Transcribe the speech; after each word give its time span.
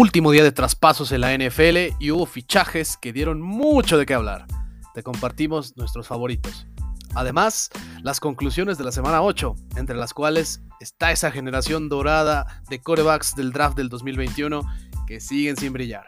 último 0.00 0.30
día 0.30 0.42
de 0.42 0.50
traspasos 0.50 1.12
en 1.12 1.20
la 1.20 1.36
NFL 1.36 1.94
y 1.98 2.10
hubo 2.10 2.24
fichajes 2.24 2.96
que 2.96 3.12
dieron 3.12 3.42
mucho 3.42 3.98
de 3.98 4.06
qué 4.06 4.14
hablar. 4.14 4.46
Te 4.94 5.02
compartimos 5.02 5.76
nuestros 5.76 6.08
favoritos. 6.08 6.66
Además, 7.14 7.68
las 8.02 8.18
conclusiones 8.18 8.78
de 8.78 8.84
la 8.84 8.92
semana 8.92 9.20
8, 9.20 9.54
entre 9.76 9.96
las 9.96 10.14
cuales 10.14 10.62
está 10.80 11.12
esa 11.12 11.30
generación 11.30 11.90
dorada 11.90 12.62
de 12.70 12.80
corebacks 12.80 13.34
del 13.36 13.52
draft 13.52 13.76
del 13.76 13.90
2021 13.90 14.62
que 15.06 15.20
siguen 15.20 15.58
sin 15.58 15.74
brillar. 15.74 16.06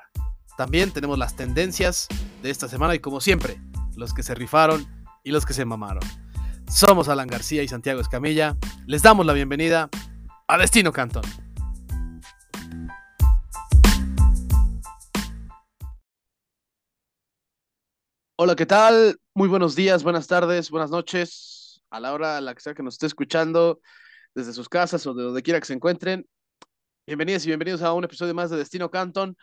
También 0.57 0.91
tenemos 0.91 1.19
las 1.19 1.37
tendencias 1.37 2.09
de 2.43 2.49
esta 2.49 2.69
semana 2.69 2.95
y 2.95 2.99
como 2.99 3.21
siempre, 3.21 3.61
los 3.95 4.15
que 4.15 4.23
se 4.23 4.35
rifaron 4.35 4.87
y 5.23 5.33
los 5.33 5.45
que 5.45 5.53
se 5.53 5.67
mamaron. 5.67 6.03
Somos 6.67 7.11
Alan 7.11 7.29
García 7.29 7.63
y 7.63 7.69
Santiago 7.69 8.01
Escamilla. 8.01 8.57
Les 8.87 9.03
damos 9.03 9.27
la 9.27 9.35
bienvenida 9.35 9.91
a 10.49 10.57
Destino 10.57 10.93
Cantón. 10.93 11.25
Hola, 18.45 18.57
¿qué 18.57 18.67
tal? 18.67 19.21
Muy 19.35 19.49
buenos 19.49 19.77
días, 19.77 20.03
buenas 20.03 20.27
tardes, 20.27 20.69
buenas 20.69 20.91
noches. 20.91 21.81
A 21.91 22.01
la 22.01 22.13
hora 22.13 22.39
a 22.39 22.41
la 22.41 22.57
que 22.57 22.61
sea 22.61 22.75
que 22.75 22.83
nos 22.83 22.95
esté 22.95 23.07
escuchando, 23.07 23.81
desde 24.35 24.53
sus 24.53 24.69
casas 24.69 25.07
o 25.07 25.15
de 25.15 25.23
donde 25.23 25.45
quiera 25.45 25.61
que 25.61 25.67
se 25.67 25.75
encuentren. 25.75 26.27
Bienvenidos 27.07 27.45
y 27.45 27.51
bienvenidos 27.51 27.83
a 27.83 27.93
un 27.93 28.03
episodio 28.03 28.35
más 28.35 28.51
de 28.51 28.57
Destino 28.57 28.91
Canton. 28.91 29.37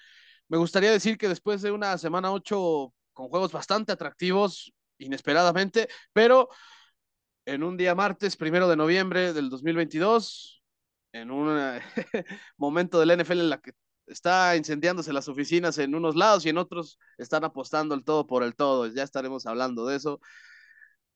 Me 0.49 0.57
gustaría 0.57 0.91
decir 0.91 1.17
que 1.17 1.29
después 1.29 1.61
de 1.61 1.71
una 1.71 1.97
semana 1.97 2.33
8 2.33 2.93
con 3.13 3.29
juegos 3.29 3.53
bastante 3.53 3.93
atractivos, 3.93 4.73
inesperadamente, 4.97 5.87
pero 6.11 6.49
en 7.45 7.63
un 7.63 7.77
día 7.77 7.95
martes, 7.95 8.35
primero 8.35 8.67
de 8.67 8.75
noviembre 8.75 9.31
del 9.31 9.49
2022, 9.49 10.61
en 11.13 11.31
un 11.31 11.57
momento 12.57 12.99
del 12.99 13.11
NFL 13.17 13.39
en 13.39 13.49
la 13.49 13.61
que 13.61 13.71
está 14.09 14.55
incendiándose 14.55 15.13
las 15.13 15.27
oficinas 15.27 15.77
en 15.77 15.95
unos 15.95 16.15
lados 16.15 16.45
y 16.45 16.49
en 16.49 16.57
otros 16.57 16.99
están 17.17 17.43
apostando 17.43 17.95
el 17.95 18.03
todo 18.03 18.27
por 18.27 18.43
el 18.43 18.55
todo. 18.55 18.87
Ya 18.87 19.03
estaremos 19.03 19.45
hablando 19.45 19.85
de 19.85 19.95
eso. 19.95 20.19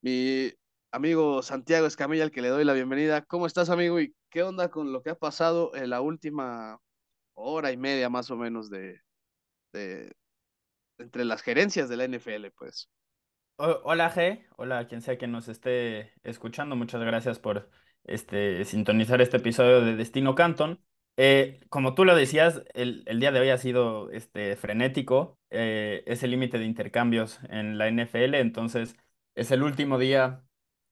Mi 0.02 0.52
amigo 0.92 1.42
Santiago 1.42 1.88
Escamilla, 1.88 2.24
al 2.24 2.32
que 2.32 2.42
le 2.42 2.50
doy 2.50 2.64
la 2.64 2.74
bienvenida. 2.74 3.24
¿Cómo 3.24 3.48
estás, 3.48 3.70
amigo? 3.70 4.00
¿Y 4.00 4.16
qué 4.30 4.44
onda 4.44 4.70
con 4.70 4.92
lo 4.94 5.02
que 5.02 5.12
ha 5.12 5.16
pasado 5.16 5.76
en 5.76 5.90
la 5.90 6.02
última 6.02 6.80
hora 7.34 7.72
y 7.72 7.78
media 7.78 8.10
más 8.10 8.30
o 8.32 8.38
menos 8.38 8.70
de, 8.70 9.02
de 9.74 10.14
entre 10.98 11.26
las 11.26 11.42
gerencias 11.42 11.90
de 11.90 11.98
la 11.98 12.06
NFL, 12.06 12.52
pues? 12.56 12.90
Hola 13.56 14.12
G, 14.12 14.46
hola 14.58 14.88
quien 14.88 15.02
sea 15.02 15.18
que 15.18 15.28
nos 15.28 15.48
esté 15.48 16.14
escuchando, 16.24 16.76
muchas 16.76 17.02
gracias 17.02 17.38
por 17.38 17.70
este, 18.04 18.66
sintonizar 18.66 19.22
este 19.22 19.38
episodio 19.38 19.82
de 19.82 19.96
Destino 19.96 20.34
Canton. 20.34 20.84
Eh, 21.18 21.60
como 21.70 21.94
tú 21.94 22.06
lo 22.06 22.16
decías, 22.16 22.64
el, 22.74 23.04
día 23.20 23.32
de 23.32 23.40
hoy 23.40 23.50
ha 23.50 23.58
sido 23.58 24.10
este, 24.12 24.56
frenético, 24.56 25.38
eh, 25.52 26.04
es 26.08 26.24
el 26.24 26.32
límite 26.32 26.58
de 26.58 26.66
intercambios 26.66 27.40
en 27.50 27.78
la 27.78 27.88
NFL, 27.88 28.36
entonces 28.36 28.96
es 29.36 29.52
el 29.52 29.64
último 29.64 30.00
día 30.00 30.44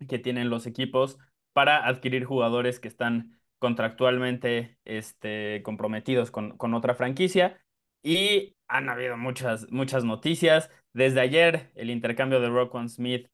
que 0.07 0.19
tienen 0.19 0.49
los 0.49 0.67
equipos 0.67 1.17
para 1.53 1.87
adquirir 1.87 2.25
jugadores 2.25 2.79
que 2.79 2.87
están 2.87 3.39
contractualmente 3.59 4.77
este, 4.85 5.61
comprometidos 5.63 6.31
con, 6.31 6.57
con 6.57 6.73
otra 6.73 6.95
franquicia 6.95 7.59
y 8.03 8.55
han 8.67 8.89
habido 8.89 9.17
muchas, 9.17 9.71
muchas 9.71 10.03
noticias. 10.03 10.69
Desde 10.93 11.21
ayer, 11.21 11.71
el 11.75 11.89
intercambio 11.89 12.39
de 12.41 12.49
Roquan 12.49 12.89
Smith 12.89 13.27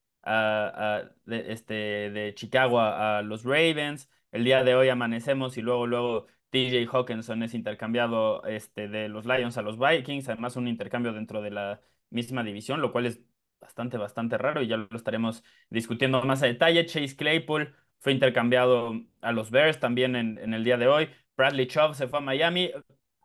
de, 1.25 1.51
este, 1.51 1.73
de 2.11 2.33
Chicago 2.35 2.79
a, 2.79 3.21
los 3.21 3.43
Ravens. 3.43 4.09
El 4.31 4.43
día 4.43 4.63
de 4.63 4.75
hoy 4.75 4.89
amanecemos 4.89 5.57
y 5.57 5.61
luego, 5.61 5.87
luego 5.87 6.27
TJ 6.49 6.87
Hawkinson 6.91 7.43
es 7.43 7.53
intercambiado 7.53 8.43
este, 8.45 8.87
de 8.87 9.09
los 9.09 9.25
Lions 9.25 9.57
a 9.57 9.61
los 9.61 9.77
Vikings, 9.77 10.29
además 10.29 10.55
un 10.55 10.67
intercambio 10.67 11.13
dentro 11.13 11.41
de 11.41 11.51
la 11.51 11.81
misma 12.09 12.43
división, 12.43 12.81
lo 12.81 12.91
cual 12.91 13.05
es 13.05 13.21
bastante, 13.59 13.97
bastante 13.97 14.37
raro 14.37 14.61
y 14.61 14.67
ya 14.67 14.77
lo 14.77 14.87
estaremos 14.95 15.43
discutiendo 15.69 16.21
más 16.23 16.43
a 16.43 16.47
detalle. 16.47 16.85
Chase 16.85 17.15
Claypool 17.15 17.75
fue 17.99 18.13
intercambiado 18.13 18.93
a 19.21 19.31
los 19.31 19.51
Bears 19.51 19.79
también 19.79 20.15
en, 20.15 20.53
el 20.53 20.63
día 20.63 20.77
de 20.77 20.87
hoy. 20.87 21.09
Bradley 21.35 21.67
Chubb 21.67 21.93
se 21.95 22.07
fue 22.07 22.19
a 22.19 22.21
Miami. 22.21 22.71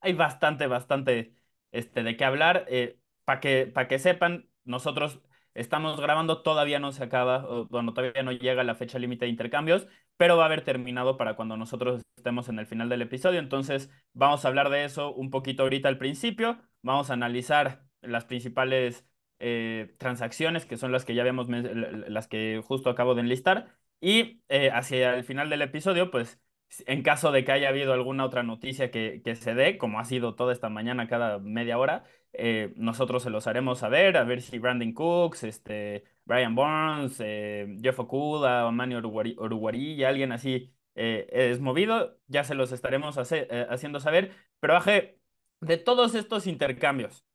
Hay 0.01 0.13
bastante, 0.15 0.67
bastante 0.67 1.35
este, 1.71 2.03
de 2.03 2.17
qué 2.17 2.25
hablar. 2.25 2.67
Eh, 2.69 2.99
Para 3.25 3.41
que, 3.41 3.73
que 3.89 3.99
sepan, 3.99 4.49
nosotros 4.65 5.21
estamos 5.55 6.01
grabando, 6.01 6.43
todavía 6.43 6.79
no 6.79 6.93
se 6.93 7.05
acaba, 7.05 7.65
bueno, 7.71 7.95
todavía 7.95 8.23
no 8.23 8.33
llega 8.33 8.65
la 8.65 8.75
fecha 8.75 8.99
límite 8.99 9.25
de 9.27 9.31
intercambios, 9.31 9.87
pero 10.17 10.37
va 10.37 10.45
a 10.45 10.47
haber 10.47 10.63
terminado 10.65 11.17
para 11.17 11.37
cuando 11.37 11.57
nosotros 11.57 12.03
estemos 12.17 12.49
en 12.49 12.59
el 12.59 12.67
final 12.67 12.89
del 12.89 13.03
episodio. 13.03 13.41
Entonces, 13.41 13.91
vamos 14.13 14.45
a 14.45 14.49
hablar 14.49 14.71
de 14.71 14.85
eso 14.85 15.13
un 15.13 15.31
poquito 15.31 15.65
ahorita 15.65 15.89
al 15.89 15.99
principio. 15.99 16.59
Vamos 16.83 17.11
a 17.11 17.15
analizar 17.15 17.85
las 18.01 18.25
principales 18.25 19.07
eh, 19.39 19.95
transacciones, 19.99 20.67
que 20.67 20.77
son 20.77 20.93
las 20.93 21.05
que 21.05 21.15
ya 21.15 21.25
vemos, 21.25 21.49
las 21.49 22.29
que 22.29 22.63
justo 22.65 22.91
acabo 22.91 23.15
de 23.15 23.23
enlistar. 23.23 23.77
Y 24.01 24.43
eh, 24.49 24.71
hacia 24.73 25.15
el 25.17 25.25
final 25.25 25.51
del 25.51 25.63
episodio, 25.63 26.11
pues 26.11 26.41
en 26.87 27.03
caso 27.03 27.33
de 27.33 27.45
que 27.45 27.53
haya 27.53 27.69
habido 27.69 27.93
alguna 27.93 28.25
otra 28.25 28.43
noticia 28.43 28.91
que, 28.91 29.23
que 29.25 29.35
se 29.37 29.55
dé, 29.55 29.79
como 29.79 30.01
ha 30.01 30.05
sido 30.05 30.35
toda 30.35 30.53
esta 30.53 30.69
mañana 30.69 31.09
cada 31.09 31.39
media 31.39 31.79
hora, 31.79 32.05
eh, 32.33 32.73
nosotros 32.77 33.23
se 33.23 33.31
los 33.31 33.47
haremos 33.47 33.79
saber, 33.81 34.17
a 34.17 34.25
ver 34.25 34.41
si 34.43 34.59
Brandon 34.59 34.93
Cooks, 34.93 35.45
este, 35.45 36.05
Brian 36.25 36.55
Burns, 36.55 37.19
eh, 37.21 37.77
Jeff 37.83 37.99
Okuda, 38.01 38.71
Manny 38.71 38.95
Oruguari, 38.95 39.93
y 39.93 40.05
alguien 40.05 40.33
así 40.33 40.73
eh, 40.95 41.27
es 41.31 41.61
movido, 41.61 42.19
ya 42.29 42.45
se 42.45 42.55
los 42.55 42.73
estaremos 42.73 43.19
haciendo 43.19 44.01
saber. 44.01 44.33
Pero 44.61 44.77
Aje, 44.77 45.19
de 45.61 45.77
todos 45.79 46.15
estos 46.15 46.47
intercambios, 46.47 47.27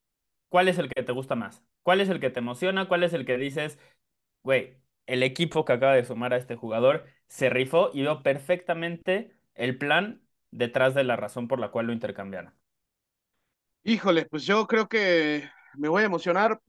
¿cuál 0.49 0.67
es 0.67 0.79
el 0.79 0.89
que 0.89 1.03
te 1.03 1.11
gusta 1.11 1.35
más? 1.35 1.63
¿Cuál 1.83 2.01
es 2.01 2.09
el 2.09 2.19
que 2.19 2.29
te 2.29 2.39
emociona? 2.39 2.87
¿Cuál 2.87 3.03
es 3.03 3.13
el 3.13 3.25
que 3.25 3.37
dices, 3.37 3.79
güey, 4.43 4.77
el 5.07 5.23
equipo 5.23 5.65
que 5.65 5.73
acaba 5.73 5.95
de 5.95 6.05
sumar 6.05 6.33
a 6.33 6.37
este 6.37 6.55
jugador 6.55 7.05
se 7.27 7.49
rifó 7.49 7.89
y 7.93 8.03
veo 8.03 8.21
perfectamente 8.21 9.35
el 9.55 9.77
plan 9.77 10.21
detrás 10.51 10.93
de 10.93 11.03
la 11.03 11.15
razón 11.15 11.47
por 11.47 11.59
la 11.59 11.71
cual 11.71 11.87
lo 11.87 11.93
intercambiaron? 11.93 12.53
Híjole, 13.83 14.25
pues 14.25 14.45
yo 14.45 14.67
creo 14.67 14.87
que 14.87 15.49
me 15.75 15.87
voy 15.87 16.03
a 16.03 16.07
emocionar, 16.07 16.61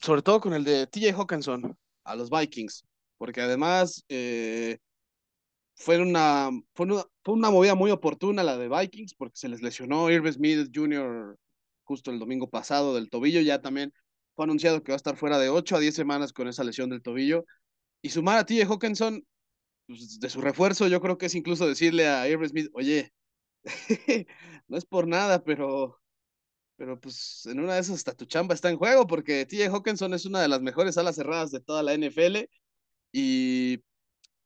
sobre 0.00 0.22
todo 0.22 0.40
con 0.40 0.54
el 0.54 0.64
de 0.64 0.86
TJ 0.86 1.12
Hawkinson 1.12 1.76
a 2.04 2.16
los 2.16 2.30
Vikings, 2.30 2.84
porque 3.18 3.42
además 3.42 4.04
eh, 4.08 4.78
fue, 5.74 6.00
una, 6.00 6.50
fue, 6.74 6.86
una, 7.26 7.50
movida 7.50 7.74
muy 7.74 7.90
oportuna 7.90 8.42
la 8.42 8.56
de 8.56 8.68
Vikings, 8.68 9.14
porque 9.14 9.36
se 9.36 9.48
les 9.48 9.62
lesionó 9.62 10.10
Irv 10.10 10.32
Smith 10.32 10.70
Jr. 10.74 11.36
justo 11.84 12.10
el 12.10 12.18
domingo 12.18 12.48
pasado 12.48 12.94
del 12.94 13.10
tobillo, 13.10 13.40
ya 13.42 13.60
también 13.60 13.92
fue 14.34 14.44
anunciado 14.44 14.82
que 14.82 14.92
va 14.92 14.94
a 14.94 14.96
estar 14.96 15.16
fuera 15.16 15.38
de 15.38 15.50
8 15.50 15.76
a 15.76 15.80
10 15.80 15.94
semanas 15.94 16.32
con 16.32 16.48
esa 16.48 16.64
lesión 16.64 16.88
del 16.88 17.02
tobillo, 17.02 17.44
y 18.02 18.10
sumar 18.10 18.38
a 18.38 18.46
TJ 18.46 18.64
Hawkinson 18.66 19.24
pues, 19.86 20.20
de 20.20 20.30
su 20.30 20.40
refuerzo, 20.40 20.88
yo 20.88 21.00
creo 21.00 21.18
que 21.18 21.26
es 21.26 21.34
incluso 21.34 21.66
decirle 21.66 22.08
a 22.08 22.28
Irv 22.28 22.46
Smith, 22.48 22.70
oye, 22.74 23.12
no 24.68 24.76
es 24.76 24.84
por 24.84 25.06
nada, 25.06 25.42
pero 25.44 26.02
pero 26.76 26.98
pues 27.00 27.46
en 27.46 27.60
una 27.60 27.74
de 27.74 27.80
esas 27.80 27.96
hasta 27.96 28.14
tu 28.14 28.24
chamba 28.24 28.54
está 28.54 28.68
en 28.68 28.76
juego 28.76 29.06
porque 29.06 29.46
TJ 29.46 29.68
Hawkinson 29.68 30.14
es 30.14 30.26
una 30.26 30.42
de 30.42 30.48
las 30.48 30.62
mejores 30.62 30.98
alas 30.98 31.14
cerradas 31.14 31.52
de 31.52 31.60
toda 31.60 31.82
la 31.82 31.94
NFL 31.94 32.48
y, 33.12 33.84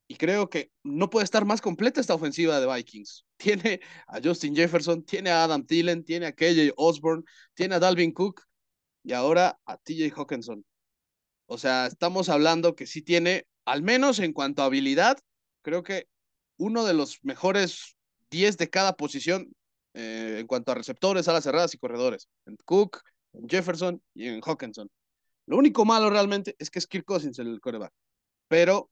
y 0.08 0.16
creo 0.16 0.50
que 0.50 0.70
no 0.82 1.08
puede 1.08 1.24
estar 1.24 1.46
más 1.46 1.62
completa 1.62 2.00
esta 2.00 2.14
ofensiva 2.14 2.60
de 2.60 2.66
Vikings. 2.72 3.24
Tiene 3.38 3.80
a 4.06 4.20
Justin 4.22 4.54
Jefferson, 4.54 5.02
tiene 5.04 5.30
a 5.30 5.44
Adam 5.44 5.64
Thielen, 5.64 6.04
tiene 6.04 6.26
a 6.26 6.32
KJ 6.32 6.72
Osborne, 6.76 7.22
tiene 7.54 7.76
a 7.76 7.78
Dalvin 7.80 8.12
Cook 8.12 8.42
y 9.02 9.12
ahora 9.12 9.58
a 9.64 9.78
TJ 9.78 10.12
Hawkinson. 10.14 10.64
O 11.46 11.58
sea, 11.58 11.86
estamos 11.86 12.28
hablando 12.28 12.74
que 12.74 12.86
sí 12.86 13.02
tiene, 13.02 13.46
al 13.64 13.82
menos 13.82 14.18
en 14.18 14.32
cuanto 14.32 14.62
a 14.62 14.66
habilidad, 14.66 15.18
creo 15.62 15.82
que 15.82 16.08
uno 16.58 16.84
de 16.84 16.94
los 16.94 17.18
mejores 17.22 17.96
10 18.30 18.58
de 18.58 18.70
cada 18.70 18.96
posición 18.96 19.52
eh, 19.94 20.38
en 20.40 20.46
cuanto 20.46 20.72
a 20.72 20.74
receptores, 20.74 21.28
alas 21.28 21.44
cerradas 21.44 21.74
y 21.74 21.78
corredores. 21.78 22.28
En 22.46 22.56
Cook, 22.64 23.00
en 23.32 23.48
Jefferson 23.48 24.02
y 24.14 24.28
en 24.28 24.40
Hawkinson. 24.40 24.90
Lo 25.46 25.56
único 25.56 25.84
malo 25.84 26.10
realmente 26.10 26.56
es 26.58 26.70
que 26.70 26.80
es 26.80 26.86
Kirk 26.86 27.04
Cousins 27.04 27.38
el 27.38 27.60
coreback. 27.60 27.92
Pero 28.48 28.90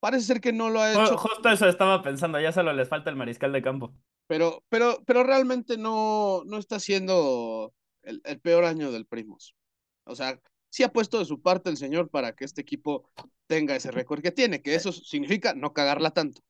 parece 0.00 0.24
ser 0.24 0.40
que 0.40 0.52
no 0.52 0.70
lo 0.70 0.80
ha 0.80 0.92
hecho. 0.92 1.16
Justo 1.18 1.48
eso 1.50 1.68
estaba 1.68 2.02
pensando, 2.02 2.40
ya 2.40 2.52
solo 2.52 2.72
les 2.72 2.88
falta 2.88 3.10
el 3.10 3.16
mariscal 3.16 3.52
de 3.52 3.62
campo. 3.62 3.94
Pero, 4.26 4.64
pero, 4.68 5.02
pero 5.06 5.22
realmente 5.22 5.76
no, 5.76 6.42
no 6.46 6.58
está 6.58 6.80
siendo 6.80 7.72
el, 8.02 8.22
el 8.24 8.40
peor 8.40 8.64
año 8.64 8.90
del 8.90 9.06
Primos. 9.06 9.54
O 10.04 10.14
sea, 10.14 10.40
sí 10.70 10.82
ha 10.82 10.92
puesto 10.92 11.18
de 11.18 11.24
su 11.26 11.42
parte 11.42 11.68
el 11.68 11.76
señor 11.76 12.08
para 12.08 12.34
que 12.34 12.44
este 12.44 12.62
equipo 12.62 13.10
tenga 13.46 13.76
ese 13.76 13.90
récord 13.90 14.22
que 14.22 14.30
tiene, 14.30 14.62
que 14.62 14.74
eso 14.74 14.92
significa 14.92 15.54
no 15.54 15.72
cagarla 15.74 16.12
tanto. 16.12 16.40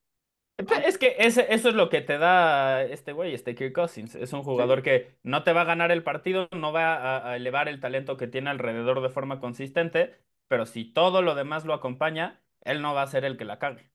Es 0.84 0.98
que 0.98 1.16
eso 1.18 1.40
es 1.40 1.64
lo 1.64 1.88
que 1.88 2.02
te 2.02 2.18
da 2.18 2.82
este 2.82 3.12
güey, 3.12 3.34
este 3.34 3.54
Kirk 3.54 3.74
Cousins. 3.74 4.14
Es 4.14 4.34
un 4.34 4.42
jugador 4.42 4.82
que 4.82 5.16
no 5.22 5.42
te 5.42 5.54
va 5.54 5.62
a 5.62 5.64
ganar 5.64 5.90
el 5.90 6.02
partido, 6.02 6.48
no 6.52 6.70
va 6.70 7.30
a, 7.30 7.36
elevar 7.36 7.68
el 7.68 7.80
talento 7.80 8.18
que 8.18 8.26
tiene 8.26 8.50
alrededor 8.50 9.00
de 9.00 9.08
forma 9.08 9.40
consistente, 9.40 10.20
pero 10.48 10.66
si 10.66 10.84
todo 10.84 11.22
lo 11.22 11.34
demás 11.34 11.64
lo 11.64 11.72
acompaña, 11.72 12.42
él 12.60 12.82
no 12.82 12.92
va 12.92 13.02
a 13.02 13.06
ser 13.06 13.24
el 13.24 13.38
que 13.38 13.46
la 13.46 13.58
cague. 13.58 13.90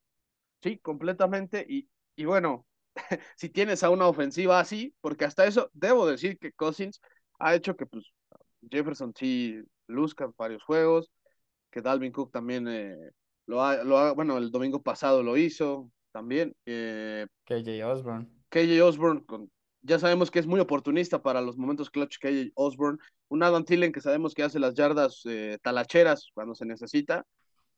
Sí, 0.63 0.80
completamente. 0.80 1.63
Y, 1.69 1.88
y 2.16 2.25
bueno, 2.25 2.66
si 3.36 3.50
tienes 3.50 3.83
a 3.83 3.92
una 3.92 4.07
ofensiva 4.07 4.60
así, 4.60 4.95
porque 5.01 5.25
hasta 5.25 5.45
eso 5.45 5.69
debo 5.74 6.07
decir 6.07 6.39
que 6.39 6.51
Cousins 6.51 7.00
ha 7.38 7.54
hecho 7.54 7.75
que 7.75 7.86
pues, 7.86 8.12
Jefferson 8.72 9.13
sí 9.16 9.62
luzca 9.87 10.31
varios 10.37 10.63
juegos, 10.63 11.11
que 11.71 11.81
Dalvin 11.81 12.11
Cook 12.11 12.31
también 12.31 12.67
eh, 12.67 13.11
lo, 13.45 13.63
ha, 13.63 13.83
lo 13.83 13.97
ha, 13.97 14.13
bueno, 14.13 14.37
el 14.37 14.51
domingo 14.51 14.81
pasado 14.81 15.23
lo 15.23 15.37
hizo 15.37 15.91
también. 16.11 16.55
Eh, 16.65 17.27
KJ 17.45 17.83
Osborne. 17.85 18.27
KJ 18.49 18.81
Osborne, 18.81 19.25
con, 19.25 19.49
ya 19.81 19.99
sabemos 19.99 20.31
que 20.31 20.39
es 20.39 20.47
muy 20.47 20.59
oportunista 20.59 21.21
para 21.21 21.41
los 21.41 21.57
momentos 21.57 21.89
clutch 21.89 22.17
KJ 22.19 22.51
Osborne. 22.55 22.97
Un 23.27 23.43
Adam 23.43 23.63
Thielen 23.63 23.91
que 23.91 24.01
sabemos 24.01 24.33
que 24.33 24.43
hace 24.43 24.59
las 24.59 24.73
yardas 24.73 25.21
eh, 25.25 25.59
talacheras 25.61 26.29
cuando 26.33 26.55
se 26.55 26.65
necesita. 26.65 27.25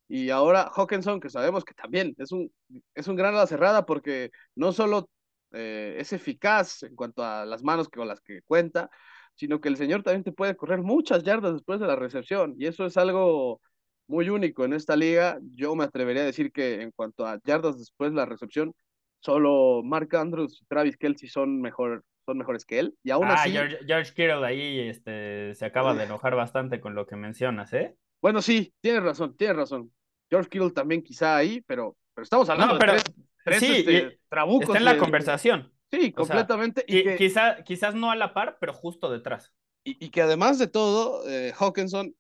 Y 0.08 0.30
ahora 0.30 0.72
Hawkinson, 0.74 1.20
que 1.20 1.30
sabemos 1.30 1.66
que 1.66 1.74
también 1.74 2.16
es 2.18 2.32
un, 2.32 2.50
es 2.96 3.08
un 3.08 3.18
gran 3.18 3.34
ala 3.34 3.46
cerrada 3.46 3.86
porque 3.86 4.32
no 4.56 4.72
solo 4.72 5.10
eh, 5.52 5.98
es 6.00 6.14
eficaz 6.14 6.84
en 6.84 6.96
cuanto 6.96 7.24
a 7.24 7.46
las 7.46 7.62
manos 7.64 7.90
con 7.90 8.08
las 8.08 8.22
que 8.22 8.42
cuenta, 8.44 8.90
sino 9.38 9.62
que 9.62 9.70
el 9.70 9.78
señor 9.78 10.04
también 10.04 10.24
te 10.24 10.32
puede 10.32 10.56
correr 10.58 10.82
muchas 10.82 11.24
yardas 11.24 11.54
después 11.54 11.80
de 11.80 11.88
la 11.88 11.96
recepción. 11.96 12.56
Y 12.58 12.66
eso 12.66 12.86
es 12.86 12.98
algo 12.98 13.62
muy 14.08 14.30
único 14.30 14.66
en 14.66 14.74
esta 14.74 14.96
liga. 14.96 15.40
Yo 15.54 15.76
me 15.76 15.84
atrevería 15.84 16.24
a 16.24 16.26
decir 16.26 16.52
que 16.52 16.82
en 16.82 16.92
cuanto 16.92 17.26
a 17.26 17.40
yardas 17.46 17.78
después 17.78 18.12
de 18.12 18.18
la 18.18 18.26
recepción, 18.26 18.74
solo 19.20 19.82
Mark 19.84 20.16
Andrews 20.16 20.60
y 20.62 20.66
Travis 20.66 20.98
Kelsey 20.98 21.30
son, 21.30 21.62
mejor, 21.62 22.04
son 22.26 22.38
mejores 22.38 22.66
que 22.66 22.80
él. 22.80 22.96
Y 23.04 23.12
aún 23.12 23.28
ah, 23.28 23.36
así. 23.36 23.52
George, 23.52 23.78
George 23.86 24.12
Kittle 24.12 24.46
ahí 24.46 24.80
este, 24.80 25.54
se 25.54 25.66
acaba 25.66 25.94
de 25.94 26.06
enojar 26.06 26.36
bastante 26.36 26.80
con 26.80 26.96
lo 26.96 27.06
que 27.06 27.16
mencionas, 27.16 27.74
¿eh? 27.74 27.96
Bueno, 28.22 28.42
sí, 28.42 28.74
tienes 28.82 29.04
razón, 29.04 29.38
tienes 29.38 29.56
razón. 29.56 29.92
George 30.30 30.50
Kittle 30.50 30.72
también 30.72 31.04
quizá 31.04 31.38
ahí, 31.38 31.62
pero, 31.68 31.96
pero 32.14 32.24
estamos 32.24 32.50
hablando 32.50 32.74
no, 32.74 32.80
pero, 32.80 32.94
de 32.94 33.04
tres, 33.46 33.60
sí, 33.60 33.76
este, 33.78 34.20
trabucos. 34.28 34.70
Está 34.70 34.80
en 34.80 34.86
la 34.86 34.94
de- 34.94 35.00
conversación. 35.00 35.72
Sí, 35.92 36.12
O 36.14 36.14
completamente. 36.14 36.84
y 36.88 36.98
y, 37.00 37.04
que, 37.04 37.18
quizá, 37.18 37.64
quizás 37.64 37.96
no 37.96 38.12
a 38.12 38.16
la 38.16 38.34
par, 38.34 38.58
pero 38.60 38.74
justo 38.74 39.10
detrás. 39.12 39.54
y- 39.84 39.98
y 40.06 40.10
que 40.10 40.22
además 40.22 40.60
de 40.60 40.68
todo, 40.68 41.28
eh, 41.30 41.54
Hawkinson 41.58 42.16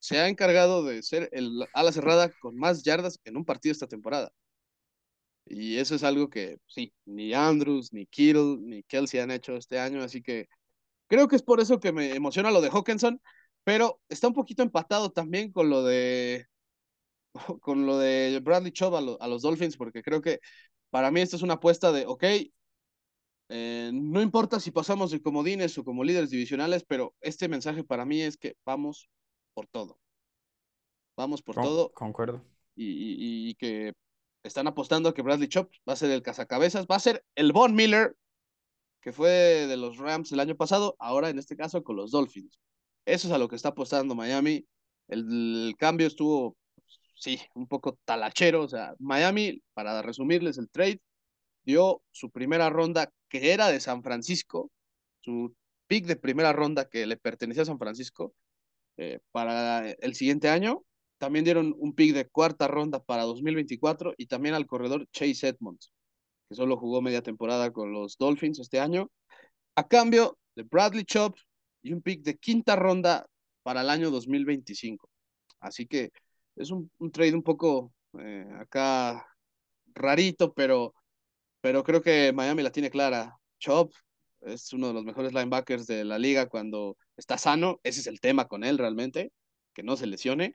se 0.00 0.18
ha 0.20 0.28
encargado 0.28 0.84
de 0.84 1.02
ser 1.04 1.28
el 1.32 1.66
ala 1.74 1.92
cerrada 1.92 2.30
con 2.40 2.56
más 2.56 2.84
yardas 2.84 3.20
en 3.24 3.36
un 3.38 3.44
partido 3.46 3.72
esta 3.72 3.88
temporada. 3.88 4.32
Y 5.46 5.78
eso 5.78 5.94
es 5.94 6.04
algo 6.04 6.28
que 6.28 6.58
sí, 6.66 6.92
ni 7.06 7.32
Andrews, 7.34 7.92
ni 7.92 8.06
Kittle, 8.06 8.58
ni 8.60 8.82
Kelsey 8.82 9.20
han 9.20 9.30
hecho 9.30 9.56
este 9.56 9.78
año, 9.78 10.02
así 10.02 10.22
que 10.22 10.48
creo 11.08 11.28
que 11.28 11.36
es 11.36 11.42
por 11.42 11.60
eso 11.60 11.80
que 11.80 11.92
me 11.92 12.14
emociona 12.14 12.50
lo 12.52 12.60
de 12.62 12.70
Hawkinson, 12.70 13.20
pero 13.64 14.00
está 14.08 14.28
un 14.28 14.34
poquito 14.34 14.62
empatado 14.64 15.10
también 15.12 15.52
con 15.52 15.70
lo 15.70 15.84
de 15.84 16.46
con 17.62 17.86
lo 17.86 17.98
de 17.98 18.40
Bradley 18.42 18.72
Chubb 18.72 18.96
a, 18.96 19.00
lo- 19.00 19.20
a 19.22 19.28
los 19.28 19.42
Dolphins, 19.42 19.76
porque 19.76 20.02
creo 20.02 20.22
que 20.22 20.40
para 20.90 21.10
mí 21.10 21.20
esta 21.20 21.36
es 21.36 21.42
una 21.42 21.54
apuesta 21.54 21.92
de, 21.92 22.06
ok, 22.06 22.24
eh, 23.48 23.90
no 23.92 24.20
importa 24.22 24.60
si 24.60 24.70
pasamos 24.70 25.10
de 25.10 25.22
comodines 25.22 25.76
o 25.78 25.84
como 25.84 26.04
líderes 26.04 26.30
divisionales, 26.30 26.84
pero 26.86 27.14
este 27.20 27.48
mensaje 27.48 27.82
para 27.84 28.04
mí 28.04 28.20
es 28.20 28.36
que 28.36 28.56
vamos 28.64 29.08
por 29.54 29.66
todo. 29.66 29.98
Vamos 31.16 31.42
por 31.42 31.56
Con- 31.56 31.64
todo 31.64 31.90
Concuerdo. 31.92 32.44
y, 32.76 32.86
y- 32.86 33.48
y 33.50 33.54
que 33.54 33.92
están 34.44 34.66
apostando 34.68 35.08
a 35.08 35.14
que 35.14 35.22
Bradley 35.22 35.48
Chubb 35.48 35.68
va 35.88 35.94
a 35.94 35.96
ser 35.96 36.10
el 36.10 36.22
cazacabezas, 36.22 36.86
va 36.86 36.96
a 36.96 37.00
ser 37.00 37.24
el 37.34 37.52
Von 37.52 37.74
Miller 37.74 38.16
que 39.00 39.12
fue 39.12 39.30
de 39.30 39.76
los 39.76 39.96
Rams 39.96 40.32
el 40.32 40.40
año 40.40 40.56
pasado, 40.56 40.96
ahora 40.98 41.30
en 41.30 41.38
este 41.38 41.56
caso 41.56 41.82
con 41.84 41.96
los 41.96 42.10
Dolphins. 42.10 42.58
Eso 43.06 43.28
es 43.28 43.32
a 43.32 43.38
lo 43.38 43.48
que 43.48 43.56
está 43.56 43.70
apostando 43.70 44.14
Miami. 44.14 44.66
El, 45.06 45.68
el 45.68 45.76
cambio 45.78 46.06
estuvo, 46.08 46.56
sí, 47.14 47.40
un 47.54 47.66
poco 47.68 47.98
talachero. 48.04 48.62
O 48.64 48.68
sea, 48.68 48.94
Miami, 48.98 49.62
para 49.72 50.02
resumirles 50.02 50.58
el 50.58 50.68
trade, 50.68 51.00
dio 51.62 52.02
su 52.10 52.30
primera 52.30 52.70
ronda 52.70 53.10
que 53.28 53.52
era 53.52 53.68
de 53.68 53.80
San 53.80 54.02
Francisco, 54.02 54.70
su 55.20 55.54
pick 55.86 56.06
de 56.06 56.16
primera 56.16 56.52
ronda 56.52 56.88
que 56.88 57.06
le 57.06 57.16
pertenecía 57.16 57.62
a 57.62 57.66
San 57.66 57.78
Francisco 57.78 58.34
eh, 58.96 59.20
para 59.32 59.90
el 59.90 60.14
siguiente 60.14 60.48
año. 60.48 60.84
También 61.18 61.44
dieron 61.44 61.74
un 61.78 61.94
pick 61.94 62.14
de 62.14 62.28
cuarta 62.28 62.68
ronda 62.68 63.02
para 63.02 63.24
2024 63.24 64.14
y 64.16 64.26
también 64.26 64.54
al 64.54 64.66
corredor 64.66 65.06
Chase 65.12 65.48
Edmonds, 65.48 65.92
que 66.48 66.54
solo 66.54 66.76
jugó 66.76 67.02
media 67.02 67.22
temporada 67.22 67.72
con 67.72 67.92
los 67.92 68.16
Dolphins 68.18 68.60
este 68.60 68.80
año, 68.80 69.10
a 69.74 69.86
cambio 69.86 70.38
de 70.54 70.62
Bradley 70.64 71.04
Chubb 71.04 71.34
y 71.82 71.92
un 71.92 72.02
pick 72.02 72.22
de 72.22 72.36
quinta 72.36 72.76
ronda 72.76 73.26
para 73.62 73.80
el 73.82 73.90
año 73.90 74.10
2025. 74.10 75.08
Así 75.60 75.86
que 75.86 76.10
es 76.56 76.70
un, 76.70 76.90
trade 77.12 77.34
un 77.34 77.42
poco 77.42 77.92
eh, 78.18 78.48
acá 78.58 79.26
rarito, 79.94 80.52
pero, 80.54 80.94
pero 81.60 81.84
creo 81.84 82.02
que 82.02 82.32
Miami 82.32 82.62
la 82.62 82.72
tiene 82.72 82.90
clara. 82.90 83.38
Chubb 83.58 83.92
es 84.42 84.72
uno 84.72 84.88
de 84.88 84.94
los 84.94 85.04
mejores 85.04 85.32
linebackers 85.32 85.86
de 85.86 86.04
la 86.04 86.18
liga 86.18 86.48
cuando 86.48 86.96
está 87.16 87.38
sano. 87.38 87.80
Ese 87.82 88.00
es 88.00 88.06
el 88.06 88.20
tema 88.20 88.46
con 88.46 88.64
él 88.64 88.78
realmente, 88.78 89.32
que 89.74 89.82
no 89.82 89.96
se 89.96 90.06
lesione. 90.06 90.54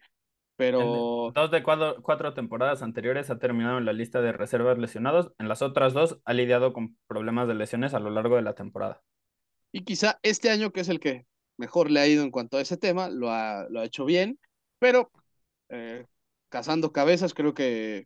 Pero 0.55 1.27
En 1.27 1.33
dos 1.33 1.51
de 1.51 1.63
cuatro, 1.63 2.01
cuatro 2.01 2.33
temporadas 2.33 2.83
anteriores 2.83 3.29
ha 3.29 3.39
terminado 3.39 3.79
en 3.79 3.85
la 3.85 3.93
lista 3.93 4.21
de 4.21 4.31
reservas 4.31 4.77
lesionados. 4.77 5.31
En 5.39 5.47
las 5.47 5.61
otras 5.61 5.93
dos 5.93 6.19
ha 6.25 6.33
lidiado 6.33 6.73
con 6.73 6.95
problemas 7.07 7.47
de 7.47 7.55
lesiones 7.55 7.93
a 7.93 7.99
lo 7.99 8.11
largo 8.11 8.35
de 8.35 8.43
la 8.43 8.53
temporada. 8.53 9.01
Y 9.71 9.83
quizá 9.83 10.19
este 10.21 10.51
año, 10.51 10.71
que 10.71 10.81
es 10.81 10.89
el 10.89 10.99
que 10.99 11.25
mejor 11.57 11.89
le 11.89 11.99
ha 11.99 12.07
ido 12.07 12.23
en 12.23 12.31
cuanto 12.31 12.57
a 12.57 12.61
ese 12.61 12.77
tema, 12.77 13.09
lo 13.09 13.31
ha, 13.31 13.67
lo 13.69 13.79
ha 13.79 13.85
hecho 13.85 14.05
bien, 14.05 14.39
pero 14.77 15.11
eh, 15.69 16.05
cazando 16.49 16.91
cabezas 16.91 17.33
creo 17.33 17.55
que 17.55 18.05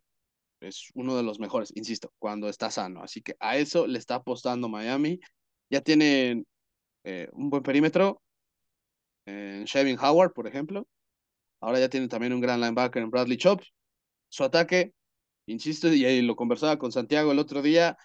es 0.60 0.90
uno 0.94 1.16
de 1.16 1.22
los 1.22 1.38
mejores, 1.40 1.72
insisto, 1.74 2.12
cuando 2.18 2.48
está 2.48 2.70
sano. 2.70 3.02
Así 3.02 3.22
que 3.22 3.36
a 3.40 3.56
eso 3.56 3.86
le 3.86 3.98
está 3.98 4.16
apostando 4.16 4.68
Miami. 4.68 5.20
Ya 5.70 5.80
tienen 5.80 6.46
eh, 7.04 7.28
un 7.32 7.50
buen 7.50 7.62
perímetro 7.62 8.22
en 9.26 9.64
Shevin 9.64 9.98
Howard, 9.98 10.32
por 10.32 10.46
ejemplo. 10.46 10.86
Ahora 11.60 11.80
ya 11.80 11.88
tienen 11.88 12.08
también 12.08 12.32
un 12.32 12.40
gran 12.40 12.60
linebacker 12.60 13.02
en 13.02 13.10
Bradley 13.10 13.36
Chubb. 13.36 13.62
Su 14.28 14.44
ataque, 14.44 14.92
insisto, 15.46 15.92
y 15.92 16.04
ahí 16.04 16.22
lo 16.22 16.36
conversaba 16.36 16.78
con 16.78 16.92
Santiago 16.92 17.32
el 17.32 17.38
otro 17.38 17.62
día, 17.62 17.96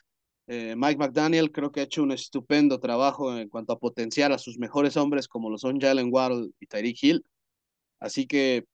eh, 0.47 0.75
Mike 0.75 0.97
McDaniel 0.97 1.51
creo 1.51 1.71
que 1.71 1.79
ha 1.79 1.83
hecho 1.83 2.03
un 2.03 2.11
estupendo 2.11 2.79
trabajo 2.79 3.37
en 3.37 3.47
cuanto 3.47 3.73
a 3.73 3.79
potenciar 3.79 4.31
a 4.33 4.37
sus 4.37 4.57
mejores 4.57 4.97
hombres 4.97 5.27
como 5.27 5.49
lo 5.49 5.57
son 5.57 5.79
Jalen 5.79 6.09
Waddle 6.11 6.51
y 6.59 6.67
Tyreek 6.67 7.01
Hill. 7.01 7.25
Así 7.99 8.27
que 8.27 8.65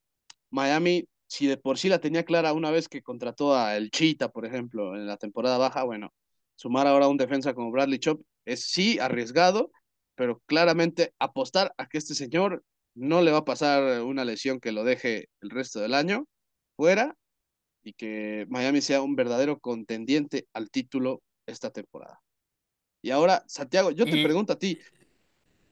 Miami, 0.52 1.06
si 1.30 1.46
de 1.48 1.58
por 1.58 1.78
sí 1.78 1.90
la 1.90 2.00
tenía 2.00 2.26
clara 2.26 2.54
una 2.54 2.72
vez 2.72 2.90
que 2.90 3.04
contrató 3.04 3.56
a 3.56 3.78
El 3.78 3.92
Cheetah, 3.92 4.30
por 4.30 4.46
ejemplo, 4.48 4.96
en 4.96 5.06
la 5.06 5.18
temporada 5.18 5.60
baja, 5.60 5.84
bueno, 5.84 6.12
sumar 6.56 6.88
ahora 6.88 7.08
un 7.08 7.18
defensa 7.18 7.54
como 7.54 7.72
Bradley 7.72 8.00
Chubb 8.00 8.24
es 8.46 8.64
sí 8.66 8.98
arriesgado, 9.00 9.72
pero 10.16 10.40
claramente 10.48 11.14
apostar 11.20 11.72
a 11.78 11.88
que 11.88 12.00
este 12.00 12.16
señor 12.16 12.64
no 12.96 13.22
le 13.22 13.32
va 13.32 13.40
a 13.40 13.46
pasar 13.46 14.02
una 14.02 14.26
lesión 14.26 14.60
que 14.60 14.72
lo 14.72 14.84
deje 14.84 15.30
el 15.42 15.52
resto 15.52 15.80
del 15.80 15.94
año 15.94 16.26
fuera 16.76 17.16
y 17.84 17.94
que 17.94 18.48
Miami 18.50 18.82
sea 18.82 19.02
un 19.04 19.16
verdadero 19.16 19.60
contendiente 19.60 20.48
al 20.54 20.72
título 20.72 21.22
esta 21.46 21.70
temporada. 21.70 22.20
Y 23.04 23.12
ahora, 23.12 23.44
Santiago, 23.48 23.92
yo 23.92 24.06
te 24.06 24.22
pregunto 24.24 24.54
a 24.54 24.60
ti, 24.60 24.80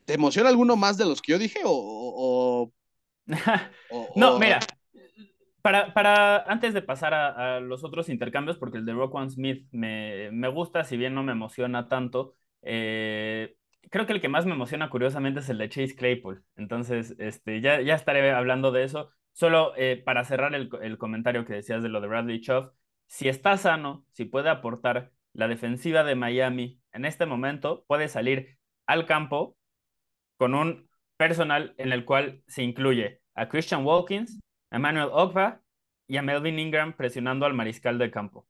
¿te 0.06 0.14
emociona 0.14 0.50
alguno 0.50 0.76
más 0.76 0.98
de 0.98 1.06
los 1.06 1.22
que 1.22 1.32
yo 1.34 1.40
dije 1.40 1.62
o, 1.66 1.72
o, 1.72 2.62
o- 2.64 2.72
No, 4.16 4.36
o- 4.36 4.40
mira, 4.40 4.60
para, 5.68 5.94
para 5.94 6.44
antes 6.44 6.74
de 6.74 6.82
pasar 6.82 7.14
a, 7.14 7.60
los 7.60 7.84
otros 7.84 8.08
intercambios, 8.08 8.58
porque 8.58 8.78
el 8.78 8.86
de 8.86 8.94
Roquan 8.94 9.30
Smith 9.30 9.68
me, 9.74 10.32
me 10.32 10.48
gusta, 10.48 10.86
si 10.86 10.96
bien 10.96 11.14
no 11.14 11.24
me 11.24 11.34
emociona 11.34 11.90
tanto, 11.90 12.36
eh, 12.62 13.58
creo 13.92 14.06
que 14.06 14.14
el 14.14 14.22
que 14.22 14.30
más 14.30 14.46
me 14.46 14.54
emociona 14.54 14.90
curiosamente 14.90 15.42
es 15.42 15.50
el 15.50 15.58
de 15.58 15.68
Chase 15.68 15.94
Claypool. 15.98 16.46
Entonces, 16.56 17.16
este, 17.20 17.60
ya, 17.60 17.82
ya 17.82 17.96
estaré 17.96 18.32
hablando 18.32 18.72
de 18.72 18.86
eso. 18.86 19.12
Solo 19.34 19.74
eh, 19.76 20.02
para 20.06 20.24
cerrar 20.24 20.56
el, 20.56 20.70
el 20.82 20.98
comentario 20.98 21.44
que 21.44 21.56
decías 21.56 21.84
de 21.84 21.90
lo 21.90 22.00
de 22.00 22.08
Bradley 22.08 22.40
Chubb, 22.40 22.72
si 23.08 23.28
está 23.28 23.58
sano, 23.58 24.06
si 24.14 24.24
puede 24.24 24.50
aportar 24.50 25.12
la 25.34 25.50
defensiva 25.50 26.06
de 26.06 26.16
Miami 26.16 26.80
en 26.94 27.04
este 27.04 27.26
momento, 27.26 27.84
puede 27.90 28.08
salir 28.08 28.58
al 28.86 29.06
campo 29.06 29.58
con 30.38 30.56
un 30.56 30.90
personal 31.18 31.76
en 31.78 31.92
el 31.92 32.06
cual 32.06 32.42
se 32.48 32.64
incluye 32.64 33.20
a 33.36 33.50
Christian 33.50 33.86
Wilkins, 33.86 34.40
a 34.70 34.76
Emmanuel 34.78 35.10
Ogba 35.12 35.62
y 36.08 36.18
a 36.18 36.22
Melvin 36.22 36.60
Ingram 36.60 36.94
presionando 36.96 37.46
al 37.46 37.54
mariscal 37.54 37.98
de 37.98 38.12
campo. 38.12 38.48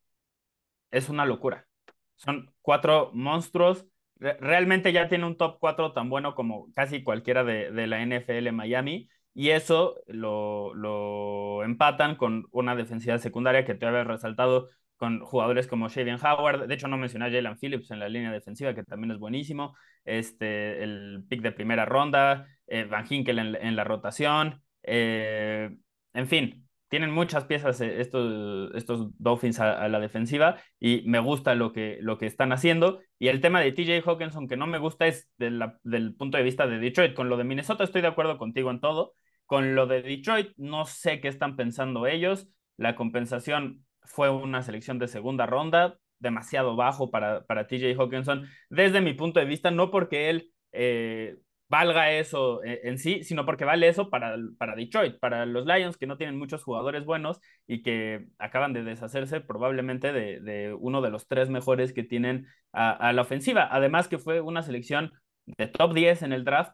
Es 0.91 1.09
una 1.09 1.25
locura. 1.25 1.67
Son 2.15 2.51
cuatro 2.61 3.11
monstruos. 3.13 3.85
Re- 4.17 4.37
realmente 4.39 4.91
ya 4.93 5.09
tiene 5.09 5.25
un 5.25 5.37
top 5.37 5.57
4 5.59 5.93
tan 5.93 6.09
bueno 6.09 6.35
como 6.35 6.71
casi 6.73 7.03
cualquiera 7.03 7.43
de, 7.43 7.71
la 7.87 8.01
NFL 8.01 8.51
Miami. 8.51 9.09
Y 9.33 9.49
eso 9.51 9.95
lo, 10.07 10.73
lo 10.73 11.63
empatan 11.63 12.15
con 12.15 12.47
una 12.51 12.75
defensiva 12.75 13.19
secundaria 13.19 13.65
que 13.65 13.75
te 13.75 13.85
había 13.85 14.03
resaltado 14.03 14.69
con 14.95 15.19
jugadores 15.19 15.67
como 15.67 15.89
Shavian 15.89 16.19
Howard. 16.25 16.67
De 16.67 16.73
hecho, 16.73 16.87
no 16.87 16.97
mencioné 16.97 17.25
a 17.25 17.31
Jalen 17.31 17.57
Phillips 17.57 17.91
en 17.91 17.99
la 17.99 18.09
línea 18.09 18.31
defensiva, 18.31 18.73
que 18.73 18.83
también 18.83 19.11
es 19.11 19.19
buenísimo. 19.19 19.75
Este, 20.05 20.83
el 20.83 21.23
pick 21.29 21.41
de 21.41 21.51
primera 21.51 21.85
ronda, 21.85 22.47
eh, 22.65 22.85
Van 22.85 23.05
Hinkel 23.07 23.37
en, 23.39 23.55
en 23.55 23.75
la 23.75 23.83
rotación. 23.83 24.63
eh, 24.83 25.77
en 26.17 26.27
fin, 26.27 26.67
tienen 26.89 27.11
muchas 27.11 27.45
piezas 27.45 27.79
eh, 27.79 28.01
estos, 28.01 28.73
estos 28.73 29.11
Dolphins 29.19 29.59
a, 29.59 29.87
la 29.87 29.99
defensiva 29.99 30.57
y 30.79 31.03
me 31.05 31.19
gusta 31.19 31.53
lo 31.53 31.73
que, 31.73 31.99
lo 32.01 32.17
que 32.17 32.25
están 32.25 32.51
haciendo. 32.51 33.01
Y 33.19 33.27
el 33.27 33.39
tema 33.39 33.61
de 33.61 33.71
TJ 33.71 34.01
Hawkinson, 34.03 34.47
que 34.47 34.57
no 34.57 34.65
me 34.65 34.79
gusta, 34.79 35.05
es 35.05 35.29
del 35.37 36.15
punto 36.15 36.37
de 36.37 36.43
vista 36.43 36.65
de 36.65 36.79
Detroit. 36.79 37.13
Con 37.13 37.29
lo 37.29 37.37
de 37.37 37.43
Minnesota 37.43 37.83
estoy 37.83 38.01
de 38.01 38.07
acuerdo 38.07 38.39
contigo 38.39 38.71
en 38.71 38.79
todo. 38.79 39.13
Con 39.45 39.75
lo 39.75 39.85
de 39.85 40.01
Detroit, 40.01 40.53
no 40.57 40.85
sé 40.85 41.21
qué 41.21 41.27
están 41.27 41.55
pensando 41.55 42.07
ellos. 42.07 42.47
La 42.77 42.95
compensación 42.95 43.85
fue 44.03 44.31
una 44.31 44.63
selección 44.63 44.97
de 44.97 45.07
segunda 45.07 45.45
ronda, 45.45 45.99
demasiado 46.17 46.75
bajo 46.75 47.11
para, 47.11 47.45
para 47.45 47.67
TJ 47.67 47.95
Hawkinson, 47.95 48.47
desde 48.69 49.01
mi 49.01 49.13
punto 49.13 49.39
de 49.39 49.45
vista, 49.45 49.69
no 49.69 49.91
porque 49.91 50.31
él 50.31 50.51
eh, 50.71 51.37
valga 51.69 52.11
eso 52.11 52.61
en, 52.63 52.97
sí, 52.97 53.23
sino 53.23 53.45
porque 53.45 53.65
vale 53.65 53.87
eso 53.87 54.09
para, 54.09 54.37
para 54.57 54.75
Detroit, 54.75 55.19
para 55.19 55.45
los 55.45 55.65
Lions, 55.65 55.97
que 55.97 56.07
no 56.07 56.17
tienen 56.17 56.37
muchos 56.37 56.63
jugadores 56.63 57.05
buenos 57.05 57.39
y 57.67 57.81
que 57.83 58.27
acaban 58.37 58.73
de 58.73 58.83
deshacerse 58.83 59.41
probablemente 59.41 60.13
de, 60.13 60.73
uno 60.79 61.01
de 61.01 61.09
los 61.09 61.27
tres 61.27 61.49
mejores 61.49 61.93
que 61.93 62.03
tienen 62.03 62.47
a, 62.71 63.11
la 63.13 63.21
ofensiva. 63.21 63.67
Además 63.69 64.07
que 64.07 64.17
fue 64.19 64.41
una 64.41 64.63
selección 64.63 65.11
de 65.45 65.67
top 65.67 65.93
10 65.93 66.23
en 66.23 66.33
el 66.33 66.45
draft 66.45 66.73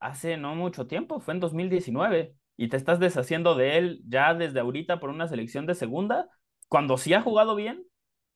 hace 0.00 0.36
no 0.36 0.54
mucho 0.54 0.86
tiempo, 0.86 1.20
fue 1.20 1.34
en 1.34 1.40
2019, 1.40 2.34
y 2.56 2.68
te 2.68 2.76
estás 2.76 3.00
deshaciendo 3.00 3.54
de 3.54 3.78
él 3.78 4.02
ya 4.06 4.34
desde 4.34 4.60
ahorita 4.60 5.00
por 5.00 5.10
una 5.10 5.28
selección 5.28 5.66
de 5.66 5.74
segunda, 5.74 6.28
cuando 6.68 6.98
sí 6.98 7.14
ha 7.14 7.22
jugado 7.22 7.54
bien, 7.54 7.84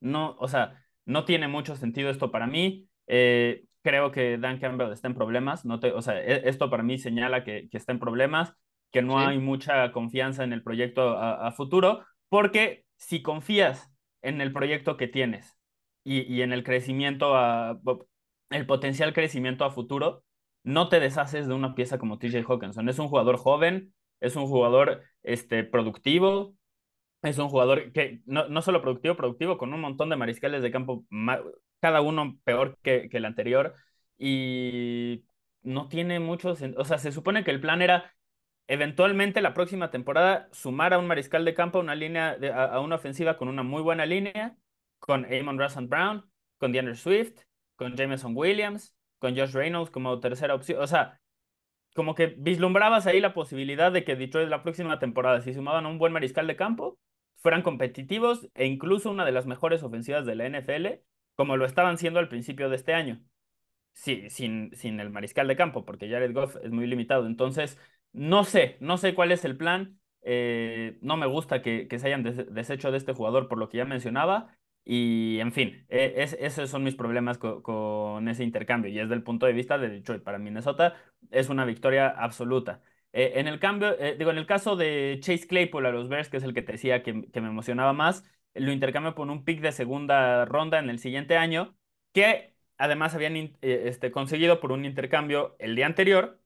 no, 0.01 0.37
o 0.39 0.49
sea, 0.49 0.83
no 1.05 1.25
tiene 1.25 1.49
mucho 1.49 1.77
sentido 1.77 2.11
esto 2.11 2.31
para 2.31 2.47
mí. 2.47 2.89
Eh, 3.07 3.65
creo 3.83 4.11
que 4.11 4.39
Dan 4.39 4.59
Campbell 4.59 4.93
está 4.93 5.09
en 5.09 5.15
problemas. 5.15 5.65
No 5.65 5.81
te, 5.81 5.93
o 5.93 6.03
sea, 6.03 6.21
e, 6.21 6.49
esto 6.49 6.71
para 6.71 6.83
mí 6.83 6.99
señala 6.99 7.45
que, 7.45 7.69
que 7.71 7.77
está 7.77 7.93
en 7.93 8.01
problemas, 8.01 8.55
que 8.91 9.03
no 9.03 9.19
hay 9.19 9.39
mucha 9.39 9.93
confianza 9.93 10.45
en 10.45 10.53
el 10.53 10.63
proyecto 10.63 11.19
a, 11.19 11.53
futuro, 11.53 12.05
porque 12.29 12.85
si 12.97 13.23
confías 13.23 13.93
en 14.23 14.41
el 14.41 14.53
proyecto 14.53 14.97
que 14.97 15.09
tienes 15.09 15.59
y, 16.05 16.23
y 16.23 16.43
en 16.43 16.53
el 16.53 16.65
crecimiento, 16.65 17.37
a, 17.37 17.79
el 18.51 18.67
potencial 18.67 19.13
crecimiento 19.13 19.65
a 19.65 19.71
futuro, 19.71 20.25
no 20.65 20.89
te 20.89 21.01
deshaces 21.01 21.47
de 21.49 21.55
una 21.55 21.75
pieza 21.75 21.99
como 21.99 22.19
TJ 22.19 22.45
Hawkinson. 22.47 22.89
Es 22.89 22.99
un 22.99 23.09
jugador 23.09 23.37
joven, 23.37 23.95
es 24.21 24.37
un 24.37 24.47
jugador 24.47 25.03
este, 25.23 25.65
productivo, 25.65 26.55
es 27.23 27.39
un 27.39 27.49
jugador 27.49 27.93
que 27.93 28.21
no, 28.27 28.49
no 28.49 28.63
solo 28.63 28.83
productivo, 28.83 29.17
productivo, 29.17 29.59
con 29.59 29.73
un 29.75 29.81
montón 29.81 30.09
de 30.09 30.17
mariscales 30.17 30.63
de 30.63 30.71
campo, 30.71 31.05
cada 31.81 32.01
uno 32.01 32.39
peor 32.45 32.79
que, 32.83 33.09
el 33.13 33.25
anterior, 33.25 33.75
y 34.19 35.25
no 35.63 35.89
tiene 35.89 36.21
muchos, 36.21 36.63
o 36.77 36.85
sea, 36.85 36.99
se 36.99 37.13
supone 37.13 37.45
que 37.45 37.51
el 37.51 37.61
plan 37.61 37.83
era 37.83 38.15
eventualmente 38.67 39.41
la 39.41 39.55
próxima 39.55 39.91
temporada 39.91 40.49
sumar 40.53 40.93
a 40.93 40.99
un 40.99 41.07
mariscal 41.07 41.45
de 41.45 41.55
campo 41.55 41.81
una 41.81 41.95
línea, 41.95 42.37
a, 42.55 42.81
una 42.81 42.97
ofensiva 42.97 43.37
con 43.37 43.49
una 43.49 43.63
muy 43.63 43.83
buena 43.83 44.07
línea, 44.07 44.57
con 44.99 45.25
Amon 45.33 45.59
Russell 45.59 45.87
Brown, 45.87 46.31
con 46.59 46.73
DeAndre 46.73 46.95
Swift, 46.95 47.41
con 47.77 47.97
Jameson 47.97 48.33
Williams, 48.37 48.95
con 49.19 49.37
Josh 49.37 49.53
Reynolds 49.53 49.91
como 49.91 50.21
tercera 50.21 50.55
opción, 50.55 50.83
o 50.83 50.87
sea, 50.87 51.21
como 51.95 52.15
que 52.15 52.29
vislumbrabas 52.39 53.07
ahí 53.07 53.21
la 53.21 53.35
posibilidad 53.35 53.91
de 53.91 54.05
que 54.05 54.17
Detroit 54.17 54.49
la 54.49 54.63
próxima 54.63 54.99
temporada, 54.99 55.41
si 55.41 55.55
sumaban 55.55 55.87
a 55.87 55.89
un 55.89 55.99
buen 55.99 56.13
mariscal 56.13 56.47
de 56.47 56.57
campo, 56.57 56.99
fueran 57.39 57.63
competitivos 57.63 58.49
e 58.55 58.67
incluso 58.67 59.11
una 59.11 59.25
de 59.25 59.33
las 59.33 59.47
mejores 59.47 59.83
ofensivas 59.83 60.27
de 60.27 60.35
la 60.35 60.47
NFL, 60.47 61.01
como 61.39 61.57
lo 61.57 61.67
estaban 61.67 61.99
siendo 61.99 62.19
al 62.21 62.29
principio 62.29 62.69
de 62.69 62.77
este 62.77 62.95
año. 62.95 63.23
Sí, 63.95 64.31
sin, 64.31 64.75
sin 64.77 65.01
el 65.01 65.11
mariscal 65.11 65.49
de 65.49 65.57
campo, 65.57 65.85
porque 65.85 66.11
Jared 66.11 66.35
Goff 66.35 66.57
es 66.65 66.73
muy 66.73 66.87
limitado. 66.89 67.27
Entonces, 67.27 67.79
no 68.13 68.45
sé, 68.45 68.77
no 68.81 68.99
sé 68.99 69.15
cuál 69.15 69.33
es 69.33 69.45
el 69.45 69.57
plan. 69.57 70.01
Eh, 70.23 70.99
no 71.03 71.17
me 71.17 71.27
gusta 71.27 71.63
que, 71.63 71.89
que 71.89 71.99
se 72.01 72.09
hayan 72.09 72.25
deshecho 72.25 72.91
de 72.91 72.99
este 72.99 73.15
jugador 73.15 73.49
por 73.49 73.59
lo 73.59 73.69
que 73.69 73.79
ya 73.79 73.85
mencionaba. 73.85 74.57
Y 74.85 75.39
en 75.41 75.53
fin, 75.53 75.87
e, 75.89 76.15
es, 76.19 76.35
esos 76.41 76.71
son 76.71 76.85
mis 76.85 76.97
problemas 76.97 77.39
con 77.39 78.29
ese 78.29 78.45
intercambio. 78.45 78.91
Y 78.91 78.99
es 78.99 79.09
del 79.09 79.23
punto 79.23 79.47
de 79.47 79.53
vista 79.53 79.79
de 79.79 79.91
Detroit. 79.91 80.23
Para 80.25 80.39
Minnesota 80.39 80.97
es 81.31 81.49
una 81.51 81.65
victoria 81.65 82.09
absoluta. 82.09 82.83
Eh, 83.13 83.35
en 83.37 83.49
el 83.49 83.59
cambio, 83.59 83.99
eh, 83.99 84.17
digo, 84.19 84.31
en 84.31 84.39
el 84.39 84.47
caso 84.47 84.77
de 84.77 85.19
Chase 85.23 85.47
Claypool 85.47 85.87
a 85.87 85.93
los 85.93 86.09
Bears, 86.09 86.29
que 86.29 86.37
es 86.39 86.43
el 86.43 86.55
que 86.55 86.63
te 86.63 86.73
decía 86.73 87.03
que, 87.03 87.13
me 87.15 87.49
emocionaba 87.49 87.93
más, 87.93 88.25
lo 88.59 88.73
intercambio 88.73 89.15
por 89.15 89.29
un 89.29 89.45
pick 89.45 89.61
de 89.61 89.73
segunda 89.73 90.45
ronda 90.45 90.79
en 90.79 90.91
el 90.91 90.99
siguiente 90.99 91.37
año, 91.37 91.77
que 92.13 92.55
además 92.77 93.15
habían 93.15 93.37
eh, 93.37 93.55
este, 93.63 94.11
conseguido 94.11 94.61
por 94.61 94.73
un 94.73 94.85
intercambio 94.85 95.57
el 95.59 95.77
día 95.77 95.87
anterior, 95.87 96.41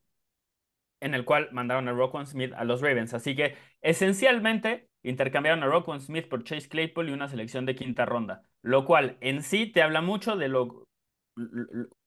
en 0.99 1.13
el 1.13 1.25
cual 1.25 1.49
mandaron 1.51 1.87
a 1.87 1.91
Roquan 1.91 2.25
Smith 2.25 2.53
a 2.55 2.63
los 2.63 2.81
Ravens. 2.81 3.13
Así 3.13 3.35
que 3.35 3.55
esencialmente 3.81 4.89
intercambiaron 5.03 5.63
a 5.63 5.67
Roquan 5.67 5.99
Smith 5.99 6.27
por 6.29 6.43
Chase 6.43 6.69
Claypool 6.69 7.09
y 7.09 7.13
una 7.13 7.27
selección 7.27 7.65
de 7.65 7.75
quinta 7.75 8.05
ronda, 8.05 8.43
lo 8.61 8.85
cual 8.85 9.17
en 9.19 9.43
sí 9.43 9.67
te 9.67 9.81
habla 9.81 10.01
mucho 10.01 10.37
de 10.37 10.47
lo 10.47 10.85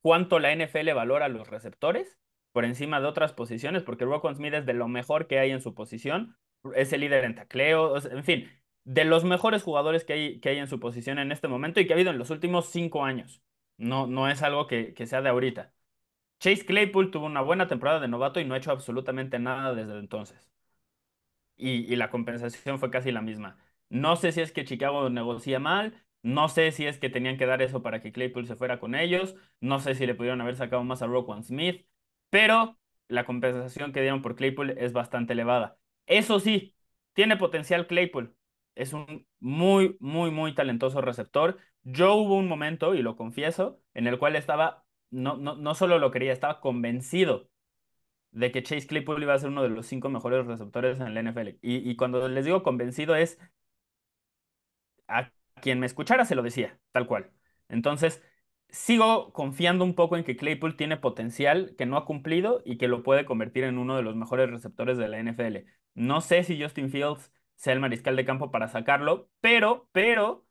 cuánto 0.03 0.39
la 0.39 0.55
NFL 0.55 0.93
valora 0.95 1.27
a 1.27 1.29
los 1.29 1.49
receptores 1.49 2.19
por 2.53 2.65
encima 2.65 3.01
de 3.01 3.07
otras 3.07 3.33
posiciones, 3.33 3.83
porque 3.83 4.07
Roquan 4.07 4.37
Smith 4.37 4.55
es 4.55 4.67
de 4.67 4.73
lo 4.73 4.89
mejor 4.89 5.27
que 5.27 5.39
hay 5.39 5.51
en 5.51 5.61
su 5.61 5.75
posición, 5.75 6.39
es 6.75 6.93
el 6.93 7.01
líder 7.01 7.25
en 7.25 7.35
tacleo, 7.35 7.97
en 7.99 8.25
fin, 8.25 8.51
de 8.87 9.05
los 9.05 9.25
mejores 9.25 9.63
jugadores 9.65 10.05
que 10.05 10.15
hay, 10.15 10.41
que 10.41 10.51
hay 10.51 10.59
en 10.59 10.69
su 10.69 10.81
posición 10.81 11.19
en 11.19 11.33
este 11.33 11.49
momento 11.49 11.81
y 11.81 11.87
que 11.87 11.93
ha 11.93 11.97
habido 11.97 12.11
en 12.13 12.19
los 12.19 12.31
últimos 12.31 12.71
cinco 12.71 13.05
años. 13.05 13.43
No, 13.79 14.07
no 14.07 14.29
es 14.31 14.43
algo 14.43 14.67
que, 14.69 14.95
que 14.95 15.07
sea 15.07 15.23
de 15.23 15.29
ahorita. 15.31 15.75
Chase 16.41 16.67
Claypool 16.67 17.11
tuvo 17.13 17.27
una 17.27 17.43
buena 17.43 17.69
temporada 17.69 18.01
de 18.01 18.09
novato 18.09 18.41
y 18.41 18.47
no 18.47 18.55
ha 18.55 18.59
hecho 18.59 18.73
absolutamente 18.73 19.39
nada 19.41 19.75
desde 19.75 19.99
entonces. 19.99 20.51
Y, 21.57 21.91
y, 21.93 21.97
la 21.97 22.11
compensación 22.11 22.79
fue 22.79 22.91
casi 22.91 23.13
la 23.13 23.23
misma. 23.23 23.59
No 23.89 24.17
sé 24.17 24.33
si 24.33 24.41
es 24.43 24.53
que 24.53 24.65
Chicago 24.65 25.09
negocia 25.11 25.59
mal, 25.59 26.05
no 26.23 26.49
sé 26.49 26.71
si 26.73 26.87
es 26.87 26.99
que 26.99 27.09
tenían 27.09 27.39
que 27.39 27.47
dar 27.47 27.63
eso 27.63 27.83
para 27.83 28.01
que 28.03 28.13
Claypool 28.13 28.47
se 28.47 28.57
fuera 28.57 28.79
con 28.81 28.95
ellos, 28.95 29.37
no 29.61 29.81
sé 29.81 29.95
si 29.95 30.07
le 30.07 30.15
pudieron 30.15 30.41
haber 30.43 30.57
sacado 30.57 30.85
más 30.85 31.01
a 31.03 31.07
Roquan 31.07 31.43
Smith, 31.45 31.87
pero 32.31 32.79
la 33.09 33.25
compensación 33.25 33.93
que 33.93 34.01
dieron 34.03 34.21
por 34.23 34.37
Claypool 34.37 34.71
es 34.79 34.93
bastante 34.93 35.33
elevada. 35.33 35.79
Eso 36.07 36.41
sí, 36.41 36.75
tiene 37.15 37.37
potencial 37.37 37.87
Claypool. 37.87 38.36
Es 38.77 38.93
un 38.95 39.27
muy, 39.41 39.97
muy, 40.01 40.31
muy 40.31 40.55
talentoso 40.55 41.01
receptor. 41.03 41.59
Yo 41.85 42.15
hubo 42.17 42.37
un 42.37 42.49
momento, 42.49 42.95
y 42.95 43.03
lo 43.03 43.17
confieso, 43.17 43.83
en 43.95 44.07
el 44.07 44.19
cual 44.21 44.37
estaba, 44.37 44.87
no, 45.11 45.37
no, 45.37 45.57
no 45.57 45.75
solo 45.75 45.99
lo 45.99 46.13
quería, 46.13 46.33
estaba 46.33 46.61
convencido 46.61 47.51
de 48.33 48.53
que 48.53 48.63
Chase 48.63 48.87
Claypool 48.87 49.23
iba 49.23 49.35
a 49.35 49.39
ser 49.39 49.51
uno 49.51 49.63
de 49.63 49.71
los 49.71 49.87
cinco 49.87 50.11
mejores 50.11 50.47
receptores 50.47 51.01
en 51.01 51.15
la 51.15 51.21
NFL. 51.21 51.59
Y, 51.63 51.89
y 51.91 51.97
cuando 51.97 52.29
les 52.29 52.45
digo 52.45 52.63
convencido 52.63 53.17
es 53.17 53.39
a 55.09 55.31
quien 55.61 55.81
me 55.81 55.87
escuchara 55.87 56.25
se 56.25 56.35
lo 56.35 56.43
decía, 56.43 56.79
tal 56.93 57.07
cual. 57.07 57.33
Entonces, 57.69 58.23
sigo 58.69 59.33
confiando 59.33 59.85
un 59.85 59.95
poco 59.95 60.17
en 60.17 60.25
que 60.25 60.37
Claypool 60.37 60.77
tiene 60.77 60.97
potencial 60.97 61.75
que 61.79 61.87
no 61.87 61.97
ha 61.97 62.05
cumplido 62.05 62.63
y 62.65 62.79
que 62.79 62.89
lo 62.89 63.03
puede 63.03 63.25
convertir 63.25 63.65
en 63.65 63.79
uno 63.79 63.97
de 63.97 64.03
los 64.03 64.17
mejores 64.17 64.51
receptores 64.51 64.99
de 64.99 65.09
la 65.09 65.19
NFL. 65.19 65.67
No 65.95 66.21
sé 66.21 66.45
si 66.45 66.61
Justin 66.61 66.91
Fields 66.91 67.33
sea 67.57 67.73
el 67.73 67.81
mariscal 67.81 68.17
de 68.17 68.25
campo 68.25 68.51
para 68.51 68.69
sacarlo, 68.69 69.31
pero, 69.41 69.89
pero, 69.93 70.47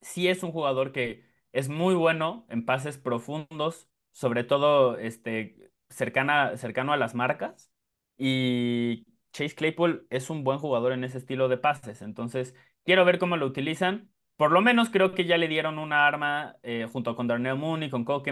sí 0.00 0.28
es 0.28 0.42
un 0.42 0.52
jugador 0.52 0.92
que 0.92 1.24
es 1.52 1.68
muy 1.68 1.94
bueno 1.94 2.46
en 2.48 2.64
pases 2.64 2.98
profundos, 2.98 3.88
sobre 4.12 4.44
todo 4.44 4.98
este, 4.98 5.72
cercana, 5.88 6.56
cercano 6.56 6.92
a 6.92 6.96
las 6.96 7.14
marcas. 7.14 7.70
Y 8.16 9.06
Chase 9.32 9.54
Claypool 9.54 10.06
es 10.10 10.30
un 10.30 10.44
buen 10.44 10.58
jugador 10.58 10.92
en 10.92 11.04
ese 11.04 11.18
estilo 11.18 11.48
de 11.48 11.58
pases. 11.58 12.02
Entonces, 12.02 12.54
quiero 12.84 13.04
ver 13.04 13.18
cómo 13.18 13.36
lo 13.36 13.46
utilizan 13.46 14.12
por 14.36 14.50
lo 14.50 14.60
menos 14.60 14.90
creo 14.90 15.14
que 15.14 15.24
ya 15.24 15.38
le 15.38 15.46
dieron 15.48 15.78
una 15.78 16.06
arma 16.06 16.56
eh, 16.64 16.88
junto 16.92 17.14
con 17.14 17.28
Darnell 17.28 17.56
Mooney, 17.56 17.90
con 17.90 18.04
Cole 18.04 18.24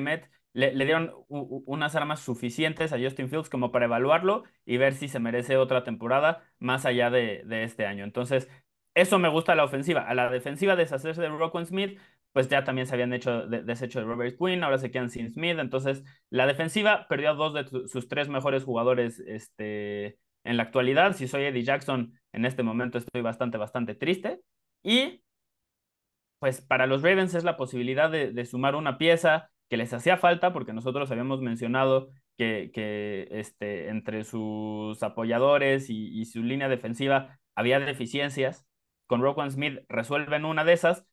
le, 0.52 0.74
le 0.74 0.84
dieron 0.84 1.12
unas 1.28 1.94
armas 1.94 2.20
suficientes 2.20 2.92
a 2.92 2.98
Justin 2.98 3.28
Fields 3.28 3.50
como 3.50 3.70
para 3.72 3.86
evaluarlo 3.86 4.44
y 4.64 4.76
ver 4.76 4.94
si 4.94 5.08
se 5.08 5.20
merece 5.20 5.56
otra 5.56 5.84
temporada 5.84 6.42
más 6.58 6.86
allá 6.86 7.10
de, 7.10 7.44
este 7.64 7.86
año. 7.86 8.04
Entonces, 8.04 8.48
eso 8.94 9.18
me 9.18 9.28
gusta 9.28 9.52
a 9.52 9.54
la 9.54 9.64
ofensiva. 9.64 10.02
A 10.02 10.14
la 10.14 10.30
defensiva, 10.30 10.76
deshacerse 10.76 11.22
de 11.22 11.28
Rockwell 11.28 11.66
Smith, 11.66 11.98
pues 12.32 12.48
ya 12.48 12.64
también 12.64 12.86
se 12.86 12.94
habían 12.94 13.12
hecho 13.12 13.46
deshecho 13.46 14.00
de 14.00 14.06
Robert 14.06 14.36
Quinn, 14.38 14.62
ahora 14.64 14.78
se 14.78 14.90
quedan 14.90 15.10
sin 15.10 15.30
Smith. 15.30 15.58
Entonces, 15.58 16.04
la 16.30 16.46
defensiva 16.46 17.06
perdió 17.08 17.30
a 17.30 17.34
dos 17.34 17.54
de 17.54 17.88
sus 17.88 18.08
tres 18.08 18.28
mejores 18.28 18.64
jugadores 18.64 19.20
este, 19.20 20.18
en 20.44 20.56
la 20.56 20.64
actualidad. 20.64 21.14
Si 21.14 21.28
soy 21.28 21.44
Eddie 21.44 21.64
Jackson, 21.64 22.12
en 22.32 22.44
este 22.44 22.62
momento 22.62 22.98
estoy 22.98 23.22
bastante, 23.22 23.58
bastante 23.58 23.94
triste. 23.94 24.40
Y 24.82 25.22
pues 26.40 26.60
para 26.62 26.86
los 26.86 27.02
Ravens 27.02 27.34
es 27.34 27.44
la 27.44 27.56
posibilidad 27.56 28.10
de, 28.10 28.44
sumar 28.46 28.74
una 28.74 28.98
pieza 28.98 29.50
que 29.70 29.76
les 29.76 29.92
hacía 29.94 30.18
falta, 30.18 30.52
porque 30.52 30.72
nosotros 30.72 31.10
habíamos 31.10 31.40
mencionado 31.40 32.10
que, 32.36 32.70
que 32.74 33.28
este, 33.30 33.88
entre 33.88 34.24
sus 34.24 35.02
apoyadores 35.02 35.88
y, 35.88 36.24
su 36.26 36.42
línea 36.42 36.68
defensiva 36.68 37.38
había 37.54 37.78
deficiencias. 37.80 38.66
Con 39.06 39.22
Roquan 39.22 39.50
Smith 39.50 39.78
resuelven 39.88 40.44
una 40.44 40.64
de 40.64 40.72
esas, 40.72 41.06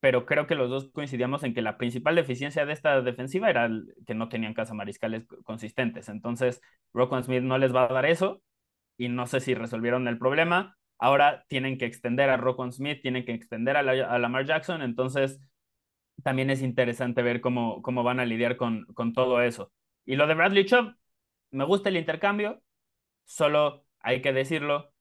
pero 0.00 0.26
creo 0.26 0.46
que 0.46 0.54
los 0.54 0.70
dos 0.70 0.90
coincidíamos 0.92 1.42
en 1.42 1.54
que 1.54 1.62
la 1.62 1.78
principal 1.78 2.14
deficiencia 2.14 2.66
de 2.66 2.72
esta 2.74 3.00
defensiva 3.02 3.50
era 3.50 3.70
que 4.06 4.14
no 4.14 4.28
tenían 4.28 4.54
mariscales 4.74 5.26
consistentes. 5.44 6.08
Entonces, 6.08 6.60
Roquan 6.92 7.24
Smith 7.24 7.42
no 7.42 7.58
les 7.58 7.74
va 7.74 7.84
a 7.84 7.92
dar 7.92 8.06
eso 8.06 8.42
y 8.96 9.08
no 9.08 9.26
sé 9.26 9.40
si 9.40 9.54
resolvieron 9.54 10.06
el 10.06 10.18
problema 10.18 10.76
ahora 11.02 11.44
tienen 11.48 11.78
que 11.78 11.84
extender 11.84 12.30
a 12.30 12.36
Roquan 12.36 12.70
Smith, 12.72 13.02
tienen 13.02 13.24
que 13.24 13.32
extender 13.32 13.76
a, 13.76 13.82
la, 13.82 13.92
a 14.06 14.18
Lamar 14.20 14.46
Jackson, 14.46 14.82
entonces 14.82 15.40
también 16.22 16.50
es 16.50 16.62
interesante 16.62 17.22
ver 17.22 17.40
cómo, 17.40 17.82
cómo 17.82 18.02
van 18.02 18.20
a 18.20 18.26
lidiar 18.26 18.56
con, 18.56 18.84
con 18.94 19.12
todo 19.12 19.42
eso. 19.42 19.72
Y 20.04 20.16
lo 20.16 20.26
de 20.26 20.34
Bradley 20.34 20.64
Chubb, 20.66 20.94
me 21.50 21.64
gusta 21.64 21.88
el 21.88 21.96
intercambio, 21.96 22.62
solo 23.24 23.84
hay 24.00 24.20
que 24.22 24.32
decirlo, 24.32 24.92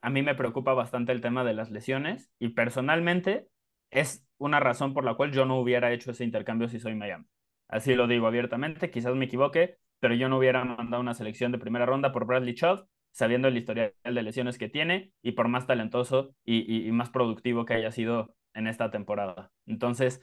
a 0.00 0.10
mí 0.10 0.22
me 0.22 0.34
preocupa 0.34 0.74
bastante 0.74 1.12
el 1.12 1.20
tema 1.20 1.44
de 1.44 1.54
las 1.54 1.70
lesiones 1.70 2.30
y 2.38 2.50
personalmente 2.50 3.48
es 3.90 4.26
una 4.38 4.60
razón 4.60 4.94
por 4.94 5.04
la 5.04 5.14
cual 5.14 5.32
yo 5.32 5.44
no 5.44 5.58
hubiera 5.58 5.92
hecho 5.92 6.10
ese 6.12 6.24
intercambio 6.24 6.68
si 6.68 6.78
soy 6.78 6.94
Miami. 6.94 7.26
Así 7.68 7.94
lo 7.94 8.06
digo 8.06 8.26
abiertamente, 8.26 8.90
quizás 8.90 9.14
me 9.14 9.26
equivoque, 9.26 9.76
pero 10.00 10.14
yo 10.14 10.28
no 10.28 10.38
hubiera 10.38 10.64
mandado 10.64 11.00
una 11.00 11.14
selección 11.14 11.52
de 11.52 11.58
primera 11.58 11.86
ronda 11.86 12.12
por 12.12 12.26
Bradley 12.26 12.54
Chubb, 12.54 12.86
sabiendo 13.10 13.48
el 13.48 13.56
historial 13.56 13.92
de 14.04 14.22
lesiones 14.22 14.58
que 14.58 14.68
tiene 14.68 15.12
y 15.22 15.32
por 15.32 15.48
más 15.48 15.66
talentoso 15.66 16.34
y, 16.44 16.86
y, 16.86 16.92
más 16.92 17.10
productivo 17.10 17.64
que 17.64 17.74
haya 17.74 17.90
sido 17.90 18.34
en 18.54 18.66
esta 18.68 18.90
temporada. 18.90 19.50
Entonces, 19.66 20.22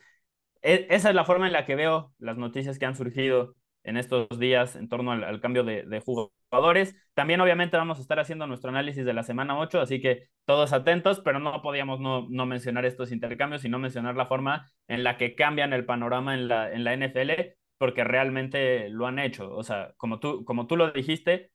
e, 0.65 0.87
esa 0.89 1.09
es 1.09 1.15
la 1.15 1.25
forma 1.25 1.45
en 1.45 1.53
la 1.53 1.65
que 1.65 1.75
veo 1.75 2.11
las 2.17 2.37
noticias 2.37 2.79
que 2.79 2.85
han 2.85 2.95
surgido 2.95 3.55
en 3.83 3.97
estos 3.97 4.27
días 4.39 4.75
en 4.75 4.89
torno 4.89 5.11
al, 5.11 5.39
cambio 5.39 5.63
de, 5.63 6.01
jugadores. 6.03 6.95
También 7.13 7.39
obviamente 7.39 7.77
vamos 7.77 7.99
a 7.99 8.01
estar 8.01 8.19
haciendo 8.19 8.47
nuestro 8.47 8.71
análisis 8.71 9.05
de 9.05 9.13
la 9.13 9.21
semana 9.21 9.59
8, 9.59 9.79
así 9.79 10.01
que 10.01 10.27
todos 10.45 10.73
atentos, 10.73 11.21
pero 11.23 11.39
no 11.39 11.61
podíamos 11.61 11.99
no, 11.99 12.27
no 12.27 12.47
mencionar 12.47 12.83
estos 12.85 13.11
intercambios 13.11 13.63
y 13.63 13.69
no 13.69 13.77
mencionar 13.77 14.15
la 14.15 14.25
forma 14.25 14.67
en 14.87 15.03
la 15.03 15.17
que 15.17 15.35
cambian 15.35 15.71
el 15.71 15.85
panorama 15.85 16.33
en 16.33 16.47
la, 16.47 16.71
en 16.73 16.83
la 16.83 16.93
NFL, 16.95 17.31
porque 17.77 18.03
realmente 18.03 18.89
lo 18.89 19.05
han 19.05 19.19
hecho. 19.19 19.55
O 19.55 19.61
sea, 19.61 19.93
como 19.97 20.19
tú, 20.19 20.43
como 20.45 20.65
tú 20.65 20.77
lo 20.77 20.91
dijiste, 20.91 21.51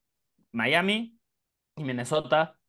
Miami 0.52 1.18
y 1.76 1.82
Minnesota 1.82 2.59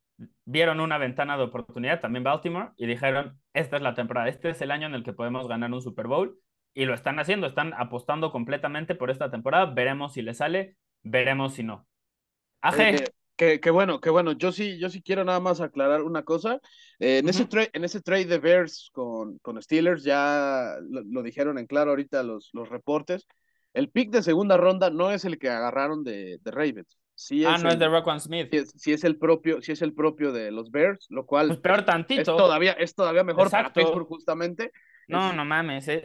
vieron 0.46 0.80
una 0.80 0.98
ventana 0.98 1.38
de 1.38 1.44
oportunidad, 1.44 2.00
también 2.00 2.24
Baltimore, 2.24 2.72
y 2.78 2.88
dijeron, 2.88 3.40
esta 3.54 3.78
es 3.78 3.82
la 3.82 3.94
temporada, 3.94 4.30
este 4.30 4.50
es 4.50 4.62
el 4.62 4.72
año 4.72 4.88
en 4.88 4.96
el 4.96 5.04
que 5.04 5.14
podemos 5.14 5.48
ganar 5.48 5.72
un 5.72 5.82
Super 5.82 6.08
Bowl 6.08 6.40
y 6.74 6.86
lo 6.86 6.94
están 6.94 7.20
haciendo, 7.20 7.48
están 7.48 7.74
apostando 7.74 8.32
completamente 8.32 8.96
por 8.96 9.12
esta 9.12 9.30
temporada. 9.30 9.66
Veremos 9.66 10.14
si 10.14 10.22
le 10.22 10.34
sale, 10.34 10.78
veremos 11.04 11.54
si 11.54 11.64
no. 11.64 11.88
AG. 12.62 12.80
Eh, 12.80 13.60
que, 13.60 13.72
bueno, 13.72 14.00
que 14.02 14.12
bueno, 14.12 14.34
yo 14.34 14.52
sí, 14.52 14.78
yo 14.78 14.90
sí 14.90 15.02
quiero 15.02 15.24
nada 15.24 15.40
más 15.40 15.62
aclarar 15.62 16.04
una 16.04 16.24
cosa. 16.24 16.60
Eh, 17.00 17.18
en, 17.18 17.28
ese 17.28 17.48
en 17.74 17.84
ese 17.84 18.02
trade 18.02 18.26
de 18.26 18.38
Bears 18.38 18.92
con, 18.94 19.40
con 19.40 19.60
Steelers, 19.60 20.04
ya 20.04 20.76
lo, 20.90 21.24
dijeron 21.24 21.58
en 21.58 21.66
claro 21.66 21.90
ahorita 21.90 22.22
los, 22.22 22.52
los 22.54 22.70
reportes. 22.70 23.28
El 23.74 23.90
pick 23.90 24.12
de 24.12 24.22
segunda 24.22 24.58
ronda 24.58 24.92
no 24.92 25.12
es 25.12 25.26
el 25.26 25.40
que 25.40 25.50
agarraron 25.50 26.04
de, 26.04 26.38
de 26.40 26.52
Ravens. 26.52 27.01
Sí 27.22 27.46
ah, 27.46 27.60
no 27.60 27.70
es 27.70 27.78
de 27.78 27.88
Rockwan 27.88 28.20
Smith. 28.20 28.52
Sí 28.78 28.94
es, 28.94 29.04
el 29.04 29.16
propio, 29.16 29.62
sí 29.62 29.74
es 29.74 29.84
el 29.84 29.94
propio 29.94 30.32
de 30.32 30.50
los 30.50 30.72
Bears, 30.72 31.06
lo 31.12 31.28
cual 31.28 31.50
pues 31.50 31.60
peor 31.60 31.86
tantito. 31.86 32.22
Es 32.22 32.26
todavía, 32.26 32.72
es 32.72 32.96
todavía 32.96 33.24
mejor 33.24 33.52
para 33.52 33.72
Pittsburgh 33.72 34.08
justamente. 34.08 34.72
No, 35.08 35.32
no 35.32 35.46
mames. 35.46 35.88
Eh, 35.88 36.02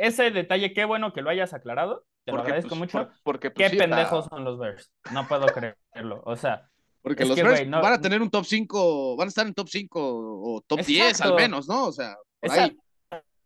ese 0.00 0.30
detalle, 0.32 0.72
qué 0.72 0.84
bueno 0.84 1.12
que 1.12 1.22
lo 1.22 1.30
hayas 1.30 1.54
aclarado. 1.54 2.04
Te 2.24 2.32
lo 2.32 2.40
agradezco 2.40 2.70
pues, 2.70 2.80
mucho. 2.80 3.08
porque, 3.22 3.52
pues, 3.52 3.70
qué 3.70 3.78
pendejos 3.78 4.24
son 4.24 4.42
los 4.42 4.58
Bears. 4.58 4.90
No 5.12 5.28
puedo 5.28 5.46
creerlo. 5.94 6.20
O 6.26 6.34
sea. 6.34 6.68
Porque 7.00 7.24
los 7.24 7.36
Bears 7.36 7.70
van 7.70 7.92
a 7.92 8.00
tener 8.00 8.20
un 8.20 8.28
top 8.28 8.44
5, 8.44 9.16
van 9.16 9.26
a 9.26 9.28
estar 9.28 9.46
en 9.46 9.54
top 9.54 9.68
5 9.68 10.00
o 10.02 10.60
top 10.66 10.80
10 10.80 11.20
al 11.20 11.34
menos, 11.36 11.68
¿no? 11.68 11.84
O 11.84 11.92
sea, 11.92 12.16
por 12.40 12.50
ahí. 12.50 12.76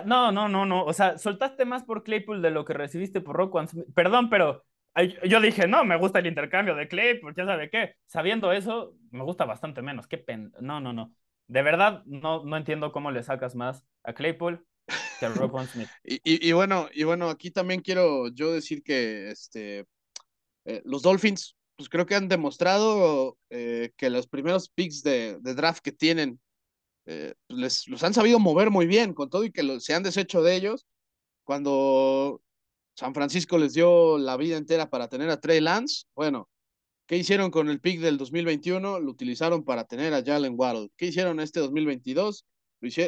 No, 0.07 0.33
no, 0.33 0.49
no, 0.49 0.65
no. 0.65 0.87
O 0.87 0.95
sea, 0.95 1.19
soltaste 1.19 1.67
más 1.67 1.85
por 1.85 2.03
Claypool 2.03 2.41
de 2.41 2.51
lo 2.51 2.65
que 2.65 2.73
recibiste 2.73 3.21
por 3.21 3.37
Rock 3.37 3.59
Perdón, 3.95 4.31
pero 4.31 4.65
yo 5.25 5.41
dije, 5.41 5.67
no, 5.67 5.85
me 5.85 5.97
gusta 5.97 6.19
el 6.19 6.27
intercambio 6.27 6.75
de 6.75 6.89
Claypool, 6.89 7.35
ya 7.35 7.47
sabe 7.47 7.71
qué. 7.71 7.95
Sabiendo 8.07 8.53
eso, 8.53 8.95
me 9.11 9.23
gusta 9.23 9.45
bastante 9.45 9.83
menos. 9.83 10.07
Qué 10.07 10.19
pen... 10.19 10.53
No, 10.61 10.81
no, 10.81 10.93
no. 10.93 11.15
De 11.47 11.63
verdad, 11.63 12.03
no, 12.07 12.45
no 12.45 12.57
entiendo 12.57 12.93
cómo 12.93 13.11
le 13.11 13.23
sacas 13.23 13.55
más 13.55 13.85
a 14.05 14.13
Claypool 14.13 14.67
y, 16.05 16.53
bueno, 16.53 16.89
y 16.93 17.05
bueno, 17.05 17.29
aquí 17.29 17.51
también 17.51 17.81
quiero 17.81 18.29
yo 18.29 18.53
decir 18.53 18.83
que 18.83 19.31
este, 19.31 19.87
eh, 20.65 20.83
los 20.85 21.03
Dolphins, 21.03 21.57
pues 21.77 21.89
creo 21.89 22.07
que 22.07 22.15
han 22.15 22.29
demostrado 22.29 23.39
eh, 23.51 23.93
que 23.97 24.11
los 24.11 24.27
primeros 24.27 24.69
picks 24.69 25.03
de, 25.03 25.39
draft 25.41 25.83
que 25.83 25.93
tienen, 25.93 26.41
eh, 27.07 27.35
pues 27.47 27.59
les, 27.59 27.89
los 27.89 28.03
han 28.03 28.15
sabido 28.15 28.39
mover 28.39 28.71
muy 28.71 28.87
bien, 28.87 29.15
con 29.15 29.31
todo 29.31 29.45
y 29.45 29.53
que 29.53 29.81
se 29.81 29.95
han 29.95 30.03
deshecho 30.03 30.43
de 30.43 30.57
ellos. 30.57 30.87
Cuando 31.45 32.43
San 33.01 33.15
Francisco 33.15 33.57
les 33.57 33.73
dio 33.73 34.19
la 34.19 34.37
vida 34.37 34.59
entera 34.59 34.91
para 34.91 35.09
tener 35.09 35.31
a 35.31 35.41
Trey 35.41 35.63
Lance, 35.63 36.05
bueno, 36.15 36.51
¿Qué 37.07 37.17
hicieron 37.17 37.51
con 37.51 37.71
el 37.71 37.81
pick 37.81 37.99
del 37.99 38.19
2021? 38.19 39.01
Lo 39.01 39.11
utilizaron 39.11 39.65
para 39.65 39.83
tener 39.85 40.15
a 40.15 40.23
Jalen 40.23 40.55
Waddle. 40.57 40.91
¿Qué 40.97 41.07
hicieron 41.07 41.41
este 41.41 41.59
2022? 41.59 42.45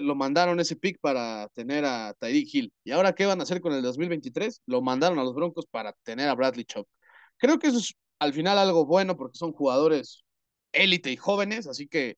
lo 0.01 0.15
mandaron 0.17 0.59
ese 0.61 0.75
pick 0.75 0.99
para 1.01 1.47
tener 1.55 1.85
a 1.85 2.13
Tyreek 2.19 2.53
Hill. 2.53 2.73
¿Y 2.83 2.91
ahora 2.91 3.15
qué 3.15 3.27
van 3.27 3.39
a 3.39 3.45
hacer 3.45 3.61
con 3.61 3.73
el 3.75 3.83
2023? 3.83 4.63
Lo 4.67 4.83
mandaron 4.83 5.21
a 5.21 5.23
los 5.23 5.35
Broncos 5.35 5.67
para 5.67 5.93
tener 6.03 6.29
a 6.29 6.35
Bradley 6.35 6.65
Chop. 6.65 6.89
Creo 7.37 7.61
que 7.61 7.69
eso 7.69 7.79
es 7.79 7.95
al 8.19 8.33
final 8.33 8.59
algo 8.59 8.87
bueno 8.87 9.17
porque 9.17 9.39
son 9.39 9.53
jugadores 9.53 10.25
élite 10.73 11.13
y 11.13 11.17
jóvenes, 11.17 11.69
así 11.69 11.87
que 11.87 12.17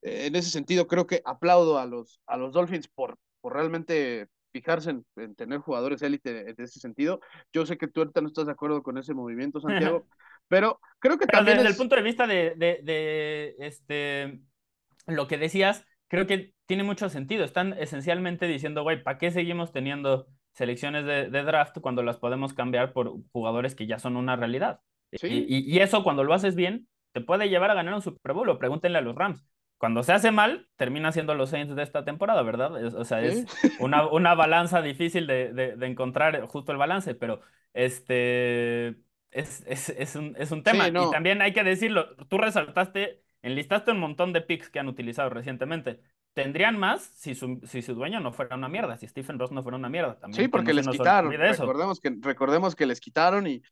eh, 0.00 0.26
en 0.26 0.36
ese 0.36 0.48
sentido 0.48 0.86
creo 0.86 1.06
que 1.06 1.20
aplaudo 1.26 1.78
a 1.78 1.84
los, 1.84 2.18
a 2.26 2.38
los 2.38 2.54
Dolphins 2.54 2.88
por, 2.88 3.18
por 3.42 3.52
realmente 3.52 4.28
fijarse 4.56 4.90
en, 5.16 5.34
tener 5.34 5.58
jugadores 5.58 6.00
élite 6.02 6.50
en 6.50 6.54
ese 6.58 6.80
sentido. 6.80 7.20
Yo 7.52 7.66
sé 7.66 7.76
que 7.76 7.88
tú 7.88 8.00
ahorita 8.00 8.20
no 8.20 8.28
estás 8.28 8.46
de 8.46 8.52
acuerdo 8.52 8.82
con 8.82 8.96
ese 8.96 9.12
movimiento, 9.12 9.60
Santiago, 9.60 10.06
pero 10.48 10.80
creo 10.98 11.18
que 11.18 11.26
también... 11.26 11.58
Desde 11.58 11.70
el 11.70 11.76
punto 11.76 11.96
de 11.96 12.02
vista 12.02 12.26
de, 12.26 12.54
de, 12.56 12.80
de 12.82 13.54
este, 13.58 14.40
lo 15.06 15.26
que 15.26 15.36
decías, 15.36 15.84
creo 16.08 16.26
que 16.26 16.54
tiene 16.66 16.82
mucho 16.82 17.08
sentido. 17.08 17.44
Están 17.44 17.74
esencialmente 17.74 18.46
diciendo, 18.46 18.82
güey, 18.82 19.02
¿para 19.02 19.18
qué 19.18 19.30
seguimos 19.30 19.72
teniendo 19.72 20.26
selecciones 20.52 21.04
de, 21.04 21.28
draft 21.28 21.78
cuando 21.80 22.02
las 22.02 22.16
podemos 22.16 22.54
cambiar 22.54 22.92
por 22.92 23.12
jugadores 23.32 23.74
que 23.74 23.86
ya 23.86 23.98
son 23.98 24.16
una 24.16 24.36
realidad? 24.36 24.80
Y, 25.22 25.78
eso 25.78 26.02
cuando 26.02 26.24
lo 26.24 26.34
haces 26.34 26.54
bien, 26.54 26.88
te 27.12 27.20
puede 27.20 27.48
llevar 27.48 27.70
a 27.70 27.74
ganar 27.74 27.94
un 27.94 28.02
Super 28.02 28.32
Bowl. 28.32 28.48
O 28.48 28.58
pregúntenle 28.58 28.98
a 28.98 29.02
los 29.02 29.14
Rams. 29.14 29.46
Cuando 29.78 30.02
se 30.02 30.12
hace 30.12 30.30
mal, 30.30 30.68
termina 30.76 31.12
siendo 31.12 31.34
los 31.34 31.50
Saints 31.50 31.76
de 31.76 31.82
esta 31.82 32.04
temporada, 32.04 32.42
¿verdad? 32.42 32.74
o 32.94 33.04
sea, 33.04 33.20
es 33.22 33.44
una, 33.80 34.06
una 34.06 34.34
balanza 34.34 34.80
difícil 34.80 35.26
de, 35.26 35.52
de, 35.52 35.86
encontrar 35.86 36.40
justo 36.46 36.72
el 36.72 36.78
balance, 36.78 37.14
pero 37.14 37.40
este 37.74 38.96
es, 39.30 39.64
es, 39.66 39.90
es 39.90 40.16
un, 40.16 40.34
es 40.38 40.50
un 40.50 40.62
tema. 40.62 40.88
Y 40.88 40.92
también 41.10 41.42
hay 41.42 41.52
que 41.52 41.62
decirlo, 41.62 42.16
tú 42.28 42.38
resaltaste 42.38 43.26
Enlistaste 43.46 43.92
un 43.92 44.00
montón 44.00 44.32
de 44.32 44.40
picks 44.40 44.70
que 44.70 44.80
han 44.80 44.88
utilizado 44.88 45.30
recientemente. 45.30 46.00
Tendrían 46.34 46.76
más 46.76 47.02
si 47.02 47.36
su, 47.36 47.60
si 47.64 47.80
su 47.80 47.94
dueño 47.94 48.18
no 48.18 48.32
fuera 48.32 48.56
una 48.56 48.68
mierda, 48.68 48.96
si 48.96 49.06
Stephen 49.06 49.38
Ross 49.38 49.52
no 49.52 49.62
fuera 49.62 49.78
una 49.78 49.88
mierda. 49.88 50.18
También 50.18 50.42
sí, 50.42 50.48
porque 50.48 50.74
les 50.74 50.88
quitaron. 50.88 51.30
Recordemos 51.30 52.00
que, 52.00 52.16
recordemos 52.20 52.74
que 52.74 52.86
les 52.86 53.00
quitaron 53.00 53.46
y, 53.46 53.62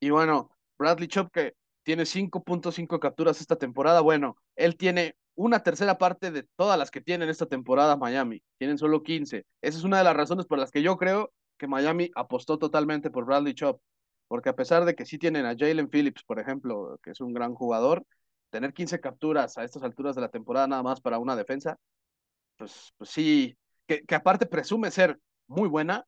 y 0.00 0.10
bueno, 0.10 0.50
Bradley 0.76 1.06
Chop 1.06 1.30
que 1.32 1.54
tiene 1.84 2.02
5.5 2.02 2.98
capturas 2.98 3.40
esta 3.40 3.54
temporada. 3.54 4.00
Bueno, 4.00 4.36
él 4.56 4.76
tiene 4.76 5.14
una 5.34 5.62
tercera 5.62 5.98
parte 5.98 6.30
de 6.30 6.44
todas 6.56 6.78
las 6.78 6.90
que 6.90 7.00
tienen 7.00 7.28
esta 7.28 7.46
temporada 7.46 7.96
Miami. 7.96 8.42
Tienen 8.58 8.78
solo 8.78 9.02
15. 9.02 9.46
Esa 9.62 9.78
es 9.78 9.84
una 9.84 9.98
de 9.98 10.04
las 10.04 10.16
razones 10.16 10.46
por 10.46 10.58
las 10.58 10.70
que 10.70 10.82
yo 10.82 10.96
creo 10.96 11.32
que 11.58 11.66
Miami 11.66 12.10
apostó 12.14 12.58
totalmente 12.58 13.10
por 13.10 13.24
Bradley 13.24 13.54
Chop. 13.54 13.80
Porque 14.28 14.48
a 14.48 14.56
pesar 14.56 14.84
de 14.84 14.94
que 14.94 15.06
sí 15.06 15.18
tienen 15.18 15.46
a 15.46 15.56
Jalen 15.58 15.88
Phillips, 15.88 16.22
por 16.24 16.38
ejemplo, 16.38 16.98
que 17.02 17.10
es 17.10 17.20
un 17.20 17.32
gran 17.32 17.54
jugador, 17.54 18.04
tener 18.50 18.72
15 18.72 19.00
capturas 19.00 19.58
a 19.58 19.64
estas 19.64 19.82
alturas 19.82 20.14
de 20.14 20.22
la 20.22 20.28
temporada 20.28 20.66
nada 20.66 20.82
más 20.82 21.00
para 21.00 21.18
una 21.18 21.36
defensa, 21.36 21.78
pues, 22.56 22.92
pues 22.96 23.10
sí, 23.10 23.56
que, 23.86 24.04
que 24.04 24.14
aparte 24.14 24.46
presume 24.46 24.90
ser 24.90 25.18
muy 25.48 25.68
buena, 25.68 26.04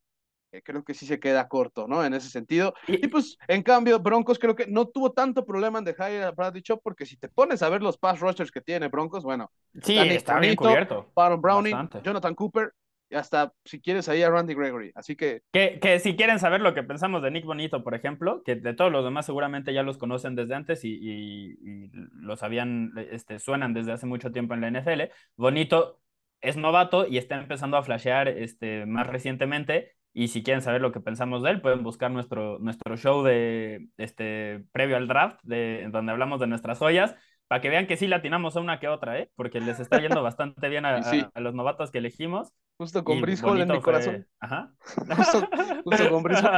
creo 0.61 0.83
que 0.83 0.93
sí 0.93 1.05
se 1.05 1.19
queda 1.19 1.47
corto, 1.47 1.87
¿no? 1.87 2.03
En 2.05 2.13
ese 2.13 2.29
sentido. 2.29 2.73
Y, 2.87 3.07
pues, 3.07 3.37
en 3.47 3.63
cambio, 3.63 3.99
Broncos 3.99 4.37
creo 4.37 4.55
que 4.55 4.67
no 4.67 4.87
tuvo 4.87 5.11
tanto 5.11 5.45
problema 5.45 5.79
en 5.79 5.85
dejar 5.85 6.11
a 6.21 6.31
Bradley 6.31 6.61
Chop, 6.61 6.81
porque 6.83 7.05
si 7.05 7.17
te 7.17 7.29
pones 7.29 7.63
a 7.63 7.69
ver 7.69 7.81
los 7.81 7.97
pass 7.97 8.19
rushers 8.19 8.51
que 8.51 8.61
tiene 8.61 8.87
Broncos, 8.89 9.23
bueno, 9.23 9.51
sí, 9.81 9.97
está 9.97 10.39
bien 10.39 10.55
cubierto. 10.55 11.11
Baron 11.15 11.41
Browning, 11.41 11.89
Jonathan 12.03 12.35
Cooper, 12.35 12.73
y 13.09 13.15
hasta 13.15 13.53
si 13.63 13.79
quieres 13.79 14.09
ahí 14.09 14.23
a 14.23 14.29
Randy 14.29 14.53
Gregory. 14.55 14.91
Así 14.95 15.15
que... 15.15 15.41
que... 15.51 15.79
que. 15.79 15.99
si 15.99 16.15
quieren 16.15 16.39
saber 16.39 16.61
lo 16.61 16.73
que 16.73 16.83
pensamos 16.83 17.21
de 17.21 17.31
Nick 17.31 17.45
Bonito, 17.45 17.83
por 17.83 17.93
ejemplo, 17.93 18.43
que 18.43 18.55
de 18.55 18.73
todos 18.73 18.91
los 18.91 19.03
demás 19.03 19.25
seguramente 19.25 19.73
ya 19.73 19.83
los 19.83 19.97
conocen 19.97 20.35
desde 20.35 20.55
antes 20.55 20.83
y, 20.83 20.99
y, 21.01 21.91
los 22.13 22.43
habían, 22.43 22.93
este, 23.11 23.39
suenan 23.39 23.73
desde 23.73 23.91
hace 23.91 24.05
mucho 24.05 24.31
tiempo 24.31 24.53
en 24.53 24.61
la 24.61 24.71
NFL. 24.71 25.11
Bonito 25.35 25.99
es 26.41 26.57
novato 26.57 27.07
y 27.07 27.17
está 27.17 27.37
empezando 27.37 27.77
a 27.77 27.83
flashear 27.83 28.27
este, 28.27 28.85
más 28.85 29.07
recientemente. 29.07 29.93
Y 30.13 30.27
si 30.27 30.43
quieren 30.43 30.61
saber 30.61 30.81
lo 30.81 30.91
que 30.91 30.99
pensamos 30.99 31.41
de 31.43 31.51
él, 31.51 31.61
pueden 31.61 31.83
buscar 31.83 32.11
nuestro, 32.11 32.59
nuestro 32.59 32.95
show 32.97 33.23
de 33.23 33.87
este 33.97 34.63
previo 34.71 34.95
al 34.95 35.07
draft, 35.07 35.39
de, 35.43 35.87
donde 35.91 36.11
hablamos 36.11 36.39
de 36.39 36.47
nuestras 36.47 36.77
joyas 36.77 37.15
para 37.47 37.61
que 37.61 37.69
vean 37.69 37.85
que 37.85 37.97
sí 37.97 38.07
latinamos 38.07 38.55
a 38.55 38.61
una 38.61 38.79
que 38.79 38.87
otra, 38.87 39.19
¿eh? 39.19 39.29
Porque 39.35 39.59
les 39.59 39.79
está 39.79 39.99
yendo 39.99 40.23
bastante 40.23 40.69
bien 40.69 40.85
a, 40.85 41.39
los 41.39 41.53
novatos 41.53 41.91
que 41.91 41.99
elegimos. 41.99 42.51
Justo 42.77 43.03
con 43.03 43.21
Briscoe 43.21 43.61
en 43.61 43.67
mi 43.67 43.81
corazón. 43.81 44.27
Ajá. 44.39 44.73
Justo, 45.85 46.09
con 46.09 46.23
Briscoe. 46.23 46.49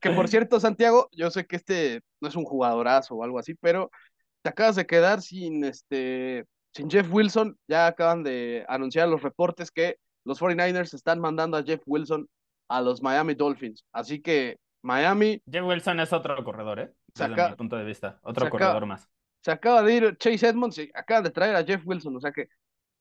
Que 0.00 0.10
por, 0.10 0.28
cierto, 0.28 0.60
Santiago, 0.60 1.08
yo 1.12 1.30
sé 1.30 1.46
que 1.46 1.56
este 1.56 2.02
no 2.20 2.28
es 2.28 2.36
un 2.36 2.44
jugadorazo 2.44 3.14
o 3.14 3.24
algo 3.24 3.38
así, 3.38 3.54
pero 3.54 3.90
te 4.42 4.50
acabas 4.50 4.76
de 4.76 4.86
quedar 4.86 5.22
sin 5.22 5.64
este 5.64 6.44
sin 6.74 6.90
Jeff 6.90 7.10
Wilson, 7.10 7.56
ya 7.68 7.86
acaban 7.86 8.22
de 8.22 8.66
anunciar 8.68 9.08
los 9.08 9.22
reportes 9.22 9.70
que 9.70 9.96
los 10.24 10.40
49ers 10.40 10.92
están 10.92 11.20
mandando 11.20 11.56
a 11.56 11.62
Jeff 11.62 11.80
Wilson 11.86 12.28
a 12.68 12.80
los 12.80 13.02
Miami 13.02 13.34
Dolphins. 13.34 13.84
Así 13.92 14.20
que 14.20 14.58
Miami. 14.82 15.42
Jeff 15.50 15.64
Wilson 15.64 16.00
es 16.00 16.12
otro 16.12 16.42
corredor, 16.44 16.80
¿eh? 16.80 16.92
Desde 17.14 17.50
mi 17.50 17.56
punto 17.56 17.76
de 17.76 17.84
vista. 17.84 18.18
Otro 18.22 18.50
corredor 18.50 18.86
más. 18.86 19.08
Se 19.42 19.50
acaba 19.50 19.82
de 19.82 19.94
ir 19.94 20.16
Chase 20.18 20.48
Edmonds 20.48 20.78
y 20.78 20.90
acaban 20.94 21.24
de 21.24 21.30
traer 21.30 21.54
a 21.54 21.64
Jeff 21.64 21.82
Wilson. 21.84 22.16
O 22.16 22.20
sea 22.20 22.32
que 22.32 22.48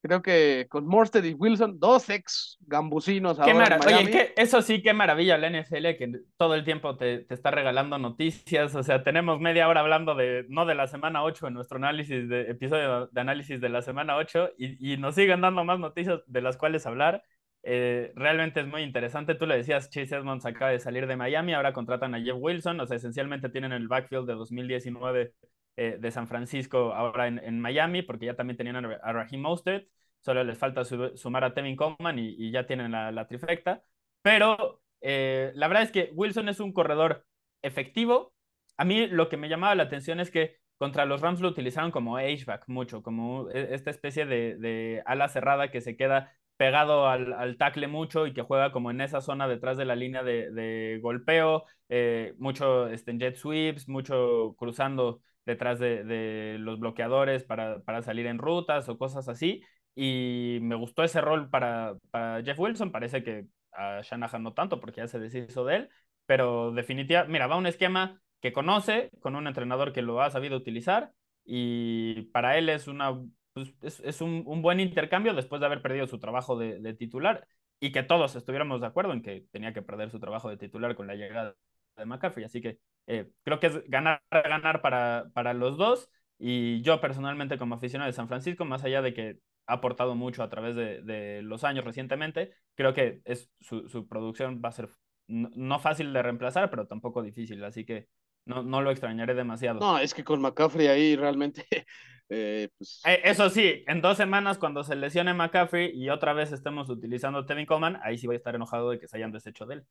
Creo 0.03 0.21
que 0.21 0.67
con 0.69 0.85
Morstead 0.85 1.23
y 1.23 1.33
Wilson, 1.33 1.79
dos 1.79 2.09
ex 2.09 2.57
gambusinos 2.59 3.39
qué 3.39 3.51
ahora 3.51 3.79
Oye, 3.87 4.33
eso 4.35 4.61
sí, 4.61 4.81
qué 4.81 4.91
maravilla 4.91 5.37
la 5.37 5.49
NFL, 5.49 5.95
que 5.97 6.11
todo 6.35 6.55
el 6.55 6.65
tiempo 6.65 6.97
te, 6.97 7.19
te, 7.19 7.33
está 7.33 7.51
regalando 7.51 7.97
noticias. 7.97 8.75
O 8.75 8.83
sea, 8.83 9.01
tenemos 9.01 9.39
media 9.39 9.69
hora 9.69 9.79
hablando 9.79 10.13
de, 10.13 10.45
no 10.49 10.65
de 10.65 10.75
la 10.75 10.87
semana 10.87 11.23
8 11.23 11.47
en 11.47 11.53
nuestro 11.53 11.77
análisis, 11.77 12.27
de 12.27 12.51
episodio 12.51 13.07
de 13.07 13.21
análisis 13.21 13.61
de 13.61 13.69
la 13.69 13.81
semana 13.81 14.17
8, 14.17 14.55
y, 14.57 14.93
y 14.93 14.97
nos 14.97 15.15
siguen 15.15 15.39
dando 15.39 15.63
más 15.63 15.79
noticias 15.79 16.19
de 16.27 16.41
las 16.41 16.57
cuales 16.57 16.85
hablar. 16.85 17.23
Eh, 17.63 18.11
realmente 18.15 18.59
es 18.59 18.67
muy 18.67 18.81
interesante. 18.81 19.35
Tú 19.35 19.45
le 19.45 19.57
decías, 19.57 19.89
Chase 19.89 20.15
Edmonds 20.15 20.45
acaba 20.45 20.71
de 20.71 20.79
salir 20.79 21.07
de 21.07 21.15
Miami, 21.15 21.53
ahora 21.53 21.73
contratan 21.73 22.13
a 22.13 22.21
Jeff 22.21 22.35
Wilson, 22.37 22.79
o 22.79 22.85
sea, 22.85 22.97
esencialmente 22.97 23.49
tienen 23.49 23.71
el 23.71 23.87
backfield 23.87 24.27
de 24.27 24.33
2019 24.33 25.33
eh, 25.75 25.97
de 25.99 26.11
San 26.11 26.27
Francisco 26.27 26.93
ahora 26.93 27.27
en, 27.27 27.59
Miami, 27.59 28.01
porque 28.03 28.27
ya 28.27 28.35
también 28.35 28.57
tenían 28.57 28.85
a, 28.85 29.13
Raheem 29.13 29.41
Mostert, 29.41 29.87
solo 30.19 30.43
les 30.43 30.57
falta 30.57 30.83
sumar 30.83 31.43
a 31.43 31.53
Tevin 31.53 31.75
Coleman 31.75 32.19
y, 32.19 32.51
ya 32.51 32.67
tienen 32.67 32.91
la, 32.91 33.27
trifecta. 33.27 33.83
Pero 34.21 34.81
eh, 35.01 35.51
la 35.55 35.67
verdad 35.67 35.83
es 35.83 35.91
que 35.91 36.11
Wilson 36.13 36.49
es 36.49 36.59
un 36.59 36.73
corredor 36.73 37.25
efectivo. 37.61 38.33
A 38.77 38.85
mí 38.85 39.07
lo 39.07 39.29
que 39.29 39.37
me 39.37 39.49
llamaba 39.49 39.75
la 39.75 39.83
atención 39.83 40.19
es 40.19 40.31
que 40.31 40.57
contra 40.77 41.05
los 41.05 41.21
Rams 41.21 41.39
lo 41.39 41.47
utilizaron 41.47 41.91
como 41.91 42.17
H-back 42.17 42.65
mucho, 42.67 43.01
como 43.01 43.49
e, 43.51 43.73
esta 43.73 43.89
especie 43.89 44.25
de, 44.25 45.01
ala 45.05 45.29
cerrada 45.29 45.71
que 45.71 45.81
se 45.81 45.95
queda 45.95 46.33
pegado 46.63 47.09
al, 47.09 47.33
al, 47.33 47.57
tackle 47.57 47.87
mucho 47.87 48.25
y 48.25 48.33
que 48.33 48.41
juega 48.41 48.71
como 48.71 48.89
en 48.89 49.01
esa 49.01 49.19
zona 49.19 49.49
detrás 49.49 49.75
de 49.75 49.83
la 49.83 49.97
línea 49.97 50.23
de, 50.23 50.97
golpeo, 51.01 51.65
eh, 51.89 52.35
mucho 52.37 52.87
este, 52.87 53.17
jet 53.17 53.35
sweeps, 53.35 53.89
mucho 53.89 54.55
cruzando 54.57 55.19
detrás 55.45 55.77
de, 55.77 56.55
los 56.59 56.79
bloqueadores 56.79 57.43
para, 57.43 58.01
salir 58.01 58.27
en 58.27 58.37
rutas 58.37 58.87
o 58.87 58.97
cosas 58.97 59.27
así. 59.27 59.61
Y 59.93 60.59
me 60.61 60.75
gustó 60.75 61.03
ese 61.03 61.19
rol 61.19 61.49
para, 61.49 61.97
Jeff 62.45 62.57
Wilson. 62.57 62.93
Parece 62.93 63.25
que 63.25 63.45
a 63.73 63.99
Shanahan 64.01 64.41
no 64.41 64.53
tanto 64.53 64.79
porque 64.79 65.01
ya 65.01 65.07
se 65.09 65.19
deshizo 65.19 65.65
de 65.65 65.75
él. 65.75 65.89
Pero 66.25 66.71
definitivamente, 66.71 67.33
mira, 67.33 67.47
va 67.47 67.57
un 67.57 67.67
esquema 67.67 68.21
que 68.39 68.53
conoce, 68.53 69.09
con 69.19 69.35
un 69.35 69.47
entrenador 69.47 69.91
que 69.91 70.01
lo 70.01 70.21
ha 70.21 70.29
sabido 70.29 70.55
utilizar. 70.55 71.11
Y 71.43 72.21
para 72.31 72.57
él 72.57 72.69
es, 72.69 72.87
una, 72.87 73.19
pues, 73.53 73.99
es, 74.03 74.21
un, 74.21 74.43
buen 74.61 74.79
intercambio 74.79 75.33
después 75.33 75.59
de 75.59 75.65
haber 75.67 75.81
perdido 75.81 76.07
su 76.07 76.19
trabajo 76.19 76.57
de, 76.57 76.79
de 76.79 76.93
titular. 76.93 77.47
Y 77.79 77.91
que 77.91 78.03
todos 78.03 78.35
estuviéramos 78.35 78.81
de 78.81 78.87
acuerdo 78.87 79.13
en 79.13 79.21
que 79.21 79.45
tenía 79.51 79.73
que 79.73 79.81
perder 79.81 80.09
su 80.09 80.19
trabajo 80.19 80.49
de 80.49 80.57
titular 80.57 80.95
con 80.95 81.07
la 81.07 81.15
llegada 81.15 81.55
de 81.97 82.05
McCaffrey. 82.05 82.45
Así 82.45 82.61
que 82.61 82.79
eh, 83.07 83.29
creo 83.43 83.59
que 83.59 83.67
es 83.67 83.89
ganar, 83.89 84.21
ganar 84.31 84.81
para, 84.81 85.25
para 85.33 85.53
los 85.53 85.77
dos. 85.77 86.09
Y 86.39 86.81
yo 86.81 86.99
personalmente 87.01 87.57
como 87.57 87.75
aficionado 87.75 88.09
de 88.09 88.15
San 88.15 88.27
Francisco, 88.27 88.65
más 88.65 88.83
allá 88.83 89.01
de 89.01 89.13
que 89.13 89.39
ha 89.67 89.73
aportado 89.73 90.15
mucho 90.15 90.43
a 90.43 90.49
través 90.49 90.75
de, 90.75 91.01
de 91.01 91.41
los 91.41 91.63
años 91.63 91.85
recientemente, 91.85 92.51
creo 92.75 92.93
que 92.93 93.21
es, 93.25 93.49
su, 93.59 93.87
su 93.87 94.07
producción 94.07 94.61
va 94.63 94.69
a 94.69 94.73
ser 94.73 94.89
no, 95.27 95.79
fácil 95.79 96.11
de 96.11 96.21
reemplazar, 96.21 96.69
pero 96.69 96.87
tampoco 96.87 97.21
difícil. 97.21 97.63
Así 97.63 97.85
que 97.85 98.07
no, 98.45 98.63
no 98.63 98.81
lo 98.81 98.91
extrañaré 98.91 99.33
demasiado. 99.33 99.79
No, 99.79 99.97
es 99.99 100.13
que 100.13 100.23
con 100.23 100.41
McCaffrey 100.41 100.87
ahí 100.87 101.15
realmente... 101.15 101.65
Eh, 102.29 102.69
pues... 102.77 103.01
Eh, 103.05 103.21
eso 103.25 103.49
sí, 103.49 103.83
en 103.87 104.01
dos 104.01 104.17
semanas 104.17 104.57
cuando 104.57 104.83
se 104.83 104.95
lesione 104.95 105.33
McCaffrey 105.33 105.91
y 105.93 106.09
otra 106.09 106.33
vez 106.33 106.51
estemos 106.51 106.89
utilizando 106.89 107.45
Tevin 107.45 107.65
Coleman, 107.65 107.99
ahí 108.03 108.17
sí 108.17 108.27
voy 108.27 108.35
a 108.35 108.37
estar 108.37 108.55
enojado 108.55 108.89
de 108.89 108.99
que 108.99 109.07
se 109.07 109.17
hayan 109.17 109.31
deshecho 109.31 109.65
de 109.65 109.75
él. 109.75 109.85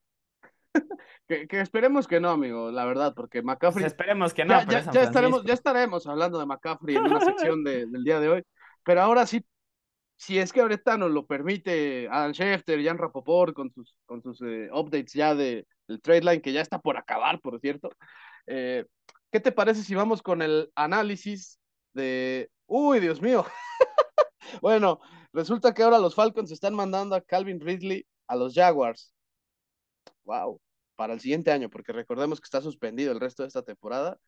que, 1.29 1.61
esperemos 1.61 2.07
que 2.07 2.21
no, 2.21 2.31
amigo, 2.31 2.71
la 2.71 2.85
verdad, 2.85 3.15
porque 3.15 3.43
McCaffrey. 3.43 3.83
Pues 3.83 3.93
esperemos 3.93 4.35
que 4.35 4.45
no. 4.45 4.55
Ya, 4.65 4.91
ya, 4.91 5.03
estaremos, 5.03 5.45
ya 5.45 5.55
estaremos 5.55 6.07
hablando 6.07 6.39
de 6.39 6.47
McCaffrey 6.47 6.97
en 6.97 7.05
una 7.05 7.21
sección 7.21 7.63
de, 7.65 7.87
del 7.87 8.05
día 8.05 8.21
de 8.21 8.29
hoy. 8.29 8.43
Pero 8.85 9.03
ahora 9.03 9.27
sí, 9.27 9.45
si 10.17 10.39
es 10.39 10.53
que 10.53 10.61
ahorita 10.61 10.97
nos 10.97 11.11
lo 11.11 11.27
permite 11.27 12.09
Adam 12.11 12.33
Schefter, 12.33 12.83
Jan 12.83 12.99
Rapoport 12.99 13.55
con 13.55 13.71
sus, 13.73 13.97
con 14.07 14.23
sus 14.23 14.41
eh, 14.43 14.69
updates 14.73 15.13
ya 15.13 15.35
de, 15.35 15.67
del 15.89 16.01
trade 16.01 16.21
line, 16.21 16.43
que 16.43 16.53
ya 16.53 16.61
está 16.61 16.79
por 16.79 16.97
acabar, 16.97 17.41
por 17.41 17.61
cierto. 17.61 17.91
Eh, 18.47 18.85
¿Qué 19.31 19.41
te 19.41 19.53
parece 19.53 19.83
si 19.83 19.95
vamos 19.95 20.23
con 20.23 20.43
el 20.43 20.71
análisis 20.75 21.59
de. 21.95 22.51
Uy, 22.67 23.01
Dios 23.01 23.21
mío. 23.21 23.45
bueno, 24.63 25.01
resulta 25.33 25.75
que 25.75 25.83
ahora 25.83 25.99
los 25.99 26.15
Falcons 26.15 26.51
están 26.51 26.75
mandando 26.75 27.15
a 27.17 27.21
Calvin 27.21 27.61
Ridley 27.61 28.07
a 28.27 28.37
los 28.37 28.55
Jaguars 28.55 29.13
wow, 30.25 30.61
para 30.97 31.15
el 31.15 31.21
siguiente 31.21 31.51
año, 31.51 31.71
porque 31.71 31.93
recordemos 31.93 32.41
que 32.41 32.47
está 32.47 32.61
suspendido 32.61 33.13
el 33.13 33.21
resto 33.21 33.43
de 33.43 33.49
esta 33.49 33.63
temporada, 33.63 34.19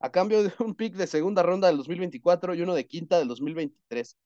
a 0.00 0.10
cambio 0.10 0.42
de 0.42 0.52
un 0.60 0.74
pick 0.74 0.94
de 0.94 1.06
segunda 1.06 1.42
ronda 1.42 1.68
del 1.68 1.78
2024 1.78 2.54
y 2.54 2.62
uno 2.62 2.74
de 2.74 2.86
quinta 2.86 3.18
del 3.18 3.28
2023. 3.28 4.16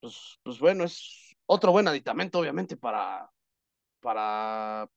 Pues, 0.00 0.38
pues 0.42 0.58
bueno, 0.58 0.84
es 0.84 1.34
otro 1.46 1.72
buen 1.72 1.88
aditamento, 1.88 2.38
obviamente, 2.38 2.76
para, 2.76 3.30
para 4.00 4.88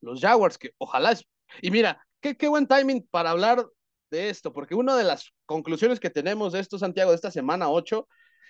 los 0.00 0.20
Jaguars, 0.20 0.58
que 0.58 0.72
ojalá 0.78 1.12
es. 1.12 1.26
Y 1.62 1.70
mira, 1.70 2.06
qué, 2.20 2.36
qué 2.36 2.48
buen 2.48 2.66
timing 2.66 3.06
para 3.10 3.30
hablar 3.30 3.66
de 4.10 4.30
esto, 4.30 4.52
porque 4.52 4.74
una 4.74 4.96
de 4.96 5.04
las 5.04 5.32
conclusiones 5.46 6.00
que 6.00 6.10
tenemos 6.10 6.52
de 6.52 6.60
esto, 6.60 6.78
Santiago, 6.78 7.10
de 7.10 7.16
esta 7.16 7.30
semana 7.30 7.70
8, 7.70 8.06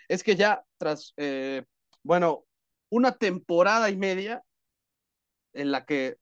es 0.08 0.22
que 0.24 0.36
ya 0.36 0.64
tras, 0.78 1.12
eh, 1.16 1.64
bueno, 2.02 2.44
una 2.88 3.12
temporada 3.12 3.90
y 3.90 3.96
media, 3.96 4.42
en 5.52 5.70
la 5.70 5.84
que 5.84 6.16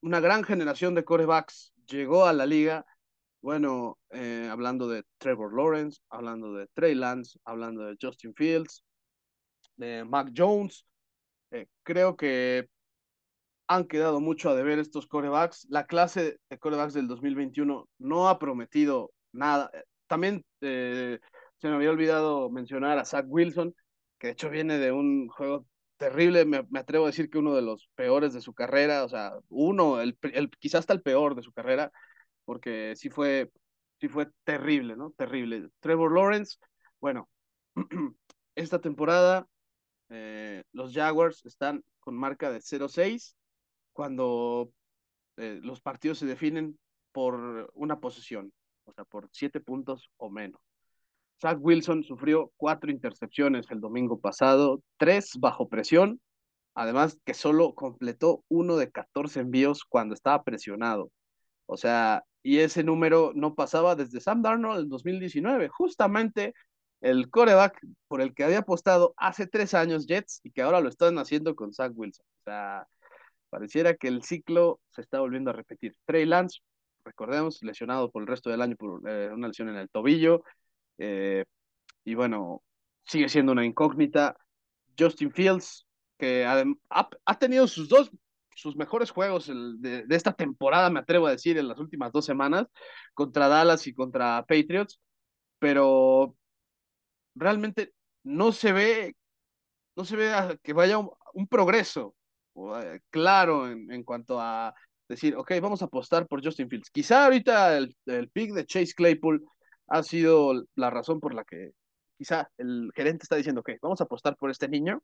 una 0.00 0.20
gran 0.20 0.44
generación 0.44 0.94
de 0.94 1.04
corebacks 1.04 1.72
llegó 1.86 2.26
a 2.26 2.32
la 2.32 2.46
liga. 2.46 2.86
Bueno, 3.40 3.98
eh, 4.10 4.48
hablando 4.50 4.88
de 4.88 5.04
Trevor 5.18 5.54
Lawrence, 5.54 6.00
hablando 6.10 6.52
de 6.54 6.66
Trey 6.74 6.94
Lance, 6.94 7.38
hablando 7.44 7.84
de 7.84 7.96
Justin 8.00 8.34
Fields, 8.34 8.84
de 9.76 10.04
Mac 10.04 10.32
Jones. 10.36 10.84
Eh, 11.50 11.66
creo 11.82 12.16
que 12.16 12.68
han 13.68 13.86
quedado 13.86 14.20
mucho 14.20 14.50
a 14.50 14.54
deber 14.54 14.78
estos 14.78 15.06
corebacks. 15.06 15.66
La 15.70 15.86
clase 15.86 16.38
de 16.48 16.58
corebacks 16.58 16.94
del 16.94 17.06
2021 17.06 17.88
no 17.98 18.28
ha 18.28 18.38
prometido 18.38 19.12
nada. 19.32 19.70
Eh, 19.74 19.84
también 20.06 20.44
se 20.60 21.68
me 21.68 21.74
había 21.74 21.90
olvidado 21.90 22.50
mencionar 22.50 22.98
a 22.98 23.04
Zach 23.04 23.26
Wilson, 23.28 23.74
que 24.18 24.28
de 24.28 24.32
hecho 24.32 24.50
viene 24.50 24.78
de 24.78 24.90
un 24.92 25.28
juego 25.28 25.66
terrible, 25.98 26.44
me, 26.44 26.64
atrevo 26.78 27.04
a 27.04 27.08
decir 27.08 27.28
que 27.30 27.38
uno 27.38 27.54
de 27.54 27.62
los 27.62 27.88
peores 27.94 28.32
de 28.32 28.40
su 28.40 28.54
carrera, 28.54 29.04
o 29.04 29.08
sea, 29.08 29.32
uno, 29.48 30.00
el, 30.00 30.16
el, 30.22 30.50
quizás 30.58 30.80
hasta 30.80 30.94
el 30.94 31.02
peor 31.02 31.34
de 31.34 31.42
su 31.42 31.52
carrera, 31.52 31.92
porque 32.44 32.94
sí 32.96 33.10
fue, 33.10 33.50
sí 34.00 34.08
fue 34.08 34.28
terrible, 34.44 34.96
¿no? 34.96 35.12
Terrible. 35.16 35.68
Trevor 35.80 36.14
Lawrence, 36.14 36.58
bueno, 37.00 37.28
esta 38.54 38.80
temporada 38.80 39.46
eh, 40.10 40.62
los 40.72 40.94
Jaguars 40.94 41.44
están 41.46 41.84
con 42.00 42.16
marca 42.16 42.50
de 42.50 42.60
0-6 42.60 43.34
cuando 43.98 44.70
eh, 45.38 45.58
los 45.60 45.80
partidos 45.80 46.20
se 46.20 46.26
definen 46.26 46.78
por 47.10 47.68
una 47.74 47.98
posesión, 47.98 48.52
o 48.84 48.92
sea, 48.92 49.04
por 49.04 49.28
siete 49.32 49.58
puntos 49.58 50.08
o 50.18 50.30
menos. 50.30 50.60
Zach 51.42 51.58
Wilson 51.60 52.04
sufrió 52.04 52.52
cuatro 52.56 52.92
intercepciones 52.92 53.66
el 53.72 53.80
domingo 53.80 54.20
pasado, 54.20 54.84
tres 54.98 55.32
bajo 55.40 55.68
presión, 55.68 56.20
además 56.74 57.18
que 57.24 57.34
solo 57.34 57.74
completó 57.74 58.44
uno 58.46 58.76
de 58.76 58.92
14 58.92 59.40
envíos 59.40 59.82
cuando 59.84 60.14
estaba 60.14 60.44
presionado. 60.44 61.10
O 61.66 61.76
sea, 61.76 62.22
y 62.44 62.58
ese 62.60 62.84
número 62.84 63.32
no 63.34 63.56
pasaba 63.56 63.96
desde 63.96 64.20
Sam 64.20 64.42
Darnold 64.42 64.82
en 64.82 64.88
2019, 64.90 65.70
justamente 65.70 66.54
el 67.00 67.30
coreback 67.30 67.84
por 68.06 68.20
el 68.20 68.32
que 68.32 68.44
había 68.44 68.60
apostado 68.60 69.12
hace 69.16 69.48
tres 69.48 69.74
años 69.74 70.06
Jets 70.06 70.40
y 70.44 70.52
que 70.52 70.62
ahora 70.62 70.80
lo 70.80 70.88
están 70.88 71.18
haciendo 71.18 71.56
con 71.56 71.72
Zach 71.72 71.90
Wilson. 71.96 72.24
O 72.42 72.42
sea, 72.44 72.86
pareciera 73.50 73.94
que 73.94 74.08
el 74.08 74.22
ciclo 74.22 74.80
se 74.90 75.00
está 75.02 75.20
volviendo 75.20 75.50
a 75.50 75.54
repetir. 75.54 75.94
Trey 76.04 76.26
Lance, 76.26 76.60
recordemos, 77.04 77.62
lesionado 77.62 78.10
por 78.10 78.22
el 78.22 78.28
resto 78.28 78.50
del 78.50 78.62
año 78.62 78.76
por 78.76 79.08
eh, 79.08 79.30
una 79.32 79.48
lesión 79.48 79.68
en 79.68 79.76
el 79.76 79.90
tobillo. 79.90 80.42
Eh, 80.98 81.44
y 82.04 82.14
bueno, 82.14 82.62
sigue 83.04 83.28
siendo 83.28 83.52
una 83.52 83.64
incógnita. 83.64 84.36
Justin 84.98 85.32
Fields, 85.32 85.86
que 86.18 86.44
ha, 86.44 87.38
tenido 87.38 87.66
sus 87.68 87.88
dos, 87.88 88.10
sus 88.54 88.76
mejores 88.76 89.10
juegos 89.10 89.46
de, 89.46 90.04
esta 90.10 90.32
temporada, 90.32 90.90
me 90.90 91.00
atrevo 91.00 91.26
a 91.26 91.30
decir, 91.30 91.56
en 91.58 91.68
las 91.68 91.78
últimas 91.78 92.12
dos 92.12 92.24
semanas, 92.24 92.66
contra 93.14 93.48
Dallas 93.48 93.86
y 93.86 93.94
contra 93.94 94.44
Patriots, 94.46 95.00
pero 95.58 96.36
realmente 97.34 97.92
no 98.24 98.52
se 98.52 98.72
ve, 98.72 99.16
no 99.96 100.04
se 100.04 100.16
ve 100.16 100.58
que 100.62 100.72
vaya 100.72 100.98
un, 100.98 101.46
progreso 101.48 102.14
claro 103.10 103.70
en, 103.70 103.90
en, 103.92 104.04
cuanto 104.04 104.40
a 104.40 104.74
decir, 105.08 105.36
ok, 105.36 105.52
vamos 105.60 105.82
a 105.82 105.86
apostar 105.86 106.26
por 106.26 106.44
Justin 106.44 106.68
Fields. 106.68 106.90
Quizá 106.90 107.24
ahorita 107.24 107.76
el, 107.78 107.96
el 108.06 108.28
pick 108.30 108.52
de 108.52 108.66
Chase 108.66 108.94
Claypool 108.94 109.44
ha 109.88 110.02
sido 110.02 110.64
la 110.74 110.90
razón 110.90 111.20
por 111.20 111.34
la 111.34 111.44
que 111.44 111.72
quizá 112.18 112.50
el 112.58 112.90
gerente 112.94 113.24
está 113.24 113.36
diciendo, 113.36 113.60
ok, 113.60 113.70
vamos 113.82 114.00
a 114.00 114.04
apostar 114.04 114.36
por 114.36 114.50
este 114.50 114.68
niño, 114.68 115.02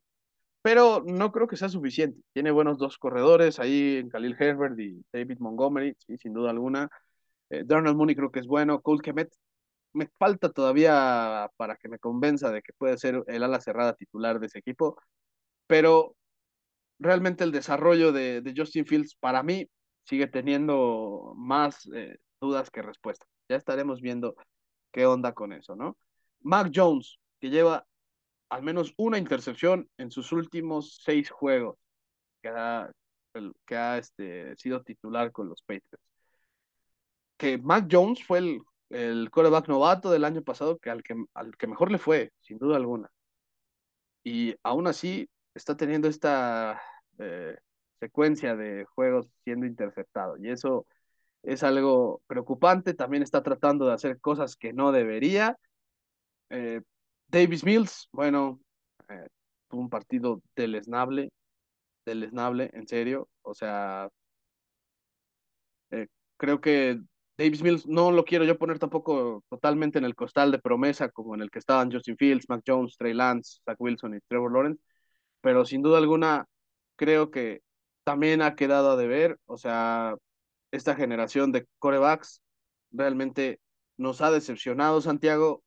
pero 0.61 1.03
no 1.05 1.31
creo 1.31 1.47
que 1.47 1.57
sea 1.57 1.69
suficiente. 1.69 2.19
Tiene 2.33 2.51
buenos 2.51 2.77
dos 2.77 2.97
corredores 2.97 3.59
ahí 3.59 3.97
en 3.97 4.09
Khalil 4.09 4.35
Herbert 4.39 4.79
y 4.79 5.03
David 5.13 5.39
Montgomery, 5.39 5.95
sin 6.19 6.33
duda 6.33 6.51
alguna. 6.51 6.89
Eh, 7.49 7.63
Darnell 7.65 7.95
Mooney 7.95 8.15
creo 8.15 8.31
que 8.31 8.39
es 8.39 8.47
bueno. 8.47 8.81
Cole 8.81 9.01
Kemet 9.01 9.29
me 9.93 10.07
falta 10.19 10.51
todavía 10.51 11.49
para 11.57 11.77
que 11.77 11.89
me 11.89 11.99
convenza 11.99 12.51
de 12.51 12.61
que 12.61 12.73
puede 12.73 12.97
ser 12.97 13.23
el 13.27 13.43
ala 13.43 13.61
cerrada 13.61 13.93
titular 13.95 14.39
de 14.39 14.47
ese 14.47 14.59
equipo, 14.59 14.97
pero 15.67 16.15
realmente 16.99 17.43
el 17.43 17.51
desarrollo 17.51 18.11
de, 18.11 18.41
de 18.41 18.53
Justin 18.55 18.85
Fields 18.85 19.15
para 19.15 19.43
mí 19.43 19.69
sigue 20.03 20.27
teniendo 20.27 21.33
más 21.35 21.87
eh, 21.93 22.17
dudas 22.39 22.69
que 22.69 22.81
respuestas. 22.81 23.27
Ya 23.49 23.55
estaremos 23.55 24.01
viendo 24.01 24.35
qué 24.91 25.05
onda 25.05 25.33
con 25.33 25.53
eso, 25.53 25.75
¿no? 25.75 25.97
Mac 26.41 26.71
Jones, 26.73 27.19
que 27.39 27.49
lleva 27.49 27.85
al 28.49 28.63
menos 28.63 28.93
una 28.97 29.17
intercepción 29.17 29.89
en 29.97 30.11
sus 30.11 30.31
últimos 30.31 30.99
seis 31.03 31.29
juegos 31.29 31.77
que 32.41 32.49
ha, 32.49 32.91
que 33.65 33.75
ha 33.75 33.97
este, 33.97 34.55
sido 34.55 34.83
titular 34.83 35.31
con 35.31 35.49
los 35.49 35.61
Patriots. 35.63 36.03
Que 37.37 37.57
Mac 37.57 37.87
Jones 37.91 38.23
fue 38.23 38.37
el, 38.37 38.61
el 38.89 39.29
quarterback 39.31 39.67
novato 39.67 40.11
del 40.11 40.23
año 40.23 40.43
pasado 40.43 40.77
que 40.77 40.89
al, 40.89 41.03
que 41.03 41.15
al 41.33 41.57
que 41.57 41.67
mejor 41.67 41.91
le 41.91 41.97
fue, 41.97 42.31
sin 42.41 42.57
duda 42.57 42.77
alguna. 42.77 43.09
Y 44.23 44.55
aún 44.63 44.87
así 44.87 45.27
está 45.55 45.75
teniendo 45.77 46.07
esta 46.07 46.81
eh, 47.17 47.57
secuencia 47.99 48.55
de 48.55 48.85
juegos 48.85 49.27
siendo 49.43 49.65
interceptado. 49.65 50.37
Y 50.37 50.49
eso 50.49 50.85
es 51.43 51.63
algo 51.63 52.21
preocupante. 52.27 52.93
También 52.93 53.23
está 53.23 53.41
tratando 53.43 53.87
de 53.87 53.93
hacer 53.93 54.19
cosas 54.19 54.55
que 54.55 54.73
no 54.73 54.91
debería. 54.91 55.57
Eh, 56.49 56.81
Davis 57.27 57.63
Mills, 57.63 58.07
bueno, 58.11 58.59
eh, 59.09 59.27
tuvo 59.69 59.81
un 59.81 59.89
partido 59.89 60.41
deleznable, 60.55 61.31
deleznable, 62.05 62.69
en 62.73 62.87
serio. 62.87 63.29
O 63.41 63.53
sea, 63.55 64.09
creo 66.37 66.59
que 66.61 66.99
Davis 67.37 67.61
Mills 67.61 67.85
no 67.87 68.11
lo 68.11 68.23
quiero 68.25 68.45
yo 68.45 68.57
poner 68.57 68.79
tampoco 68.79 69.43
totalmente 69.49 69.97
en 69.99 70.05
el 70.05 70.15
costal 70.15 70.51
de 70.51 70.59
promesa 70.59 71.09
como 71.09 71.35
en 71.35 71.41
el 71.41 71.51
que 71.51 71.59
estaban 71.59 71.91
Justin 71.91 72.17
Fields, 72.17 72.49
Mac 72.49 72.63
Jones, 72.65 72.95
Trey 72.97 73.13
Lance, 73.13 73.59
Zach 73.65 73.75
Wilson 73.79 74.15
y 74.15 74.19
Trevor 74.27 74.53
Lawrence, 74.53 74.81
pero 75.45 75.63
sin 75.63 75.83
duda 75.83 75.99
alguna 75.99 76.47
creo 76.95 77.29
que 77.29 77.61
también 78.03 78.41
ha 78.41 78.55
quedado 78.55 78.89
a 78.89 78.95
deber, 78.95 79.37
o 79.45 79.57
sea, 79.59 80.15
esta 80.71 80.95
generación 80.95 81.51
de 81.51 81.67
corebacks 81.77 82.41
realmente 82.91 83.59
nos 83.95 84.21
ha 84.21 84.31
decepcionado, 84.31 85.01
Santiago. 85.01 85.63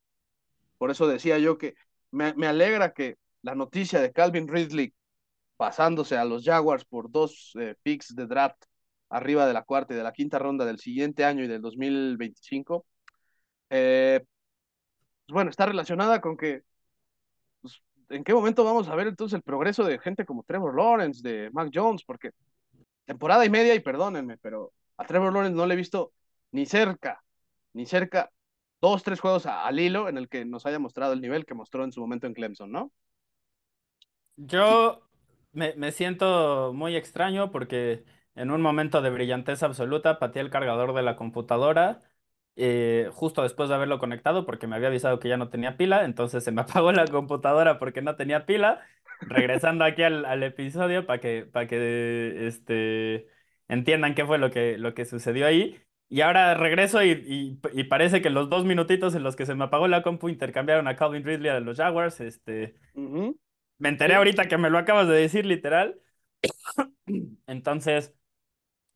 Por 0.78 0.90
eso 0.90 1.06
decía 1.06 1.38
yo 1.38 1.58
que 1.58 1.74
me, 2.10 2.34
me 2.34 2.48
alegra 2.48 2.92
que 2.92 3.18
la 3.42 3.54
noticia 3.54 4.00
de 4.00 4.10
Calvin 4.10 4.48
Ridley 4.48 4.92
pasándose 5.56 6.16
a 6.16 6.24
los 6.24 6.44
Jaguars 6.44 6.84
por 6.84 7.08
dos 7.08 7.52
eh, 7.60 7.76
picks 7.84 8.16
de 8.16 8.26
draft 8.26 8.60
arriba 9.10 9.46
de 9.46 9.52
la 9.52 9.62
cuarta 9.62 9.94
y 9.94 9.96
de 9.96 10.02
la 10.02 10.12
quinta 10.12 10.40
ronda 10.40 10.64
del 10.64 10.80
siguiente 10.80 11.24
año 11.24 11.44
y 11.44 11.46
del 11.46 11.62
2025, 11.62 12.84
eh, 13.70 14.24
pues 15.26 15.34
bueno, 15.34 15.50
está 15.50 15.66
relacionada 15.66 16.20
con 16.20 16.36
que 16.36 16.62
en 18.09 18.25
qué 18.25 18.35
momento 18.35 18.64
vamos 18.64 18.88
a 18.88 18.94
ver 18.94 19.07
entonces 19.07 19.37
el 19.37 19.42
progreso 19.42 19.85
de 19.85 19.99
gente 19.99 20.25
como 20.25 20.42
Trevor 20.42 20.75
Lawrence, 20.77 21.23
de 21.23 21.51
Mac 21.53 21.71
Jones, 21.73 22.05
porque 22.05 22.31
temporada 23.05 23.44
y 23.44 23.51
media, 23.51 23.75
y 23.75 23.81
perdónenme, 23.81 24.38
pero 24.38 24.73
a 24.97 25.05
Trevor 25.05 25.33
Lawrence 25.33 25.57
no 25.57 25.66
le 25.66 25.75
he 25.75 25.77
visto 25.77 26.12
ni 26.53 26.66
cerca, 26.66 27.23
ni 27.73 27.87
cerca 27.87 28.31
dos, 28.81 29.03
tres 29.03 29.21
juegos 29.21 29.47
al 29.47 29.79
hilo 29.81 30.09
en 30.09 30.18
el 30.18 30.29
que 30.29 30.44
nos 30.44 30.66
haya 30.66 30.79
mostrado 30.79 31.12
el 31.12 31.21
nivel 31.21 31.47
que 31.47 31.55
mostró 31.55 31.85
en 31.85 31.92
su 31.92 32.01
momento 32.01 32.27
en 32.27 32.35
Clemson, 32.35 32.71
¿no? 32.71 32.92
Yo 34.37 35.09
me, 35.53 35.75
me 35.75 35.92
siento 35.92 36.73
muy 36.75 36.97
extraño 36.97 37.51
porque 37.51 38.05
en 38.35 38.51
un 38.51 38.62
momento 38.62 39.03
de 39.03 39.11
brillantez 39.11 39.62
absoluta 39.62 40.18
pateé 40.18 40.42
el 40.42 40.51
cargador 40.51 40.94
de 40.94 41.03
la 41.03 41.16
computadora 41.16 42.01
eh, 42.59 43.11
justo 43.14 43.42
después 43.42 43.68
de 43.71 43.77
haberlo 43.77 43.99
conectado 43.99 44.47
porque 44.47 44.66
me 44.66 44.77
había 44.77 44.88
avisado 44.88 45.21
que 45.21 45.29
ya 45.31 45.38
no 45.38 45.51
tenía 45.51 45.77
pila, 45.79 46.05
entonces 46.05 46.44
se 46.44 46.53
me 46.53 46.62
apagó 46.62 46.92
la 46.92 47.09
computadora 47.09 47.79
porque 47.79 48.03
no 48.03 48.16
tenía 48.16 48.47
pila. 48.47 48.83
Regresando 49.27 49.85
aquí 49.85 50.03
al, 50.03 50.25
al 50.25 50.42
episodio 50.42 51.07
para 51.07 51.21
que, 51.21 51.44
para 51.44 51.66
que 51.68 52.47
este, 52.49 53.29
entiendan 53.68 54.14
qué 54.14 54.25
fue 54.27 54.38
lo 54.38 54.51
que, 54.51 54.79
lo 54.79 54.94
que 54.94 55.05
sucedió 55.05 55.47
ahí. 55.47 55.79
Y 56.09 56.23
ahora 56.23 56.55
regreso 56.55 57.03
y, 57.05 57.11
y, 57.11 57.61
y 57.81 57.85
parece 57.85 58.23
que 58.23 58.31
los 58.31 58.49
dos 58.51 58.64
minutitos 58.64 59.14
en 59.14 59.23
los 59.25 59.37
que 59.37 59.47
se 59.47 59.55
me 59.55 59.64
apagó 59.64 59.88
la 59.88 60.03
compu 60.03 60.29
intercambiaron 60.31 60.88
a 60.88 60.97
Calvin 60.97 61.25
Ridley 61.25 61.51
a 61.51 61.61
los 61.61 61.77
Jaguars. 61.79 62.21
Este, 62.21 62.77
Ujú, 62.94 63.38
me 63.79 63.88
enteré 63.88 64.14
ahorita 64.14 64.49
que 64.49 64.59
me 64.59 64.71
lo 64.71 64.79
acabas 64.79 65.09
de 65.09 65.14
decir 65.16 65.47
literal. 65.47 66.01
Entonces, 67.47 68.14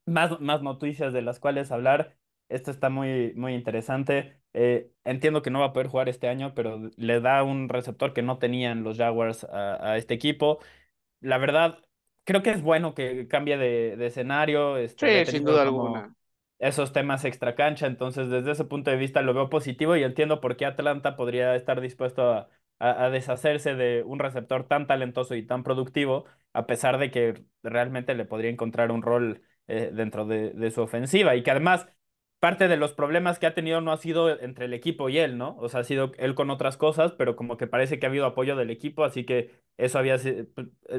más, 0.07 0.41
más 0.41 0.63
noticias 0.63 1.13
de 1.13 1.23
las 1.23 1.41
cuales 1.41 1.73
hablar. 1.73 2.19
Esto 2.55 2.71
está 2.71 2.91
muy, 2.91 3.33
muy 3.37 3.55
interesante. 3.55 4.39
Eh, 4.55 4.91
entiendo 5.05 5.43
que 5.43 5.51
no 5.51 5.61
va 5.61 5.67
a 5.67 5.73
poder 5.73 5.89
jugar 5.89 6.09
este 6.09 6.29
año, 6.29 6.55
pero 6.55 6.91
le 6.97 7.21
da 7.21 7.43
un 7.45 7.69
receptor 7.69 8.13
que 8.15 8.23
no 8.23 8.39
tenían 8.39 8.85
los 8.85 8.99
Jaguars 8.99 9.45
a, 9.45 9.93
a 9.93 9.97
este 9.99 10.15
equipo. 10.15 10.59
La 11.21 11.39
verdad, 11.39 11.81
creo 12.25 12.43
que 12.43 12.51
es 12.51 12.63
bueno 12.63 12.95
que 12.95 13.29
cambie 13.29 13.59
de, 13.59 13.97
de 13.97 14.07
escenario. 14.07 14.77
Este, 14.79 15.25
sí, 15.27 15.27
sin 15.27 15.45
duda 15.45 15.63
alguna. 15.63 16.15
esos 16.59 16.93
temas 16.93 17.25
extracancha, 17.25 17.87
entonces 17.87 18.29
desde 18.29 18.53
ese 18.53 18.65
punto 18.65 18.91
de 18.91 18.97
vista 18.97 19.23
lo 19.23 19.35
veo 19.35 19.49
positivo 19.51 19.97
y 19.97 20.05
entiendo 20.05 20.41
por 20.41 20.57
qué 20.57 20.67
Atlanta 20.67 21.17
podría 21.17 21.57
estar 21.57 21.81
dispuesto 21.81 22.31
a, 22.33 22.49
a, 22.79 23.05
a 23.07 23.11
deshacerse 23.11 23.75
de 23.75 24.03
un 24.05 24.19
receptor 24.19 24.69
tan 24.69 24.87
talentoso 24.87 25.35
y 25.35 25.45
tan 25.47 25.65
productivo, 25.65 26.25
a 26.53 26.67
pesar 26.67 26.99
de 26.99 27.11
que 27.11 27.45
realmente 27.63 28.15
le 28.15 28.25
podría 28.27 28.51
encontrar 28.51 28.93
un 28.93 29.03
rol 29.03 29.43
eh, 29.67 29.91
dentro 29.93 30.25
de, 30.27 30.51
de 30.53 30.71
su 30.71 30.83
ofensiva 30.83 31.35
y 31.35 31.43
que 31.43 31.51
además 31.51 31.89
parte 32.43 32.67
de 32.67 32.77
los 32.77 32.93
problemas 32.93 33.39
que 33.39 33.47
ha 33.47 33.55
tenido 33.55 33.81
no 33.81 33.93
ha 33.93 33.97
sido 33.99 34.41
entre 34.41 34.65
el 34.65 34.75
equipo 34.75 35.09
y 35.09 35.19
él, 35.19 35.39
¿no? 35.39 35.57
O 35.59 35.69
sea, 35.69 35.81
ha 35.81 35.85
sido 35.85 36.11
él 36.19 36.35
con 36.35 36.51
otras 36.51 36.77
cosas, 36.77 37.13
pero 37.13 37.37
como 37.37 37.57
que 37.57 37.69
parece 37.69 38.01
que 38.01 38.07
ha 38.07 38.09
habido 38.09 38.27
apoyo 38.27 38.57
del 38.57 38.71
equipo, 38.71 39.05
así 39.05 39.25
que 39.25 39.53
eso 39.77 39.97
había, 40.01 40.17
eh, 40.17 40.49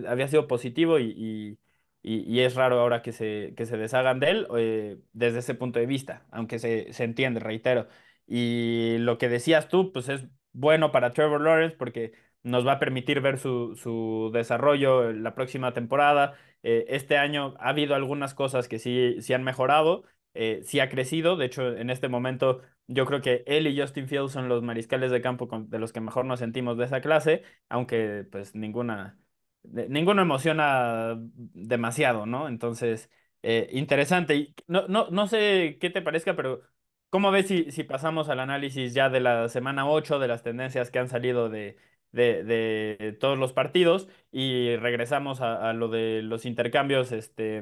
había 0.08 0.30
sido 0.30 0.48
positivo 0.48 1.00
y, 1.00 1.60
es 2.04 2.56
raro 2.56 2.80
ahora 2.80 3.02
que 3.02 3.12
se, 3.12 3.54
deshagan 3.58 4.22
de 4.22 4.30
él 4.30 4.48
eh, 4.58 5.00
desde 5.12 5.40
ese 5.40 5.54
punto 5.54 5.80
de 5.80 5.86
vista, 5.86 6.26
aunque 6.32 6.60
se, 6.60 7.04
entiende, 7.04 7.42
reitero. 7.42 7.88
Y 8.26 8.98
lo 9.00 9.18
que 9.18 9.28
decías 9.28 9.68
tú, 9.68 9.92
pues 9.92 10.08
es 10.10 10.26
bueno 10.54 10.92
para 10.94 11.12
Trevor 11.12 11.42
Lawrence 11.42 11.76
porque 11.78 12.14
nos 12.44 12.66
va 12.66 12.74
a 12.74 12.80
permitir 12.80 13.20
ver 13.22 13.38
su, 13.38 13.76
su 13.76 14.32
desarrollo 14.34 15.12
la 15.12 15.36
próxima 15.36 15.74
temporada. 15.74 16.36
Eh, 16.64 16.86
este 16.90 17.18
año 17.18 17.56
ha 17.60 17.70
habido 17.70 17.96
algunas 17.96 18.34
cosas 18.34 18.68
que 18.70 18.80
sí, 18.80 19.18
sí 19.22 19.34
han 19.34 19.44
mejorado 19.44 20.06
eh, 20.34 20.62
sí 20.64 20.80
ha 20.80 20.90
crecido. 20.90 21.36
De 21.36 21.46
hecho, 21.46 21.76
en 21.76 21.90
este 21.90 22.10
momento 22.10 22.62
yo 22.88 23.06
creo 23.06 23.22
que 23.22 23.44
él 23.48 23.68
y 23.68 23.80
Justin 23.80 24.08
Fields 24.08 24.32
son 24.32 24.50
los 24.50 24.62
mariscales 24.64 25.12
de 25.12 25.22
campo 25.22 25.48
de 25.68 25.80
los 25.80 25.94
que 25.94 26.02
mejor 26.02 26.26
nos 26.26 26.40
sentimos 26.40 26.78
de 26.78 26.86
esa 26.86 27.02
clase, 27.02 27.44
aunque 27.70 28.26
pues 28.32 28.56
ninguna, 28.56 29.20
de- 29.64 29.90
ninguno 29.90 30.22
emociona 30.22 31.16
demasiado, 31.18 32.26
¿no? 32.26 32.48
Entonces, 32.48 33.10
eh, 33.42 33.70
interesante. 33.72 34.54
No, 34.68 34.88
no, 34.88 35.10
no 35.10 35.28
sé 35.28 35.78
qué 35.80 35.90
te 35.90 36.02
parezca, 36.02 36.36
pero 36.36 36.62
¿cómo 37.10 37.32
ves 37.32 37.48
si, 37.48 37.72
si 37.72 37.84
pasamos 37.84 38.30
al 38.30 38.40
análisis 38.40 38.94
ya 38.94 39.10
de 39.10 39.20
la 39.20 39.50
semana 39.50 39.88
8 39.90 40.20
de 40.20 40.28
las 40.28 40.44
tendencias 40.44 40.92
que 40.92 41.00
han 41.00 41.10
salido 41.10 41.50
de... 41.50 41.78
De, 42.12 42.44
de 42.44 43.18
todos 43.20 43.40
los 43.40 43.54
partidos 43.54 44.08
y 44.32 44.76
regresamos 44.76 45.42
a, 45.42 45.68
a 45.72 45.74
lo 45.74 45.88
de 45.88 46.22
los 46.22 46.46
intercambios 46.46 47.12
este, 47.12 47.58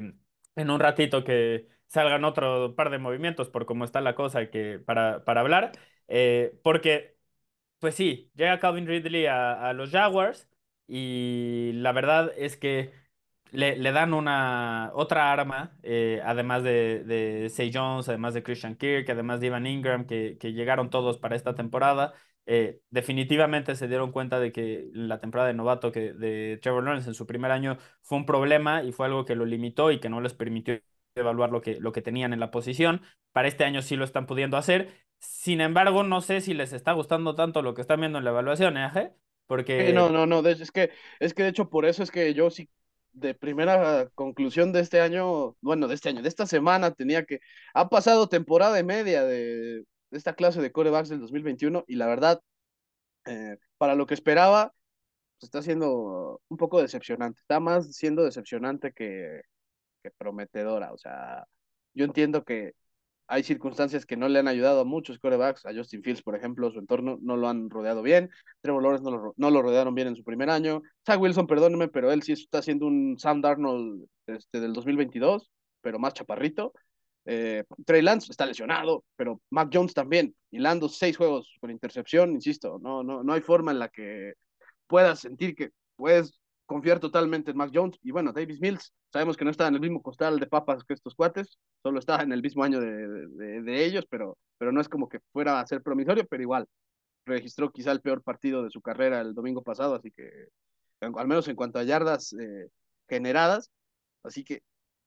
en 0.56 0.70
un 0.70 0.78
ratito 0.78 1.24
que, 1.24 1.68
salgan 1.92 2.24
otro 2.24 2.74
par 2.74 2.90
de 2.90 2.98
movimientos 2.98 3.50
por 3.50 3.66
cómo 3.66 3.84
está 3.84 4.00
la 4.00 4.14
cosa 4.14 4.50
que, 4.50 4.78
para, 4.78 5.24
para 5.24 5.42
hablar. 5.42 5.72
Eh, 6.08 6.58
porque, 6.62 7.16
pues 7.80 7.94
sí, 7.94 8.30
llega 8.34 8.60
Calvin 8.60 8.86
Ridley 8.86 9.26
a, 9.26 9.72
los 9.74 9.90
Jaguars 9.90 10.48
y 10.86 11.72
la 11.74 11.92
verdad 11.92 12.32
es 12.36 12.56
que 12.56 12.92
le, 13.50 13.76
le 13.76 13.92
dan 13.92 14.14
una 14.14 14.90
otra 14.94 15.32
arma, 15.32 15.76
eh, 15.82 16.22
además 16.24 16.62
de, 16.62 17.04
de 17.04 17.70
Jones, 17.72 18.08
además 18.08 18.34
de 18.34 18.42
Christian 18.42 18.76
Kirk, 18.76 19.08
además 19.10 19.40
de 19.40 19.48
Ivan 19.48 19.66
Ingram, 19.66 20.06
que, 20.06 20.38
que 20.40 20.52
llegaron 20.54 20.90
todos 20.90 21.18
para 21.18 21.36
esta 21.36 21.54
temporada. 21.54 22.14
Eh, 22.46 22.80
definitivamente 22.90 23.76
se 23.76 23.86
dieron 23.86 24.10
cuenta 24.12 24.40
de 24.40 24.50
que 24.52 24.90
la 24.94 25.20
temporada 25.20 25.48
de 25.48 25.54
novato 25.54 25.92
que, 25.92 26.12
de 26.14 26.58
Trevor 26.62 26.84
Lawrence 26.84 27.08
en 27.08 27.14
su 27.14 27.26
primer 27.26 27.50
año 27.52 27.78
fue 28.02 28.18
un 28.18 28.26
problema 28.26 28.82
y 28.82 28.92
fue 28.92 29.06
algo 29.06 29.24
que 29.24 29.36
lo 29.36 29.44
limitó 29.44 29.92
y 29.92 30.00
que 30.00 30.08
no 30.08 30.20
les 30.20 30.34
permitió 30.34 30.80
evaluar 31.14 31.50
lo 31.50 31.60
que, 31.62 31.78
lo 31.80 31.92
que 31.92 32.02
tenían 32.02 32.32
en 32.32 32.40
la 32.40 32.50
posición. 32.50 33.02
Para 33.32 33.48
este 33.48 33.64
año 33.64 33.82
sí 33.82 33.96
lo 33.96 34.04
están 34.04 34.26
pudiendo 34.26 34.56
hacer. 34.56 34.92
Sin 35.18 35.60
embargo, 35.60 36.02
no 36.04 36.20
sé 36.20 36.40
si 36.40 36.54
les 36.54 36.72
está 36.72 36.92
gustando 36.92 37.34
tanto 37.34 37.62
lo 37.62 37.74
que 37.74 37.82
están 37.82 38.00
viendo 38.00 38.18
en 38.18 38.24
la 38.24 38.30
evaluación, 38.30 38.76
¿eh? 38.78 39.12
No, 39.76 40.08
Porque 40.08 40.10
no, 40.10 40.26
no, 40.26 40.42
de- 40.42 40.52
es 40.52 40.70
que, 40.70 40.90
es 41.18 41.34
que 41.34 41.42
de 41.44 41.48
hecho 41.48 41.68
por 41.70 41.86
eso 41.86 42.02
es 42.02 42.10
que 42.10 42.34
yo 42.34 42.50
sí, 42.50 42.68
de 43.12 43.34
primera 43.34 44.08
conclusión 44.14 44.72
de 44.72 44.80
este 44.80 45.00
año, 45.00 45.56
bueno, 45.60 45.88
de 45.88 45.94
este 45.94 46.10
año, 46.10 46.22
de 46.22 46.28
esta 46.28 46.46
semana 46.46 46.92
tenía 46.92 47.24
que, 47.24 47.40
ha 47.74 47.88
pasado 47.88 48.28
temporada 48.28 48.78
y 48.78 48.84
media 48.84 49.24
de, 49.24 49.78
de 50.10 50.18
esta 50.18 50.34
clase 50.34 50.60
de 50.60 50.72
corebacks 50.72 51.08
del 51.08 51.20
2021 51.20 51.84
y 51.88 51.96
la 51.96 52.06
verdad, 52.06 52.42
eh, 53.26 53.58
para 53.78 53.94
lo 53.96 54.06
que 54.06 54.14
esperaba, 54.14 54.74
pues, 55.38 55.44
está 55.48 55.62
siendo 55.62 56.42
un 56.48 56.56
poco 56.58 56.82
decepcionante. 56.82 57.40
Está 57.40 57.60
más 57.60 57.94
siendo 57.96 58.24
decepcionante 58.24 58.92
que, 58.92 59.42
que 60.02 60.10
prometedora. 60.10 60.92
O 60.92 60.98
sea, 60.98 61.44
yo 61.94 62.04
entiendo 62.04 62.44
que 62.44 62.74
hay 63.28 63.42
circunstancias 63.42 64.04
que 64.04 64.16
no 64.16 64.28
le 64.28 64.38
han 64.38 64.48
ayudado 64.48 64.80
a 64.80 64.84
muchos 64.84 65.18
quarterbacks, 65.18 65.64
a 65.64 65.72
Justin 65.74 66.02
Fields, 66.02 66.22
por 66.22 66.36
ejemplo, 66.36 66.70
su 66.70 66.78
entorno 66.78 67.18
no 67.22 67.36
lo 67.36 67.48
han 67.48 67.70
rodeado 67.70 68.02
bien, 68.02 68.30
Trevor 68.60 68.82
Lawrence 68.82 69.04
no 69.04 69.10
lo, 69.10 69.34
no 69.36 69.50
lo 69.50 69.62
rodearon 69.62 69.94
bien 69.94 70.08
en 70.08 70.16
su 70.16 70.24
primer 70.24 70.50
año, 70.50 70.82
Zach 71.06 71.20
Wilson, 71.20 71.46
perdóneme, 71.46 71.88
pero 71.88 72.12
él 72.12 72.22
sí 72.22 72.32
está 72.32 72.58
haciendo 72.58 72.86
un 72.86 73.16
Sam 73.18 73.40
Darnold 73.40 74.04
este, 74.26 74.60
del 74.60 74.74
2022, 74.74 75.50
pero 75.80 75.98
más 75.98 76.12
chaparrito. 76.14 76.74
Eh, 77.24 77.64
Trey 77.86 78.02
Lance 78.02 78.30
está 78.30 78.44
lesionado, 78.44 79.04
pero 79.16 79.40
Mac 79.50 79.70
Jones 79.72 79.94
también, 79.94 80.34
hilando 80.50 80.88
seis 80.88 81.16
juegos 81.16 81.56
con 81.60 81.70
intercepción, 81.70 82.32
insisto, 82.32 82.78
no, 82.82 83.02
no, 83.02 83.22
no 83.22 83.32
hay 83.32 83.40
forma 83.40 83.70
en 83.70 83.78
la 83.78 83.88
que 83.88 84.34
puedas 84.86 85.20
sentir 85.20 85.54
que 85.54 85.70
puedes 85.96 86.41
confiar 86.72 87.00
totalmente 87.00 87.50
en 87.50 87.56
Mac 87.56 87.70
Jones. 87.72 87.98
Y 88.02 88.10
bueno, 88.10 88.32
Davis 88.32 88.60
Mills, 88.60 88.92
sabemos 89.12 89.36
que 89.36 89.44
no 89.44 89.50
está 89.50 89.68
en 89.68 89.74
el 89.74 89.80
mismo 89.80 90.02
costal 90.02 90.40
de 90.40 90.46
papas 90.46 90.84
que 90.84 90.94
estos 90.94 91.14
cuates, 91.14 91.58
solo 91.82 91.98
está 91.98 92.22
en 92.22 92.32
el 92.32 92.42
mismo 92.42 92.64
año 92.64 92.80
de, 92.80 93.62
de, 93.62 93.84
ellos, 93.84 94.06
pero, 94.08 94.38
pero 94.58 94.72
no 94.72 94.80
es 94.80 94.88
como 94.88 95.08
que 95.08 95.20
fuera 95.32 95.60
a 95.60 95.66
ser 95.66 95.82
promisorio, 95.82 96.26
pero 96.26 96.42
igual 96.42 96.66
registró 97.26 97.70
quizá 97.70 97.92
el 97.92 98.00
peor 98.00 98.22
partido 98.22 98.62
de 98.64 98.70
su 98.70 98.80
carrera 98.80 99.20
el 99.20 99.34
domingo 99.34 99.62
pasado, 99.62 99.94
así 99.94 100.10
que 100.10 100.48
al 101.00 101.28
menos 101.28 101.48
en 101.48 101.56
cuanto 101.56 101.78
a 101.78 101.84
yardas 101.84 102.32
eh, 102.34 102.68
generadas. 103.08 103.70
Así 104.22 104.44
que 104.44 104.62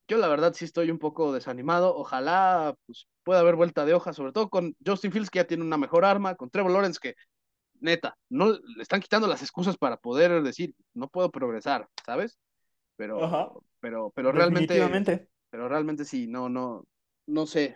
yo 0.08 0.18
la 0.18 0.28
verdad 0.28 0.54
sí 0.54 0.66
estoy 0.66 0.92
un 0.92 1.00
poco 1.00 1.34
desanimado. 1.34 1.96
Ojalá 1.96 2.76
pues, 2.86 3.08
pueda 3.24 3.40
haber 3.40 3.56
vuelta 3.56 3.86
de 3.86 3.94
hoja, 3.94 4.14
sobre 4.14 4.32
todo 4.32 4.50
con 4.50 4.76
Justin 4.86 5.12
Fields, 5.12 5.30
que 5.30 5.40
ya 5.40 5.48
tiene 5.48 5.64
una 5.64 5.78
mejor 5.78 6.06
arma, 6.06 6.36
con 6.36 6.50
Trevor 6.50 6.72
Lawrence, 6.72 7.00
que 7.02 7.16
neta, 7.80 8.18
no 8.30 8.52
le 8.52 8.82
están 8.82 9.02
quitando 9.02 9.28
las 9.28 9.42
excusas 9.42 9.78
para 9.78 9.98
poder 9.98 10.42
decir, 10.44 10.74
no 10.94 11.08
puedo 11.08 11.32
progresar, 11.32 11.88
¿sabes? 12.06 12.38
Pero, 12.96 13.24
Ajá. 13.24 13.50
pero, 13.80 14.12
pero 14.16 14.32
realmente, 14.32 15.28
pero 15.50 15.68
realmente 15.68 16.06
sí, 16.06 16.28
no, 16.28 16.50
no, 16.50 16.86
no 17.28 17.46
sé. 17.46 17.76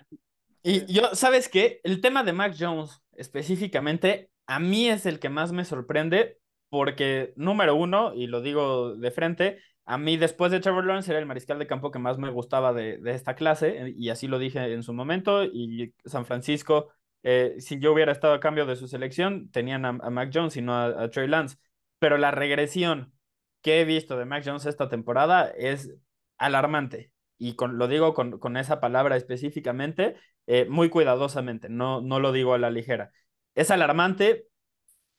Y 0.64 0.92
yo, 0.92 1.14
¿sabes 1.14 1.50
qué? 1.50 1.80
El 1.84 2.02
tema 2.02 2.24
de 2.24 2.34
Mac 2.34 2.56
Jones 2.58 3.02
específicamente, 3.14 4.30
a 4.48 4.60
mí 4.60 4.90
es 4.90 5.06
el 5.06 5.20
que 5.20 5.30
más 5.30 5.52
me 5.52 5.66
sorprende 5.66 6.40
porque, 6.70 7.34
número 7.36 7.76
uno, 7.76 8.14
y 8.14 8.28
lo 8.28 8.42
digo 8.42 8.96
de 8.96 9.12
frente, 9.12 9.60
a 9.86 9.98
mí 9.98 10.18
después 10.18 10.52
de 10.52 10.60
Trevor 10.60 10.86
Lawrence 10.86 11.10
era 11.10 11.20
el 11.20 11.26
mariscal 11.26 11.58
de 11.58 11.68
campo 11.68 11.92
que 11.92 12.00
más 12.00 12.18
me 12.18 12.30
gustaba 12.30 12.74
de, 12.74 12.98
de 13.00 13.12
esta 13.12 13.36
clase, 13.36 13.94
y 13.98 14.10
así 14.10 14.28
lo 14.28 14.38
dije 14.38 14.72
en 14.72 14.84
su 14.84 14.94
momento, 14.94 15.44
y 15.44 15.94
San 16.06 16.26
Francisco 16.26 16.90
eh, 17.24 17.56
si 17.60 17.80
yo 17.80 17.94
hubiera 17.94 18.12
estado 18.12 18.34
a 18.34 18.40
cambio 18.40 18.66
de 18.66 18.76
su 18.76 18.88
selección, 18.88 19.50
tenían 19.52 19.86
a, 19.86 19.94
Mac 19.94 20.32
Jones 20.34 20.56
y 20.58 20.62
no 20.62 20.76
a, 20.78 21.10
Trey 21.10 21.28
Lance. 21.28 21.58
Pero 22.00 22.18
la 22.18 22.32
regresión 22.32 23.14
que 23.62 23.82
he 23.82 23.86
visto 23.86 24.18
de 24.18 24.26
Mac 24.26 24.44
Jones 24.46 24.66
esta 24.66 24.90
temporada 24.90 25.50
es 25.50 25.94
alarmante. 26.38 27.12
Y 27.38 27.56
con, 27.56 27.78
lo 27.78 27.88
digo 27.88 28.14
con, 28.14 28.40
con 28.40 28.58
esa 28.58 28.80
palabra 28.80 29.16
específicamente, 29.18 30.16
eh, 30.48 30.66
muy 30.66 30.90
cuidadosamente, 30.90 31.70
no, 31.70 32.02
no 32.02 32.20
lo 32.20 32.32
digo 32.32 32.54
a 32.54 32.58
la 32.58 32.72
ligera. 32.72 33.12
Es 33.56 33.72
alarmante 33.72 34.48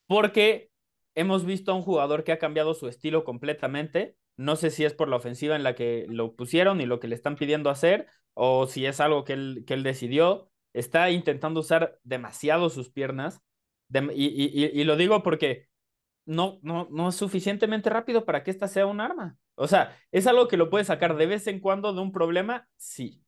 porque 0.07 0.71
hemos 1.15 1.45
visto 1.45 1.73
a 1.73 1.75
un 1.75 1.83
jugador 1.83 2.25
que 2.25 2.33
ha 2.33 2.39
cambiado 2.39 2.75
su 2.75 2.89
estilo 2.89 3.25
completamente. 3.25 4.17
No 4.37 4.57
sé 4.57 4.71
si 4.71 4.85
es 4.85 4.95
por 4.95 5.09
la 5.09 5.17
ofensiva 5.17 5.57
en 5.57 5.63
la 5.63 5.75
que 5.75 6.07
lo 6.09 6.35
pusieron 6.35 6.81
y 6.81 6.87
lo 6.87 7.01
que 7.01 7.09
le 7.09 7.15
están 7.15 7.37
pidiendo 7.37 7.71
hacer, 7.71 8.07
o 8.35 8.67
si 8.67 8.87
es 8.87 9.01
algo 9.01 9.25
que 9.25 9.35
él, 9.35 9.65
que 9.67 9.75
él 9.75 9.83
decidió 9.83 10.51
está 10.73 11.11
intentando 11.11 11.61
usar 11.61 11.99
demasiado 12.03 12.71
sus 12.71 12.91
piernas. 12.91 13.43
y, 14.15 14.85
lo 14.85 14.97
digo 14.97 15.23
porque 15.23 15.69
no, 16.27 16.59
no, 16.63 16.89
no 16.91 17.09
es 17.09 17.17
suficientemente 17.17 17.91
rápido 17.91 18.25
para 18.25 18.43
que 18.43 18.51
esta 18.51 18.69
sea 18.69 18.87
un 18.87 19.01
arma. 19.01 19.37
O 19.55 19.67
sea, 19.67 19.97
¿es 20.11 20.27
algo 20.27 20.49
que 20.49 20.57
lo 20.57 20.71
puede 20.71 20.85
sacar 20.85 21.17
de 21.17 21.27
vez 21.27 21.47
en 21.47 21.61
cuando 21.61 21.93
de 21.93 22.01
un 22.01 22.13
problema? 22.13 22.69
Sí. 22.77 23.25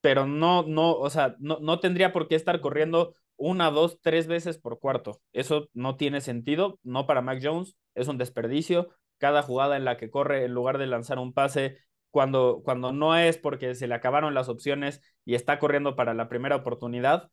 Pero 0.00 0.26
no, 0.26 0.62
no, 0.62 0.92
o 0.92 1.10
sea, 1.10 1.36
no, 1.38 1.58
no 1.60 1.80
tendría 1.80 2.12
por 2.12 2.28
qué 2.28 2.36
estar 2.36 2.60
corriendo 2.60 3.16
una, 3.36 3.70
dos, 3.70 4.00
tres 4.00 4.26
veces 4.26 4.58
por 4.58 4.78
cuarto. 4.78 5.20
Eso 5.32 5.68
no 5.74 5.96
tiene 5.96 6.20
sentido, 6.20 6.78
no 6.82 7.06
para 7.06 7.22
Mac 7.22 7.40
Jones, 7.42 7.76
es 7.94 8.08
un 8.08 8.18
desperdicio. 8.18 8.88
Cada 9.18 9.42
jugada 9.42 9.76
en 9.76 9.84
la 9.84 9.96
que 9.96 10.10
corre, 10.10 10.44
en 10.44 10.52
lugar 10.52 10.78
de 10.78 10.86
lanzar 10.86 11.18
un 11.18 11.32
pase, 11.32 11.78
cuando, 12.10 12.62
cuando 12.64 12.92
no 12.92 13.16
es 13.16 13.38
porque 13.38 13.74
se 13.74 13.86
le 13.86 13.94
acabaron 13.94 14.34
las 14.34 14.48
opciones 14.48 15.02
y 15.24 15.34
está 15.34 15.58
corriendo 15.58 15.96
para 15.96 16.14
la 16.14 16.28
primera 16.28 16.56
oportunidad, 16.56 17.30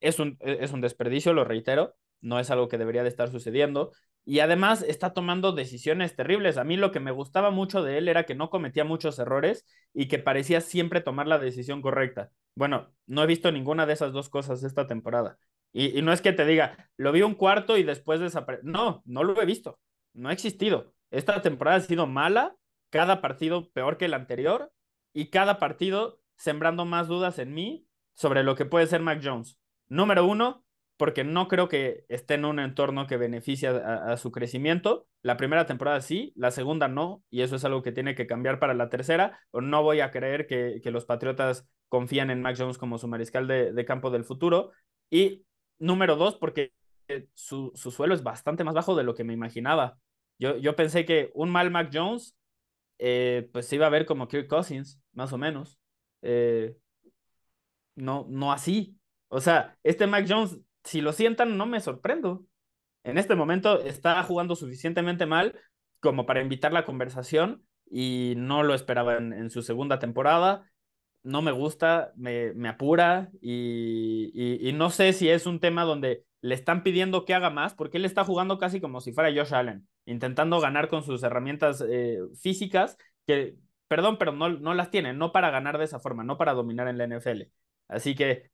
es 0.00 0.18
un, 0.18 0.36
e, 0.40 0.58
es 0.60 0.72
un 0.72 0.80
desperdicio, 0.80 1.32
lo 1.32 1.44
reitero, 1.44 1.94
no 2.20 2.38
es 2.38 2.50
algo 2.50 2.68
que 2.68 2.78
debería 2.78 3.02
de 3.02 3.08
estar 3.08 3.30
sucediendo. 3.30 3.92
Y 4.26 4.40
además 4.40 4.82
está 4.82 5.12
tomando 5.12 5.52
decisiones 5.52 6.16
terribles. 6.16 6.56
A 6.56 6.64
mí 6.64 6.76
lo 6.76 6.92
que 6.92 7.00
me 7.00 7.10
gustaba 7.10 7.50
mucho 7.50 7.82
de 7.82 7.98
él 7.98 8.08
era 8.08 8.24
que 8.24 8.34
no 8.34 8.48
cometía 8.48 8.84
muchos 8.84 9.18
errores 9.18 9.66
y 9.92 10.08
que 10.08 10.18
parecía 10.18 10.62
siempre 10.62 11.02
tomar 11.02 11.26
la 11.26 11.38
decisión 11.38 11.82
correcta. 11.82 12.30
Bueno, 12.54 12.94
no 13.06 13.22
he 13.22 13.26
visto 13.26 13.52
ninguna 13.52 13.84
de 13.84 13.92
esas 13.92 14.12
dos 14.12 14.30
cosas 14.30 14.64
esta 14.64 14.86
temporada. 14.86 15.38
Y, 15.72 15.98
y 15.98 16.02
no 16.02 16.12
es 16.12 16.22
que 16.22 16.32
te 16.32 16.46
diga, 16.46 16.90
lo 16.96 17.12
vi 17.12 17.22
un 17.22 17.34
cuarto 17.34 17.76
y 17.76 17.82
después 17.82 18.20
desapareció. 18.20 18.70
No, 18.70 19.02
no 19.04 19.24
lo 19.24 19.40
he 19.42 19.46
visto. 19.46 19.78
No 20.14 20.30
ha 20.30 20.32
existido. 20.32 20.94
Esta 21.10 21.42
temporada 21.42 21.76
ha 21.78 21.80
sido 21.80 22.06
mala 22.06 22.56
cada 22.94 23.20
partido 23.20 23.72
peor 23.72 23.96
que 23.96 24.04
el 24.04 24.14
anterior 24.14 24.72
y 25.12 25.30
cada 25.30 25.58
partido 25.58 26.20
sembrando 26.36 26.84
más 26.84 27.08
dudas 27.08 27.40
en 27.40 27.52
mí 27.52 27.88
sobre 28.12 28.44
lo 28.44 28.54
que 28.54 28.66
puede 28.66 28.86
ser 28.86 29.00
Mac 29.00 29.20
Jones. 29.20 29.58
Número 29.88 30.24
uno, 30.24 30.64
porque 30.96 31.24
no 31.24 31.48
creo 31.48 31.68
que 31.68 32.04
esté 32.08 32.34
en 32.34 32.44
un 32.44 32.60
entorno 32.60 33.08
que 33.08 33.16
beneficie 33.16 33.66
a, 33.66 34.16
su 34.16 34.30
crecimiento. 34.30 35.08
La 35.22 35.36
primera 35.36 35.66
temporada 35.66 36.00
sí, 36.02 36.32
la 36.36 36.52
segunda 36.52 36.86
no, 36.86 37.24
y 37.30 37.42
eso 37.42 37.56
es 37.56 37.64
algo 37.64 37.82
que 37.82 37.90
tiene 37.90 38.14
que 38.14 38.28
cambiar 38.28 38.60
para 38.60 38.74
la 38.74 38.90
tercera. 38.90 39.40
O 39.50 39.60
no 39.60 39.82
voy 39.82 39.98
a 39.98 40.12
creer 40.12 40.46
que, 40.46 40.80
los 40.92 41.04
Patriotas 41.04 41.66
confían 41.88 42.30
en 42.30 42.42
Mac 42.42 42.54
Jones 42.56 42.78
como 42.78 42.98
su 42.98 43.08
mariscal 43.08 43.48
de, 43.48 43.84
campo 43.84 44.10
del 44.10 44.22
futuro. 44.22 44.70
Y 45.10 45.42
número 45.80 46.14
dos, 46.14 46.36
porque 46.36 46.72
su, 47.34 47.72
suelo 47.74 48.14
es 48.14 48.22
bastante 48.22 48.62
más 48.62 48.74
bajo 48.74 48.94
de 48.94 49.02
lo 49.02 49.16
que 49.16 49.24
me 49.24 49.32
imaginaba. 49.32 49.98
Yo, 50.38 50.58
yo 50.58 50.76
pensé 50.76 51.04
que 51.04 51.32
un 51.34 51.50
mal 51.50 51.72
Mac 51.72 51.90
Jones 51.92 52.36
eh, 53.06 53.50
pues 53.52 53.66
se 53.66 53.76
iba 53.76 53.86
a 53.86 53.90
ver 53.90 54.06
como 54.06 54.28
Kirk 54.28 54.48
Cousins, 54.48 54.98
más 55.12 55.30
o 55.34 55.36
menos. 55.36 55.78
Eh, 56.22 56.74
no, 57.96 58.26
no 58.30 58.50
así. 58.50 58.96
O 59.28 59.42
sea, 59.42 59.76
este 59.82 60.06
Mac 60.06 60.24
Jones, 60.26 60.58
si 60.84 61.02
lo 61.02 61.12
sientan, 61.12 61.58
no 61.58 61.66
me 61.66 61.80
sorprendo. 61.80 62.46
En 63.02 63.18
este 63.18 63.34
momento 63.34 63.78
está 63.80 64.22
jugando 64.22 64.56
suficientemente 64.56 65.26
mal 65.26 65.60
como 66.00 66.24
para 66.24 66.40
invitar 66.40 66.72
la 66.72 66.86
conversación 66.86 67.66
y 67.90 68.32
no 68.38 68.62
lo 68.62 68.72
esperaba 68.74 69.18
en, 69.18 69.50
su 69.50 69.60
segunda 69.60 69.98
temporada. 69.98 70.70
No 71.22 71.42
me 71.42 71.52
gusta, 71.52 72.14
me, 72.16 72.54
apura 72.66 73.30
y, 73.42 74.70
no 74.74 74.88
sé 74.88 75.12
si 75.12 75.28
es 75.28 75.44
un 75.44 75.60
tema 75.60 75.84
donde 75.84 76.24
le 76.40 76.54
están 76.54 76.82
pidiendo 76.82 77.26
que 77.26 77.34
haga 77.34 77.50
más, 77.50 77.74
porque 77.74 77.98
él 77.98 78.06
está 78.06 78.24
jugando 78.24 78.58
casi 78.58 78.80
como 78.80 79.02
si 79.02 79.12
fuera 79.12 79.30
Josh 79.30 79.52
Allen, 79.52 79.86
intentando 80.06 80.60
ganar 80.60 80.88
con 80.88 81.02
sus 81.02 81.22
herramientas 81.22 81.84
eh, 81.88 82.18
físicas, 82.40 82.96
que, 83.26 83.56
perdón, 83.88 84.18
pero 84.18 84.32
no, 84.32 84.48
no 84.48 84.74
las 84.74 84.90
tiene, 84.90 85.12
no 85.12 85.32
para 85.32 85.50
ganar 85.50 85.78
de 85.78 85.84
esa 85.84 86.00
forma, 86.00 86.24
no 86.24 86.36
para 86.36 86.54
dominar 86.54 86.88
en 86.88 86.98
la 86.98 87.04
NFL. 87.04 87.42
Así 87.88 88.14
que 88.14 88.50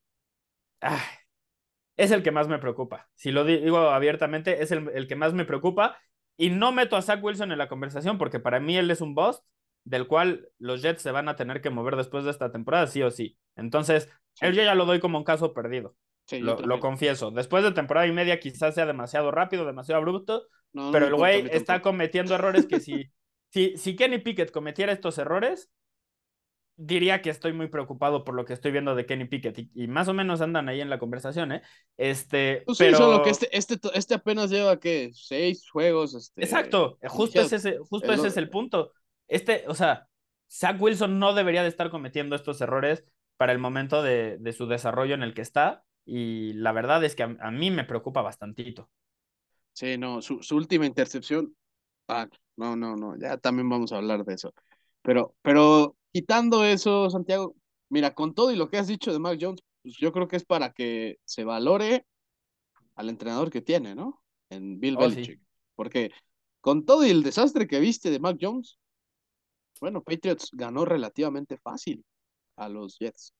es 1.96 2.10
el 2.10 2.22
que 2.22 2.30
más 2.30 2.48
me 2.48 2.58
preocupa. 2.58 3.08
Si 3.14 3.32
lo 3.32 3.44
digo 3.44 3.78
abiertamente, 3.78 4.62
es 4.62 4.72
el, 4.72 4.88
el, 4.94 5.08
que 5.08 5.16
más 5.16 5.34
me 5.34 5.44
preocupa. 5.44 5.98
Y 6.36 6.50
no 6.50 6.72
meto 6.72 6.96
a 6.96 7.02
Zach 7.02 7.22
Wilson 7.22 7.52
en 7.52 7.58
la 7.58 7.68
conversación, 7.68 8.16
porque 8.16 8.40
para 8.40 8.60
mí 8.60 8.76
él 8.76 8.90
es 8.90 9.02
un 9.02 9.14
boss 9.14 9.42
del 9.84 10.06
cual 10.06 10.48
los 10.58 10.82
Jets 10.82 11.02
se 11.02 11.10
van 11.10 11.28
a 11.28 11.36
tener 11.36 11.60
que 11.60 11.70
mover 11.70 11.96
después 11.96 12.24
de 12.24 12.30
esta 12.30 12.50
temporada, 12.50 12.86
sí 12.86 13.02
o 13.02 13.10
sí. 13.10 13.38
Entonces, 13.56 14.10
él 14.40 14.54
yo 14.54 14.62
ya 14.62 14.74
lo 14.74 14.86
doy 14.86 15.00
como 15.00 15.18
un 15.18 15.24
caso 15.24 15.52
perdido 15.52 15.96
lo, 16.38 16.80
confieso. 16.80 17.30
Después 17.30 17.64
de 17.64 17.72
temporada 17.72 18.06
y 18.06 18.12
media 18.12 18.40
quizás 18.40 18.74
sea 18.74 18.86
demasiado 18.86 19.30
rápido, 19.30 19.64
demasiado 19.64 19.98
abrupto, 19.98 20.46
pero 20.72 21.06
el 21.06 21.14
güey 21.14 21.48
está 21.50 21.82
cometiendo 21.82 22.34
errores 22.34 22.66
que 22.66 22.80
si, 22.80 23.10
si, 23.50 23.76
si 23.76 23.96
Kenny 23.96 24.18
Pickett 24.18 24.50
cometiera 24.50 24.92
estos 24.92 25.18
errores, 25.18 25.70
diría 26.76 27.20
que 27.20 27.30
estoy 27.30 27.52
muy 27.52 27.68
preocupado 27.68 28.24
por 28.24 28.34
lo 28.34 28.44
que 28.44 28.54
estoy 28.54 28.72
viendo 28.72 28.94
de 28.94 29.04
Kenny 29.04 29.26
Pickett 29.26 29.68
y, 29.74 29.86
más 29.86 30.08
o 30.08 30.14
menos 30.14 30.40
andan 30.40 30.68
ahí 30.68 30.80
en 30.80 30.88
la 30.88 30.98
conversación, 30.98 31.52
¿eh? 31.52 31.62
Este, 31.96 32.62
pues 32.64 32.78
pero... 32.78 32.96
solo 32.96 33.22
que 33.22 33.30
este, 33.30 33.48
este, 33.56 33.78
este 33.92 34.14
apenas 34.14 34.50
lleva, 34.50 34.80
¿qué? 34.80 35.10
Seis 35.12 35.68
juegos, 35.68 36.14
este... 36.14 36.42
Exacto, 36.42 36.98
justo, 37.08 37.40
ese, 37.40 37.78
justo 37.78 38.12
ese 38.12 38.28
es 38.28 38.36
el 38.36 38.48
punto. 38.48 38.92
Este, 39.28 39.64
o 39.68 39.74
sea, 39.74 40.08
Zach 40.50 40.80
Wilson 40.80 41.18
no 41.18 41.34
debería 41.34 41.62
de 41.62 41.68
estar 41.68 41.90
cometiendo 41.90 42.34
estos 42.34 42.60
errores 42.60 43.04
para 43.36 43.52
el 43.52 43.58
momento 43.58 44.02
de, 44.02 44.38
de 44.38 44.52
su 44.52 44.66
desarrollo 44.66 45.14
en 45.14 45.22
el 45.22 45.34
que 45.34 45.42
está 45.42 45.84
y 46.04 46.54
la 46.54 46.72
verdad 46.72 47.04
es 47.04 47.14
que 47.14 47.22
a, 47.22 47.50
mí 47.50 47.70
me 47.70 47.84
preocupa 47.84 48.22
bastantito. 48.22 48.90
Sí, 49.80 49.96
no, 49.96 50.20
su, 50.20 50.42
su 50.42 50.56
última 50.56 50.84
intercepción, 50.84 51.56
ah, 52.08 52.28
no, 52.56 52.76
no, 52.76 52.96
no, 52.96 53.16
ya 53.18 53.38
también 53.38 53.66
vamos 53.70 53.92
a 53.92 53.96
hablar 53.96 54.24
de 54.26 54.34
eso. 54.34 54.52
Pero, 55.00 55.34
pero 55.40 55.96
quitando 56.12 56.66
eso, 56.66 57.08
Santiago, 57.08 57.54
mira, 57.88 58.14
con 58.14 58.34
todo 58.34 58.52
y 58.52 58.56
lo 58.56 58.68
que 58.68 58.76
has 58.76 58.88
dicho 58.88 59.10
de 59.10 59.18
Mac 59.18 59.38
Jones, 59.40 59.62
pues 59.82 59.96
yo 59.96 60.12
creo 60.12 60.28
que 60.28 60.36
es 60.36 60.44
para 60.44 60.72
que 60.72 61.16
se 61.24 61.44
valore 61.44 62.04
al 62.96 63.08
entrenador 63.08 63.50
que 63.50 63.62
tiene, 63.62 63.94
¿no? 63.94 64.20
en 64.50 64.78
Bill 64.80 64.96
Oh, 64.98 65.08
Belichick. 65.08 65.38
sí. 65.38 65.46
Porque 65.76 66.10
con 66.60 66.84
todo 66.84 67.06
y 67.06 67.10
el 67.10 67.22
desastre 67.22 67.66
que 67.66 67.80
viste 67.80 68.10
de 68.10 68.20
Mac 68.20 68.36
Jones, 68.38 68.78
bueno, 69.80 70.02
Patriots 70.02 70.50
ganó 70.52 70.84
relativamente 70.84 71.56
fácil 71.56 72.04
a 72.56 72.68
los 72.68 72.98
Jets. 72.98 73.32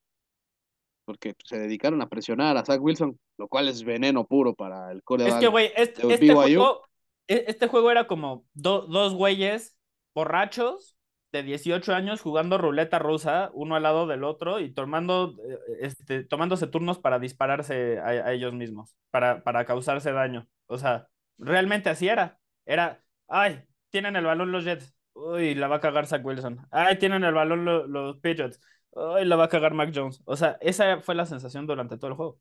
Porque 1.05 1.33
se 1.43 1.57
dedicaron 1.59 2.01
a 2.01 2.09
presionar 2.09 2.57
a 2.57 2.65
Zach 2.65 2.81
Wilson, 2.81 3.19
lo 3.37 3.47
cual 3.47 3.67
es 3.67 3.83
veneno 3.83 4.25
puro 4.25 4.53
para 4.53 4.91
el 4.91 4.97
Es 4.97 5.01
que, 5.01 5.05
coreback 5.05 5.49
güey, 5.49 5.71
este, 5.75 6.01
este 6.13 6.33
juego, 6.33 6.83
e- 7.27 7.45
este 7.47 7.67
juego 7.67 7.91
era 7.91 8.07
como 8.07 8.45
do- 8.53 8.87
dos 8.87 9.13
güeyes 9.15 9.77
borrachos 10.13 10.95
de 11.31 11.43
18 11.43 11.93
años 11.93 12.21
jugando 12.21 12.57
ruleta 12.57 12.99
rusa, 12.99 13.49
uno 13.53 13.75
al 13.75 13.83
lado 13.83 14.05
del 14.05 14.23
otro 14.25 14.59
y 14.59 14.71
tomando, 14.73 15.33
eh, 15.49 15.57
este, 15.81 16.23
tomándose 16.25 16.67
turnos 16.67 16.99
para 16.99 17.19
dispararse 17.19 17.99
a, 17.99 18.07
a 18.07 18.33
ellos 18.33 18.53
mismos, 18.53 18.95
para, 19.11 19.41
para 19.43 19.65
causarse 19.65 20.11
daño. 20.11 20.47
O 20.67 20.77
sea, 20.77 21.07
realmente 21.37 21.89
así 21.89 22.07
era. 22.09 22.37
Era, 22.65 23.01
ay, 23.27 23.63
tienen 23.89 24.15
el 24.17 24.25
balón 24.25 24.51
los 24.51 24.65
Jets. 24.65 24.93
Uy, 25.13 25.55
la 25.55 25.67
va 25.67 25.77
a 25.77 25.79
cagar 25.79 26.05
Zach 26.05 26.23
Wilson. 26.23 26.65
Ay, 26.69 26.97
tienen 26.99 27.23
el 27.23 27.33
balón 27.33 27.65
lo- 27.65 27.87
los 27.87 28.17
Patriots. 28.17 28.59
Ay, 28.95 29.25
la 29.25 29.35
va 29.35 29.45
a 29.45 29.49
cagar 29.49 29.73
Mac 29.73 29.91
Jones. 29.93 30.21
O 30.25 30.35
sea, 30.35 30.57
esa 30.61 30.99
fue 31.01 31.15
la 31.15 31.25
sensación 31.25 31.65
durante 31.65 31.97
todo 31.97 32.09
el 32.11 32.17
juego. 32.17 32.39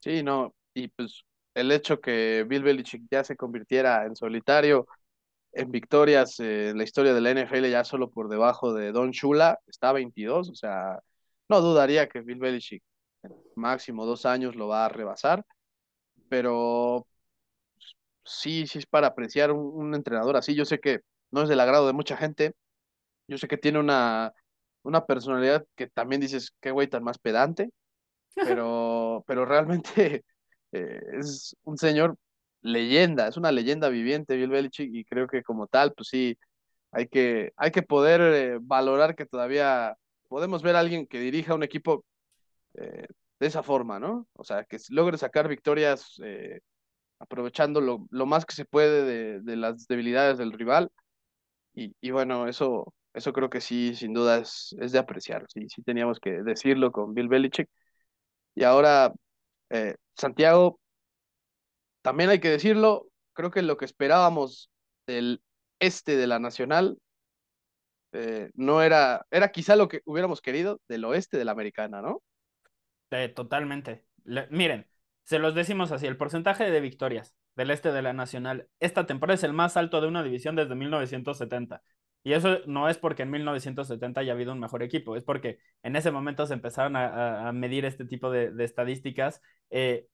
Sí, 0.00 0.22
no, 0.22 0.54
y 0.74 0.88
pues 0.88 1.24
el 1.54 1.72
hecho 1.72 2.00
que 2.00 2.44
Bill 2.48 2.62
Belichick 2.62 3.02
ya 3.10 3.24
se 3.24 3.36
convirtiera 3.36 4.06
en 4.06 4.14
solitario 4.16 4.86
en 5.52 5.70
victorias 5.72 6.40
eh, 6.40 6.70
en 6.70 6.78
la 6.78 6.84
historia 6.84 7.14
de 7.14 7.20
la 7.20 7.30
NFL 7.30 7.70
ya 7.70 7.84
solo 7.84 8.10
por 8.10 8.28
debajo 8.28 8.74
de 8.74 8.92
Don 8.92 9.10
Shula, 9.12 9.58
está 9.66 9.90
a 9.90 9.92
22, 9.94 10.50
o 10.50 10.54
sea, 10.54 11.00
no 11.48 11.60
dudaría 11.60 12.08
que 12.08 12.20
Bill 12.22 12.38
Belichick 12.38 12.82
en 13.22 13.34
máximo 13.56 14.06
dos 14.06 14.26
años 14.26 14.56
lo 14.56 14.68
va 14.68 14.86
a 14.86 14.88
rebasar, 14.90 15.44
pero 16.28 17.06
sí, 18.24 18.66
sí 18.66 18.78
es 18.78 18.86
para 18.86 19.08
apreciar 19.08 19.52
un, 19.52 19.60
un 19.74 19.94
entrenador 19.94 20.36
así. 20.36 20.54
Yo 20.54 20.64
sé 20.64 20.78
que 20.80 21.00
no 21.30 21.42
es 21.42 21.48
del 21.48 21.60
agrado 21.60 21.86
de 21.86 21.92
mucha 21.92 22.16
gente, 22.16 22.52
yo 23.28 23.38
sé 23.38 23.48
que 23.48 23.58
tiene 23.58 23.78
una, 23.80 24.32
una 24.88 25.04
personalidad 25.06 25.66
que 25.76 25.86
también 25.88 26.20
dices, 26.20 26.54
qué 26.60 26.70
güey 26.70 26.88
tan 26.88 27.04
más 27.04 27.18
pedante, 27.18 27.70
pero, 28.62 29.24
pero 29.26 29.44
realmente 29.44 30.24
eh, 30.72 31.00
es 31.20 31.56
un 31.64 31.78
señor 31.78 32.16
leyenda, 32.62 33.28
es 33.28 33.36
una 33.36 33.52
leyenda 33.52 33.88
viviente 33.90 34.36
Bill 34.36 34.50
Belichick 34.50 34.90
y 34.92 35.04
creo 35.04 35.28
que 35.28 35.42
como 35.42 35.66
tal, 35.68 35.92
pues 35.94 36.08
sí, 36.08 36.38
hay 36.92 37.08
que, 37.08 37.52
hay 37.56 37.70
que 37.70 37.82
poder 37.82 38.20
eh, 38.22 38.58
valorar 38.60 39.14
que 39.14 39.26
todavía 39.26 39.94
podemos 40.28 40.62
ver 40.62 40.76
a 40.76 40.80
alguien 40.80 41.06
que 41.06 41.20
dirija 41.20 41.54
un 41.54 41.62
equipo 41.62 42.04
eh, 42.74 43.06
de 43.40 43.46
esa 43.46 43.62
forma, 43.62 44.00
¿no? 44.00 44.26
O 44.34 44.44
sea, 44.44 44.64
que 44.64 44.78
logre 44.90 45.18
sacar 45.18 45.48
victorias 45.48 46.20
aprovechando 47.20 47.80
lo, 47.80 48.06
lo, 48.10 48.26
más 48.26 48.44
que 48.46 48.54
se 48.54 48.64
puede 48.64 49.04
de, 49.04 49.40
de 49.40 49.56
las 49.56 49.86
debilidades 49.88 50.38
del 50.38 50.52
rival 50.52 50.90
y, 51.74 51.94
y, 52.00 52.10
bueno, 52.10 52.48
eso, 52.48 52.92
eso 53.18 53.32
creo 53.32 53.50
que 53.50 53.60
sí, 53.60 53.94
sin 53.94 54.14
duda 54.14 54.38
es, 54.38 54.74
de 54.78 54.98
apreciar, 54.98 55.44
sí, 55.48 55.68
sí 55.68 55.82
teníamos 55.82 56.20
que 56.20 56.42
decirlo 56.42 56.92
con 56.92 57.14
Bill 57.14 57.28
Belichick 57.28 57.68
y 58.54 58.64
ahora 58.64 59.12
eh, 59.70 59.96
Santiago, 60.16 60.80
también 62.02 62.30
hay 62.30 62.40
que 62.40 62.50
decirlo, 62.50 63.08
creo 63.34 63.50
que 63.50 63.62
lo 63.62 63.76
que 63.76 63.84
esperábamos 63.84 64.70
del 65.06 65.42
este 65.78 66.16
de 66.16 66.26
la 66.26 66.38
Nacional 66.38 66.98
eh, 68.12 68.50
no 68.54 68.82
era, 68.82 69.26
era 69.30 69.52
quizá 69.52 69.76
lo 69.76 69.88
que 69.88 70.00
hubiéramos 70.04 70.40
querido 70.40 70.80
del 70.88 71.04
oeste 71.04 71.38
de 71.38 71.44
la 71.44 71.52
Americana, 71.52 72.00
¿no? 72.00 72.22
Eh, 73.10 73.28
totalmente. 73.28 74.04
Miren, 74.50 74.86
se 75.24 75.38
los 75.38 75.54
decimos 75.54 75.92
así, 75.92 76.06
el 76.06 76.16
porcentaje 76.16 76.70
de 76.70 76.80
victorias 76.80 77.34
del 77.54 77.70
este 77.70 77.92
de 77.92 78.02
la 78.02 78.12
Nacional 78.12 78.68
esta 78.80 79.06
temporada 79.06 79.34
es 79.34 79.42
el 79.44 79.52
más 79.52 79.76
alto 79.76 80.00
de 80.00 80.08
una 80.08 80.22
división 80.22 80.56
desde 80.56 80.74
1970. 80.74 81.82
Y 82.24 82.32
eso 82.32 82.58
no 82.66 82.88
es 82.88 82.98
porque 82.98 83.22
en 83.22 83.30
1970 83.30 84.20
haya 84.20 84.32
habido 84.32 84.52
un 84.52 84.60
mejor 84.60 84.82
equipo, 84.82 85.16
es 85.16 85.24
porque 85.24 85.58
en 85.82 85.96
ese 85.96 86.10
momento 86.10 86.46
se 86.46 86.54
empezaron 86.54 86.96
a, 86.96 87.48
a 87.48 87.52
medir 87.52 87.84
este 87.84 88.04
tipo 88.04 88.30
de, 88.30 88.50
de 88.50 88.64
estadísticas 88.64 89.40
eh, 89.70 90.06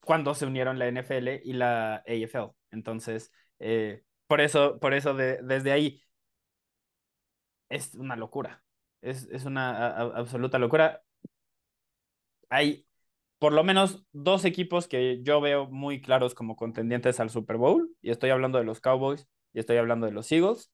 cuando 0.00 0.34
se 0.34 0.46
unieron 0.46 0.78
la 0.78 0.88
NFL 0.88 1.40
y 1.44 1.52
la 1.54 1.96
AFL. 1.96 2.52
Entonces, 2.70 3.32
eh, 3.60 4.04
por 4.26 4.40
eso, 4.40 4.78
por 4.80 4.94
eso 4.94 5.14
de, 5.14 5.40
desde 5.42 5.72
ahí 5.72 6.02
es 7.68 7.94
una 7.94 8.16
locura. 8.16 8.62
Es, 9.02 9.28
es 9.30 9.44
una 9.44 9.88
absoluta 9.96 10.58
locura. 10.58 11.02
Hay 12.50 12.86
por 13.40 13.54
lo 13.54 13.64
menos 13.64 14.04
dos 14.12 14.46
equipos 14.46 14.88
que 14.88 15.22
yo 15.24 15.40
veo 15.42 15.68
muy 15.68 16.02
claros 16.02 16.34
como 16.34 16.56
contendientes 16.56 17.20
al 17.20 17.30
Super 17.30 17.58
Bowl, 17.58 17.90
y 18.02 18.10
estoy 18.12 18.30
hablando 18.32 18.58
de 18.58 18.64
los 18.66 18.80
Cowboys 18.82 19.28
y 19.54 19.60
estoy 19.60 19.78
hablando 19.78 20.06
de 20.06 20.12
los 20.14 20.32
Eagles. 20.32 20.72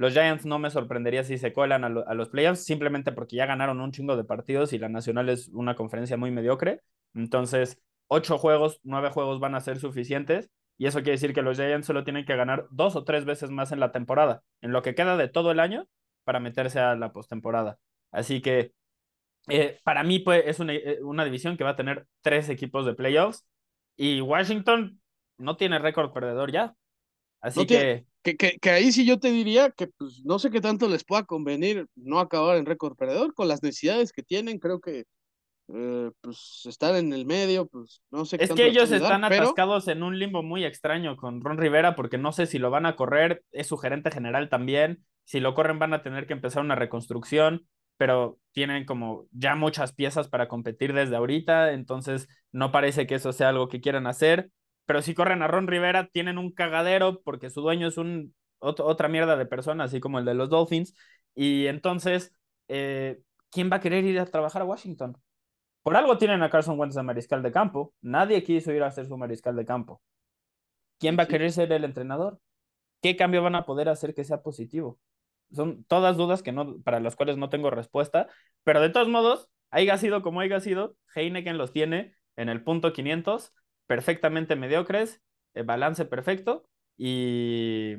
Los 0.00 0.14
Giants 0.14 0.46
no 0.46 0.58
me 0.58 0.70
sorprendería 0.70 1.24
si 1.24 1.36
se 1.36 1.52
colan 1.52 1.84
a, 1.84 1.90
lo, 1.90 2.08
a, 2.08 2.14
los 2.14 2.30
playoffs, 2.30 2.64
simplemente 2.64 3.12
porque 3.12 3.36
ya 3.36 3.44
ganaron 3.44 3.82
un 3.82 3.92
chingo 3.92 4.16
de 4.16 4.24
partidos 4.24 4.72
y 4.72 4.78
la 4.78 4.88
Nacional 4.88 5.28
es 5.28 5.48
una 5.48 5.76
conferencia 5.76 6.16
muy 6.16 6.30
mediocre. 6.30 6.80
Entonces, 7.12 7.78
ocho 8.06 8.38
juegos, 8.38 8.80
nueve 8.82 9.10
juegos 9.10 9.40
van 9.40 9.54
a 9.54 9.60
ser 9.60 9.78
suficientes. 9.78 10.48
Y 10.78 10.86
eso 10.86 11.00
quiere 11.00 11.12
decir 11.12 11.34
que 11.34 11.42
los 11.42 11.58
Giants 11.58 11.86
solo 11.86 12.02
tienen 12.02 12.24
que 12.24 12.34
ganar 12.34 12.66
dos 12.70 12.96
o 12.96 13.04
tres 13.04 13.26
veces 13.26 13.50
más 13.50 13.72
en 13.72 13.80
la 13.80 13.92
temporada, 13.92 14.42
en 14.62 14.72
lo 14.72 14.80
que 14.80 14.94
queda 14.94 15.18
de 15.18 15.28
todo 15.28 15.50
el 15.50 15.60
año, 15.60 15.86
para 16.24 16.40
meterse 16.40 16.80
a 16.80 16.96
la 16.96 17.12
postemporada. 17.12 17.76
Así 18.10 18.40
que 18.40 18.72
eh, 19.48 19.80
para 19.84 20.02
mí 20.02 20.20
pues, 20.20 20.44
es 20.46 20.60
una, 20.60 20.72
una, 21.02 21.26
división 21.26 21.58
que 21.58 21.64
va 21.64 21.70
a 21.70 21.76
tener 21.76 22.06
tres 22.22 22.48
equipos 22.48 22.86
de 22.86 22.94
playoffs 22.94 23.44
y 23.98 24.22
Washington 24.22 24.98
no 25.36 25.58
tiene 25.58 25.78
récord 25.78 26.10
perdedor 26.10 26.52
ya. 26.52 26.74
Así 27.42 27.60
no 27.60 27.66
que... 27.66 28.06
que, 28.22 28.36
que... 28.36 28.58
que, 28.58 28.70
ahí 28.70 28.92
sí 28.92 29.04
yo 29.04 29.18
te 29.18 29.30
diría 29.30 29.70
que 29.70 29.88
pues, 29.88 30.22
no 30.24 30.38
sé 30.38 30.50
qué 30.50 30.60
tanto 30.60 30.88
les 30.88 31.04
pueda 31.04 31.24
convenir 31.24 31.86
no 31.94 32.20
acabar 32.20 32.56
en 32.56 32.66
récord 32.66 32.96
perdedor 32.96 33.34
con 33.34 33.48
las 33.48 33.62
necesidades 33.62 34.12
que 34.12 34.22
tienen. 34.22 34.58
Creo 34.58 34.80
que 34.80 35.04
eh, 35.72 36.10
pues 36.20 36.62
estar 36.66 36.96
en 36.96 37.12
el 37.12 37.26
medio, 37.26 37.66
pues 37.66 38.02
no 38.10 38.24
sé. 38.24 38.38
Qué 38.38 38.44
es 38.44 38.52
que 38.52 38.66
ellos 38.66 38.90
están 38.90 39.22
pero... 39.28 39.44
atascados 39.44 39.88
en 39.88 40.02
un 40.02 40.18
limbo 40.18 40.42
muy 40.42 40.64
extraño 40.64 41.16
con 41.16 41.40
Ron 41.40 41.58
Rivera 41.58 41.94
porque 41.94 42.18
no 42.18 42.32
sé 42.32 42.46
si 42.46 42.58
lo 42.58 42.70
van 42.70 42.86
a 42.86 42.96
correr, 42.96 43.42
es 43.52 43.66
su 43.66 43.76
gerente 43.76 44.10
general 44.10 44.48
también. 44.48 45.04
Si 45.24 45.38
lo 45.38 45.54
corren 45.54 45.78
van 45.78 45.94
a 45.94 46.02
tener 46.02 46.26
que 46.26 46.32
empezar 46.32 46.62
una 46.62 46.74
reconstrucción 46.74 47.66
pero 48.00 48.38
tienen 48.52 48.86
como 48.86 49.26
ya 49.30 49.56
muchas 49.56 49.92
piezas 49.92 50.26
para 50.26 50.48
competir 50.48 50.94
desde 50.94 51.16
ahorita, 51.16 51.74
entonces 51.74 52.28
no 52.50 52.72
parece 52.72 53.06
que 53.06 53.16
eso 53.16 53.30
sea 53.34 53.50
algo 53.50 53.68
que 53.68 53.82
quieran 53.82 54.06
hacer, 54.06 54.48
pero 54.90 55.02
si 55.02 55.14
corren 55.14 55.40
a 55.40 55.46
Ron 55.46 55.68
Rivera 55.68 56.08
tienen 56.08 56.36
un 56.36 56.50
cagadero 56.50 57.22
porque 57.22 57.48
su 57.48 57.60
dueño 57.60 57.86
es 57.86 57.96
un 57.96 58.34
otro, 58.58 58.86
otra 58.86 59.06
mierda 59.06 59.36
de 59.36 59.46
persona, 59.46 59.84
así 59.84 60.00
como 60.00 60.18
el 60.18 60.24
de 60.24 60.34
los 60.34 60.50
Dolphins, 60.50 60.96
y 61.32 61.68
entonces, 61.68 62.34
eh, 62.66 63.22
¿quién 63.52 63.70
va 63.70 63.76
a 63.76 63.80
querer 63.80 64.04
ir 64.04 64.18
a 64.18 64.26
trabajar 64.26 64.62
a 64.62 64.64
Washington? 64.64 65.16
Por 65.84 65.96
algo 65.96 66.18
tienen 66.18 66.42
a 66.42 66.50
Carson 66.50 66.76
Wentz 66.76 66.96
de 66.96 67.04
mariscal 67.04 67.40
de 67.40 67.52
campo, 67.52 67.94
nadie 68.00 68.42
quiso 68.42 68.72
ir 68.72 68.82
a 68.82 68.88
hacer 68.88 69.06
su 69.06 69.16
mariscal 69.16 69.54
de 69.54 69.64
campo. 69.64 70.02
¿Quién 70.98 71.16
va 71.16 71.22
a 71.22 71.28
querer 71.28 71.52
ser 71.52 71.70
el 71.72 71.84
entrenador? 71.84 72.40
¿Qué 73.00 73.14
cambio 73.14 73.44
van 73.44 73.54
a 73.54 73.66
poder 73.66 73.90
hacer 73.90 74.12
que 74.12 74.24
sea 74.24 74.42
positivo? 74.42 74.98
son 75.52 75.84
todas 75.84 76.16
dudas 76.16 76.42
que 76.42 76.50
no, 76.50 76.80
para 76.82 76.98
las 76.98 77.14
cuales 77.14 77.36
no 77.36 77.48
tengo 77.48 77.70
respuesta, 77.70 78.26
pero 78.64 78.80
de 78.80 78.90
todos 78.90 79.06
modos, 79.06 79.48
haya 79.70 79.96
sido 79.98 80.20
como 80.20 80.40
haya 80.40 80.58
sido, 80.58 80.96
Heineken 81.14 81.58
los 81.58 81.72
tiene 81.72 82.16
en 82.34 82.48
el 82.48 82.64
punto 82.64 82.92
500, 82.92 83.54
perfectamente 83.90 84.54
mediocres, 84.54 85.20
eh, 85.52 85.64
balance 85.64 86.04
perfecto 86.04 86.64
y 86.96 87.96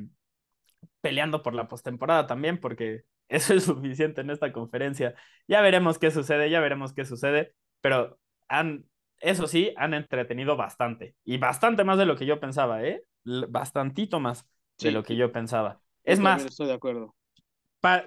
peleando 1.02 1.42
por 1.42 1.52
la 1.52 1.68
postemporada 1.68 2.26
también, 2.26 2.58
porque 2.58 3.04
eso 3.28 3.52
es 3.52 3.64
suficiente 3.64 4.22
en 4.22 4.30
esta 4.30 4.54
conferencia. 4.54 5.14
Ya 5.46 5.60
veremos 5.60 5.98
qué 5.98 6.10
sucede, 6.10 6.48
ya 6.48 6.60
veremos 6.60 6.94
qué 6.94 7.04
sucede, 7.04 7.52
pero 7.82 8.18
han, 8.48 8.86
eso 9.20 9.46
sí, 9.46 9.74
han 9.76 9.92
entretenido 9.92 10.56
bastante 10.56 11.14
y 11.24 11.36
bastante 11.36 11.84
más 11.84 11.98
de 11.98 12.06
lo 12.06 12.16
que 12.16 12.24
yo 12.24 12.40
pensaba, 12.40 12.82
¿eh? 12.82 13.04
Bastantito 13.50 14.18
más 14.18 14.48
de 14.78 14.92
lo 14.92 15.02
que 15.02 15.16
yo 15.16 15.30
pensaba. 15.30 15.74
Yo 15.74 16.12
es 16.14 16.20
más, 16.20 16.42
estoy 16.42 16.68
de 16.68 16.72
acuerdo. 16.72 17.14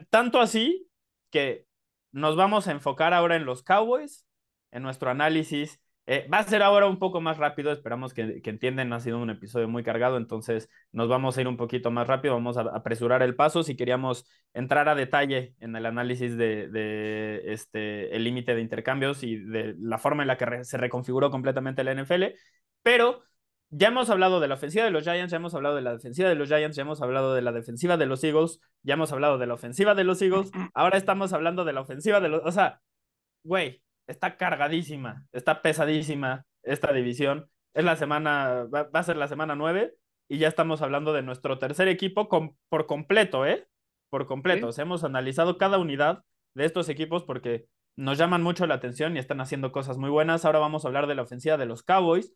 Tanto 0.10 0.40
así 0.40 0.90
que 1.30 1.68
nos 2.12 2.36
vamos 2.36 2.68
a 2.68 2.72
enfocar 2.72 3.14
ahora 3.14 3.36
en 3.36 3.46
los 3.46 3.62
Cowboys, 3.62 4.26
en 4.72 4.82
nuestro 4.82 5.12
análisis. 5.12 5.80
Eh, 6.08 6.28
va 6.32 6.38
a 6.40 6.44
ser 6.44 6.62
ahora 6.62 6.86
un 6.86 7.00
poco 7.00 7.20
más 7.20 7.38
rápido, 7.38 7.72
esperamos 7.72 8.14
que, 8.14 8.42
que, 8.44 8.50
entiendan, 8.52 8.94
ha 8.94 9.00
sido 9.00 9.18
un 9.18 9.32
episodio 9.32 9.68
muy 9.68 9.84
cargado, 9.84 10.18
entonces 10.18 10.70
nos 10.92 11.10
vamos 11.10 11.36
a 11.36 11.42
ir 11.42 11.48
un 11.48 11.58
poquito 11.58 11.90
más 11.90 12.06
rápido, 12.06 12.36
vamos 12.36 12.58
a 12.58 12.62
apresurar 12.62 13.24
el 13.24 13.36
paso 13.36 13.64
si 13.64 13.76
queríamos 13.76 14.30
entrar 14.54 14.88
a 14.88 14.94
detalle 14.94 15.56
en 15.60 15.76
el 15.76 15.86
análisis 15.88 16.38
de, 16.38 17.42
este, 17.46 18.16
el 18.16 18.24
límite 18.24 18.54
de 18.54 18.62
intercambios 18.62 19.24
y 19.24 19.38
de 19.38 19.76
la 19.80 19.98
forma 19.98 20.22
en 20.22 20.28
la 20.28 20.38
que 20.38 20.64
se 20.64 20.78
reconfiguró 20.78 21.32
completamente 21.32 21.84
la 21.84 21.94
NFL, 21.94 22.36
pero 22.84 23.24
ya 23.72 23.88
hemos 23.88 24.12
hablado 24.12 24.40
de 24.40 24.48
la 24.48 24.56
ofensiva 24.56 24.86
de 24.86 24.92
los 24.92 25.04
Giants, 25.04 25.32
ya 25.32 25.38
hemos 25.38 25.56
hablado 25.56 25.76
de 25.76 25.82
la 25.82 25.94
defensiva 25.94 26.30
de 26.30 26.36
los 26.36 26.50
Giants, 26.50 26.78
ya 26.78 26.84
hemos 26.84 27.02
hablado 27.02 27.34
de 27.34 27.42
la 27.42 27.52
defensiva 27.52 27.98
de 27.98 28.06
los 28.06 28.24
Eagles, 28.24 28.60
ya 28.84 28.94
hemos 28.94 29.12
hablado 29.12 29.40
de 29.40 29.48
la 29.48 29.56
ofensiva 29.56 29.96
de 29.96 30.04
los 30.04 30.22
Eagles, 30.22 30.52
ahora 30.76 30.98
estamos 31.00 31.34
hablando 31.34 31.66
de 31.66 31.74
la 31.74 31.82
ofensiva 31.82 32.20
de 32.20 32.30
los... 32.30 32.42
O 32.46 32.52
sea, 32.52 32.80
güey, 33.44 33.82
está 34.08 34.38
cargadísima, 34.38 35.26
está 35.32 35.62
pesadísima 35.62 36.46
esta 36.64 36.92
división. 36.94 37.50
es 37.74 37.84
la 37.84 37.96
semana, 37.96 38.66
va, 38.74 38.90
a 38.92 39.04
ser 39.04 39.18
la 39.18 39.28
semana 39.28 39.56
9 39.56 39.96
y 40.30 40.38
ya 40.38 40.48
estamos 40.48 40.82
hablando 40.82 41.14
de 41.14 41.22
nuestro 41.22 41.60
tercer 41.60 41.88
equipo 41.88 42.30
por 42.30 42.86
completo, 42.86 43.46
¿eh? 43.46 43.68
Por 44.10 44.26
completo. 44.28 44.70
hemos 44.78 45.04
analizado 45.04 45.58
cada 45.58 45.78
unidad 45.78 46.24
de 46.56 46.66
estos 46.66 46.90
equipos 46.90 47.24
porque 47.24 47.68
nos 47.98 48.18
llaman 48.18 48.44
mucho 48.44 48.66
la 48.66 48.76
atención 48.76 49.16
y 49.16 49.20
están 49.20 49.42
haciendo 49.42 49.72
cosas 49.72 49.98
muy 49.98 50.10
buenas. 50.10 50.46
Ahora 50.46 50.60
vamos 50.60 50.86
a 50.86 50.88
hablar 50.88 51.08
de 51.08 51.16
la 51.16 51.24
ofensiva 51.24 51.58
de 51.58 51.66
los 51.66 51.84
Cowboys. 51.84 52.34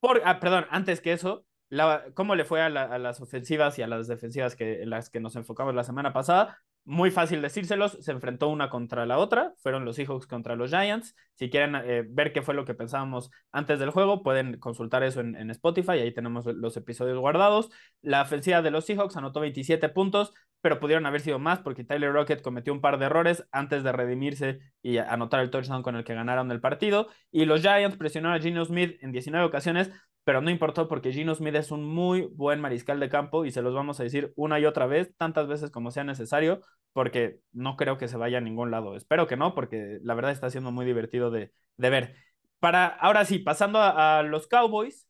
Por, 0.00 0.22
ah, 0.24 0.40
perdón, 0.40 0.66
antes 0.70 1.00
que 1.00 1.12
eso, 1.12 1.44
la, 1.68 2.06
¿cómo 2.14 2.34
le 2.34 2.44
fue 2.44 2.60
a, 2.60 2.66
a, 2.66 2.98
las 2.98 3.20
ofensivas 3.20 3.78
y 3.78 3.82
a 3.82 3.86
las 3.86 4.08
defensivas 4.08 4.56
que, 4.56 4.82
en 4.82 4.90
las 4.90 5.10
que 5.10 5.20
nos 5.20 5.36
enfocamos 5.36 5.74
la 5.74 5.84
semana 5.84 6.12
pasada? 6.12 6.58
Muy 6.84 7.10
fácil 7.10 7.42
decírselos, 7.42 7.96
se 8.00 8.10
enfrentó 8.10 8.48
una 8.48 8.68
contra 8.68 9.06
la 9.06 9.18
otra, 9.18 9.54
fueron 9.58 9.84
los 9.84 9.96
Seahawks 9.96 10.26
contra 10.26 10.56
los 10.56 10.70
Giants. 10.70 11.14
Si 11.34 11.48
quieren 11.48 11.76
eh, 11.76 12.04
ver 12.08 12.32
qué 12.32 12.42
fue 12.42 12.54
lo 12.54 12.64
que 12.64 12.74
pensábamos 12.74 13.30
antes 13.52 13.78
del 13.78 13.90
juego, 13.90 14.22
pueden 14.22 14.58
consultar 14.58 15.02
eso 15.02 15.20
en, 15.20 15.50
Spotify, 15.50 15.92
ahí 15.92 16.12
tenemos 16.12 16.44
los 16.46 16.76
episodios 16.76 17.18
guardados. 17.18 17.70
La 18.00 18.22
ofensiva 18.22 18.62
de 18.62 18.70
los 18.70 18.84
Seahawks 18.86 19.16
anotó 19.16 19.40
27 19.40 19.88
puntos, 19.90 20.32
pero 20.60 20.80
pudieron 20.80 21.06
haber 21.06 21.20
sido 21.20 21.38
más 21.38 21.60
porque 21.60 21.84
Tyler 21.84 22.12
Rocket 22.12 22.42
cometió 22.42 22.72
un 22.72 22.80
par 22.80 22.98
de 22.98 23.06
errores 23.06 23.46
antes 23.52 23.82
de 23.84 23.92
redimirse 23.92 24.60
y 24.82 24.98
anotar 24.98 25.40
el 25.40 25.50
touchdown 25.50 25.82
con 25.82 25.96
el 25.96 26.04
que 26.04 26.14
ganaron 26.14 26.50
el 26.50 26.60
partido. 26.60 27.08
Y 27.30 27.44
los 27.44 27.60
Giants 27.60 27.96
presionaron 27.96 28.38
a 28.38 28.42
Gino 28.42 28.64
Smith 28.64 28.98
en 29.02 29.12
19 29.12 29.44
ocasiones, 29.44 29.90
pero 30.24 30.40
no 30.40 30.50
importó 30.50 30.88
porque 30.88 31.12
Gino 31.12 31.34
Smith 31.34 31.54
es 31.56 31.70
un 31.70 31.84
muy 31.84 32.22
buen 32.22 32.60
mariscal 32.60 33.00
de 33.00 33.08
campo 33.08 33.44
y 33.44 33.50
se 33.50 33.62
los 33.62 33.74
vamos 33.74 33.98
a 33.98 34.04
decir 34.04 34.32
una 34.36 34.60
y 34.60 34.66
otra 34.66 34.86
vez, 34.86 35.12
tantas 35.16 35.48
veces 35.48 35.70
como 35.70 35.90
sea 35.90 36.04
necesario, 36.04 36.60
porque 36.92 37.40
no 37.52 37.76
creo 37.76 37.98
que 37.98 38.08
se 38.08 38.16
vaya 38.16 38.38
a 38.38 38.42
ningún 38.42 38.70
lado. 38.70 38.96
Espero 38.96 39.26
que 39.26 39.36
no, 39.36 39.54
porque 39.54 39.98
la 40.02 40.14
verdad 40.14 40.30
está 40.30 40.48
siendo 40.50 40.70
muy 40.70 40.86
divertido 40.86 41.30
de, 41.30 41.52
ver. 41.76 42.14
Para, 42.60 42.86
ahora 42.86 43.24
sí, 43.24 43.40
pasando 43.40 43.80
a, 43.80 44.22
los 44.22 44.46
Cowboys. 44.46 45.08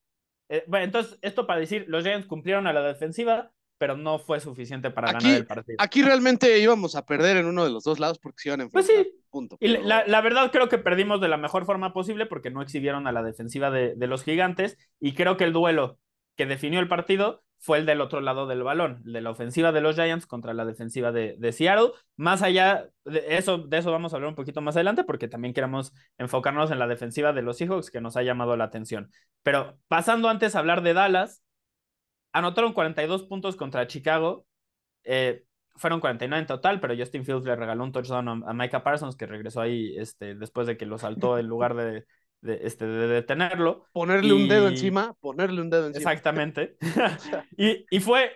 Eh, 0.49 0.65
bueno, 0.67 0.85
entonces, 0.85 1.19
esto 1.23 1.47
para 1.47 1.61
decir, 1.61 1.85
los 1.89 2.05
Giants 2.05 2.27
cumplieron 2.27 2.67
a 2.67 2.73
la 2.73 2.83
defensiva, 2.83 3.53
pero 3.77 3.97
no 3.97 4.19
fue 4.19 4.41
suficiente 4.41 4.91
para 4.91 5.13
ganar 5.13 5.37
el 5.37 5.47
partido. 5.47 5.77
Aquí 5.79 6.03
realmente 6.03 6.59
íbamos 6.59 6.97
a 6.97 7.05
perder 7.05 7.37
en 7.37 7.47
uno 7.47 7.65
de 7.65 7.71
los 7.71 7.85
dos 7.85 7.99
lados 7.99 8.19
porque 8.19 8.43
se 8.43 8.49
iban 8.49 8.63
a 8.63 8.69
Pues 8.69 8.87
sí. 8.87 9.22
Punto, 9.33 9.57
Y 9.61 9.69
la, 9.69 10.21
verdad 10.21 10.53
creo 10.53 10.69
que 10.69 10.77
perdimos 10.77 11.21
de 11.23 11.29
la 11.29 11.39
mejor 11.39 11.65
forma 11.65 11.95
posible 11.95 12.27
porque 12.27 12.51
no 12.51 12.61
exhibieron 12.61 13.07
a 13.07 13.13
la 13.13 13.23
defensiva 13.23 13.71
de, 13.71 13.95
de 13.97 14.07
los 14.07 14.25
gigantes 14.25 14.77
y 15.01 15.15
creo 15.15 15.39
que 15.39 15.45
el 15.45 15.55
duelo 15.55 15.99
que 16.37 16.45
definió 16.45 16.81
el 16.81 16.89
partido 16.89 17.43
fue 17.63 17.79
el 17.79 17.87
del 17.87 18.01
otro 18.01 18.21
lado 18.21 18.49
del 18.49 18.65
balón, 18.65 19.01
de 19.05 19.21
la 19.21 19.31
ofensiva 19.31 19.71
de 19.71 19.81
los 19.81 19.95
Giants 19.95 20.27
contra 20.27 20.53
la 20.53 20.65
defensiva 20.65 21.13
de, 21.13 21.37
de, 21.39 21.53
Seattle. 21.53 21.93
Más 22.17 22.43
allá 22.43 22.89
de 23.05 23.37
eso, 23.37 23.59
de 23.59 23.79
eso 23.79 23.93
vamos 23.93 24.13
a 24.13 24.17
hablar 24.17 24.31
un 24.31 24.35
poquito 24.35 24.61
más 24.61 24.75
adelante, 24.75 25.05
porque 25.05 25.29
también 25.29 25.55
queremos 25.55 25.93
enfocarnos 26.19 26.73
en 26.73 26.81
la 26.81 26.89
defensiva 26.89 27.33
de 27.33 27.43
los 27.43 27.59
Seahawks, 27.59 27.93
que 27.93 28.01
nos 28.01 28.17
ha 28.17 28.25
llamado 28.25 28.57
la 28.57 28.65
atención. 28.65 29.13
Pero 29.45 29.79
pasando 29.87 30.29
antes 30.29 30.57
a 30.57 30.59
hablar 30.59 30.83
de 30.83 30.93
Dallas, 30.93 31.45
anotaron 32.33 32.73
42 32.73 33.23
puntos 33.25 33.55
contra 33.55 33.87
Chicago. 33.87 34.45
Eh, 35.05 35.45
fueron 35.77 36.01
49 36.01 36.41
en 36.41 36.47
total, 36.47 36.81
pero 36.81 36.97
Justin 36.97 37.25
Fields 37.25 37.45
le 37.45 37.57
regaló 37.57 37.85
un 37.85 37.93
touchdown 37.93 38.45
a, 38.47 38.53
Micah 38.53 38.83
Parsons, 38.83 39.17
que 39.17 39.27
regresó 39.27 39.61
ahí 39.61 39.95
este, 39.97 40.35
después 40.35 40.67
de 40.67 40.77
que 40.77 40.87
lo 40.87 40.99
saltó 40.99 41.39
en 41.39 41.47
lugar 41.49 41.75
de, 41.75 42.07
de, 42.41 42.61
este, 42.63 42.87
de 42.87 43.09
detenerlo. 43.09 43.87
Ponerle 43.93 44.33
un 44.33 44.49
dedo 44.49 44.69
encima, 44.69 45.15
ponerle 45.21 45.61
un 45.61 45.71
dedo 45.71 45.87
encima. 45.87 46.13
Exactamente. 46.13 46.77
y, 47.57 47.87
y, 47.91 48.01
fue, 48.01 48.33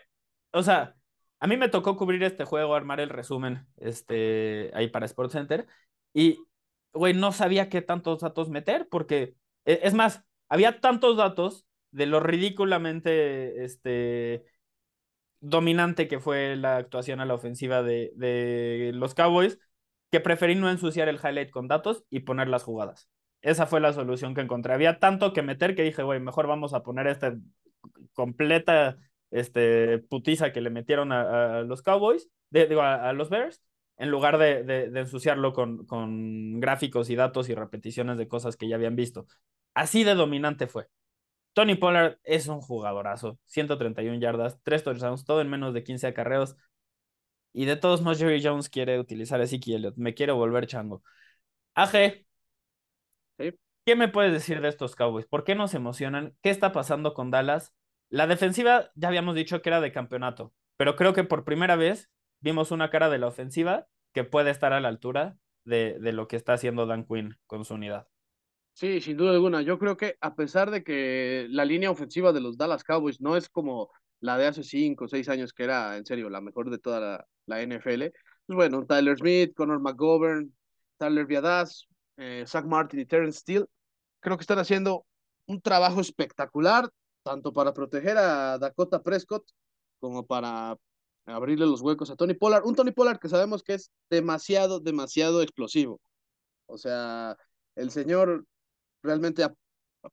o 0.53 0.63
sea, 0.63 0.95
a 1.39 1.47
mí 1.47 1.57
me 1.57 1.69
tocó 1.69 1.97
cubrir 1.97 2.23
este 2.23 2.45
juego, 2.45 2.75
armar 2.75 3.01
el 3.01 3.11
resumen 3.11 3.67
este, 3.77 4.71
ahí 4.75 4.89
para 4.89 5.07
Sports 5.07 5.33
Center. 5.33 5.67
Y, 6.15 6.39
güey, 6.93 7.15
no 7.15 7.33
sabía 7.33 7.69
qué 7.69 7.83
tantos 7.83 8.21
datos 8.21 8.49
meter, 8.49 8.89
porque, 8.89 9.35
e, 9.65 9.81
es 9.83 9.93
más, 9.93 10.25
había 10.49 10.81
tantos 10.81 11.17
datos 11.17 11.67
de 11.91 12.07
lo 12.07 12.21
ridículamente 12.21 13.65
este, 13.65 14.45
dominante 15.41 16.09
que 16.09 16.21
fue 16.21 16.57
la 16.57 16.77
actuación 16.77 17.21
a 17.21 17.25
la 17.27 17.35
ofensiva 17.35 17.83
de, 17.83 18.13
de 18.17 18.93
los 18.95 19.15
Cowboys, 19.15 19.59
que 20.11 20.21
preferí 20.21 20.55
no 20.55 20.71
ensuciar 20.71 21.09
el 21.09 21.17
highlight 21.23 21.51
con 21.51 21.69
datos 21.69 22.05
y 22.11 22.21
poner 22.21 22.49
las 22.49 22.63
jugadas. 22.63 23.09
Esa 23.43 23.67
fue 23.67 23.81
la 23.81 23.93
solución 23.93 24.35
que 24.35 24.41
encontré. 24.41 24.73
Había 24.73 24.99
tanto 24.99 25.33
que 25.33 25.43
meter 25.43 25.75
que 25.75 25.83
dije, 25.83 26.03
güey, 26.03 26.21
mejor 26.21 26.47
vamos 26.47 26.75
a 26.75 26.83
poner 26.83 27.07
esta 27.07 27.37
completa 28.13 28.99
este, 29.31 29.99
putiza 29.99 30.53
que 30.53 30.61
le 30.61 30.71
metieron 30.71 31.13
a, 31.13 31.63
los 31.63 31.83
Cowboys, 31.83 32.29
digo, 32.51 32.83
a, 32.83 33.13
los 33.13 33.31
Bears, 33.31 33.63
en 33.99 34.11
lugar 34.11 34.39
de, 34.39 34.65
de, 34.65 35.01
ensuciarlo 35.01 35.53
con, 35.53 35.87
con 35.87 36.61
gráficos 36.61 37.11
y 37.11 37.17
datos 37.17 37.49
y 37.49 37.55
repeticiones 37.55 38.19
de 38.19 38.29
cosas 38.29 38.57
que 38.57 38.69
ya 38.69 38.77
habían 38.77 38.97
visto. 38.97 39.27
Así 39.75 40.05
de 40.05 40.15
dominante 40.15 40.67
fue. 40.67 40.89
Tony 41.57 41.75
Pollard 41.75 42.19
es 42.23 42.49
un 42.49 42.61
jugadorazo, 42.61 43.39
131 43.47 44.21
yardas, 44.21 44.61
3 44.63 44.85
touchdowns, 44.85 45.25
todo 45.25 45.41
en 45.41 45.49
menos 45.49 45.73
de 45.73 45.83
15 45.85 46.07
acarreos. 46.09 46.55
Y 47.55 47.65
de 47.65 47.77
todos 47.77 48.03
modos, 48.03 48.19
Jerry 48.19 48.43
Jones 48.45 48.69
quiere 48.69 49.01
utilizar 49.01 49.41
a 49.41 49.45
Ezekiel 49.45 49.79
Elliott, 49.79 49.97
me 49.97 50.13
quiero 50.15 50.37
volver 50.37 50.67
chango. 50.67 51.03
AG, 51.75 52.27
¿Qué 53.87 53.97
me 53.97 54.09
puedes 54.09 54.33
decir 54.33 54.61
de 54.61 54.69
estos 54.69 54.97
Cowboys? 54.97 55.27
¿Por 55.27 55.45
qué 55.45 55.55
nos 55.55 55.73
emocionan? 55.73 56.37
¿Qué 56.43 56.51
está 56.51 56.73
pasando 56.73 57.15
con 57.15 57.31
Dallas? 57.31 57.73
La 58.11 58.27
defensiva 58.27 58.91
ya 58.95 59.09
habíamos 59.09 59.35
dicho 59.35 59.63
que 59.63 59.71
era 59.71 59.81
de 59.81 59.93
campeonato, 59.93 60.53
pero 60.77 60.95
creo 60.95 61.15
que 61.15 61.25
por 61.25 61.45
primera 61.45 61.77
vez 61.77 62.11
vimos 62.41 62.71
una 62.71 62.91
cara 62.91 63.09
de 63.09 63.19
la 63.19 63.29
ofensiva 63.29 63.87
que 64.13 64.25
puede 64.25 64.51
estar 64.51 64.75
a 64.75 64.81
la 64.81 64.89
altura 64.89 65.39
de, 65.65 65.99
de 66.01 66.13
lo 66.13 66.29
que 66.29 66.37
está 66.37 66.53
haciendo 66.53 66.85
Dan 66.85 67.07
Quinn 67.07 67.39
con 67.47 67.65
su 67.65 67.75
unidad. 67.75 68.09
Sí, 68.77 69.01
sin 69.01 69.17
duda 69.17 69.31
alguna. 69.31 69.63
Yo 69.63 69.79
creo 69.79 69.97
que 69.97 70.19
a 70.21 70.35
pesar 70.35 70.71
de 70.71 70.85
que 70.85 71.47
la 71.49 71.65
línea 71.65 71.91
ofensiva 71.91 72.31
de 72.35 72.41
los 72.43 72.59
Dallas 72.59 72.85
Cowboys 72.85 73.23
no 73.23 73.35
es 73.35 73.49
como 73.49 73.91
la 74.21 74.37
de 74.37 74.47
hace 74.47 74.63
cinco 74.63 75.07
o 75.07 75.09
seis 75.09 75.31
años, 75.31 75.55
que 75.55 75.65
era 75.65 75.97
en 75.97 76.05
serio 76.05 76.29
la 76.29 76.43
mejor 76.43 76.69
de 76.69 76.79
toda 76.79 77.01
la, 77.01 77.27
la 77.47 77.63
NFL, 77.63 78.13
pues 78.47 78.55
bueno, 78.55 78.85
Tyler 78.85 79.17
Smith, 79.17 79.55
Connor 79.55 79.81
McGovern, 79.81 80.55
Tyler 80.99 81.25
Viadas, 81.25 81.87
eh, 82.19 82.45
Zach 82.47 82.67
Martin 82.67 83.01
y 83.01 83.07
Terrence 83.07 83.41
Steele, 83.41 83.65
creo 84.21 84.37
que 84.37 84.43
están 84.43 84.59
haciendo 84.59 85.07
un 85.47 85.63
trabajo 85.63 86.03
espectacular, 86.03 86.91
tanto 87.23 87.55
para 87.55 87.73
proteger 87.73 88.19
a 88.19 88.59
Dakota 88.59 89.03
Prescott 89.03 89.49
como 90.01 90.27
para 90.27 90.77
abrirle 91.25 91.65
los 91.65 91.81
huecos 91.81 92.11
a 92.11 92.17
Tony 92.17 92.35
Pollard. 92.35 92.67
Un 92.67 92.75
Tony 92.77 92.93
Pollard 92.93 93.19
que 93.21 93.31
sabemos 93.31 93.63
que 93.63 93.75
es 93.75 93.91
demasiado, 94.11 94.81
demasiado 94.81 95.41
explosivo. 95.41 95.99
O 96.67 96.77
sea, 96.79 97.37
el 97.75 97.91
señor 97.91 98.45
realmente 99.07 99.45
a, 99.45 99.55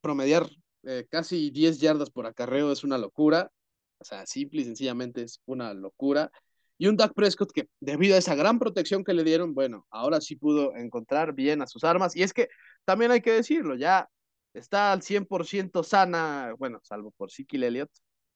promediar 0.02 0.50
eh, 0.84 1.06
casi 1.10 1.52
10 1.52 1.80
yardas 1.80 2.10
por 2.10 2.26
acarreo 2.26 2.72
es 2.72 2.84
una 2.84 2.98
locura. 2.98 3.52
O 4.00 4.06
sea, 4.06 4.26
simple 4.26 4.62
y 4.62 4.66
sencillamente 4.66 5.24
es 5.24 5.40
una 5.46 5.74
locura. 5.74 6.32
Y 6.78 6.88
un 6.88 6.98
Dak 6.98 7.14
Prescott 7.14 7.52
que, 7.52 7.70
debido 7.80 8.16
a 8.16 8.18
esa 8.18 8.36
gran 8.36 8.60
protección 8.60 9.04
que 9.04 9.14
le 9.14 9.24
dieron, 9.24 9.54
bueno, 9.54 9.86
ahora 9.92 10.20
sí 10.22 10.36
pudo 10.36 10.76
encontrar 10.76 11.34
bien 11.34 11.62
a 11.62 11.68
sus 11.68 11.84
armas. 11.84 12.16
Y 12.16 12.24
es 12.24 12.34
que 12.34 12.50
también 12.86 13.12
hay 13.12 13.22
que 13.22 13.32
decirlo, 13.32 13.76
ya 13.76 14.10
está 14.54 14.92
al 14.92 15.02
100% 15.02 15.84
sana, 15.84 16.54
bueno, 16.58 16.80
salvo 16.84 17.12
por 17.12 17.32
Siki 17.32 17.64
Elliott. 17.64 17.92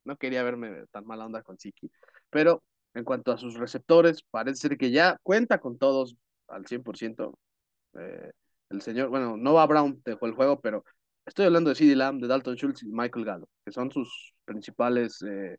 No 0.05 0.17
quería 0.17 0.43
verme 0.43 0.85
tan 0.91 1.05
mala 1.05 1.25
onda 1.25 1.43
con 1.43 1.57
Siki, 1.59 1.91
pero 2.29 2.63
en 2.93 3.03
cuanto 3.03 3.31
a 3.31 3.37
sus 3.37 3.55
receptores, 3.55 4.23
parece 4.23 4.61
ser 4.69 4.77
que 4.77 4.91
ya 4.91 5.19
cuenta 5.23 5.59
con 5.59 5.77
todos 5.77 6.15
al 6.47 6.65
100%. 6.65 7.37
Eh, 7.99 8.31
el 8.69 8.81
señor, 8.81 9.09
bueno, 9.09 9.37
Nova 9.37 9.65
Brown 9.65 10.01
dejó 10.05 10.25
el 10.25 10.33
juego, 10.33 10.59
pero 10.59 10.83
estoy 11.25 11.45
hablando 11.45 11.69
de 11.69 11.75
CD 11.75 11.95
Lamb, 11.95 12.21
de 12.21 12.27
Dalton 12.27 12.55
Schultz 12.55 12.83
y 12.83 12.87
Michael 12.87 13.25
Gallo, 13.25 13.49
que 13.65 13.71
son 13.71 13.91
sus 13.91 14.33
principales 14.45 15.21
eh, 15.21 15.57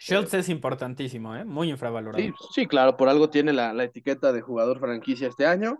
Schultz 0.00 0.32
es 0.32 0.48
importantísimo, 0.48 1.36
¿eh? 1.36 1.44
muy 1.44 1.68
infravalorado. 1.68 2.24
Sí, 2.54 2.66
claro, 2.66 2.96
por 2.96 3.10
algo 3.10 3.28
tiene 3.28 3.52
la, 3.52 3.84
etiqueta 3.84 4.32
de 4.32 4.40
jugador 4.40 4.80
franquicia 4.80 5.28
este 5.28 5.44
año. 5.44 5.78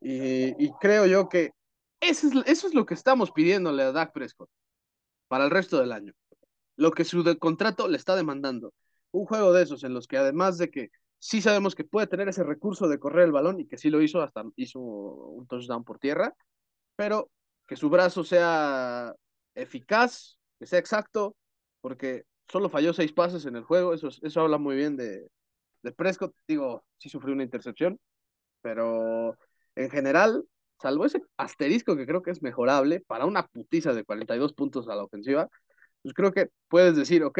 Y, 0.00 0.70
creo 0.80 1.04
yo 1.04 1.28
que 1.28 1.50
eso 2.00 2.28
es, 2.28 2.34
eso 2.46 2.68
es 2.68 2.74
lo 2.74 2.86
que 2.86 2.94
estamos 2.94 3.32
pidiéndole 3.32 3.82
a 3.82 3.92
Dak 3.92 4.12
Prescott 4.14 4.48
para 5.28 5.44
el 5.44 5.50
resto 5.50 5.78
del 5.78 5.92
año. 5.92 6.14
Lo 6.76 6.90
que 6.90 7.04
su 7.04 7.22
contrato 7.38 7.86
le 7.86 7.98
está 7.98 8.16
demandando. 8.16 8.72
Un 9.12 9.26
juego 9.26 9.52
de 9.52 9.64
esos 9.64 9.84
en 9.84 9.92
los 9.92 10.06
que 10.06 10.16
además 10.16 10.56
de 10.56 10.70
que 10.70 10.90
sí 11.20 11.42
sabemos 11.42 11.76
que 11.76 11.84
puede 11.84 12.08
tener 12.08 12.28
ese 12.28 12.42
recurso 12.42 12.88
de 12.88 12.98
correr 12.98 13.26
el 13.26 13.32
balón 13.32 13.60
y 13.60 13.66
que 13.66 13.78
sí 13.78 13.90
lo 13.90 14.02
hizo, 14.02 14.22
hasta 14.22 14.42
hizo 14.56 14.80
un 14.80 15.46
touchdown 15.46 15.84
por 15.84 15.98
tierra, 16.00 16.34
pero 16.96 17.30
que 17.68 17.76
su 17.76 17.90
brazo 17.90 18.24
sea 18.24 19.14
eficaz, 19.54 20.38
que 20.58 20.66
sea 20.66 20.78
exacto, 20.80 21.36
porque 21.80 22.24
solo 22.48 22.70
falló 22.70 22.92
seis 22.94 23.12
pases 23.12 23.46
en 23.46 23.56
el 23.56 23.64
juego, 23.64 23.94
eso, 23.94 24.08
eso 24.22 24.40
habla 24.40 24.58
muy 24.58 24.76
bien 24.76 24.96
de, 24.96 25.28
de 25.82 25.92
Prescott. 25.92 26.34
Digo, 26.48 26.84
sí 26.98 27.08
sufrió 27.08 27.34
una 27.34 27.44
intercepción, 27.44 28.00
pero 28.62 29.36
en 29.76 29.90
general, 29.90 30.44
salvo 30.80 31.06
ese 31.06 31.22
asterisco 31.36 31.96
que 31.96 32.06
creo 32.06 32.22
que 32.22 32.30
es 32.30 32.42
mejorable 32.42 33.00
para 33.00 33.26
una 33.26 33.46
putiza 33.46 33.92
de 33.94 34.04
42 34.04 34.54
puntos 34.54 34.88
a 34.88 34.94
la 34.96 35.04
ofensiva, 35.04 35.48
pues 36.02 36.14
creo 36.14 36.32
que 36.32 36.48
puedes 36.68 36.96
decir, 36.96 37.24
ok, 37.24 37.38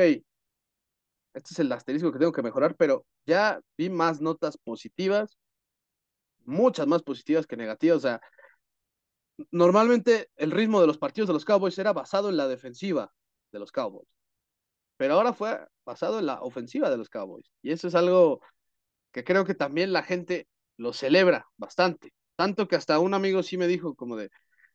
este 1.34 1.54
es 1.54 1.58
el 1.60 1.72
asterisco 1.72 2.12
que 2.12 2.18
tengo 2.18 2.32
que 2.32 2.42
mejorar, 2.42 2.76
pero 2.76 3.06
ya 3.26 3.60
vi 3.76 3.90
más 3.90 4.20
notas 4.20 4.56
positivas, 4.58 5.38
muchas 6.44 6.86
más 6.86 7.02
positivas 7.02 7.46
que 7.46 7.56
negativas, 7.56 7.98
o 7.98 8.00
sea, 8.00 8.20
normalmente 9.50 10.28
el 10.36 10.50
ritmo 10.50 10.80
de 10.80 10.86
los 10.86 10.98
partidos 10.98 11.28
de 11.28 11.34
los 11.34 11.44
Cowboys 11.44 11.78
era 11.78 11.92
basado 11.92 12.28
en 12.28 12.36
la 12.36 12.48
defensiva 12.48 13.12
de 13.52 13.58
los 13.58 13.72
Cowboys, 13.72 14.08
pero 14.96 15.14
ahora 15.14 15.32
fue 15.32 15.58
basado 15.84 16.18
en 16.18 16.26
la 16.26 16.40
ofensiva 16.42 16.90
de 16.90 16.98
los 16.98 17.08
Cowboys. 17.08 17.50
Y 17.62 17.72
eso 17.72 17.88
es 17.88 17.94
algo 17.94 18.40
que 19.12 19.24
creo 19.24 19.44
que 19.44 19.54
también 19.54 19.92
la 19.92 20.02
gente 20.02 20.46
lo 20.76 20.92
celebra 20.92 21.46
bastante. 21.56 22.12
Tanto 22.36 22.68
que 22.68 22.76
hasta 22.76 22.98
un 22.98 23.14
amigo 23.14 23.42
sí 23.42 23.56
me 23.58 23.66
dijo 23.66 23.94
como 23.94 24.16
de, 24.16 24.30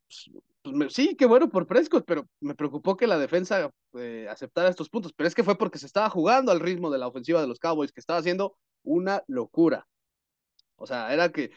pues, 0.06 0.30
pues 0.62 0.92
sí, 0.92 1.16
qué 1.16 1.26
bueno 1.26 1.48
por 1.48 1.66
Prescott, 1.66 2.04
pero 2.06 2.26
me 2.40 2.54
preocupó 2.54 2.96
que 2.96 3.06
la 3.06 3.18
defensa 3.18 3.70
eh, 3.98 4.26
aceptara 4.30 4.68
estos 4.68 4.88
puntos. 4.88 5.12
Pero 5.12 5.28
es 5.28 5.34
que 5.34 5.44
fue 5.44 5.56
porque 5.56 5.78
se 5.78 5.86
estaba 5.86 6.10
jugando 6.10 6.52
al 6.52 6.60
ritmo 6.60 6.90
de 6.90 6.98
la 6.98 7.06
ofensiva 7.06 7.40
de 7.40 7.46
los 7.46 7.58
Cowboys, 7.58 7.92
que 7.92 8.00
estaba 8.00 8.18
haciendo 8.18 8.56
una 8.82 9.22
locura. 9.26 9.86
O 10.76 10.86
sea, 10.86 11.12
era 11.12 11.30
que 11.30 11.50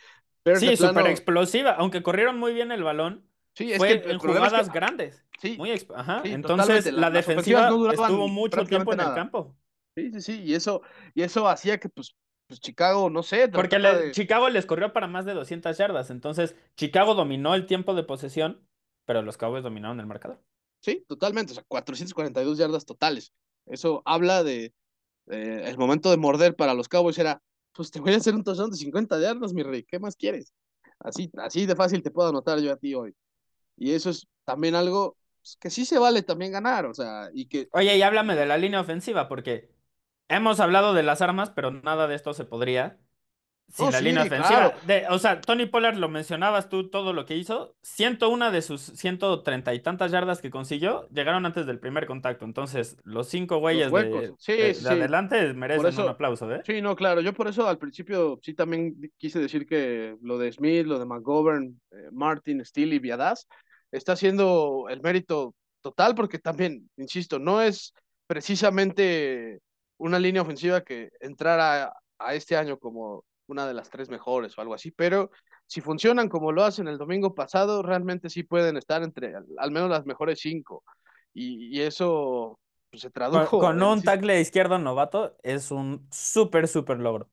Sí, 0.57 0.75
súper 0.77 1.07
explosiva, 1.07 1.71
aunque 1.71 2.01
corrieron 2.01 2.37
muy 2.39 2.53
bien 2.53 2.71
el 2.71 2.83
balón. 2.83 3.25
Sí, 3.53 3.71
es 3.71 3.77
fue 3.77 4.01
que 4.01 4.11
en 4.11 4.19
jugadas 4.19 4.71
grandes. 4.71 5.23
Sí, 5.39 5.57
muy 5.57 5.71
ajá. 5.95 6.21
Entonces 6.23 6.91
la, 6.91 7.09
defensiva 7.11 7.69
estuvo 7.91 8.27
mucho 8.27 8.63
tiempo 8.65 8.93
en 8.93 9.01
el 9.01 9.13
campo. 9.13 9.55
Sí, 9.95 10.11
sí, 10.13 10.21
sí, 10.21 10.43
y 10.43 10.53
eso, 10.53 10.81
y 11.13 11.23
eso 11.23 11.47
hacía 11.47 11.79
que 11.79 11.89
pues, 11.89 12.15
pues 12.49 12.59
Chicago, 12.59 13.11
no 13.11 13.21
sé. 13.21 13.47
Porque 13.47 13.77
Chicago 14.11 14.49
les 14.49 14.65
corrió 14.65 14.91
para 14.91 15.07
más 15.07 15.23
de 15.23 15.35
200 15.35 15.77
yardas, 15.77 16.09
entonces 16.09 16.55
Chicago 16.75 17.13
dominó 17.13 17.53
el 17.53 17.67
tiempo 17.67 17.93
de 17.93 18.03
posesión, 18.03 18.67
pero 19.05 19.21
los 19.21 19.37
Cowboys 19.37 19.63
dominaron 19.63 19.99
el 19.99 20.07
marcador. 20.07 20.41
Sí, 20.81 21.05
totalmente, 21.07 21.51
o 21.51 21.55
sea, 21.55 21.63
442 21.67 22.57
yardas 22.57 22.85
totales. 22.85 23.33
Eso 23.67 24.01
habla 24.03 24.43
de, 24.43 24.73
el 25.27 25.77
momento 25.77 26.09
de 26.09 26.17
morder 26.17 26.55
para 26.55 26.73
los 26.73 26.89
Cowboys 26.89 27.19
era 27.19 27.39
pues 27.71 27.91
te 27.91 27.99
voy 27.99 28.13
a 28.13 28.17
hacer 28.17 28.33
un 28.33 28.43
touchdown 28.43 28.71
de 28.71 28.77
50 28.77 29.19
yardas, 29.21 29.53
mi 29.53 29.63
rey, 29.63 29.83
¿qué 29.83 29.99
más 29.99 30.15
quieres? 30.15 30.51
Así, 30.99 31.31
así 31.37 31.67
de 31.67 31.75
fácil 31.75 32.01
te 32.01 32.11
puedo 32.11 32.29
anotar 32.29 32.59
yo 32.59 32.73
a 32.73 32.77
ti 32.77 32.95
hoy. 32.95 33.15
Y 33.77 33.91
eso 33.91 34.09
es 34.09 34.27
también 34.43 34.75
algo 34.75 35.15
pues, 35.39 35.55
que 35.57 35.69
sí 35.69 35.85
se 35.85 35.99
vale 35.99 36.23
también 36.23 36.51
ganar, 36.51 36.87
o 36.87 36.93
sea, 36.93 37.29
y 37.33 37.45
que... 37.45 37.69
Oye, 37.71 37.95
y 37.95 38.01
háblame 38.01 38.35
de 38.35 38.47
la 38.47 38.57
línea 38.57 38.81
ofensiva, 38.81 39.29
porque 39.29 39.69
hemos 40.29 40.59
hablado 40.59 40.93
de 40.93 41.03
las 41.03 41.21
armas, 41.21 41.49
pero 41.49 41.71
nada 41.71 42.07
de 42.07 42.15
esto 42.15 42.33
se 42.33 42.45
podría 42.45 42.97
sin 43.69 43.91
la 43.91 44.01
línea 44.01 44.23
ofensiva. 44.23 44.73
o 45.09 45.19
sea, 45.19 45.41
Tony 45.41 45.67
Pollard 45.67 45.95
lo 45.95 46.09
mencionabas 46.09 46.69
tú, 46.69 46.89
todo 46.89 47.13
lo 47.13 47.25
que 47.25 47.35
hizo. 47.35 47.75
101 47.83 48.51
de 48.51 48.61
sus 48.61 48.81
130 48.81 49.73
y 49.73 49.79
tantas 49.79 50.11
yardas 50.11 50.41
que 50.41 50.49
consiguió 50.49 51.07
llegaron 51.09 51.45
antes 51.45 51.65
del 51.65 51.79
primer 51.79 52.07
contacto. 52.07 52.45
Entonces, 52.45 52.97
los 53.03 53.27
cinco 53.27 53.59
güeyes 53.59 53.91
de, 53.91 54.75
adelante 54.87 55.53
merecen 55.53 56.03
un 56.03 56.09
aplauso, 56.09 56.51
¿eh? 56.53 56.61
Sí, 56.65 56.81
no, 56.81 56.95
claro. 56.95 57.21
Yo 57.21 57.33
por 57.33 57.47
eso 57.47 57.67
al 57.67 57.77
principio 57.77 58.39
sí 58.41 58.53
también 58.53 59.11
quise 59.17 59.39
decir 59.39 59.67
que 59.67 60.15
lo 60.21 60.37
de 60.37 60.51
Smith, 60.51 60.87
lo 60.87 60.97
de 60.97 61.05
McGovern, 61.05 61.79
eh, 61.91 62.09
Martin, 62.11 62.65
Steele 62.65 62.95
y 62.95 62.99
Viadas 62.99 63.47
está 63.91 64.13
haciendo 64.13 64.87
el 64.89 65.01
mérito 65.01 65.55
total, 65.81 66.15
porque 66.15 66.39
también, 66.39 66.89
insisto, 66.97 67.39
no 67.39 67.61
es 67.61 67.93
precisamente 68.27 69.59
una 69.99 70.17
línea 70.17 70.41
ofensiva 70.41 70.81
que 70.81 71.11
entrara 71.19 71.93
a 72.17 72.33
este 72.33 72.57
año 72.57 72.79
como 72.79 73.23
una 73.47 73.67
de 73.67 73.73
las 73.73 73.89
tres 73.89 74.09
mejores 74.09 74.57
o 74.57 74.61
algo 74.61 74.73
así, 74.73 74.91
pero 74.91 75.31
si 75.67 75.81
funcionan 75.81 76.29
como 76.29 76.51
lo 76.51 76.63
hacen 76.63 76.87
el 76.87 76.97
domingo 76.97 77.35
pasado, 77.35 77.83
realmente 77.83 78.29
sí 78.29 78.43
pueden 78.43 78.77
estar 78.77 79.03
entre 79.03 79.35
al 79.35 79.71
menos 79.71 79.89
las 79.89 80.05
mejores 80.05 80.39
cinco. 80.39 80.83
Y, 81.33 81.79
eso 81.81 82.59
pues, 82.89 83.03
se 83.03 83.11
tradujo. 83.11 83.59
Con, 83.59 83.81
un 83.81 84.01
tackle 84.01 84.41
izquierdo 84.41 84.79
novato 84.79 85.37
es 85.43 85.71
un 85.71 86.07
súper, 86.11 86.67
súper 86.67 86.99
logro. 86.99 87.29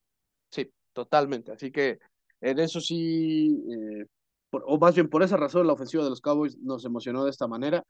Sí, 0.51 0.71
totalmente. 0.93 1.51
Así 1.51 1.71
que 1.71 1.99
en 2.41 2.59
eso 2.59 2.79
sí, 2.79 3.63
eh, 3.69 4.05
o 4.51 4.77
más 4.77 4.93
bien 4.93 5.09
por 5.09 5.23
esa 5.23 5.35
razón, 5.35 5.65
la 5.65 5.73
ofensiva 5.73 6.03
de 6.03 6.11
los 6.11 6.21
Cowboys 6.21 6.57
nos 6.59 6.85
emocionó 6.85 7.23
de 7.23 7.31
esta 7.31 7.47
manera. 7.47 7.83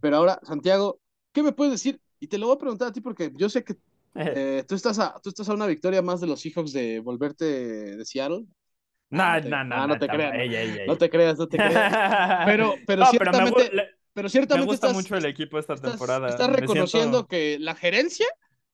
Pero 0.00 0.16
ahora, 0.16 0.40
Santiago, 0.42 0.98
¿qué 1.32 1.42
me 1.42 1.52
puedes 1.52 1.72
decir? 1.72 2.00
Y 2.18 2.26
te 2.26 2.38
lo 2.38 2.46
voy 2.46 2.56
a 2.56 2.58
preguntar 2.58 2.88
a 2.88 2.92
ti 2.92 3.00
porque 3.00 3.32
yo 3.34 3.48
sé 3.48 3.64
que 3.64 3.76
eh, 4.14 4.64
¿tú, 4.66 4.74
estás 4.74 4.98
a, 4.98 5.14
¿Tú 5.22 5.28
estás 5.28 5.48
a 5.48 5.54
una 5.54 5.66
victoria 5.66 6.02
más 6.02 6.20
de 6.20 6.26
los 6.26 6.40
Seahawks 6.40 6.72
de 6.72 7.00
volverte 7.00 7.44
de 7.44 8.04
Seattle? 8.04 8.46
No, 9.10 9.40
no, 9.40 9.64
no, 9.64 9.86
no, 9.88 9.98
te 9.98 10.06
creas, 10.06 10.86
no, 10.86 10.96
te 10.96 11.10
creas, 11.10 11.38
no 11.38 11.48
te 11.48 11.56
creas. 11.56 12.46
Pero, 12.46 12.74
pero 12.86 13.06
ciertamente, 13.06 13.70
pero, 14.12 14.28
ciertamente 14.28 14.66
me 14.66 14.72
gusta 14.72 14.92
mucho 14.92 15.16
el 15.16 15.24
equipo 15.24 15.58
esta 15.58 15.74
temporada. 15.74 16.28
Estás 16.28 16.50
reconociendo 16.50 17.26
que 17.26 17.58
la 17.58 17.74
gerencia 17.74 18.26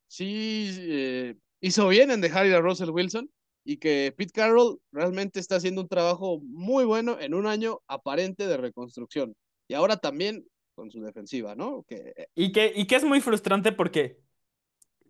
sí 0.09 0.77
eh, 0.79 1.37
hizo 1.61 1.89
bien 1.89 2.11
en 2.11 2.21
dejar 2.21 2.47
ir 2.47 2.55
a 2.55 2.61
Russell 2.61 2.91
Wilson 2.91 3.31
y 3.65 3.79
que 3.79 4.15
Pete 4.17 4.33
Carroll 4.33 4.79
realmente 4.93 5.41
está 5.41 5.57
haciendo 5.57 5.81
un 5.81 5.89
trabajo 5.89 6.41
muy 6.43 6.85
bueno 6.85 7.19
en 7.19 7.33
un 7.35 7.47
año 7.47 7.81
aparente 7.89 8.47
de 8.47 8.59
reconstrucción. 8.59 9.35
Y 9.69 9.75
ahora 9.75 9.97
también 9.97 10.47
con 10.75 10.91
su 10.91 11.01
defensiva, 11.01 11.55
¿no? 11.55 11.85
Que... 11.89 12.13
Eh, 12.15 12.29
y, 12.35 12.53
que, 12.53 12.73
y 12.77 12.87
que 12.87 12.97
es 12.97 13.05
muy 13.05 13.21
frustrante 13.21 13.73
porque 13.73 14.19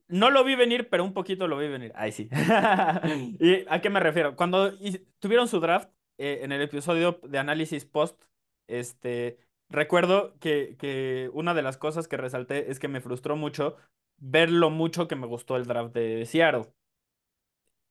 no 0.08 0.30
lo 0.30 0.44
vi 0.44 0.54
venir, 0.54 0.88
pero 0.88 1.04
un 1.04 1.12
poquito 1.12 1.48
lo 1.48 1.58
vi 1.58 1.68
venir. 1.68 1.92
Ay, 1.94 2.12
sí. 2.12 2.28
¿Y 3.40 3.64
a 3.68 3.80
qué 3.80 3.90
me 3.90 4.00
refiero? 4.00 4.36
Cuando 4.36 4.72
tuvieron 5.18 5.48
su 5.48 5.60
draft, 5.60 5.90
eh, 6.18 6.40
en 6.42 6.52
el 6.52 6.62
episodio 6.62 7.20
de 7.22 7.38
análisis 7.38 7.84
post, 7.84 8.22
este, 8.68 9.38
recuerdo 9.68 10.38
que, 10.40 10.76
que 10.78 11.30
una 11.32 11.54
de 11.54 11.62
las 11.62 11.76
cosas 11.76 12.08
que 12.08 12.16
resalté 12.16 12.70
es 12.70 12.78
que 12.78 12.88
me 12.88 13.00
frustró 13.00 13.36
mucho 13.36 13.76
ver 14.18 14.50
lo 14.50 14.70
mucho 14.70 15.08
que 15.08 15.16
me 15.16 15.26
gustó 15.26 15.56
el 15.56 15.66
draft 15.66 15.94
de 15.94 16.24
Seattle. 16.26 16.66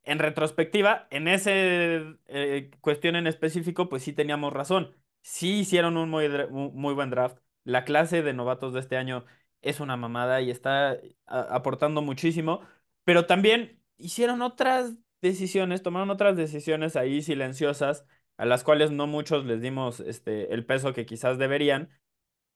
En 0.03 0.19
retrospectiva, 0.19 1.07
en 1.09 1.27
esa 1.27 1.49
eh, 1.51 2.69
cuestión 2.81 3.15
en 3.15 3.25
específico, 3.27 3.89
pues 3.89 4.03
sí 4.03 4.13
teníamos 4.13 4.53
razón. 4.53 4.95
Sí 5.21 5.59
hicieron 5.61 5.97
un 5.97 6.09
muy, 6.09 6.29
muy 6.51 6.93
buen 6.93 7.09
draft. 7.09 7.39
La 7.63 7.83
clase 7.85 8.21
de 8.21 8.33
novatos 8.33 8.73
de 8.73 8.81
este 8.81 8.97
año 8.97 9.25
es 9.65 9.79
una 9.79 9.97
mamada 9.97 10.41
y 10.41 10.51
está 10.51 10.99
aportando 11.25 12.01
muchísimo, 12.01 12.61
pero 13.03 13.25
también 13.25 13.81
hicieron 13.97 14.41
otras 14.43 14.93
decisiones, 15.21 15.81
tomaron 15.81 16.11
otras 16.11 16.37
decisiones 16.37 16.95
ahí 16.95 17.23
silenciosas, 17.23 18.05
a 18.37 18.45
las 18.45 18.63
cuales 18.63 18.91
no 18.91 19.07
muchos 19.07 19.45
les 19.45 19.61
dimos 19.61 19.99
este, 20.01 20.53
el 20.53 20.65
peso 20.65 20.93
que 20.93 21.05
quizás 21.07 21.39
deberían 21.39 21.89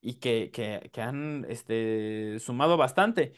y 0.01 0.15
que, 0.15 0.51
que, 0.51 1.01
han 1.01 1.45
este, 1.49 2.37
sumado 2.39 2.77
bastante. 2.77 3.33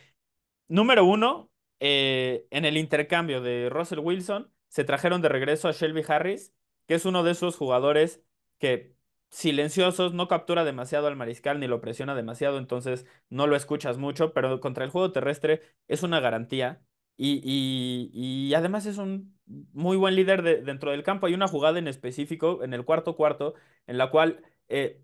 Número 0.68 1.06
uno, 1.06 1.50
eh, 1.80 2.48
en 2.52 2.66
el 2.66 2.78
intercambio 2.78 3.42
de 3.42 3.70
Russell 3.70 4.00
Wilson, 4.00 4.52
se 4.68 4.84
trajeron 4.84 5.22
de 5.22 5.30
regreso 5.30 5.70
a 5.70 5.72
Shelby 5.72 6.04
Harris, 6.08 6.54
que 6.88 6.96
es 6.96 7.06
uno 7.06 7.24
de 7.24 7.32
esos 7.32 7.56
jugadores 7.56 8.22
que 8.60 8.96
silenciosos, 9.32 10.14
no 10.14 10.28
captura 10.28 10.64
demasiado 10.66 11.08
al 11.08 11.16
mariscal 11.16 11.60
ni 11.60 11.68
lo 11.68 11.82
presiona 11.82 12.16
demasiado, 12.16 12.58
entonces 12.58 13.06
no 13.30 13.48
lo 13.48 13.56
escuchas 13.56 13.98
mucho, 13.98 14.34
pero 14.34 14.60
contra 14.60 14.86
el 14.86 14.92
juego 14.92 15.12
terrestre 15.12 15.62
es 15.88 16.04
una 16.04 16.20
garantía 16.20 16.82
y, 17.18 18.10
y, 18.14 18.54
además 18.56 18.86
es 18.88 18.98
un 18.98 19.38
muy 19.74 19.96
buen 19.98 20.16
líder 20.16 20.42
de, 20.42 20.62
dentro 20.64 20.92
del 20.92 21.04
campo. 21.04 21.28
Hay 21.28 21.34
una 21.36 21.48
jugada 21.48 21.78
en 21.80 21.88
específico 21.88 22.64
en 22.64 22.74
el 22.74 22.84
cuarto 22.86 23.16
cuarto 23.16 23.54
en 23.88 23.98
la 24.00 24.10
cual 24.10 24.44
eh, 24.70 25.02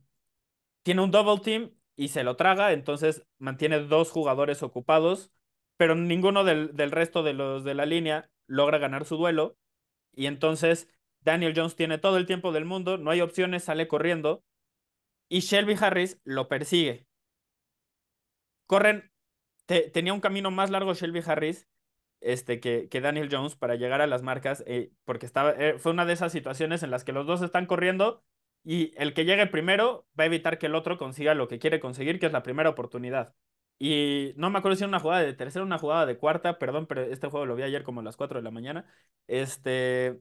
tiene 0.83 1.01
un 1.01 1.11
double 1.11 1.43
team 1.43 1.71
y 1.95 2.09
se 2.09 2.23
lo 2.23 2.35
traga, 2.35 2.73
entonces 2.73 3.25
mantiene 3.39 3.79
dos 3.81 4.11
jugadores 4.11 4.63
ocupados, 4.63 5.31
pero 5.77 5.95
ninguno 5.95 6.43
del, 6.43 6.75
del 6.75 6.91
resto 6.91 7.23
de 7.23 7.33
los 7.33 7.63
de 7.63 7.73
la 7.75 7.85
línea 7.85 8.29
logra 8.47 8.77
ganar 8.79 9.05
su 9.05 9.17
duelo 9.17 9.57
y 10.13 10.27
entonces 10.27 10.89
Daniel 11.27 11.53
Jones 11.55 11.75
tiene 11.75 11.97
todo 11.97 12.17
el 12.17 12.25
tiempo 12.25 12.53
del 12.53 12.63
mundo, 12.65 12.97
no 12.97 13.11
hay 13.11 13.19
opciones, 13.21 13.65
sale 13.65 13.87
corriendo. 13.87 14.43
Y 15.29 15.41
Shelby 15.41 15.75
Harris 15.79 16.19
lo 16.23 16.47
persigue. 16.47 17.07
Corren, 18.65 19.11
tenía 19.65 20.13
un 20.13 20.21
camino 20.21 20.51
más 20.51 20.69
largo 20.69 20.93
Shelby 20.93 21.21
Harris 21.25 21.67
este, 22.21 22.59
que, 22.59 22.89
que 22.89 23.01
Daniel 23.01 23.29
Jones 23.31 23.55
para 23.55 23.75
llegar 23.75 24.01
a 24.01 24.07
las 24.07 24.23
marcas, 24.23 24.63
eh, 24.67 24.91
porque 25.05 25.25
estaba, 25.25 25.51
eh, 25.51 25.77
fue 25.79 25.91
una 25.91 26.05
de 26.05 26.13
esas 26.13 26.31
situaciones 26.31 26.83
en 26.83 26.91
las 26.91 27.03
que 27.03 27.13
los 27.13 27.27
dos 27.27 27.41
están 27.41 27.65
corriendo 27.65 28.23
y 28.63 28.93
el 28.97 29.13
que 29.13 29.25
llegue 29.25 29.47
primero 29.47 30.07
va 30.19 30.23
a 30.23 30.27
evitar 30.27 30.57
que 30.59 30.67
el 30.67 30.75
otro 30.75 30.97
consiga 30.97 31.33
lo 31.35 31.47
que 31.47 31.59
quiere 31.59 31.79
conseguir, 31.79 32.19
que 32.19 32.27
es 32.27 32.31
la 32.31 32.43
primera 32.43 32.69
oportunidad. 32.69 33.35
Y 33.79 34.33
no 34.37 34.49
me 34.49 34.59
acuerdo 34.59 34.75
si 34.77 34.83
era 34.83 34.89
una 34.89 34.99
jugada 34.99 35.23
de 35.23 35.33
tercera 35.33 35.63
una 35.65 35.77
jugada 35.77 36.05
de 36.05 36.17
cuarta, 36.17 36.57
perdón, 36.59 36.87
pero 36.87 37.03
este 37.03 37.27
juego 37.27 37.45
lo 37.45 37.55
vi 37.55 37.63
ayer 37.63 37.83
como 37.83 38.01
a 38.01 38.03
las 38.03 38.17
4 38.17 38.39
de 38.39 38.43
la 38.43 38.51
mañana. 38.51 38.85
Este, 39.27 40.19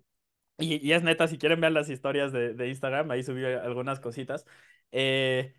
y, 0.59 0.93
es 0.93 1.03
neta, 1.03 1.29
si 1.29 1.39
quieren 1.39 1.61
ver 1.61 1.73
las 1.73 1.89
historias 1.91 2.33
de, 2.33 2.69
Instagram, 2.69 3.11
ahí 3.11 3.23
subí 3.23 3.45
algunas 3.45 4.01
cositas. 4.01 4.47
Eh, 4.93 5.55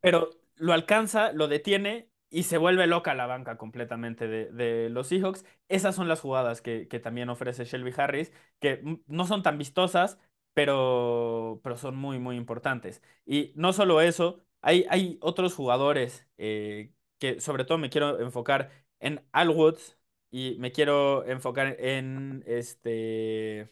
pero 0.00 0.30
lo 0.56 0.72
alcanza, 0.72 1.32
lo 1.32 1.48
detiene 1.48 2.08
y 2.30 2.44
se 2.44 2.58
vuelve 2.58 2.86
loca 2.86 3.14
la 3.14 3.26
banca 3.26 3.56
completamente 3.58 4.26
de, 4.28 4.88
los 4.90 5.08
Seahawks. 5.08 5.44
Esas 5.68 5.94
son 5.94 6.08
las 6.08 6.20
jugadas 6.20 6.62
que, 6.62 6.86
también 7.02 7.28
ofrece 7.28 7.64
Shelby 7.64 7.92
Harris, 7.96 8.32
que 8.60 8.82
no 9.06 9.26
son 9.26 9.42
tan 9.42 9.58
vistosas, 9.58 10.18
pero, 10.54 11.60
pero 11.62 11.76
son 11.76 11.96
muy, 11.96 12.18
muy 12.18 12.36
importantes. 12.36 13.02
Y 13.26 13.52
no 13.56 13.72
solo 13.72 14.00
eso, 14.00 14.42
hay, 14.60 14.86
hay 14.90 15.18
otros 15.20 15.54
jugadores 15.54 16.26
eh, 16.38 16.92
que 17.18 17.40
sobre 17.40 17.64
todo 17.64 17.78
me 17.78 17.90
quiero 17.90 18.20
enfocar 18.20 18.70
en 19.00 19.24
Al 19.32 19.50
Woods, 19.50 19.98
y 20.32 20.56
me 20.58 20.72
quiero 20.72 21.24
enfocar 21.26 21.76
en 21.80 22.42
este. 22.48 23.70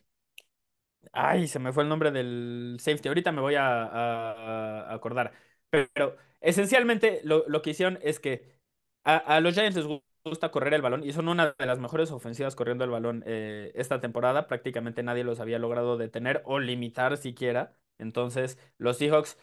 Ay, 1.13 1.49
se 1.49 1.59
me 1.59 1.73
fue 1.73 1.83
el 1.83 1.89
nombre 1.89 2.11
del 2.11 2.77
safety. 2.81 3.09
Ahorita 3.09 3.33
me 3.33 3.41
voy 3.41 3.55
a, 3.57 4.93
acordar. 4.93 5.33
Pero, 5.71 6.17
esencialmente 6.41 7.21
lo, 7.25 7.45
lo 7.49 7.63
que 7.63 7.71
hicieron 7.71 7.99
es 8.03 8.21
que 8.21 8.59
a, 9.05 9.17
a 9.17 9.41
los 9.41 9.55
Giants 9.55 9.77
les 9.77 9.87
gu- 9.87 10.03
gusta 10.25 10.51
correr 10.51 10.75
el 10.75 10.83
balón 10.83 11.03
y 11.05 11.13
son 11.13 11.29
una 11.29 11.55
de 11.59 11.67
las 11.67 11.79
mejores 11.79 12.11
ofensivas 12.11 12.55
corriendo 12.55 12.85
el 12.85 12.91
balón 12.91 13.23
eh, 13.27 13.73
esta 13.75 14.01
temporada. 14.01 14.47
Prácticamente 14.47 15.03
nadie 15.03 15.25
los 15.25 15.41
había 15.41 15.59
logrado 15.59 15.97
detener 15.97 16.43
o 16.45 16.59
limitar 16.61 17.17
siquiera. 17.17 17.75
Entonces, 17.99 18.59
los 18.79 18.99
Seahawks 18.99 19.39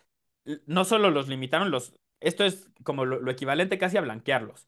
no 0.65 0.86
solo 0.86 1.11
los 1.11 1.28
limitaron, 1.28 1.72
los, 1.72 1.93
esto 2.20 2.43
es 2.45 2.70
como 2.84 3.05
lo, 3.05 3.20
lo 3.20 3.32
equivalente 3.32 3.78
casi 3.78 3.97
a 3.97 4.01
blanquearlos. 4.01 4.68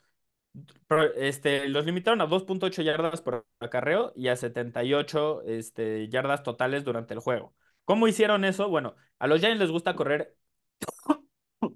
Este, 1.16 1.68
los 1.70 1.86
limitaron 1.86 2.22
a 2.22 2.26
2.8 2.28 2.82
yardas 2.84 3.22
por 3.22 3.46
acarreo 3.60 4.12
y 4.16 4.28
a 4.28 4.36
78 4.36 5.44
este, 5.46 6.10
yardas 6.10 6.44
totales 6.44 6.84
durante 6.84 7.14
el 7.14 7.20
juego. 7.20 7.54
¿Cómo 7.86 8.08
hicieron 8.08 8.46
eso? 8.46 8.70
Bueno, 8.70 8.96
a 9.20 9.28
los 9.28 9.40
Giants 9.40 9.60
les 9.60 9.72
gusta 9.72 9.96
correr 9.96 10.36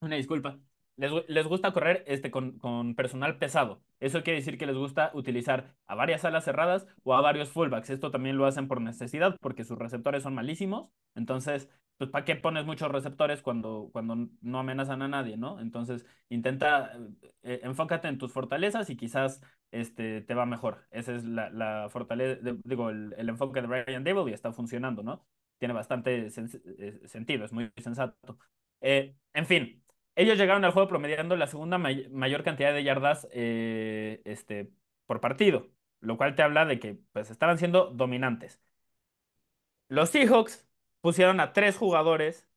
una 0.00 0.16
disculpa. 0.16 0.58
Les, 0.96 1.12
les 1.28 1.46
gusta 1.46 1.72
correr 1.72 2.04
este, 2.06 2.30
con, 2.30 2.58
con 2.58 2.94
personal 2.94 3.38
pesado. 3.38 3.82
Eso 4.00 4.22
quiere 4.22 4.38
decir 4.38 4.56
que 4.58 4.66
les 4.66 4.76
gusta 4.76 5.10
utilizar 5.14 5.74
a 5.86 5.94
varias 5.94 6.24
alas 6.24 6.44
cerradas 6.44 6.86
o 7.02 7.14
a 7.14 7.20
varios 7.20 7.50
fullbacks. 7.50 7.90
Esto 7.90 8.10
también 8.10 8.38
lo 8.38 8.46
hacen 8.46 8.66
por 8.68 8.80
necesidad 8.80 9.36
porque 9.40 9.64
sus 9.64 9.78
receptores 9.78 10.22
son 10.22 10.34
malísimos. 10.34 10.90
Entonces, 11.14 11.68
pues, 11.96 12.10
¿para 12.10 12.24
qué 12.24 12.36
pones 12.36 12.64
muchos 12.66 12.90
receptores 12.90 13.42
cuando, 13.42 13.90
cuando 13.92 14.28
no 14.40 14.58
amenazan 14.58 15.02
a 15.02 15.08
nadie, 15.08 15.36
¿no? 15.36 15.60
Entonces, 15.60 16.06
intenta, 16.28 16.92
eh, 17.42 17.60
enfócate 17.62 18.08
en 18.08 18.18
tus 18.18 18.32
fortalezas 18.32 18.90
y 18.90 18.96
quizás 18.96 19.40
este, 19.70 20.22
te 20.22 20.34
va 20.34 20.46
mejor. 20.46 20.86
Esa 20.90 21.14
es 21.14 21.24
la, 21.24 21.50
la 21.50 21.88
fortaleza, 21.90 22.40
digo, 22.64 22.90
el, 22.90 23.14
el 23.16 23.28
enfoque 23.28 23.60
de 23.62 23.66
Brian 23.66 24.04
Dable 24.04 24.30
y 24.30 24.34
está 24.34 24.52
funcionando, 24.52 25.02
¿no? 25.02 25.26
Tiene 25.58 25.74
bastante 25.74 26.26
eh, 26.26 27.00
sentido, 27.08 27.44
es 27.44 27.52
muy 27.52 27.70
sensato. 27.76 28.38
Eh, 28.80 29.16
en 29.34 29.46
fin. 29.46 29.82
Ellos 30.18 30.38
llegaron 30.38 30.64
al 30.64 30.72
juego 30.72 30.88
promediando 30.88 31.36
la 31.36 31.46
segunda 31.46 31.76
may- 31.76 32.08
mayor 32.08 32.42
cantidad 32.42 32.72
de 32.72 32.82
yardas 32.82 33.28
este, 33.32 34.72
por 35.04 35.20
partido, 35.20 35.68
lo 36.00 36.16
cual 36.16 36.34
te 36.34 36.42
habla 36.42 36.64
de 36.64 36.80
que 36.80 36.98
pues, 37.12 37.30
estaban 37.30 37.58
siendo 37.58 37.90
dominantes. 37.92 38.58
Los 39.88 40.10
Seahawks 40.10 40.65
pusieron 41.06 41.38
a 41.38 41.52
tres 41.52 41.76
jugadores 41.76 42.48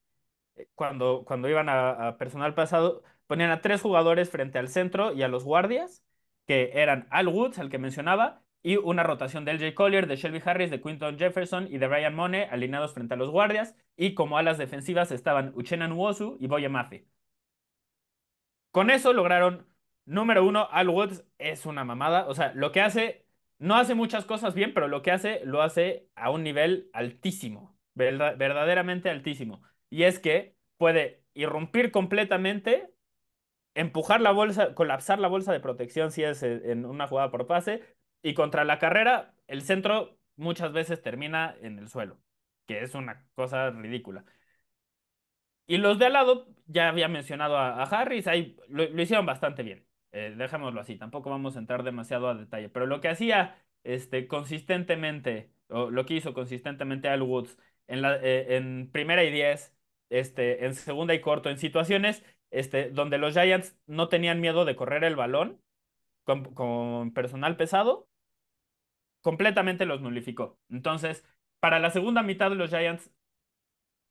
eh, 0.56 0.68
cuando, 0.74 1.24
cuando 1.24 1.48
iban 1.50 1.70
a, 1.70 2.18
personal 2.18 2.56
pasado, 2.56 3.04
ponían 3.28 3.52
a 3.52 3.62
tres 3.62 3.80
jugadores 3.80 4.32
frente 4.32 4.58
al 4.58 4.70
centro 4.70 5.14
y 5.14 5.22
a 5.22 5.28
los 5.28 5.44
guardias, 5.44 6.04
que 6.48 6.72
eran 6.74 7.06
Al 7.12 7.28
Woods, 7.28 7.60
el 7.60 7.70
que 7.70 7.78
mencionaba, 7.78 8.42
y 8.64 8.78
una 8.78 9.04
rotación 9.04 9.46
de 9.46 9.54
LJ 9.54 9.76
Collier, 9.76 10.08
de 10.08 10.16
Shelby 10.16 10.42
Harris, 10.44 10.72
de 10.72 10.82
Quinton 10.82 11.20
Jefferson 11.20 11.68
y 11.72 11.78
de 11.78 11.88
Brian 11.88 12.16
Mone 12.16 12.46
alineados 12.46 12.96
frente 12.96 13.14
a 13.14 13.18
los 13.18 13.30
guardias, 13.30 13.76
y 13.96 14.16
como 14.16 14.40
alas 14.40 14.58
defensivas 14.58 15.12
estaban 15.12 15.52
Uchenna 15.54 15.88
Nwosu 15.88 16.38
y 16.40 16.48
Boye 16.48 16.70
Mafe. 16.70 17.06
Con 18.72 18.90
eso 18.90 19.14
lograron, 19.14 19.68
número 20.06 20.44
uno, 20.44 20.68
Al 20.72 20.90
Woods 20.90 21.24
es 21.38 21.68
una 21.68 21.84
mamada. 21.84 22.28
O 22.28 22.34
sea, 22.34 22.52
lo 22.56 22.72
que 22.72 22.82
hace, 22.82 23.28
no 23.60 23.76
hace 23.76 23.94
muchas 23.94 24.26
cosas 24.26 24.56
bien, 24.56 24.74
pero 24.74 24.88
lo 24.88 25.04
que 25.04 25.12
hace, 25.12 25.42
lo 25.46 25.62
hace 25.62 26.10
a 26.16 26.32
un 26.32 26.42
nivel 26.42 26.90
altísimo, 26.94 27.79
verda- 28.00 28.34
verdaderamente 28.36 29.10
altísimo. 29.10 29.62
Y 29.90 30.04
es 30.04 30.20
que 30.20 30.56
puede 30.78 31.24
irrumpir 31.34 31.92
completamente, 31.92 32.90
empujar 33.76 34.22
la 34.22 34.32
bolsa, 34.32 34.74
colapsar 34.76 35.20
la 35.20 35.28
bolsa 35.30 35.54
de 35.54 35.60
protección 35.60 36.12
si 36.12 36.24
es 36.24 36.44
eh, 36.44 36.72
en 36.72 36.86
una 36.86 37.08
jugada 37.08 37.32
por 37.32 37.48
pase, 37.48 37.84
y 38.24 38.34
contra 38.34 38.64
la 38.66 38.80
carrera, 38.80 39.34
el 39.48 39.62
centro 39.62 40.18
muchas 40.38 40.74
veces 40.74 41.02
termina 41.02 41.56
en 41.62 41.80
el 41.80 41.90
suelo, 41.90 42.20
que 42.68 42.82
es 42.84 42.96
una 42.96 43.28
cosa 43.36 43.72
ridícula. 43.72 44.26
Y 45.68 45.78
los 45.78 46.00
de 46.00 46.08
al 46.08 46.14
lado, 46.14 46.48
ya 46.66 46.90
había 46.90 47.08
mencionado 47.08 47.58
a, 47.58 47.82
a 47.82 47.84
Harris, 47.84 48.28
ahí 48.28 48.58
lo, 48.68 48.88
lo 48.90 49.02
hicieron 49.02 49.26
bastante 49.26 49.64
bien. 49.64 49.86
Eh, 50.12 50.34
dejémoslo 50.36 50.82
así, 50.82 50.98
tampoco 50.98 51.30
vamos 51.30 51.56
a 51.56 51.60
entrar 51.60 51.84
demasiado 51.84 52.28
a 52.30 52.36
detalle. 52.36 52.70
Pero 52.70 52.88
lo 52.88 53.02
que 53.02 53.10
hacía 53.10 53.62
este, 53.84 54.28
consistentemente, 54.28 55.52
o 55.70 55.92
lo 55.92 56.06
que 56.06 56.16
hizo 56.16 56.34
consistentemente 56.34 57.08
Al 57.10 57.22
Woods 57.22 57.58
en, 57.90 58.02
la, 58.02 58.18
eh, 58.18 58.56
en 58.58 58.90
primera 58.92 59.24
y 59.24 59.32
diez, 59.32 59.76
este, 60.10 60.66
en 60.66 60.76
segunda 60.76 61.14
y 61.14 61.22
corto, 61.22 61.50
en 61.50 61.58
situaciones 61.58 62.24
este, 62.52 62.90
donde 62.92 63.18
los 63.18 63.34
Giants 63.34 63.78
no 63.88 64.10
tenían 64.10 64.42
miedo 64.42 64.66
de 64.66 64.76
correr 64.76 65.04
el 65.04 65.16
balón 65.16 65.62
con, 66.26 66.54
con 66.54 67.14
personal 67.14 67.58
pesado, 67.58 68.10
completamente 69.22 69.86
los 69.86 70.02
nulificó. 70.02 70.60
Entonces, 70.70 71.26
para 71.60 71.80
la 71.80 71.92
segunda 71.92 72.24
mitad 72.24 72.52
los 72.54 72.70
Giants 72.70 73.12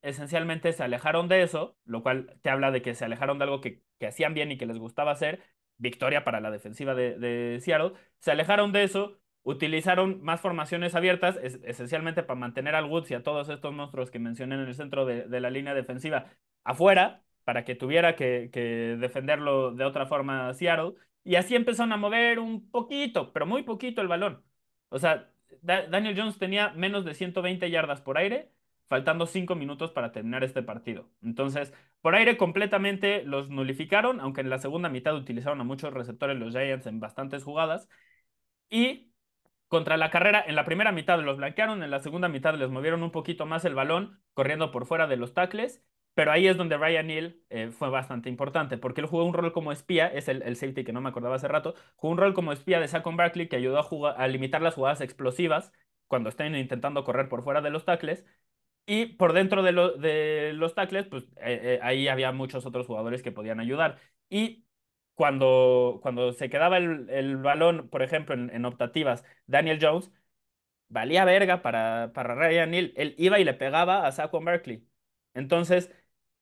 esencialmente 0.03 0.73
se 0.73 0.83
alejaron 0.85 1.29
de 1.29 1.43
eso, 1.43 1.77
lo 1.85 2.03
cual 2.03 2.39
te 2.43 2.51
habla 2.51 2.71
de 2.71 2.83
que 2.83 2.95
se 2.95 3.05
alejaron 3.05 3.39
de 3.39 3.45
algo 3.45 3.61
que, 3.61 3.83
que 3.99 4.07
hacían 4.07 4.35
bien 4.35 4.53
y 4.53 4.59
que 4.59 4.67
les 4.67 4.79
gustaba 4.79 5.13
hacer. 5.13 5.43
Victoria 5.77 6.25
para 6.25 6.41
la 6.41 6.51
defensiva 6.51 6.95
de, 6.95 7.17
de 7.19 7.61
Seattle. 7.61 7.93
Se 8.19 8.31
alejaron 8.33 8.73
de 8.73 8.85
eso, 8.85 9.19
utilizaron 9.43 10.23
más 10.23 10.41
formaciones 10.41 10.95
abiertas, 10.95 11.39
es, 11.43 11.61
esencialmente 11.65 12.23
para 12.23 12.39
mantener 12.39 12.75
al 12.75 12.87
Woods 12.87 13.11
y 13.11 13.15
a 13.15 13.23
todos 13.23 13.49
estos 13.49 13.73
monstruos 13.73 14.11
que 14.11 14.19
mencioné 14.19 14.57
en 14.57 14.63
el 14.63 14.75
centro 14.75 15.07
de, 15.07 15.25
de 15.25 15.41
la 15.41 15.51
línea 15.51 15.75
defensiva 15.75 16.27
afuera, 16.65 17.23
para 17.45 17.65
que 17.65 17.75
tuviera 17.75 18.15
que, 18.15 18.51
que, 18.53 18.97
defenderlo 19.01 19.73
de 19.73 19.85
otra 19.85 20.07
forma 20.07 20.53
Seattle. 20.55 20.95
Y 21.25 21.37
así 21.37 21.55
empezaron 21.55 21.93
a 21.93 21.97
mover 21.97 22.39
un 22.39 22.71
poquito, 22.71 23.33
pero 23.33 23.47
muy 23.47 23.63
poquito 23.63 24.03
el 24.03 24.09
balón. 24.09 24.45
O 24.91 24.99
sea, 24.99 25.31
da 25.63 25.87
Daniel 25.89 26.15
Jones 26.17 26.39
tenía 26.39 26.71
menos 26.75 27.05
de 27.05 27.15
120 27.15 27.71
yardas 27.71 28.01
por 28.01 28.19
aire 28.19 28.53
faltando 28.89 29.27
cinco 29.27 29.55
minutos 29.55 29.93
para 29.93 30.13
terminar 30.13 30.45
este 30.45 30.63
partido. 30.63 31.11
Entonces, 31.23 31.73
por 32.01 32.15
aire 32.15 32.37
completamente 32.37 33.23
los 33.25 33.51
nulificaron, 33.51 34.21
aunque 34.21 34.41
en 34.41 34.51
la 34.51 34.59
segunda 34.59 34.89
mitad 34.89 35.15
utilizaron 35.15 35.61
a 35.61 35.65
muchos 35.65 35.93
receptores 35.93 36.39
los 36.39 36.53
Giants 36.53 36.87
en 36.87 37.01
bastantes 37.01 37.45
jugadas. 37.45 37.89
Y 38.71 39.08
contra 39.69 39.97
la 39.97 40.11
carrera, 40.11 40.43
en 40.47 40.57
la 40.57 40.65
primera 40.65 40.93
mitad 40.93 41.21
los 41.21 41.37
blanquearon, 41.37 41.83
en 41.83 41.91
la 41.91 42.01
segunda 42.01 42.29
mitad 42.29 42.55
les 42.55 42.71
movieron 42.71 43.03
un 43.03 43.11
poquito 43.11 43.47
más 43.47 43.65
el 43.65 43.75
balón, 43.75 44.21
corriendo 44.35 44.71
por 44.71 44.87
fuera 44.87 45.07
de 45.07 45.17
los 45.17 45.35
tackles. 45.35 45.83
Pero 46.15 46.33
ahí 46.33 46.49
es 46.49 46.57
donde 46.57 46.77
Ryan 46.77 47.07
Neal 47.07 47.37
eh, 47.49 47.71
fue 47.71 47.91
bastante 47.91 48.29
importante, 48.29 48.77
porque 48.77 49.01
él 49.03 49.07
jugó 49.07 49.25
un 49.25 49.35
rol 49.35 49.53
como 49.53 49.71
espía, 49.71 50.09
es 50.09 50.27
el, 50.27 50.43
el, 50.43 50.57
safety 50.57 50.83
que 50.83 50.93
no 50.93 51.01
me 51.01 51.11
acordaba 51.11 51.37
hace 51.37 51.47
rato, 51.47 51.75
jugó 51.95 52.13
un 52.13 52.19
rol 52.19 52.35
como 52.35 52.53
espía 52.53 52.81
de 52.81 52.89
Saquon 52.89 53.17
Barkley 53.17 53.49
que 53.49 53.55
ayudó 53.55 53.79
a, 53.79 53.85
jugar, 53.85 54.17
a 54.19 54.27
limitar 54.27 54.61
las 54.61 54.75
jugadas 54.75 55.01
explosivas 55.01 55.71
cuando 56.09 56.29
estén 56.29 56.57
intentando 56.57 57.05
correr 57.05 57.29
por 57.29 57.45
fuera 57.45 57.61
de 57.61 57.71
los 57.71 57.85
tackles 57.85 58.25
y 58.87 59.07
por 59.07 59.35
dentro 59.35 59.63
de, 59.63 59.73
lo, 59.73 59.93
de 59.99 60.53
los 60.55 60.75
tackles, 60.75 61.07
pues 61.07 61.25
eh, 61.37 61.61
eh, 61.77 61.81
ahí 61.83 62.09
había 62.09 62.33
muchos 62.33 62.65
otros 62.65 62.87
jugadores 62.87 63.23
que 63.23 63.33
podían 63.33 63.61
ayudar. 63.61 63.99
Y 64.31 64.65
cuando, 65.19 65.99
cuando 66.03 66.33
se 66.33 66.49
quedaba 66.49 66.77
el, 66.79 67.11
el 67.11 67.39
balón, 67.39 67.89
por 67.91 68.03
ejemplo, 68.03 68.35
en, 68.37 68.51
en, 68.51 68.65
optativas, 68.65 69.25
Daniel 69.49 69.81
Jones, 69.83 70.13
valía 70.89 71.25
verga 71.25 71.63
para, 71.63 72.13
para 72.15 72.35
Ryan 72.37 72.71
Neal. 72.71 72.93
Él 72.97 73.15
iba 73.19 73.41
y 73.41 73.45
le 73.45 73.55
pegaba 73.55 74.07
a 74.07 74.13
Saquon 74.13 74.45
Barkley. 74.45 74.87
Entonces, 75.35 75.91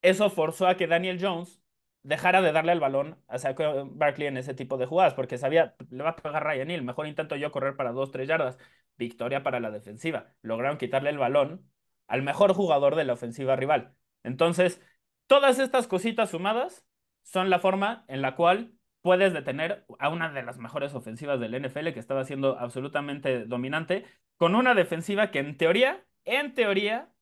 eso 0.02 0.30
forzó 0.30 0.68
a 0.68 0.76
que 0.76 0.86
Daniel 0.86 1.18
Jones 1.20 1.62
dejara 2.02 2.42
de 2.42 2.52
darle 2.52 2.72
el 2.72 2.80
balón 2.80 3.18
a 3.28 3.38
Saquon 3.38 3.98
Barkley 3.98 4.28
en 4.28 4.36
ese 4.36 4.54
tipo 4.54 4.76
de 4.78 4.86
jugadas, 4.86 5.14
porque 5.14 5.38
sabía, 5.38 5.74
le 5.90 6.04
va 6.04 6.10
a 6.10 6.16
pegar 6.16 6.44
Ryan 6.44 6.68
Neal, 6.68 6.82
mejor 6.84 7.06
intento 7.06 7.36
yo 7.36 7.52
correr 7.52 7.76
para 7.76 7.92
2-3 7.92 8.28
yardas. 8.28 8.58
Victoria 8.98 9.42
para 9.42 9.60
la 9.60 9.70
defensiva. 9.70 10.34
Lograron 10.42 10.78
quitarle 10.78 11.10
el 11.10 11.18
balón 11.18 11.70
al 12.08 12.22
mejor 12.22 12.54
jugador 12.54 12.94
de 12.96 13.04
la 13.04 13.14
ofensiva 13.14 13.56
rival. 13.56 13.94
Entonces, 14.22 14.82
todas 15.26 15.58
estas 15.58 15.86
cositas 15.88 16.30
sumadas 16.30 16.85
son 17.26 17.50
la 17.50 17.58
forma 17.58 18.04
en 18.08 18.22
la 18.22 18.36
cual 18.36 18.72
puedes 19.02 19.32
detener 19.32 19.84
a 19.98 20.08
una 20.08 20.30
de 20.32 20.42
las 20.42 20.58
mejores 20.58 20.94
ofensivas 20.94 21.40
del 21.40 21.54
NFL 21.54 21.92
que 21.92 22.00
estaba 22.00 22.24
siendo 22.24 22.58
absolutamente 22.58 23.44
dominante, 23.44 24.04
con 24.36 24.54
una 24.54 24.74
defensiva 24.74 25.30
que 25.30 25.40
en 25.40 25.56
teoría, 25.56 26.04
en 26.24 26.54
teoría, 26.54 27.12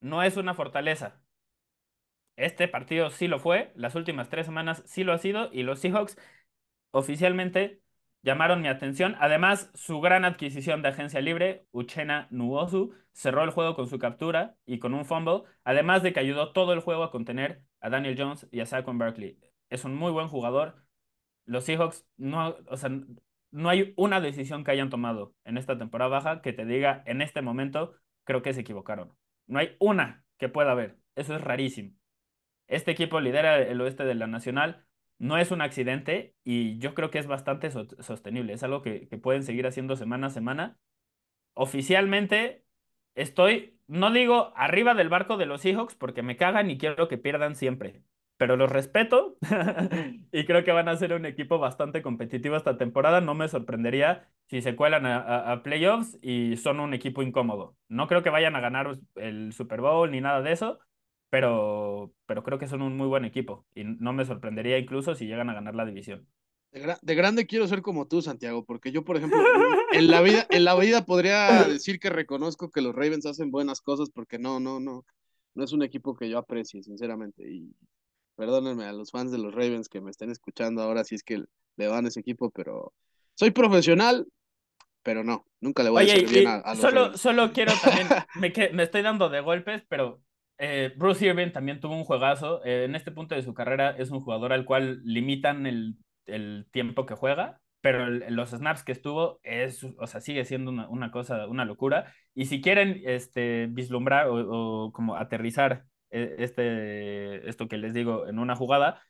no 0.00 0.22
es 0.22 0.36
una 0.36 0.54
fortaleza. 0.54 1.20
Este 2.36 2.68
partido 2.68 3.10
sí 3.10 3.28
lo 3.28 3.38
fue, 3.38 3.72
las 3.74 3.94
últimas 3.94 4.28
tres 4.28 4.46
semanas 4.46 4.82
sí 4.86 5.04
lo 5.04 5.12
ha 5.12 5.18
sido, 5.18 5.50
y 5.52 5.62
los 5.62 5.80
Seahawks 5.80 6.18
oficialmente 6.90 7.82
llamaron 8.22 8.62
mi 8.62 8.68
atención. 8.68 9.16
Además, 9.20 9.70
su 9.74 10.00
gran 10.00 10.24
adquisición 10.24 10.82
de 10.82 10.88
agencia 10.88 11.20
libre, 11.20 11.66
Uchenna 11.72 12.28
Nwosu, 12.30 12.94
cerró 13.12 13.44
el 13.44 13.50
juego 13.50 13.74
con 13.74 13.88
su 13.88 13.98
captura 13.98 14.56
y 14.66 14.78
con 14.78 14.94
un 14.94 15.04
fumble, 15.04 15.42
además 15.64 16.02
de 16.02 16.12
que 16.12 16.20
ayudó 16.20 16.52
todo 16.52 16.72
el 16.72 16.80
juego 16.80 17.04
a 17.04 17.10
contener 17.10 17.62
a 17.80 17.90
Daniel 17.90 18.16
Jones 18.18 18.46
y 18.50 18.60
a 18.60 18.66
Saquon 18.66 18.98
Barkley. 18.98 19.38
Es 19.68 19.84
un 19.84 19.94
muy 19.94 20.12
buen 20.12 20.28
jugador. 20.28 20.84
Los 21.46 21.64
Seahawks 21.64 22.06
no, 22.16 22.56
o 22.68 22.76
sea, 22.76 22.90
no 23.50 23.68
hay 23.68 23.94
una 23.96 24.20
decisión 24.20 24.64
que 24.64 24.70
hayan 24.72 24.90
tomado 24.90 25.34
en 25.44 25.58
esta 25.58 25.78
temporada 25.78 26.10
baja 26.10 26.42
que 26.42 26.52
te 26.52 26.64
diga 26.64 27.02
en 27.06 27.22
este 27.22 27.42
momento 27.42 27.94
creo 28.24 28.42
que 28.42 28.54
se 28.54 28.60
equivocaron. 28.60 29.16
No 29.46 29.58
hay 29.58 29.76
una 29.80 30.24
que 30.38 30.48
pueda 30.48 30.72
haber. 30.72 30.98
Eso 31.16 31.34
es 31.34 31.40
rarísimo. 31.40 31.92
Este 32.68 32.92
equipo 32.92 33.20
lidera 33.20 33.58
el 33.58 33.80
oeste 33.80 34.04
de 34.04 34.14
la 34.14 34.26
Nacional 34.26 34.86
no 35.20 35.36
es 35.36 35.50
un 35.50 35.60
accidente 35.60 36.34
y 36.44 36.78
yo 36.78 36.94
creo 36.94 37.10
que 37.10 37.18
es 37.18 37.26
bastante 37.26 37.70
so 37.70 37.86
sostenible. 38.00 38.54
Es 38.54 38.62
algo 38.62 38.82
que, 38.82 39.06
que, 39.08 39.18
pueden 39.18 39.42
seguir 39.42 39.66
haciendo 39.66 39.94
semana 39.96 40.28
a 40.28 40.30
semana. 40.30 40.78
Oficialmente, 41.54 42.64
estoy, 43.14 43.78
no 43.86 44.10
digo 44.12 44.52
arriba 44.56 44.94
del 44.94 45.08
barco 45.08 45.36
de 45.36 45.46
los 45.46 45.62
Seahawks 45.62 45.94
porque 45.94 46.22
me 46.22 46.36
cagan 46.36 46.70
y 46.70 46.78
quiero 46.78 47.08
que 47.08 47.18
pierdan 47.18 47.56
siempre, 47.56 48.02
pero 48.36 48.56
los 48.56 48.70
respeto 48.70 49.36
y 50.32 50.44
creo 50.46 50.64
que 50.64 50.72
van 50.72 50.88
a 50.88 50.96
ser 50.96 51.12
un 51.12 51.26
equipo 51.26 51.58
bastante 51.58 52.02
competitivo 52.02 52.56
esta 52.56 52.78
temporada. 52.78 53.20
No 53.20 53.34
me 53.34 53.48
sorprendería 53.48 54.28
si 54.48 54.62
se 54.62 54.76
cuelan 54.76 55.06
a, 55.06 55.62
playoffs 55.62 56.18
y 56.22 56.56
son 56.56 56.80
un 56.80 56.94
equipo 56.94 57.22
incómodo. 57.22 57.76
No 57.88 58.08
creo 58.08 58.22
que 58.22 58.30
vayan 58.30 58.56
a 58.56 58.60
ganar 58.60 58.98
el 59.16 59.52
Super 59.52 59.80
Bowl 59.80 60.10
ni 60.10 60.20
nada 60.20 60.42
de 60.42 60.52
eso, 60.52 60.78
pero, 61.30 62.12
pero 62.26 62.42
creo 62.42 62.58
que 62.58 62.66
son 62.68 62.82
un 62.82 62.96
muy 62.96 63.08
buen 63.08 63.24
equipo 63.24 63.66
y 63.74 63.84
no 63.84 64.12
me 64.12 64.24
sorprendería 64.24 64.78
incluso 64.78 65.14
si 65.14 65.26
llegan 65.26 65.50
a 65.50 65.54
ganar 65.54 65.74
la 65.74 65.84
división. 65.84 66.26
De, 66.72 67.14
grande 67.16 67.46
quiero 67.46 67.66
ser 67.66 67.82
como 67.82 68.06
tú, 68.06 68.22
Santiago, 68.22 68.64
porque 68.64 68.92
yo, 68.92 69.04
por 69.04 69.16
ejemplo, 69.16 69.42
en 69.92 70.08
la 70.08 70.20
vida, 70.20 70.46
en 70.50 70.64
la 70.64 70.76
vida 70.76 71.04
podría 71.04 71.64
decir 71.64 71.98
que 71.98 72.10
reconozco 72.10 72.70
que 72.70 72.80
los 72.80 72.94
Ravens 72.94 73.26
hacen 73.26 73.50
buenas 73.50 73.80
cosas 73.80 74.10
porque 74.10 74.38
no, 74.38 74.60
no, 74.60 74.78
no, 74.78 75.04
no 75.54 75.64
es 75.64 75.72
un 75.72 75.82
equipo 75.82 76.16
que 76.16 76.28
yo 76.28 76.38
aprecie, 76.38 76.82
sinceramente. 76.82 77.42
Y 77.50 77.74
perdónenme 78.36 78.84
a 78.84 78.92
los 78.92 79.10
fans 79.10 79.32
de 79.32 79.38
los 79.38 79.52
Ravens 79.52 79.88
que 79.88 80.00
me 80.00 80.10
estén 80.10 80.30
escuchando 80.30 80.82
ahora 80.82 81.02
si 81.02 81.16
es 81.16 81.24
que 81.24 81.42
le 81.76 81.88
van 81.88 82.04
a 82.04 82.08
ese 82.08 82.20
equipo, 82.20 82.50
pero 82.50 82.92
soy 83.34 83.50
profesional, 83.50 84.28
pero 85.02 85.24
no, 85.24 85.46
nunca 85.60 85.82
le 85.82 85.90
voy 85.90 86.04
a 86.04 86.06
decir 86.06 86.28
bien 86.28 86.46
a, 86.46 86.62
los 86.70 86.78
solo, 86.78 87.16
Solo 87.16 87.52
quiero 87.52 87.72
también, 87.82 88.06
me, 88.36 88.52
me 88.72 88.82
estoy 88.84 89.02
dando 89.02 89.28
de 89.28 89.40
golpes, 89.40 89.82
pero 89.88 90.22
eh, 90.58 90.92
Bruce 90.94 91.26
Irving 91.26 91.52
también 91.52 91.80
tuvo 91.80 91.96
un 91.96 92.04
juegazo. 92.04 92.62
Eh, 92.64 92.84
en 92.84 92.94
este 92.94 93.10
punto 93.10 93.34
de 93.34 93.42
su 93.42 93.54
carrera 93.54 93.96
es 93.98 94.10
un 94.10 94.20
jugador 94.20 94.52
al 94.52 94.66
cual 94.66 95.00
limitan 95.04 95.66
el 95.66 95.96
el 96.34 96.66
tiempo 96.70 97.06
que 97.06 97.14
juega, 97.14 97.60
pero 97.80 98.06
los 98.08 98.50
snaps 98.50 98.84
que 98.84 98.92
estuvo 98.92 99.40
es, 99.42 99.84
o 99.84 100.06
sea, 100.06 100.20
sigue 100.20 100.44
siendo 100.44 100.70
una, 100.70 101.10
cosa, 101.10 101.46
una 101.46 101.64
locura. 101.64 102.12
Y 102.34 102.46
si 102.46 102.60
quieren 102.60 103.00
este, 103.04 103.66
vislumbrar 103.70 104.26
o, 104.28 104.92
como 104.92 105.16
aterrizar 105.16 105.84
eh, 106.10 106.36
este, 106.38 107.48
esto 107.48 107.68
que 107.68 107.78
les 107.78 107.94
digo 107.94 108.28
en 108.28 108.38
una 108.38 108.56
jugada, 108.56 109.02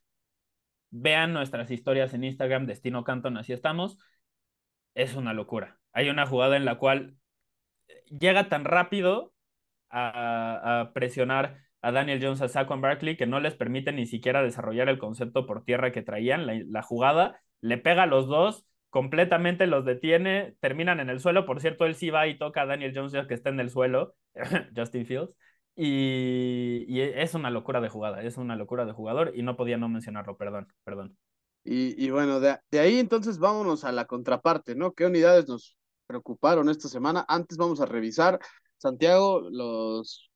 vean 0.90 1.32
nuestras 1.32 1.70
historias 1.70 2.14
en 2.14 2.24
Instagram, 2.24 2.66
Destino 2.66 3.04
Canton, 3.04 3.36
así 3.36 3.52
estamos. 3.52 3.98
Es 4.94 5.14
una 5.14 5.34
locura. 5.34 5.80
Hay 5.92 6.08
una 6.08 6.26
jugada 6.26 6.56
en 6.56 6.64
la 6.64 6.78
cual 6.78 7.16
llega 8.08 8.48
tan 8.48 8.64
rápido 8.64 9.32
a, 9.88 10.80
a 10.80 10.92
presionar 10.92 11.69
a 11.82 11.92
Daniel 11.92 12.20
Jones, 12.22 12.42
a 12.42 12.48
Saquon 12.48 12.80
Barkley, 12.80 13.16
que 13.16 13.26
no 13.26 13.40
les 13.40 13.54
permite 13.54 13.92
ni 13.92 14.06
siquiera 14.06 14.42
desarrollar 14.42 14.88
el 14.88 14.98
concepto 14.98 15.46
por 15.46 15.64
tierra 15.64 15.92
que 15.92 16.02
traían, 16.02 16.46
la, 16.70 16.82
jugada, 16.82 17.40
le 17.60 17.78
pega 17.78 18.04
a 18.04 18.06
los 18.06 18.26
dos, 18.26 18.66
completamente 18.90 19.66
los 19.66 19.84
detiene, 19.84 20.56
terminan 20.60 21.00
en 21.00 21.10
el 21.10 21.20
suelo, 21.20 21.46
por 21.46 21.60
cierto, 21.60 21.86
él 21.86 21.94
sí 21.94 22.10
va 22.10 22.26
y 22.26 22.38
toca 22.38 22.62
a 22.62 22.66
Daniel 22.66 22.92
Jones 22.94 23.12
ya 23.12 23.26
que 23.26 23.34
está 23.34 23.50
en 23.50 23.60
el 23.60 23.70
suelo, 23.70 24.14
Justin 24.76 25.06
Fields, 25.06 25.34
y, 25.76 27.00
es 27.00 27.34
una 27.34 27.50
locura 27.50 27.80
de 27.80 27.88
jugada, 27.88 28.22
es 28.22 28.36
una 28.36 28.56
locura 28.56 28.84
de 28.84 28.92
jugador 28.92 29.32
y 29.34 29.42
no 29.42 29.56
podía 29.56 29.78
no 29.78 29.88
mencionarlo, 29.88 30.36
perdón, 30.36 30.68
perdón. 30.84 31.16
Y, 31.62 32.10
bueno, 32.10 32.40
de, 32.40 32.58
de 32.70 32.80
ahí 32.80 32.98
entonces 32.98 33.38
vámonos 33.38 33.84
a 33.84 33.92
la 33.92 34.06
contraparte, 34.06 34.74
¿no? 34.74 34.92
¿Qué 34.92 35.04
unidades 35.06 35.46
nos 35.46 35.76
preocuparon 36.06 36.68
esta 36.70 36.88
semana? 36.88 37.24
Antes 37.28 37.58
vamos 37.58 37.80
a 37.80 37.86
revisar, 37.86 38.40
Santiago, 38.78 39.40
los 39.50 40.29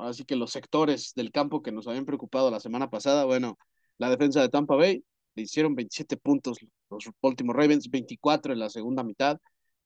así 0.00 0.24
que 0.24 0.36
los 0.36 0.52
sectores 0.52 1.12
del 1.14 1.32
campo 1.32 1.62
que 1.62 1.72
nos 1.72 1.86
habían 1.88 2.04
preocupado 2.04 2.50
la 2.50 2.60
semana 2.60 2.90
pasada, 2.90 3.24
bueno, 3.24 3.58
la 3.98 4.10
defensa 4.10 4.40
de 4.40 4.48
Tampa 4.48 4.76
Bay 4.76 5.04
le 5.34 5.42
hicieron 5.42 5.74
27 5.74 6.16
puntos 6.16 6.58
los 6.90 7.04
Baltimore 7.22 7.58
Ravens, 7.58 7.90
24 7.90 8.52
en 8.52 8.58
la 8.58 8.70
segunda 8.70 9.02
mitad. 9.04 9.38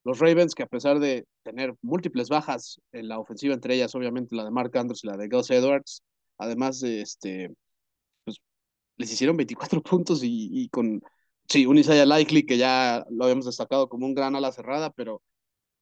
Los 0.04 0.18
Ravens, 0.18 0.54
que 0.54 0.62
a 0.64 0.66
pesar 0.66 0.98
de 0.98 1.26
tener 1.42 1.74
múltiples 1.82 2.28
bajas 2.28 2.80
en 2.92 3.08
la 3.08 3.18
ofensiva, 3.18 3.54
entre 3.54 3.74
ellas 3.74 3.94
obviamente 3.94 4.34
la 4.34 4.44
de 4.44 4.50
Mark 4.50 4.76
Andrews 4.76 5.04
y 5.04 5.06
la 5.08 5.16
de 5.16 5.28
Gus 5.28 5.50
Edwards, 5.50 6.02
además 6.38 6.80
de 6.80 7.02
este, 7.02 7.50
pues 8.24 8.38
les 8.96 9.12
hicieron 9.12 9.36
24 9.36 9.82
puntos 9.82 10.20
y, 10.24 10.68
con, 10.70 11.02
sí, 11.48 11.66
un 11.66 11.78
Isaiah 11.78 12.06
Likely 12.06 12.44
que 12.46 12.58
ya 12.58 13.04
lo 13.10 13.24
habíamos 13.24 13.46
destacado 13.46 13.88
como 13.88 14.06
un 14.06 14.14
gran 14.14 14.36
ala 14.36 14.52
cerrada, 14.52 14.90
pero 14.90 15.22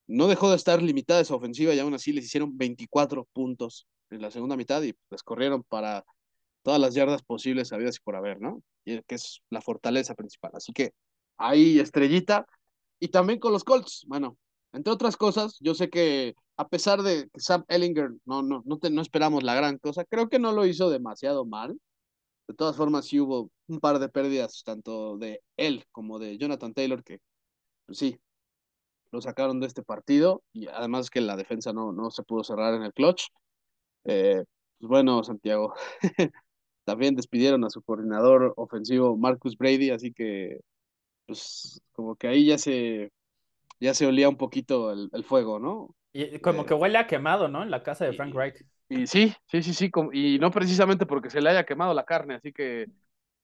no 0.07 0.29
dejó 0.29 0.51
de 0.51 0.57
estar 0.57 0.83
limitada 0.83 1.21
esa 1.21 1.35
ofensiva 1.35 1.75
y 1.75 1.79
aún 1.79 1.95
así 1.95 2.13
les 2.13 2.27
hicieron 2.27 2.57
24 2.59 3.27
puntos 3.33 3.87
en 4.11 4.23
la 4.23 4.31
segunda 4.31 4.57
mitad 4.57 4.83
y 4.83 4.95
pues 5.09 5.23
corrieron 5.23 5.63
para 5.63 6.05
todas 6.63 6.81
las 6.81 6.95
yardas 6.95 7.23
posibles 7.23 7.73
habidas 7.73 7.97
y 7.97 8.01
por 8.01 8.17
haber, 8.17 8.41
¿no? 8.41 8.63
Y 8.85 9.03
que 9.03 9.15
es 9.15 9.41
la 9.51 9.61
fortaleza 9.61 10.15
principal. 10.15 10.53
Así 10.55 10.73
que 10.73 10.93
ahí 11.37 11.79
estrellita. 11.81 12.47
Y 12.99 13.09
también 13.09 13.39
con 13.39 13.53
los 13.53 13.65
Colts, 13.65 14.05
bueno, 14.07 14.37
entre 14.73 14.93
otras 14.93 15.17
cosas, 15.17 15.59
yo 15.61 15.75
sé 15.75 15.89
que 15.91 16.35
a 16.57 16.69
pesar 16.69 17.03
de 17.03 17.29
que 17.33 17.41
Sam 17.41 17.65
Ellinger 17.69 18.11
no, 18.27 18.43
no, 18.43 18.63
no, 18.67 18.79
no 18.91 19.03
esperamos 19.03 19.43
la 19.43 19.55
gran 19.55 19.79
cosa, 19.79 20.05
creo 20.05 20.29
que 20.29 20.39
no 20.39 20.53
lo 20.53 20.67
hizo 20.67 20.91
demasiado 20.91 21.47
mal. 21.47 21.81
De 22.47 22.55
todas 22.55 22.77
formas, 22.77 23.07
sí 23.07 23.21
hubo 23.21 23.51
un 23.69 23.81
par 23.81 23.99
de 23.99 24.09
pérdidas, 24.09 24.63
tanto 24.65 25.17
de 25.17 25.41
él 25.57 25.87
como 25.93 26.19
de 26.19 26.37
Jonathan 26.37 26.75
Taylor, 26.75 27.03
que 27.03 27.21
pues 27.87 27.99
sí, 27.99 28.19
lo 29.13 29.21
sacaron 29.21 29.61
de 29.61 29.67
este 29.67 29.83
partido 29.83 30.43
y 30.53 30.67
además 30.69 31.11
que 31.11 31.21
la 31.21 31.37
defensa 31.37 31.73
no, 31.73 31.93
no 31.93 32.11
se 32.11 32.23
pudo 32.23 32.45
cerrar 32.45 32.75
en 32.75 32.83
el 32.83 32.93
clutch. 32.93 33.29
Eh, 34.05 34.45
pues 34.79 34.89
bueno, 34.89 35.23
Santiago, 35.25 35.75
también 36.85 37.15
despidieron 37.15 37.65
a 37.65 37.71
su 37.71 37.83
coordinador 37.83 38.55
ofensivo 38.57 39.17
Marcus 39.17 39.57
Brady, 39.57 39.91
así 39.91 40.13
que 40.13 40.61
pues 41.27 41.81
como 41.93 42.17
que 42.17 42.29
ahí 42.29 42.47
ya 42.47 42.59
se 42.59 43.13
ya 43.79 43.95
se 43.95 44.07
olía 44.07 44.29
un 44.29 44.37
poquito 44.37 44.93
el, 44.93 45.25
fuego, 45.25 45.59
¿no? 45.59 45.95
Y 46.13 46.39
como 46.41 46.67
que 46.67 46.75
eh, 46.75 46.77
huele 46.77 46.99
a 46.99 47.07
quemado, 47.07 47.49
¿no? 47.49 47.63
En 47.63 47.71
la 47.71 47.83
casa 47.83 48.05
de 48.05 48.13
Frank 48.13 48.35
Reich. 48.35 48.65
Y, 48.89 49.07
sí, 49.07 49.33
sí, 49.47 49.63
sí, 49.63 49.73
sí, 49.73 49.91
y 50.13 50.39
no 50.39 50.51
precisamente 50.51 51.07
porque 51.07 51.31
se 51.31 51.41
le 51.41 51.49
haya 51.51 51.65
quemado 51.65 51.95
la 51.95 52.05
carne, 52.05 52.35
así 52.35 52.53
que 52.53 52.89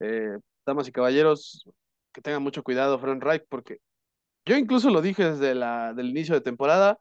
eh, 0.01 0.39
damas 0.67 0.89
y 0.89 0.93
caballeros, 0.93 1.65
que 2.13 2.21
tengan 2.21 2.43
mucho 2.43 2.63
cuidado 2.63 2.99
Frank 2.99 3.23
Reich, 3.23 3.45
porque 3.49 3.79
yo 4.45 4.57
incluso 4.57 4.91
lo 4.91 5.01
dije 5.01 5.31
desde 5.31 5.55
la, 5.55 5.95
del 5.95 6.11
inicio 6.11 6.35
de 6.35 6.41
temporada, 6.41 6.99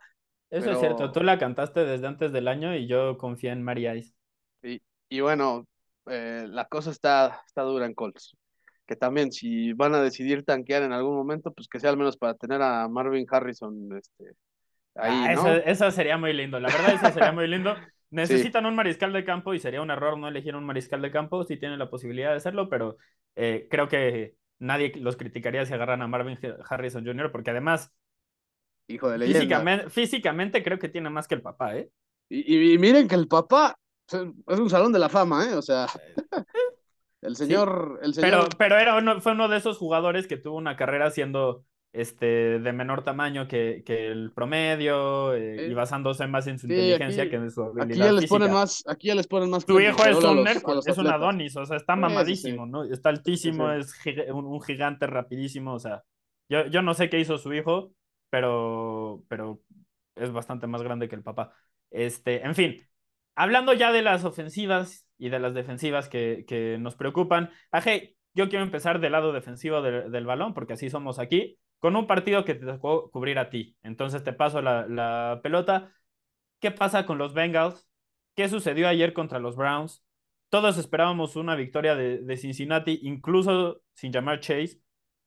eso 0.60 0.72
es 0.72 0.80
cierto, 0.80 1.12
tú 1.12 1.22
la 1.22 1.38
cantaste 1.38 1.86
desde 1.86 2.08
antes 2.08 2.32
del 2.32 2.48
año 2.48 2.76
y 2.76 2.88
yo 2.88 3.18
confié 3.18 3.52
en 3.52 3.64
María 3.64 3.96
Ice. 3.96 4.14
Y, 4.64 4.82
y 5.10 5.20
bueno, 5.20 5.68
eh, 6.08 6.46
la 6.48 6.66
cosa 6.66 6.92
está, 6.92 7.42
está 7.46 7.64
dura 7.64 7.86
en 7.86 7.94
Colts. 7.94 8.38
Que 8.86 8.96
también, 8.96 9.32
si 9.32 9.74
van 9.74 9.96
a 9.96 10.02
decidir 10.02 10.46
tanquear 10.46 10.84
en 10.84 10.94
algún 10.94 11.16
momento, 11.16 11.52
pues 11.52 11.68
que 11.68 11.80
sea 11.80 11.90
al 11.90 11.98
menos 11.98 12.18
para 12.18 12.36
tener 12.36 12.62
a 12.62 12.88
Marvin 12.88 13.26
Harrison 13.30 13.98
este, 13.98 14.36
ahí, 14.96 15.26
ah, 15.30 15.34
¿no? 15.34 15.48
Eso, 15.50 15.90
sería 15.92 16.18
muy 16.18 16.34
lindo, 16.34 16.60
la 16.60 16.70
verdad, 16.70 16.94
eso 16.94 17.12
sería 17.12 17.32
muy 17.32 17.48
lindo. 17.48 17.76
Necesitan 18.12 18.66
un 18.66 18.76
mariscal 18.76 19.12
de 19.12 19.26
campo 19.26 19.54
y 19.54 19.60
sería 19.60 19.82
un 19.82 19.90
error 19.90 20.18
no 20.18 20.28
elegir 20.28 20.56
un 20.56 20.64
mariscal 20.64 21.02
de 21.02 21.12
campo 21.12 21.44
si 21.44 21.58
tienen 21.58 21.80
la 21.80 21.90
posibilidad 21.90 22.30
de 22.30 22.38
hacerlo, 22.38 22.70
pero 22.70 22.98
eh, 23.36 23.68
creo 23.70 23.90
que 23.90 24.36
nadie 24.60 24.94
los 24.96 25.18
criticaría 25.18 25.66
si 25.66 25.74
agarran 25.74 26.02
a 26.02 26.08
Marvin 26.08 26.38
Harrison 26.70 27.06
Jr., 27.06 27.32
porque 27.32 27.52
además 27.52 27.92
hijo 28.88 29.10
de 29.10 29.18
leyenda. 29.18 29.90
Físicamente, 29.90 30.64
creo 30.64 30.80
que 30.80 30.90
tiene 30.90 31.10
más 31.10 31.28
que 31.28 31.36
el 31.36 31.42
papá, 31.42 31.78
¿eh? 31.78 31.90
Y, 32.30 32.78
miren 32.78 33.08
que 33.08 33.16
el 33.16 33.28
papá 33.28 33.78
es 34.12 34.60
un 34.60 34.70
salón 34.70 34.92
de 34.92 35.00
la 35.00 35.10
fama, 35.10 35.46
¿eh? 35.50 35.54
O 35.56 35.62
sea, 35.62 35.88
el 37.22 37.36
señor, 37.36 38.00
el 38.02 38.14
señor... 38.14 38.30
Pero, 38.30 38.50
pero 38.58 38.78
era 38.78 39.22
fue 39.22 39.34
uno 39.34 39.48
de 39.48 39.58
esos 39.58 39.78
jugadores 39.78 40.28
que 40.28 40.38
tuvo 40.38 40.58
una 40.58 40.76
carrera 40.76 41.12
siendo 41.12 41.64
este, 41.96 42.60
de 42.60 42.74
menor 42.74 43.04
tamaño 43.04 43.48
que, 43.48 43.82
que 43.86 44.08
el 44.08 44.32
promedio 44.34 45.34
eh, 45.34 45.68
y 45.70 45.74
basándose 45.74 46.28
más 46.28 46.46
en 46.48 46.60
su 46.60 46.68
inteligencia 46.68 47.30
que 47.30 47.38
en 47.38 47.50
su 47.50 47.64
habilidad 47.64 47.86
aquí 47.86 48.00
ya 48.00 48.12
les 48.12 48.30
ponen 48.30 48.52
más 48.52 48.84
aquí 48.86 49.08
ya 49.08 49.16
les 49.16 49.28
ponen 49.28 49.50
más 49.50 49.66
tu 49.66 49.80
hijo 49.80 50.04
es 50.04 50.18
un 50.18 50.46
es 50.46 50.98
un 50.98 51.08
Adonis 51.08 51.56
o 51.56 51.66
sea 51.66 51.78
está 51.78 51.96
mamadísimo 51.96 52.66
no 52.66 52.84
está 52.84 53.10
altísimo 53.10 53.72
es 53.72 53.94
un, 54.30 54.62
gigante 54.62 55.08
rapidísimo 55.08 55.74
o 55.74 55.80
sea 55.80 56.04
yo, 56.50 56.66
yo 56.68 56.82
no 56.82 56.96
sé 56.96 57.10
qué 57.10 57.18
hizo 57.18 57.38
su 57.38 57.54
hijo 57.54 57.94
pero, 58.36 59.24
pero 59.30 59.62
es 60.16 60.30
bastante 60.34 60.68
más 60.68 60.84
grande 60.84 61.08
que 61.08 61.16
el 61.16 61.24
papá. 61.24 61.54
Este, 61.90 62.46
en 62.46 62.54
fin, 62.54 62.86
hablando 63.34 63.72
ya 63.72 63.94
de 63.94 64.02
las 64.02 64.26
ofensivas 64.26 65.08
y 65.18 65.30
de 65.30 65.40
las 65.40 65.54
defensivas 65.54 66.10
que, 66.10 66.44
que 66.46 66.78
nos 66.78 66.98
preocupan, 66.98 67.50
Aje, 67.72 68.18
yo 68.34 68.50
quiero 68.50 68.66
empezar 68.66 69.00
del 69.00 69.14
lado 69.14 69.32
defensivo 69.32 69.82
del 69.82 70.26
balón, 70.26 70.54
porque 70.54 70.74
así 70.74 70.90
somos 70.90 71.18
aquí, 71.18 71.58
con 71.80 71.96
un 71.96 72.08
partido 72.08 72.44
que 72.44 72.56
te 72.56 72.66
tocó 72.66 73.10
cubrir 73.10 73.40
a 73.40 73.50
ti. 73.50 73.78
Entonces 73.84 74.22
te 74.26 74.34
paso 74.34 74.62
la, 74.62 74.86
la 74.86 75.40
pelota. 75.42 75.94
¿Qué 76.60 76.72
pasa 76.72 77.06
con 77.06 77.18
los 77.18 77.34
Bengals? 77.34 77.88
¿Qué 78.36 78.50
sucedió 78.50 78.90
ayer 78.90 79.14
contra 79.14 79.40
los 79.40 79.56
Browns? 79.56 80.04
Todos 80.50 80.78
esperábamos 80.78 81.38
una 81.38 81.56
victoria 81.56 81.96
de, 81.96 82.20
de 82.20 82.36
Cincinnati, 82.38 83.00
incluso 83.04 83.82
sin 83.94 84.12
llamar 84.12 84.42
Chase, 84.42 84.82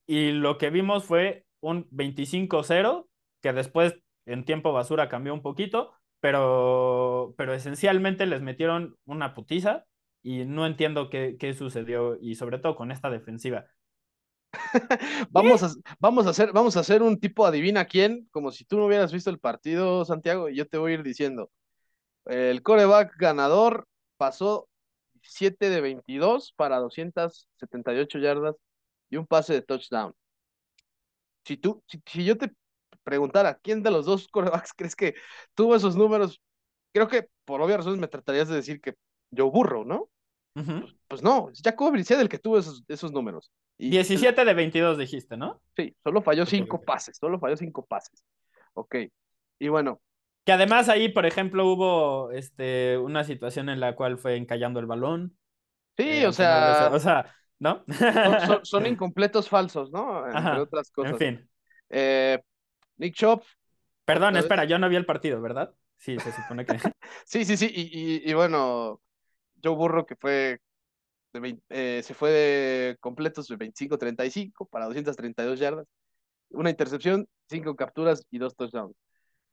y 0.07 0.33
lo 0.33 0.59
que 0.59 0.69
vimos 0.69 1.07
fue 1.07 1.47
un 1.61 1.89
25-0, 1.91 3.09
que 3.43 3.53
después 3.53 3.95
en 4.27 4.45
tiempo 4.45 4.73
basura 4.73 5.09
cambió 5.09 5.35
un 5.35 5.43
poquito, 5.43 5.93
pero, 6.21 7.35
pero 7.37 7.55
esencialmente 7.55 8.27
les 8.27 8.43
metieron 8.43 8.97
una 9.05 9.35
putiza 9.35 9.85
y 10.23 10.45
no 10.45 10.67
entiendo 10.67 11.11
qué, 11.11 11.37
qué 11.39 11.55
sucedió 11.55 12.19
y 12.21 12.35
sobre 12.35 12.59
todo 12.59 12.77
con 12.77 12.91
esta 12.91 13.11
defensiva. 13.11 13.67
vamos, 15.31 15.63
a, 15.63 15.69
vamos, 15.99 16.27
a 16.27 16.31
hacer, 16.31 16.53
vamos 16.53 16.77
a 16.77 16.81
hacer 16.81 17.03
un 17.03 17.21
tipo 17.21 17.47
adivina 17.47 17.85
quién, 17.85 18.29
como 18.31 18.51
si 18.51 18.65
tú 18.65 18.79
no 18.79 18.87
hubieras 18.87 19.13
visto 19.13 19.31
el 19.31 19.39
partido, 19.39 20.05
Santiago, 20.05 20.49
y 20.49 20.57
yo 20.57 20.67
te 20.67 20.79
voy 20.79 20.93
a 20.93 20.95
ir 20.95 21.03
diciendo. 21.03 21.51
El 22.25 22.63
coreback 22.63 23.17
ganador 23.19 23.87
pasó 24.17 24.69
7 25.23 25.71
de 25.71 25.81
22 25.81 26.53
para 26.57 26.79
278 26.79 28.19
yardas 28.19 28.57
y 29.11 29.17
un 29.17 29.27
pase 29.27 29.55
de 29.55 29.63
touchdown. 29.63 30.15
Si 31.49 31.57
tú, 31.59 31.83
si, 31.89 32.03
si 32.07 32.25
yo 32.25 32.39
te 32.39 32.53
preguntara 33.05 33.57
quién 33.63 33.83
de 33.83 33.91
los 33.91 34.07
dos 34.07 34.29
corebacks 34.29 34.73
crees 34.77 34.97
que 34.97 35.15
tuvo 35.55 35.77
esos 35.77 35.97
números, 35.97 36.41
creo 36.93 37.09
que 37.09 37.29
por 37.45 37.63
obvias 37.63 37.79
razones 37.79 38.01
me 38.01 38.09
tratarías 38.09 38.49
de 38.49 38.57
decir 38.57 38.81
que 38.81 38.95
yo 39.31 39.51
burro, 39.51 39.85
¿no? 39.85 40.11
Ujú. 40.57 40.89
Pues 41.09 41.23
no, 41.23 41.51
es 41.51 41.61
Jacob 41.63 41.93
Brissett 41.93 42.21
el 42.21 42.29
que 42.29 42.39
tuvo 42.39 42.59
esos, 42.59 42.85
esos 42.89 43.13
números. 43.13 43.51
Y 43.79 43.91
17 43.91 44.45
de 44.45 44.55
22 44.55 44.99
dijiste, 44.99 45.37
¿no? 45.37 45.61
sí, 45.77 45.95
solo 46.03 46.23
falló 46.23 46.47
cinco 46.47 46.81
pases, 46.83 47.17
solo 47.19 47.39
falló 47.39 47.57
cinco 47.57 47.87
pases. 47.87 48.25
Ok. 48.75 48.97
Y 49.59 49.69
bueno, 49.69 50.01
Que 50.45 50.53
además 50.53 50.89
ahí, 50.89 51.11
por 51.11 51.27
ejemplo, 51.27 51.67
hubo 51.67 52.31
este, 52.33 52.97
una 52.99 53.25
situación 53.25 53.69
en 53.69 53.81
la 53.81 53.95
cual 53.95 54.19
fue 54.19 54.37
encallando 54.37 54.81
el 54.81 54.87
balón. 54.87 55.37
sí, 55.97 56.25
eh, 56.25 56.27
o 56.27 56.33
sea, 56.33 56.91
o 56.93 56.99
sea, 56.99 57.35
¿no? 57.61 57.85
son, 57.89 58.41
son- 58.41 58.65
son 58.65 58.87
incompletos 58.87 59.49
falsos, 59.49 59.91
¿no? 59.91 60.27
Entre 60.27 60.39
Ajá, 60.39 60.61
otras 60.61 60.89
en 60.89 60.95
cosas. 60.95 61.19
fin. 61.19 61.51
Eh, 61.91 62.39
Nick 62.99 63.15
Chop, 63.15 63.45
Perdón, 64.05 64.37
espera, 64.37 64.65
yo 64.65 64.79
no 64.79 64.89
vi 64.89 64.97
el 64.97 65.05
partido, 65.07 65.41
¿verdad? 65.41 65.75
Sí, 65.97 66.17
se 66.19 66.33
supone 66.33 66.65
que. 66.65 66.73
Sí, 67.27 67.45
sí, 67.45 67.57
sí. 67.57 67.71
Y, 67.75 68.23
y, 68.27 68.31
y 68.31 68.35
bueno, 68.35 69.01
Joe 69.63 69.75
Burro 69.75 70.07
que 70.07 70.17
fue 70.17 70.61
de 71.33 71.41
vein- 71.41 71.63
eh, 71.69 72.03
se 72.05 72.15
fue 72.15 72.31
de 72.31 72.97
completos 73.01 73.49
de 73.49 73.57
25-35 73.57 74.67
para 74.67 74.87
232 74.87 75.59
yardas, 75.59 75.87
una 76.51 76.71
intercepción, 76.71 77.29
cinco 77.49 77.77
capturas 77.77 78.25
y 78.31 78.39
dos 78.39 78.57
touchdowns. 78.57 78.97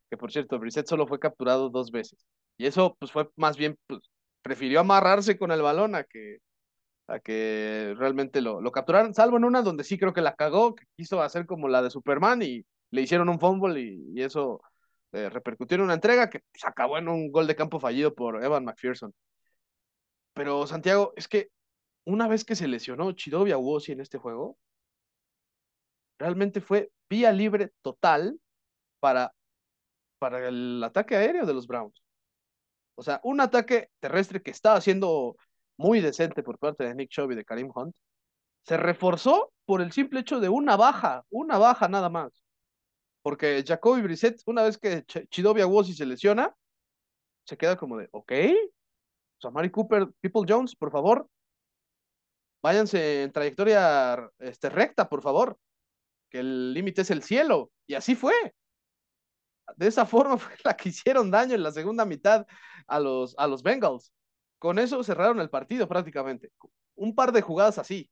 Que 0.09 0.17
por 0.17 0.31
cierto, 0.31 0.59
Brissett 0.59 0.87
solo 0.87 1.07
fue 1.07 1.19
capturado 1.19 1.69
dos 1.69 1.91
veces. 1.91 2.25
Y 2.57 2.67
eso 2.67 2.95
pues 2.99 3.11
fue 3.11 3.29
más 3.37 3.57
bien, 3.57 3.77
pues, 3.87 4.01
prefirió 4.41 4.79
amarrarse 4.81 5.37
con 5.37 5.51
el 5.51 5.61
balón 5.61 5.95
a 5.95 6.03
que, 6.03 6.37
a 7.07 7.19
que 7.19 7.93
realmente 7.97 8.41
lo, 8.41 8.61
lo 8.61 8.71
capturaran, 8.71 9.13
salvo 9.13 9.37
en 9.37 9.45
una 9.45 9.61
donde 9.61 9.83
sí 9.83 9.97
creo 9.97 10.13
que 10.13 10.21
la 10.21 10.35
cagó, 10.35 10.75
que 10.75 10.85
quiso 10.95 11.21
hacer 11.21 11.45
como 11.45 11.67
la 11.67 11.81
de 11.81 11.89
Superman 11.91 12.41
y 12.41 12.65
le 12.91 13.01
hicieron 13.01 13.29
un 13.29 13.39
fumble 13.39 13.81
y, 13.81 14.21
eso 14.21 14.61
eh, 15.11 15.29
repercutió 15.29 15.75
en 15.75 15.81
una 15.83 15.93
entrega 15.95 16.29
que 16.29 16.41
se 16.53 16.67
acabó 16.67 16.97
en 16.97 17.07
un 17.09 17.31
gol 17.31 17.47
de 17.47 17.55
campo 17.55 17.79
fallido 17.79 18.13
por 18.15 18.43
Evan 18.43 18.65
McPherson. 18.65 19.13
Pero 20.33 20.67
Santiago, 20.67 21.13
es 21.15 21.27
que 21.27 21.49
una 22.05 22.27
vez 22.27 22.45
que 22.45 22.55
se 22.55 22.67
lesionó 22.67 23.11
Chidobe 23.13 23.53
Awuzie 23.53 23.93
en 23.93 24.01
este 24.01 24.17
juego, 24.17 24.57
realmente 26.19 26.61
fue 26.61 26.91
vía 27.09 27.31
libre 27.31 27.71
total 27.81 28.39
para, 28.99 29.33
para 30.19 30.47
el 30.47 30.83
ataque 30.83 31.15
aéreo 31.15 31.45
de 31.45 31.53
los 31.53 31.67
Browns. 31.67 32.03
O 32.95 33.03
sea, 33.03 33.19
un 33.23 33.41
ataque 33.41 33.89
terrestre 33.99 34.41
que 34.41 34.51
estaba 34.51 34.79
siendo 34.81 35.37
muy 35.77 36.01
decente 36.01 36.43
por 36.43 36.57
parte 36.59 36.85
de 36.85 36.95
Nick 36.95 37.09
Chubb 37.09 37.31
y 37.31 37.35
de 37.35 37.45
Karim 37.45 37.71
Hunt, 37.73 37.95
se 38.63 38.77
reforzó 38.77 39.51
por 39.65 39.81
el 39.81 39.91
simple 39.91 40.21
hecho 40.21 40.39
de 40.39 40.49
una 40.49 40.75
baja, 40.75 41.25
una 41.29 41.57
baja 41.57 41.87
nada 41.87 42.09
más. 42.09 42.43
Porque 43.21 43.63
Jacoby 43.65 44.01
Brissett, 44.01 44.41
una 44.45 44.63
vez 44.63 44.77
que 44.77 45.03
Ch 45.03 45.27
Chidobe 45.29 45.61
Awuzie 45.61 45.95
se 45.95 46.05
lesiona, 46.05 46.55
se 47.45 47.57
queda 47.57 47.77
como 47.77 47.97
de, 47.97 48.07
ok, 48.11 48.31
o 49.37 49.41
sea, 49.41 49.51
Mari 49.51 49.69
Cooper, 49.71 50.09
People 50.21 50.43
Jones, 50.47 50.75
por 50.75 50.91
favor, 50.91 51.27
váyanse 52.61 53.23
en 53.23 53.31
trayectoria 53.31 54.31
este, 54.39 54.69
recta, 54.69 55.07
por 55.07 55.21
favor, 55.21 55.57
que 56.29 56.39
el 56.39 56.73
límite 56.73 57.01
es 57.01 57.11
el 57.11 57.21
cielo. 57.21 57.71
Y 57.87 57.93
así 57.93 58.15
fue. 58.15 58.33
De 59.77 59.87
esa 59.87 60.05
forma 60.05 60.37
fue 60.39 60.55
la 60.63 60.75
que 60.75 60.89
hicieron 60.89 61.31
daño 61.31 61.55
en 61.55 61.63
la 61.63 61.71
segunda 61.71 62.05
mitad 62.05 62.45
a 62.87 62.99
los, 62.99 63.35
a 63.37 63.47
los 63.47 63.61
Bengals. 63.63 64.11
Con 64.65 64.79
eso 64.79 65.03
cerraron 65.03 65.39
el 65.41 65.51
partido 65.51 65.87
prácticamente. 65.87 66.51
Un 66.95 67.13
par 67.13 67.31
de 67.31 67.43
jugadas 67.43 67.77
así. 67.77 68.09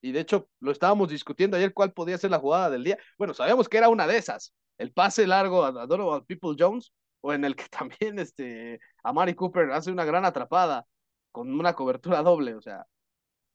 Y 0.00 0.10
de 0.10 0.18
hecho, 0.18 0.48
lo 0.58 0.72
estábamos 0.72 1.08
discutiendo 1.08 1.56
ayer 1.56 1.72
cuál 1.72 1.92
podía 1.92 2.18
ser 2.18 2.32
la 2.32 2.40
jugada 2.40 2.68
del 2.68 2.82
día. 2.82 2.98
Bueno, 3.16 3.32
sabíamos 3.32 3.68
que 3.68 3.76
era 3.76 3.88
una 3.88 4.08
de 4.08 4.16
esas. 4.16 4.52
El 4.76 4.92
pase 4.92 5.24
largo 5.24 5.64
a, 5.64 5.86
Donovan 5.86 6.24
People 6.24 6.56
Jones, 6.58 6.92
o 7.20 7.32
en 7.32 7.44
el 7.44 7.54
que 7.54 7.68
también 7.70 8.18
este, 8.18 8.80
a 9.04 9.12
Mari 9.12 9.34
Cooper 9.34 9.70
hace 9.70 9.92
una 9.92 10.04
gran 10.04 10.24
atrapada 10.24 10.84
con 11.30 11.48
una 11.54 11.74
cobertura 11.74 12.22
doble. 12.22 12.56
O 12.56 12.60
sea, 12.60 12.84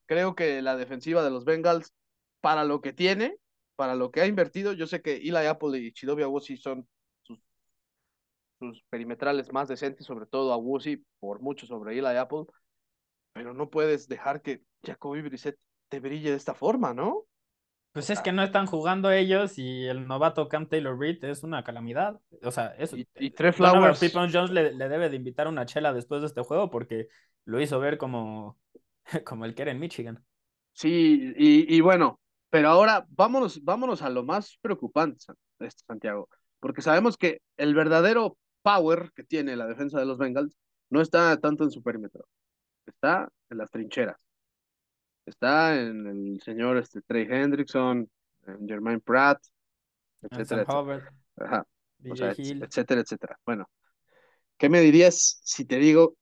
creo 0.06 0.34
que 0.34 0.62
la 0.62 0.78
defensiva 0.78 1.22
de 1.22 1.30
los 1.30 1.44
Bengals, 1.44 1.92
para 2.40 2.64
lo 2.64 2.80
que 2.80 2.94
tiene, 2.94 3.36
para 3.76 3.96
lo 3.96 4.10
que 4.10 4.22
ha 4.22 4.26
invertido, 4.26 4.72
yo 4.72 4.86
sé 4.86 5.02
que 5.02 5.16
Eli 5.16 5.44
Apple 5.46 5.78
y 5.78 5.92
Chidobe 5.92 6.24
Awuzie 6.24 6.56
son 6.56 6.88
sus, 8.62 8.82
perimetrales 8.90 9.52
más 9.52 9.68
decentes, 9.68 10.06
sobre 10.06 10.26
todo 10.26 10.52
Awuzie, 10.52 11.02
por 11.20 11.40
mucho 11.40 11.66
sobre 11.66 11.98
Eli 11.98 12.16
Apple, 12.16 12.44
pero 13.32 13.54
no 13.54 13.70
puedes 13.70 14.08
dejar 14.08 14.42
que 14.42 14.62
Jacoby 14.84 15.22
Brissett 15.22 15.58
te 15.88 16.00
brille 16.00 16.30
de 16.30 16.36
esta 16.36 16.54
forma, 16.54 16.94
¿no? 16.94 17.24
Pues 17.92 18.08
es 18.08 18.20
que 18.20 18.32
no 18.32 18.42
están 18.42 18.64
jugando 18.66 19.10
ellos 19.10 19.58
y 19.58 19.84
el 19.86 20.06
novato 20.06 20.48
Cam 20.48 20.66
Taylor 20.66 20.98
Reed 20.98 21.22
es 21.24 21.42
una 21.42 21.62
calamidad. 21.62 22.18
O 22.42 22.50
sea, 22.50 22.74
eso. 22.78 22.96
Y, 22.96 23.06
y 23.16 23.30
Trey 23.32 23.52
Donovan 23.52 23.94
Flowers. 23.94 24.00
People 24.00 24.30
Jones 24.32 24.50
le, 24.50 24.72
le, 24.72 24.88
debe 24.88 25.10
de 25.10 25.16
invitar 25.16 25.46
una 25.46 25.66
chela 25.66 25.92
después 25.92 26.22
de 26.22 26.28
este 26.28 26.42
juego 26.42 26.70
porque 26.70 27.08
lo 27.44 27.60
hizo 27.60 27.78
ver 27.80 27.98
como, 27.98 28.58
como 29.26 29.44
el 29.44 29.54
que 29.54 29.62
era 29.62 29.72
en 29.72 29.80
Michigan. 29.80 30.24
Sí, 30.72 31.34
y, 31.36 31.76
y 31.76 31.80
bueno, 31.82 32.18
pero 32.52 32.68
ahora 32.68 33.06
vámonos, 33.08 33.64
vámonos 33.64 34.02
a 34.02 34.10
lo 34.10 34.24
más 34.24 34.58
preocupante, 34.60 35.24
Santiago, 35.86 36.28
porque 36.60 36.82
sabemos 36.82 37.16
que 37.16 37.40
el 37.56 37.74
verdadero 37.74 38.36
power 38.62 39.12
que 39.14 39.24
tiene 39.24 39.56
la 39.56 39.66
defensa 39.66 39.98
de 39.98 40.06
los 40.06 40.18
Bengals 40.18 40.56
no 40.90 41.00
está 41.00 41.38
tanto 41.38 41.64
en 41.64 41.70
su 41.70 41.82
perímetro, 41.82 42.26
está 42.86 43.28
en 43.50 43.58
las 43.58 43.70
trincheras. 43.70 44.16
Está 45.24 45.80
en 45.80 46.06
el 46.06 46.40
señor 46.42 46.76
este, 46.78 47.00
Trey 47.02 47.26
Hendrickson, 47.30 48.10
en 48.46 48.68
Jermaine 48.68 49.00
Pratt, 49.00 49.40
etcétera, 50.22 50.62
etcétera. 50.62 51.12
Ajá. 51.36 51.66
O 52.10 52.16
sea, 52.16 52.30
etcétera, 52.32 53.00
etcétera. 53.00 53.38
Bueno, 53.46 53.70
¿qué 54.58 54.68
me 54.68 54.80
dirías 54.80 55.40
si 55.44 55.64
te 55.64 55.78
digo, 55.78 56.16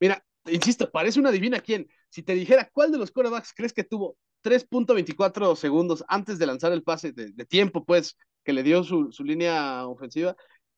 mira, 0.00 0.24
insisto, 0.46 0.90
parece 0.90 1.20
una 1.20 1.30
divina 1.30 1.60
quién, 1.60 1.86
si 2.08 2.22
te 2.22 2.34
dijera 2.34 2.70
cuál 2.72 2.90
de 2.90 2.98
los 2.98 3.10
quarterbacks 3.10 3.52
crees 3.54 3.72
que 3.72 3.84
tuvo 3.84 4.16
3.24 4.42 5.54
segundos 5.56 6.04
antes 6.08 6.38
de 6.38 6.46
lanzar 6.46 6.72
el 6.72 6.82
pase 6.82 7.12
de, 7.12 7.32
de 7.32 7.44
tiempo, 7.44 7.84
pues, 7.84 8.16
que 8.42 8.52
le 8.52 8.62
dio 8.62 8.82
su, 8.82 9.12
su, 9.12 9.22
línea 9.22 9.86
ofensiva, 9.86 10.34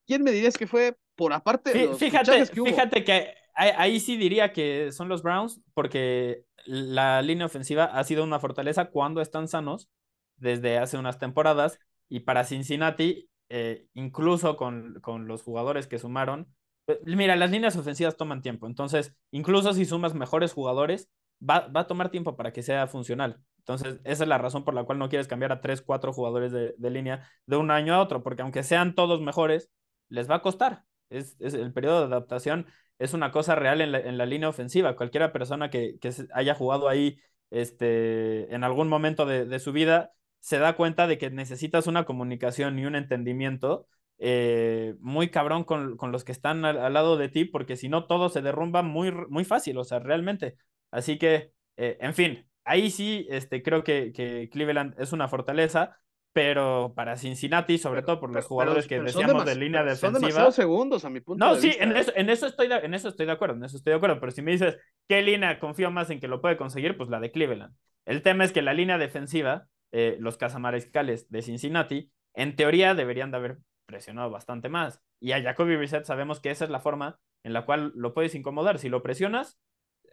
¿quién 0.06 0.22
me 0.22 0.32
dirías 0.32 0.56
que 0.56 0.66
fue 0.66 0.96
por 1.14 1.32
aparte 1.32 1.72
de 1.72 1.86
los 1.86 1.98
fíjate, 1.98 2.46
que 2.48 2.60
hubo? 2.60 2.68
Fíjate 2.68 3.04
que 3.04 3.34
ahí, 3.54 4.00
sí 4.00 4.16
diría 4.16 4.52
que 4.52 4.92
son 4.92 5.08
los 5.08 5.22
Browns, 5.22 5.60
porque 5.74 6.44
la 6.64 7.22
línea 7.22 7.46
ofensiva 7.46 7.84
ha 7.84 8.04
sido 8.04 8.24
una 8.24 8.40
fortaleza 8.40 8.86
cuando 8.86 9.20
están 9.20 9.48
sanos 9.48 9.90
desde 10.36 10.78
hace 10.78 10.98
unas 10.98 11.18
temporadas 11.18 11.78
y 12.08 12.20
para 12.20 12.44
Cincinnati, 12.44 13.28
eh, 13.48 13.86
incluso 13.94 14.56
con, 14.56 15.00
con, 15.00 15.26
los 15.26 15.42
jugadores 15.42 15.86
que 15.86 15.98
sumaron, 15.98 16.48
pues, 16.86 16.98
mira, 17.04 17.36
las 17.36 17.50
líneas 17.50 17.76
ofensivas 17.76 18.16
toman 18.16 18.42
tiempo, 18.42 18.66
entonces 18.66 19.14
incluso 19.30 19.72
si 19.72 19.84
sumas 19.84 20.14
mejores 20.14 20.52
jugadores, 20.52 21.10
va, 21.40 21.68
va, 21.68 21.80
a 21.80 21.86
tomar 21.86 22.10
tiempo 22.10 22.36
para 22.36 22.52
que 22.52 22.62
sea 22.62 22.86
funcional. 22.86 23.40
Entonces, 23.58 24.00
esa 24.02 24.24
es 24.24 24.28
la 24.28 24.38
razón 24.38 24.64
por 24.64 24.74
la 24.74 24.82
cual 24.82 24.98
no 24.98 25.08
quieres 25.08 25.28
cambiar 25.28 25.52
a 25.52 25.60
tres, 25.60 25.82
cuatro 25.82 26.12
jugadores 26.12 26.50
de, 26.50 26.74
de 26.76 26.90
línea 26.90 27.28
de 27.46 27.56
un 27.56 27.70
año 27.70 27.94
a 27.94 28.00
otro, 28.00 28.22
porque 28.22 28.42
aunque 28.42 28.64
sean 28.64 28.96
todos 28.96 29.20
mejores, 29.20 29.70
les 30.12 30.30
va 30.30 30.36
a 30.36 30.42
costar. 30.42 30.84
Es, 31.10 31.36
es, 31.40 31.54
el 31.54 31.72
periodo 31.72 32.00
de 32.00 32.06
adaptación 32.06 32.66
es 32.98 33.14
una 33.14 33.32
cosa 33.32 33.54
real 33.54 33.80
en 33.80 33.92
la, 33.92 33.98
en 34.00 34.18
la 34.18 34.26
línea 34.26 34.48
ofensiva. 34.48 34.96
Cualquiera 34.96 35.32
persona 35.32 35.70
que, 35.70 35.98
que, 36.00 36.12
haya 36.34 36.54
jugado 36.54 36.88
ahí 36.88 37.18
este, 37.50 38.54
en 38.54 38.64
algún 38.64 38.88
momento 38.88 39.26
de, 39.26 39.44
de, 39.46 39.58
su 39.58 39.72
vida 39.72 40.12
se 40.40 40.58
da 40.58 40.76
cuenta 40.76 41.06
de 41.06 41.18
que 41.18 41.30
necesitas 41.30 41.86
una 41.86 42.04
comunicación 42.04 42.78
y 42.78 42.86
un 42.86 42.96
entendimiento 42.96 43.86
eh, 44.18 44.94
muy 45.00 45.30
cabrón 45.30 45.64
con, 45.64 45.96
con, 45.96 46.12
los 46.12 46.24
que 46.24 46.32
están 46.32 46.64
al, 46.64 46.78
al, 46.78 46.92
lado 46.92 47.16
de 47.16 47.28
ti, 47.28 47.44
porque 47.44 47.76
si 47.76 47.88
no 47.88 48.06
todo 48.06 48.28
se 48.28 48.42
derrumba 48.42 48.82
muy, 48.82 49.10
muy 49.28 49.44
fácil, 49.44 49.78
o 49.78 49.84
sea, 49.84 49.98
realmente. 49.98 50.56
Así 50.90 51.18
que, 51.18 51.52
eh, 51.76 51.98
en 52.00 52.14
fin, 52.14 52.48
ahí 52.64 52.90
sí 52.90 53.26
este, 53.30 53.62
creo 53.62 53.82
que, 53.84 54.12
que 54.12 54.48
Cleveland 54.50 54.94
es 55.00 55.12
una 55.12 55.28
fortaleza, 55.28 55.98
pero 56.32 56.92
para 56.96 57.16
Cincinnati, 57.16 57.76
sobre 57.78 58.00
pero, 58.00 58.06
todo 58.06 58.20
por 58.20 58.34
los 58.34 58.46
jugadores 58.46 58.86
pero, 58.86 59.04
que 59.04 59.12
decíamos 59.12 59.44
de 59.44 59.54
línea 59.54 59.82
defensiva. 59.82 60.12
Son 60.12 60.20
demasiados 60.20 60.54
segundos 60.54 61.04
a 61.04 61.10
mi 61.10 61.20
punto 61.20 61.44
no, 61.44 61.54
de 61.54 61.60
sí, 61.60 61.68
vista. 61.68 61.84
en 61.84 61.92
¿eh? 61.92 62.00
eso, 62.00 62.12
en, 62.14 62.30
eso 62.30 62.46
estoy 62.46 62.68
de, 62.68 62.76
en 62.76 62.94
eso 62.94 63.08
estoy 63.08 63.26
de 63.26 63.32
acuerdo, 63.32 63.56
en 63.56 63.64
eso 63.64 63.76
estoy 63.76 63.92
de 63.92 63.96
acuerdo, 63.96 64.18
pero 64.18 64.32
si 64.32 64.40
me 64.40 64.52
dices, 64.52 64.78
¿qué 65.08 65.20
línea 65.22 65.58
confío 65.58 65.90
más 65.90 66.08
en 66.10 66.20
que 66.20 66.28
lo 66.28 66.40
puede 66.40 66.56
conseguir? 66.56 66.96
Pues 66.96 67.10
la 67.10 67.20
de 67.20 67.30
Cleveland. 67.30 67.74
El 68.06 68.22
tema 68.22 68.44
es 68.44 68.52
que 68.52 68.62
la 68.62 68.72
línea 68.72 68.98
defensiva, 68.98 69.66
eh, 69.92 70.16
los 70.20 70.36
cazamariscales 70.36 71.30
de 71.30 71.42
Cincinnati, 71.42 72.10
en 72.34 72.56
teoría 72.56 72.94
deberían 72.94 73.30
de 73.30 73.36
haber 73.36 73.58
presionado 73.86 74.30
bastante 74.30 74.70
más. 74.70 75.02
Y 75.20 75.32
a 75.32 75.42
Jacoby 75.42 75.76
Brissett 75.76 76.04
sabemos 76.04 76.40
que 76.40 76.50
esa 76.50 76.64
es 76.64 76.70
la 76.70 76.80
forma 76.80 77.18
en 77.44 77.52
la 77.52 77.66
cual 77.66 77.92
lo 77.94 78.14
puedes 78.14 78.34
incomodar. 78.34 78.78
Si 78.78 78.88
lo 78.88 79.02
presionas, 79.02 79.60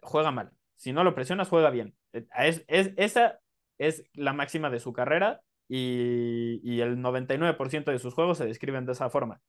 juega 0.02 0.30
mal. 0.30 0.52
Si 0.76 0.92
no 0.92 1.02
lo 1.02 1.14
presionas, 1.14 1.48
juega 1.48 1.70
bien. 1.70 1.94
Es, 2.12 2.64
es, 2.68 2.92
esa 2.96 3.40
es 3.78 4.04
la 4.12 4.34
máxima 4.34 4.68
de 4.70 4.80
su 4.80 4.92
carrera 4.92 5.40
y, 5.72 6.60
y 6.64 6.80
el 6.80 6.98
99% 6.98 7.92
de 7.92 7.98
sus 8.00 8.12
juegos 8.12 8.38
se 8.38 8.44
describen 8.44 8.86
de 8.86 8.92
esa 8.92 9.08
forma. 9.08 9.40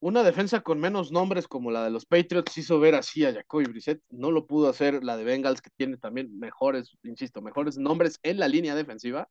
una 0.00 0.24
defensa 0.24 0.60
con 0.60 0.80
menos 0.80 1.12
nombres 1.12 1.46
como 1.46 1.70
la 1.70 1.84
de 1.84 1.90
los 1.90 2.04
Patriots 2.04 2.58
hizo 2.58 2.80
ver 2.80 2.96
así 2.96 3.24
a 3.24 3.32
Jacoby 3.32 3.64
Brissett. 3.66 4.02
No 4.10 4.32
lo 4.32 4.46
pudo 4.46 4.68
hacer 4.68 5.04
la 5.04 5.16
de 5.16 5.24
Bengals, 5.24 5.62
que 5.62 5.70
tiene 5.76 5.96
también 5.96 6.36
mejores, 6.38 6.96
insisto, 7.04 7.42
mejores 7.42 7.78
nombres 7.78 8.18
en 8.24 8.38
la 8.40 8.48
línea 8.48 8.74
defensiva. 8.74 9.28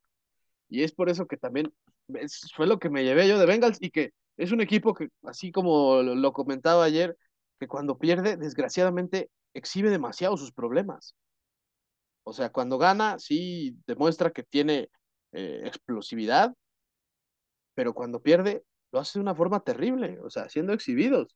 Y 0.70 0.84
es 0.84 0.94
por 0.94 1.10
eso 1.10 1.28
que 1.28 1.38
también 1.38 1.74
fue 2.56 2.68
lo 2.68 2.80
que 2.80 2.90
me 2.90 3.04
llevé 3.04 3.28
yo 3.28 3.38
de 3.40 3.46
Bengals 3.46 3.78
y 3.82 3.90
que 3.92 4.12
es 4.38 4.52
un 4.54 4.62
equipo 4.62 4.94
que, 4.94 5.10
así 5.24 5.52
como 5.52 6.02
lo 6.02 6.32
comentaba 6.32 6.86
ayer, 6.86 7.18
que 7.60 7.68
cuando 7.68 7.98
pierde, 7.98 8.38
desgraciadamente, 8.38 9.30
exhibe 9.54 9.90
demasiado 9.90 10.38
sus 10.38 10.54
problemas. 10.54 11.16
O 12.24 12.34
sea, 12.34 12.50
cuando 12.52 12.78
gana, 12.78 13.20
sí 13.20 13.78
demuestra 13.86 14.32
que 14.32 14.44
tiene 14.44 14.90
eh, 15.32 15.62
explosividad, 15.66 16.54
pero 17.74 17.94
cuando 17.94 18.22
pierde, 18.22 18.64
lo 18.92 19.00
hace 19.00 19.20
de 19.20 19.24
una 19.24 19.36
forma 19.36 19.60
terrible, 19.62 20.20
o 20.24 20.30
sea, 20.30 20.50
siendo 20.50 20.74
exhibidos. 20.74 21.36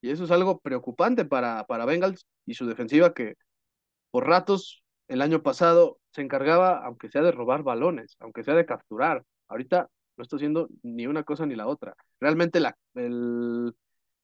Y 0.00 0.10
eso 0.10 0.24
es 0.24 0.30
algo 0.30 0.60
preocupante 0.60 1.24
para, 1.24 1.64
para 1.66 1.84
Bengals 1.86 2.26
y 2.46 2.54
su 2.54 2.66
defensiva 2.66 3.14
que 3.14 3.34
por 4.10 4.26
ratos 4.26 4.82
el 5.08 5.22
año 5.22 5.42
pasado 5.42 5.98
se 6.12 6.22
encargaba, 6.22 6.84
aunque 6.84 7.10
sea 7.10 7.22
de 7.22 7.32
robar 7.32 7.62
balones, 7.62 8.16
aunque 8.20 8.44
sea 8.44 8.54
de 8.54 8.66
capturar. 8.66 9.24
Ahorita 9.48 9.88
no 10.16 10.22
está 10.22 10.36
haciendo 10.36 10.68
ni 10.82 11.06
una 11.06 11.24
cosa 11.24 11.46
ni 11.46 11.54
la 11.54 11.66
otra. 11.66 11.94
Realmente 12.20 12.60
la, 12.60 12.76
el, 12.94 13.74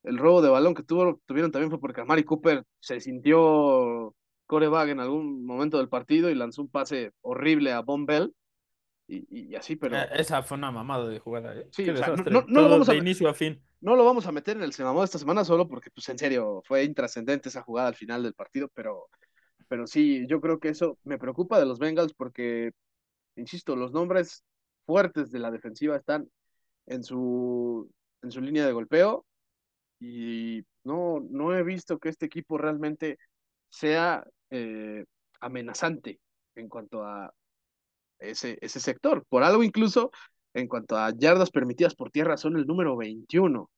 el 0.05 0.19
robo 0.19 0.43
de 0.43 0.51
balón 0.51 0.75
que 0.75 0.83
tuvo, 0.83 1.21
tuvieron 1.27 1.53
también 1.53 1.71
fue 1.71 1.81
porque 1.81 2.01
Amari 2.01 2.25
Cooper 2.25 2.65
se 2.81 3.01
sintió 3.01 4.15
coreback 4.47 4.91
en 4.91 5.01
algún 5.01 5.45
momento 5.47 5.79
del 5.79 5.89
partido 5.89 6.31
y 6.31 6.35
lanzó 6.35 6.63
un 6.63 6.69
pase 6.69 7.13
horrible 7.23 7.73
a 7.73 7.81
Von 7.81 8.07
Bell. 8.07 8.35
Y, 9.15 9.55
así, 9.55 9.77
pero. 9.77 9.97
Eh, 9.97 10.09
esa 10.15 10.43
fue 10.43 10.57
una 10.57 10.71
mamada 10.71 11.07
de 11.07 11.19
jugada, 11.19 11.55
¿eh? 11.55 11.69
Sí, 11.71 11.85
no, 11.85 12.63
lo 12.63 12.69
vamos 12.69 12.89
a, 12.89 12.95
inicio 12.95 13.29
a 13.29 13.35
fin. 13.35 13.63
No 13.81 13.95
lo 13.95 14.05
vamos 14.05 14.27
a 14.27 14.33
meter 14.33 14.57
en 14.57 14.63
el 14.63 14.73
semamó 14.73 15.05
esta 15.05 15.19
semana 15.19 15.45
solo 15.45 15.69
porque, 15.69 15.91
pues, 15.91 16.09
en 16.09 16.19
serio, 16.19 16.63
fue 16.65 16.85
intrascendente 16.85 17.51
esa 17.51 17.63
jugada 17.63 17.89
al 17.89 17.95
final 17.95 18.23
del 18.23 18.33
partido, 18.33 18.69
pero, 18.75 19.09
pero 19.69 19.87
sí, 19.87 20.27
yo 20.29 20.41
creo 20.41 20.59
que 20.59 20.71
eso 20.71 20.99
me 21.05 21.19
preocupa 21.19 21.59
de 21.59 21.67
los 21.67 21.79
Bengals 21.79 22.15
porque, 22.15 22.73
insisto, 23.37 23.77
los 23.77 23.93
nombres 23.93 24.45
fuertes 24.87 25.31
de 25.31 25.41
la 25.41 25.51
defensiva 25.51 25.97
están 25.97 26.29
en 26.87 27.05
su, 27.05 27.91
en 28.23 28.31
su 28.31 28.41
línea 28.41 28.65
de 28.65 28.73
golpeo 28.73 29.27
y 30.01 30.65
no, 30.85 31.21
no 31.31 31.55
he 31.55 31.63
visto 31.63 31.99
que 31.99 32.09
este 32.09 32.27
equipo 32.27 32.57
realmente 32.57 33.19
sea 33.69 34.25
eh, 34.51 35.05
amenazante 35.41 36.19
en 36.55 36.69
cuanto 36.69 37.05
a 37.05 37.33
ese, 38.23 38.59
ese 38.61 38.81
sector. 38.81 39.25
Por 39.29 39.43
algo 39.45 39.63
incluso, 39.63 40.11
en 40.55 40.69
cuanto 40.69 40.97
a 40.97 41.11
yardas 41.17 41.51
permitidas 41.51 41.95
por 41.95 42.11
tierra, 42.11 42.37
son 42.37 42.57
el 42.57 42.67
número 42.67 42.97
21. 42.97 43.71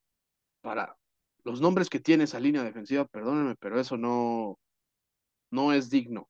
Para 0.62 0.96
los 1.44 1.60
nombres 1.60 1.90
que 1.90 2.00
tiene 2.00 2.24
esa 2.24 2.40
línea 2.40 2.64
defensiva, 2.64 3.06
perdónenme, 3.06 3.56
pero 3.56 3.80
eso 3.80 3.96
no, 3.96 4.58
no 5.50 5.72
es 5.72 5.90
digno 5.90 6.28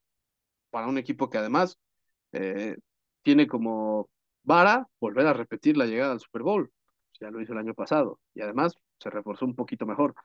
para 0.75 0.89
un 0.89 0.99
equipo 0.99 1.31
que 1.31 1.39
además 1.39 1.79
eh, 2.33 2.77
tiene 3.23 3.47
como 3.47 4.11
vara 4.43 4.89
volver 4.99 5.25
a 5.29 5.33
repetir 5.33 5.77
la 5.77 5.87
llegada 5.87 6.13
al 6.13 6.21
Super 6.21 6.43
Bowl. 6.43 6.73
Ya 7.21 7.31
lo 7.31 7.41
hizo 7.41 7.53
el 7.53 7.61
año 7.61 7.75
pasado 7.75 8.19
y 8.35 8.41
además 8.41 8.75
se 8.99 9.09
reforzó 9.09 9.45
un 9.45 9.55
poquito 9.55 9.87
mejor. 9.87 10.17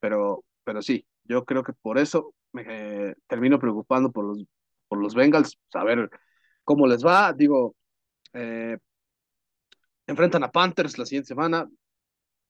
Pero, 0.00 0.44
pero 0.62 0.82
sí, 0.82 1.06
yo 1.24 1.46
creo 1.46 1.62
que 1.62 1.72
por 1.72 1.96
eso 1.96 2.34
me 2.52 3.14
termino 3.26 3.58
preocupando 3.58 4.12
por 4.12 4.26
los, 4.26 4.44
por 4.88 4.98
los 4.98 5.14
Bengals, 5.14 5.58
cómo 6.64 6.86
les 6.86 7.04
va. 7.04 7.32
Digo, 7.32 7.76
eh, 8.32 8.78
enfrentan 10.06 10.44
a 10.44 10.50
Panthers 10.50 10.98
la 10.98 11.06
siguiente 11.06 11.28
semana 11.28 11.68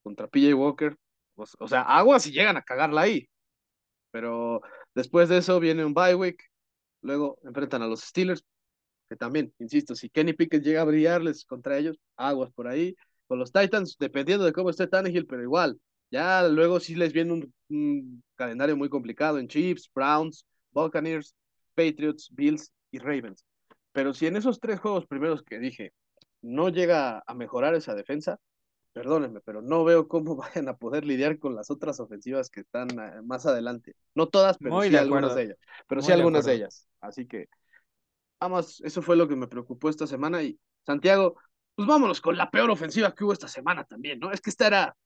contra 0.02 0.28
PJ 0.28 0.54
Walker. 0.54 0.96
Pues, 1.34 1.56
o 1.58 1.68
sea, 1.68 1.82
aguas 1.82 2.22
si 2.24 2.32
llegan 2.32 2.56
a 2.56 2.62
cagarla 2.62 3.02
ahí. 3.02 3.28
Pero 4.10 4.62
después 4.94 5.28
de 5.28 5.38
eso 5.38 5.60
viene 5.60 5.84
un 5.84 5.94
bye 5.94 6.14
week. 6.14 6.42
Luego 7.02 7.38
enfrentan 7.44 7.82
a 7.82 7.86
los 7.88 8.00
Steelers, 8.02 8.44
que 9.08 9.16
también, 9.16 9.52
insisto, 9.58 9.94
si 9.94 10.10
Kenny 10.10 10.32
Pickett 10.34 10.62
llega 10.64 10.82
a 10.82 10.84
brillarles 10.84 11.44
contra 11.44 11.78
ellos, 11.78 11.98
aguas 12.16 12.50
por 12.52 12.68
ahí. 12.68 12.96
Con 13.26 13.38
los 13.38 13.52
Titans, 13.52 13.96
dependiendo 13.98 14.44
de 14.44 14.52
cómo 14.52 14.70
esté 14.70 14.86
Tannehill, 14.86 15.26
pero 15.26 15.42
igual, 15.42 15.80
ya 16.10 16.46
luego 16.48 16.80
sí 16.80 16.94
les 16.94 17.12
viene 17.12 17.32
un, 17.68 18.22
calendario 18.36 18.76
muy 18.76 18.88
complicado 18.88 19.38
en 19.38 19.48
Chiefs, 19.48 19.90
Browns, 19.94 20.46
Buccaneers, 20.70 21.34
Patriots, 21.74 22.28
Bills 22.32 22.72
y 22.90 22.98
Ravens. 22.98 23.44
Pero 23.94 24.12
si 24.12 24.26
en 24.26 24.36
esos 24.36 24.58
tres 24.58 24.80
juegos 24.80 25.06
primeros 25.06 25.42
que 25.44 25.58
dije 25.58 25.94
no 26.42 26.68
llega 26.68 27.22
a 27.26 27.34
mejorar 27.34 27.74
esa 27.74 27.94
defensa, 27.94 28.38
perdónenme, 28.92 29.40
pero 29.40 29.62
no 29.62 29.84
veo 29.84 30.08
cómo 30.08 30.36
vayan 30.36 30.68
a 30.68 30.76
poder 30.76 31.04
lidiar 31.04 31.38
con 31.38 31.54
las 31.54 31.70
otras 31.70 32.00
ofensivas 32.00 32.50
que 32.50 32.60
están 32.60 32.88
eh, 32.90 33.22
más 33.22 33.46
adelante. 33.46 33.94
No 34.14 34.28
todas, 34.28 34.58
pero 34.58 34.82
sí 34.82 34.96
algunas 34.96 35.34
de 35.36 35.42
ellas. 35.44 35.58
Pero 35.86 36.02
sí 36.02 36.12
algunas 36.12 36.44
de, 36.44 36.54
ellas. 36.54 36.88
Así 37.00 37.26
que, 37.26 37.48
vamos, 38.40 38.82
eso 38.82 39.00
fue 39.00 39.16
lo 39.16 39.28
que 39.28 39.36
me 39.36 39.46
preocupó 39.46 39.88
esta 39.88 40.08
semana. 40.08 40.42
Y 40.42 40.58
Santiago, 40.84 41.36
pues 41.76 41.86
vámonos 41.86 42.20
con 42.20 42.36
la 42.36 42.50
peor 42.50 42.70
ofensiva 42.70 43.14
que 43.14 43.22
hubo 43.22 43.32
esta 43.32 43.48
semana 43.48 43.84
también, 43.84 44.18
¿no? 44.18 44.32
Es 44.32 44.40
que 44.40 44.50
esta 44.50 44.66
era 44.66 44.96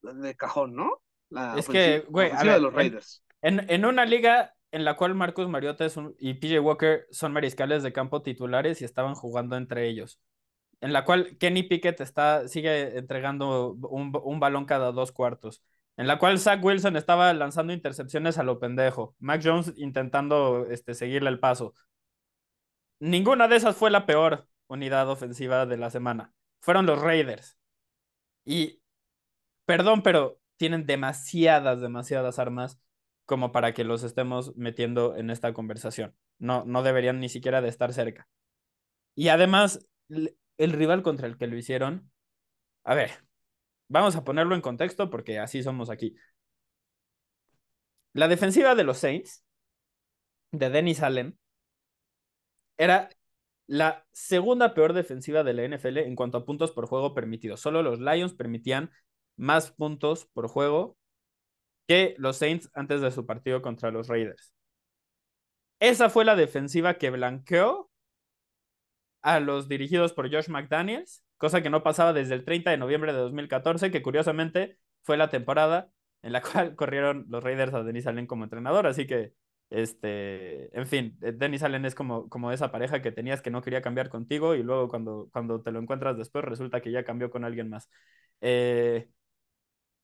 de 0.00 0.34
cajón, 0.36 0.74
¿no? 0.74 1.02
La 1.28 1.58
es 1.58 1.68
que, 1.68 2.06
güey, 2.08 2.32
de 2.34 2.60
los 2.60 2.72
Raiders. 2.72 3.22
En, 3.42 3.70
en, 3.70 3.84
una 3.84 4.06
liga 4.06 4.54
en 4.70 4.84
la 4.84 4.96
cual 4.96 5.14
Marcus 5.14 5.48
Mariota 5.48 5.86
y 6.18 6.34
PJ 6.34 6.60
Walker 6.60 7.06
son 7.10 7.32
mariscales 7.32 7.82
de 7.82 7.92
campo 7.92 8.22
titulares 8.22 8.80
y 8.82 8.84
estaban 8.84 9.14
jugando 9.14 9.56
entre 9.56 9.88
ellos. 9.88 10.20
En 10.80 10.92
la 10.92 11.04
cual 11.04 11.36
Kenny 11.38 11.64
Pickett 11.64 12.00
está, 12.00 12.46
sigue 12.48 12.98
entregando 12.98 13.72
un, 13.72 14.12
un 14.22 14.40
balón 14.40 14.64
cada 14.66 14.92
dos 14.92 15.12
cuartos. 15.12 15.62
En 15.96 16.06
la 16.06 16.18
cual 16.18 16.38
Zach 16.38 16.62
Wilson 16.62 16.96
estaba 16.96 17.32
lanzando 17.34 17.72
intercepciones 17.72 18.38
a 18.38 18.44
lo 18.44 18.60
pendejo. 18.60 19.16
Mac 19.18 19.40
Jones 19.44 19.72
intentando 19.76 20.66
este, 20.70 20.94
seguirle 20.94 21.30
el 21.30 21.40
paso. 21.40 21.74
Ninguna 23.00 23.48
de 23.48 23.56
esas 23.56 23.76
fue 23.76 23.90
la 23.90 24.06
peor 24.06 24.48
unidad 24.68 25.08
ofensiva 25.08 25.66
de 25.66 25.76
la 25.76 25.90
semana. 25.90 26.32
Fueron 26.60 26.86
los 26.86 27.00
Raiders. 27.00 27.58
Y 28.44 28.80
Perdón, 29.68 30.02
pero 30.02 30.40
tienen 30.56 30.86
demasiadas, 30.86 31.82
demasiadas 31.82 32.38
armas 32.38 32.80
como 33.28 33.52
para 33.52 33.74
que 33.74 33.84
los 33.84 34.04
estemos 34.04 34.56
metiendo 34.56 35.14
en 35.14 35.28
esta 35.28 35.52
conversación. 35.52 36.16
No, 36.38 36.64
no 36.64 36.82
deberían 36.82 37.20
ni 37.20 37.28
siquiera 37.28 37.60
de 37.60 37.68
estar 37.68 37.92
cerca. 37.92 38.26
Y 39.14 39.28
además, 39.28 39.86
el 40.08 40.72
rival 40.72 41.02
contra 41.02 41.26
el 41.26 41.36
que 41.36 41.46
lo 41.46 41.54
hicieron, 41.58 42.10
a 42.84 42.94
ver, 42.94 43.10
vamos 43.88 44.16
a 44.16 44.24
ponerlo 44.24 44.54
en 44.54 44.62
contexto 44.62 45.10
porque 45.10 45.38
así 45.38 45.62
somos 45.62 45.90
aquí. 45.90 46.16
La 48.14 48.28
defensiva 48.28 48.74
de 48.74 48.84
los 48.84 48.96
Saints, 48.96 49.44
de 50.52 50.70
Dennis 50.70 51.02
Allen, 51.02 51.38
era 52.78 53.10
la 53.66 54.06
segunda 54.12 54.72
peor 54.72 54.94
defensiva 54.94 55.44
de 55.44 55.52
la 55.52 55.64
NFL 55.64 55.98
en 55.98 56.16
cuanto 56.16 56.38
a 56.38 56.46
puntos 56.46 56.72
por 56.72 56.86
juego 56.86 57.12
permitidos. 57.12 57.60
Solo 57.60 57.82
los 57.82 58.00
Lions 58.00 58.32
permitían 58.32 58.90
más 59.36 59.70
puntos 59.70 60.24
por 60.32 60.48
juego 60.48 60.97
que 61.88 62.14
los 62.18 62.36
Saints 62.36 62.70
antes 62.74 63.00
de 63.00 63.10
su 63.10 63.26
partido 63.26 63.62
contra 63.62 63.90
los 63.90 64.08
Raiders. 64.08 64.52
Esa 65.80 66.10
fue 66.10 66.24
la 66.24 66.36
defensiva 66.36 66.94
que 66.98 67.10
blanqueó 67.10 67.90
a 69.22 69.40
los 69.40 69.68
dirigidos 69.68 70.12
por 70.12 70.32
Josh 70.32 70.48
McDaniels, 70.48 71.24
cosa 71.36 71.62
que 71.62 71.70
no 71.70 71.82
pasaba 71.82 72.12
desde 72.12 72.34
el 72.34 72.44
30 72.44 72.70
de 72.70 72.76
noviembre 72.78 73.12
de 73.12 73.18
2014, 73.18 73.90
que 73.90 74.02
curiosamente 74.02 74.78
fue 75.02 75.16
la 75.16 75.30
temporada 75.30 75.90
en 76.22 76.32
la 76.32 76.42
cual 76.42 76.74
corrieron 76.76 77.26
los 77.28 77.42
Raiders 77.42 77.74
a 77.74 77.82
Denis 77.82 78.06
Allen 78.06 78.26
como 78.26 78.44
entrenador, 78.44 78.86
así 78.86 79.06
que 79.06 79.34
este, 79.70 80.76
en 80.78 80.86
fin, 80.86 81.18
eh, 81.22 81.32
Dennis 81.32 81.62
Allen 81.62 81.84
es 81.84 81.94
como, 81.94 82.28
como 82.28 82.52
esa 82.52 82.70
pareja 82.72 83.02
que 83.02 83.12
tenías 83.12 83.42
que 83.42 83.50
no 83.50 83.60
quería 83.62 83.82
cambiar 83.82 84.08
contigo 84.08 84.54
y 84.54 84.62
luego 84.62 84.88
cuando, 84.88 85.28
cuando 85.32 85.62
te 85.62 85.72
lo 85.72 85.78
encuentras 85.80 86.16
después 86.16 86.44
resulta 86.44 86.80
que 86.80 86.90
ya 86.90 87.04
cambió 87.04 87.30
con 87.30 87.44
alguien 87.44 87.68
más. 87.68 87.88
Eh, 88.40 89.08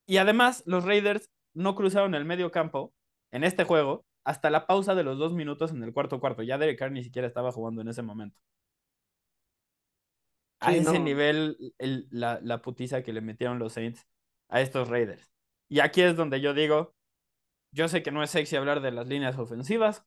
y 0.06 0.18
además, 0.18 0.62
los 0.66 0.84
Raiders 0.84 1.30
no 1.54 1.74
cruzaron 1.74 2.14
el 2.14 2.24
medio 2.24 2.50
campo 2.50 2.92
en 3.32 3.44
este 3.44 3.64
juego 3.64 4.04
hasta 4.24 4.50
la 4.50 4.66
pausa 4.66 4.94
de 4.94 5.04
los 5.04 5.18
dos 5.18 5.34
minutos 5.34 5.70
en 5.70 5.82
el 5.82 5.92
cuarto 5.92 6.20
cuarto. 6.20 6.42
Ya 6.42 6.58
Derek 6.58 6.78
Carr 6.78 6.92
ni 6.92 7.02
siquiera 7.02 7.28
estaba 7.28 7.52
jugando 7.52 7.82
en 7.82 7.88
ese 7.88 8.02
momento. 8.02 8.38
a 10.60 10.74
ese 10.74 10.98
nivel, 10.98 11.74
la, 12.10 12.40
la 12.42 12.62
putiza 12.62 13.02
que 13.02 13.12
le 13.12 13.20
metieron 13.20 13.58
los 13.58 13.74
Saints 13.74 14.06
a 14.48 14.60
estos 14.60 14.88
Raiders. 14.88 15.30
Y 15.68 15.80
aquí 15.80 16.00
es 16.02 16.16
donde 16.16 16.40
yo 16.40 16.54
digo, 16.54 16.94
yo 17.74 17.88
sé 17.88 18.02
que 18.02 18.10
no 18.10 18.22
es 18.22 18.30
sexy 18.30 18.56
hablar 18.56 18.80
de 18.80 18.92
las 18.92 19.08
líneas 19.08 19.38
ofensivas, 19.38 20.04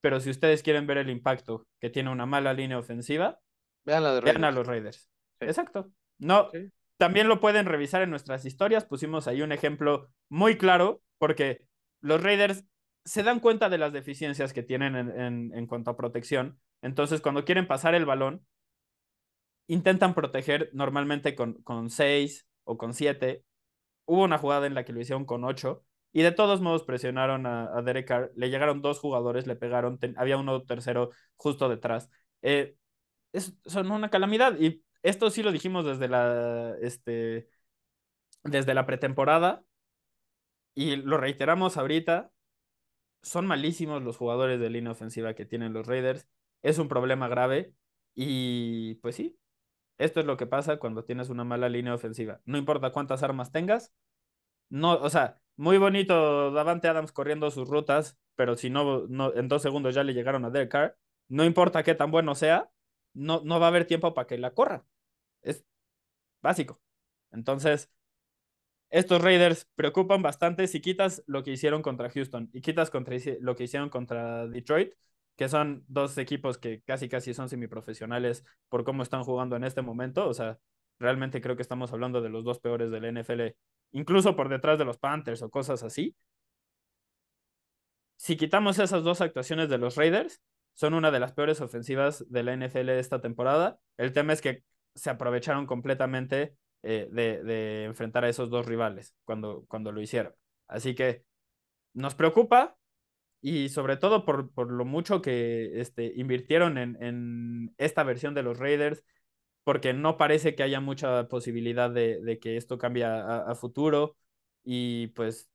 pero 0.00 0.20
si 0.20 0.30
ustedes 0.30 0.62
quieren 0.62 0.86
ver 0.86 0.98
el 0.98 1.10
impacto 1.10 1.66
que 1.80 1.90
tiene 1.90 2.10
una 2.10 2.26
mala 2.26 2.54
línea 2.54 2.78
ofensiva, 2.78 3.40
vean, 3.84 4.04
la 4.04 4.20
de 4.20 4.30
a 4.30 4.50
los 4.50 4.66
Raiders. 4.66 5.10
Exacto. 5.40 5.90
No, 6.18 6.50
también 6.98 7.28
lo 7.28 7.40
pueden 7.40 7.66
revisar 7.66 8.02
en 8.02 8.10
nuestras 8.10 8.44
historias. 8.44 8.84
Pusimos 8.84 9.26
ahí 9.26 9.42
un 9.42 9.52
ejemplo 9.52 10.10
muy 10.28 10.58
claro 10.58 11.00
porque 11.18 11.66
los 12.00 12.22
Raiders 12.22 12.64
se 13.04 13.22
dan 13.22 13.40
cuenta 13.40 13.70
de 13.70 13.78
las 13.78 13.92
deficiencias 13.92 14.52
que 14.52 14.62
tienen 14.62 14.94
en, 14.94 15.66
cuanto 15.66 15.90
a 15.90 15.96
protección. 15.96 16.60
Entonces, 16.82 17.20
cuando 17.22 17.44
quieren 17.44 17.66
pasar 17.66 17.94
el 17.94 18.04
balón, 18.04 18.46
intentan 19.66 20.14
proteger 20.14 20.70
normalmente 20.72 21.34
con, 21.34 21.54
con 21.62 21.88
seis 21.90 22.46
o 22.64 22.76
con 22.76 22.92
siete 22.92 23.44
hubo 24.08 24.24
una 24.24 24.38
jugada 24.38 24.66
en 24.66 24.74
la 24.74 24.84
que 24.84 24.92
lo 24.92 25.00
hicieron 25.00 25.24
con 25.26 25.44
ocho 25.44 25.84
y 26.12 26.22
de 26.22 26.32
todos 26.32 26.60
modos 26.60 26.82
presionaron 26.82 27.46
a, 27.46 27.82
Derek 27.82 28.08
Carr. 28.08 28.32
Le 28.34 28.48
llegaron 28.50 28.80
dos 28.80 28.98
jugadores, 28.98 29.46
le 29.46 29.54
pegaron, 29.54 29.98
había 30.16 30.38
uno 30.38 30.64
tercero 30.64 31.10
justo 31.36 31.68
detrás. 31.68 32.10
Eh, 32.42 32.74
es, 33.32 33.54
son 33.66 33.90
una 33.90 34.08
calamidad 34.08 34.58
y 34.58 34.82
esto 35.08 35.30
sí 35.30 35.42
lo 35.42 35.52
dijimos 35.52 35.84
desde 35.84 36.08
la, 36.08 36.76
este, 36.80 37.48
desde 38.44 38.74
la 38.74 38.86
pretemporada 38.86 39.64
y 40.74 40.96
lo 40.96 41.16
reiteramos 41.18 41.76
ahorita. 41.76 42.32
Son 43.22 43.46
malísimos 43.46 44.02
los 44.02 44.16
jugadores 44.16 44.60
de 44.60 44.70
línea 44.70 44.92
ofensiva 44.92 45.34
que 45.34 45.46
tienen 45.46 45.72
los 45.72 45.86
Raiders. 45.86 46.28
Es 46.62 46.78
un 46.78 46.88
problema 46.88 47.28
grave 47.28 47.74
y 48.14 48.96
pues 48.96 49.16
sí, 49.16 49.38
esto 49.98 50.20
es 50.20 50.26
lo 50.26 50.36
que 50.36 50.46
pasa 50.46 50.78
cuando 50.78 51.04
tienes 51.04 51.30
una 51.30 51.44
mala 51.44 51.68
línea 51.68 51.94
ofensiva. 51.94 52.40
No 52.46 52.58
importa 52.58 52.92
cuántas 52.92 53.22
armas 53.22 53.52
tengas. 53.52 53.92
No, 54.70 54.94
o 54.94 55.10
sea, 55.10 55.40
muy 55.56 55.78
bonito 55.78 56.52
Davante 56.52 56.88
Adams 56.88 57.12
corriendo 57.12 57.50
sus 57.50 57.68
rutas, 57.68 58.18
pero 58.36 58.56
si 58.56 58.70
no, 58.70 59.06
no 59.08 59.34
en 59.34 59.48
dos 59.48 59.62
segundos 59.62 59.94
ya 59.94 60.04
le 60.04 60.14
llegaron 60.14 60.44
a 60.44 60.50
Derek 60.50 60.70
Carr. 60.70 60.98
No 61.28 61.44
importa 61.44 61.82
qué 61.82 61.94
tan 61.94 62.10
bueno 62.10 62.34
sea, 62.34 62.70
no, 63.14 63.42
no 63.44 63.60
va 63.60 63.66
a 63.66 63.68
haber 63.70 63.86
tiempo 63.86 64.14
para 64.14 64.26
que 64.26 64.38
la 64.38 64.52
corra. 64.54 64.84
Es 65.42 65.64
básico. 66.42 66.80
Entonces, 67.30 67.90
estos 68.90 69.20
Raiders 69.20 69.68
preocupan 69.74 70.22
bastante 70.22 70.66
si 70.66 70.80
quitas 70.80 71.22
lo 71.26 71.42
que 71.42 71.52
hicieron 71.52 71.82
contra 71.82 72.10
Houston 72.10 72.48
y 72.52 72.62
quitas 72.62 72.90
contra 72.90 73.16
lo 73.40 73.54
que 73.54 73.64
hicieron 73.64 73.90
contra 73.90 74.46
Detroit, 74.46 74.94
que 75.36 75.48
son 75.48 75.84
dos 75.88 76.16
equipos 76.18 76.58
que 76.58 76.82
casi 76.82 77.08
casi 77.08 77.34
son 77.34 77.48
semiprofesionales 77.48 78.44
por 78.68 78.84
cómo 78.84 79.02
están 79.02 79.24
jugando 79.24 79.56
en 79.56 79.64
este 79.64 79.82
momento. 79.82 80.26
O 80.28 80.34
sea, 80.34 80.58
realmente 80.98 81.40
creo 81.40 81.56
que 81.56 81.62
estamos 81.62 81.92
hablando 81.92 82.22
de 82.22 82.30
los 82.30 82.44
dos 82.44 82.60
peores 82.60 82.90
del 82.90 83.04
NFL, 83.04 83.54
incluso 83.92 84.34
por 84.36 84.48
detrás 84.48 84.78
de 84.78 84.84
los 84.86 84.98
Panthers 84.98 85.42
o 85.42 85.50
cosas 85.50 85.82
así. 85.82 86.16
Si 88.16 88.36
quitamos 88.36 88.78
esas 88.78 89.04
dos 89.04 89.20
actuaciones 89.20 89.68
de 89.68 89.78
los 89.78 89.96
Raiders, 89.96 90.40
son 90.74 90.94
una 90.94 91.10
de 91.10 91.20
las 91.20 91.32
peores 91.32 91.60
ofensivas 91.60 92.24
de 92.30 92.42
la 92.42 92.56
NFL 92.56 92.88
esta 92.90 93.20
temporada. 93.20 93.78
El 93.96 94.12
tema 94.12 94.32
es 94.32 94.40
que 94.40 94.64
se 94.98 95.10
aprovecharon 95.10 95.66
completamente 95.66 96.56
eh, 96.82 97.08
de, 97.10 97.42
de, 97.42 97.84
enfrentar 97.84 98.24
a 98.24 98.28
esos 98.28 98.50
dos 98.50 98.66
rivales 98.66 99.14
cuando, 99.24 99.64
cuando 99.68 99.92
lo 99.92 100.00
hicieron. 100.00 100.34
Así 100.66 100.94
que 100.94 101.24
nos 101.94 102.14
preocupa 102.14 102.76
y 103.40 103.68
sobre 103.68 103.96
todo 103.96 104.24
por, 104.24 104.52
por 104.52 104.70
lo 104.70 104.84
mucho 104.84 105.22
que 105.22 105.80
este, 105.80 106.12
invirtieron 106.16 106.78
en, 106.78 107.02
en, 107.02 107.74
esta 107.78 108.02
versión 108.02 108.34
de 108.34 108.42
los 108.42 108.58
Raiders, 108.58 109.04
porque 109.64 109.92
no 109.92 110.16
parece 110.16 110.54
que 110.54 110.62
haya 110.62 110.80
mucha 110.80 111.28
posibilidad 111.28 111.90
de, 111.90 112.20
de 112.22 112.38
que 112.38 112.56
esto 112.56 112.78
cambie 112.78 113.04
a, 113.04 113.54
futuro 113.54 114.16
y 114.64 115.08
pues 115.08 115.50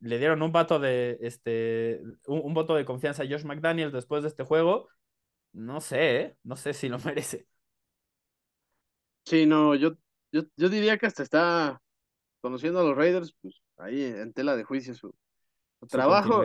le 0.00 0.18
dieron 0.18 0.42
un 0.42 0.52
voto 0.52 0.78
de 0.78 1.18
este 1.22 2.00
un, 2.26 2.54
voto 2.54 2.74
de 2.74 2.84
confianza 2.84 3.22
a 3.22 3.26
Josh 3.26 3.44
McDaniels 3.44 3.92
después 3.92 4.22
de 4.22 4.28
este 4.28 4.44
juego. 4.44 4.88
No 5.52 5.80
sé, 5.80 6.20
¿eh? 6.20 6.36
no 6.44 6.56
sé 6.56 6.74
si 6.74 6.88
lo 6.88 6.98
merece. 7.04 7.46
Sí, 9.24 9.46
no, 9.46 9.74
yo, 9.74 9.92
yo, 10.32 10.42
yo 10.56 10.68
diría 10.68 10.98
que 10.98 11.06
hasta 11.06 11.22
está 11.22 11.80
conociendo 12.40 12.80
a 12.80 12.84
los 12.84 12.96
Raiders, 12.96 13.34
pues 13.40 13.62
ahí 13.78 14.02
en 14.02 14.32
tela 14.32 14.56
de 14.56 14.64
juicio 14.64 14.94
su, 14.94 15.14
trabajo. 15.88 16.44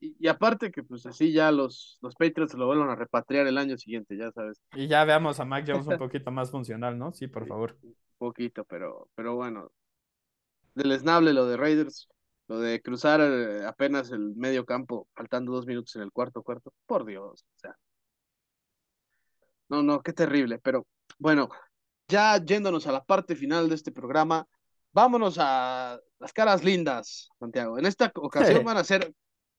Y, 0.00 0.16
y, 0.20 0.28
aparte 0.28 0.70
que 0.70 0.84
pues 0.84 1.04
así 1.06 1.32
ya 1.32 1.50
los, 1.50 1.98
los 2.02 2.14
Patriots 2.14 2.54
lo 2.54 2.66
vuelvan 2.66 2.90
a 2.90 2.94
repatriar 2.94 3.46
el 3.46 3.58
año 3.58 3.76
siguiente, 3.76 4.16
ya 4.16 4.30
sabes. 4.30 4.60
Y 4.74 4.86
ya 4.86 5.04
veamos 5.04 5.40
a 5.40 5.44
Mac 5.44 5.64
Jones 5.66 5.86
un 5.86 5.98
poquito 5.98 6.30
más 6.30 6.50
funcional, 6.50 6.96
¿no? 6.96 7.12
Sí, 7.12 7.26
por 7.26 7.46
favor. 7.46 7.76
Un 7.82 7.96
poquito, 8.18 8.64
pero, 8.64 9.08
pero 9.14 9.34
bueno. 9.34 9.72
Deleznable 10.74 11.32
lo 11.32 11.46
de 11.46 11.56
Raiders, 11.56 12.08
lo 12.46 12.60
de 12.60 12.80
cruzar 12.80 13.20
apenas 13.66 14.12
el 14.12 14.36
medio 14.36 14.64
campo, 14.64 15.08
faltando 15.14 15.50
dos 15.50 15.66
minutos 15.66 15.96
en 15.96 16.02
el 16.02 16.12
cuarto 16.12 16.42
cuarto, 16.42 16.72
por 16.86 17.04
Dios, 17.04 17.44
o 17.56 17.58
sea. 17.58 17.76
No, 19.68 19.82
no, 19.82 20.00
qué 20.02 20.12
terrible, 20.12 20.58
pero 20.60 20.86
bueno, 21.18 21.48
ya 22.08 22.42
yéndonos 22.44 22.86
a 22.86 22.92
la 22.92 23.04
parte 23.04 23.36
final 23.36 23.68
de 23.68 23.74
este 23.74 23.92
programa, 23.92 24.46
vámonos 24.92 25.36
a 25.38 26.00
las 26.18 26.32
caras 26.32 26.64
lindas, 26.64 27.28
Santiago. 27.38 27.78
En 27.78 27.86
esta 27.86 28.10
ocasión 28.14 28.58
sí. 28.58 28.64
van 28.64 28.78
a 28.78 28.84
ser 28.84 29.12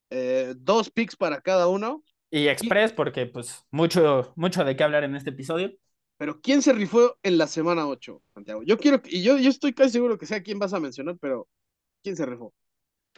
eh, 0.09 0.53
dos 0.57 0.89
picks 0.89 1.15
para 1.15 1.39
cada 1.41 1.67
uno. 1.67 2.03
Y 2.31 2.47
express, 2.47 2.91
porque 2.91 3.25
pues 3.25 3.63
mucho, 3.71 4.33
mucho 4.35 4.63
de 4.63 4.75
qué 4.75 4.83
hablar 4.83 5.03
en 5.03 5.15
este 5.15 5.29
episodio. 5.29 5.71
Pero 6.17 6.41
¿quién 6.41 6.61
se 6.61 6.73
rifó 6.73 7.17
en 7.23 7.37
la 7.37 7.47
semana 7.47 7.87
8, 7.87 8.21
Santiago? 8.33 8.61
Yo 8.63 8.77
quiero, 8.77 9.01
y 9.05 9.23
yo, 9.23 9.37
yo 9.37 9.49
estoy 9.49 9.73
casi 9.73 9.91
seguro 9.91 10.17
que 10.17 10.25
sea 10.25 10.43
quién 10.43 10.59
vas 10.59 10.73
a 10.73 10.79
mencionar, 10.79 11.17
pero 11.21 11.47
¿quién 12.03 12.17
se 12.17 12.25
rifó? 12.25 12.53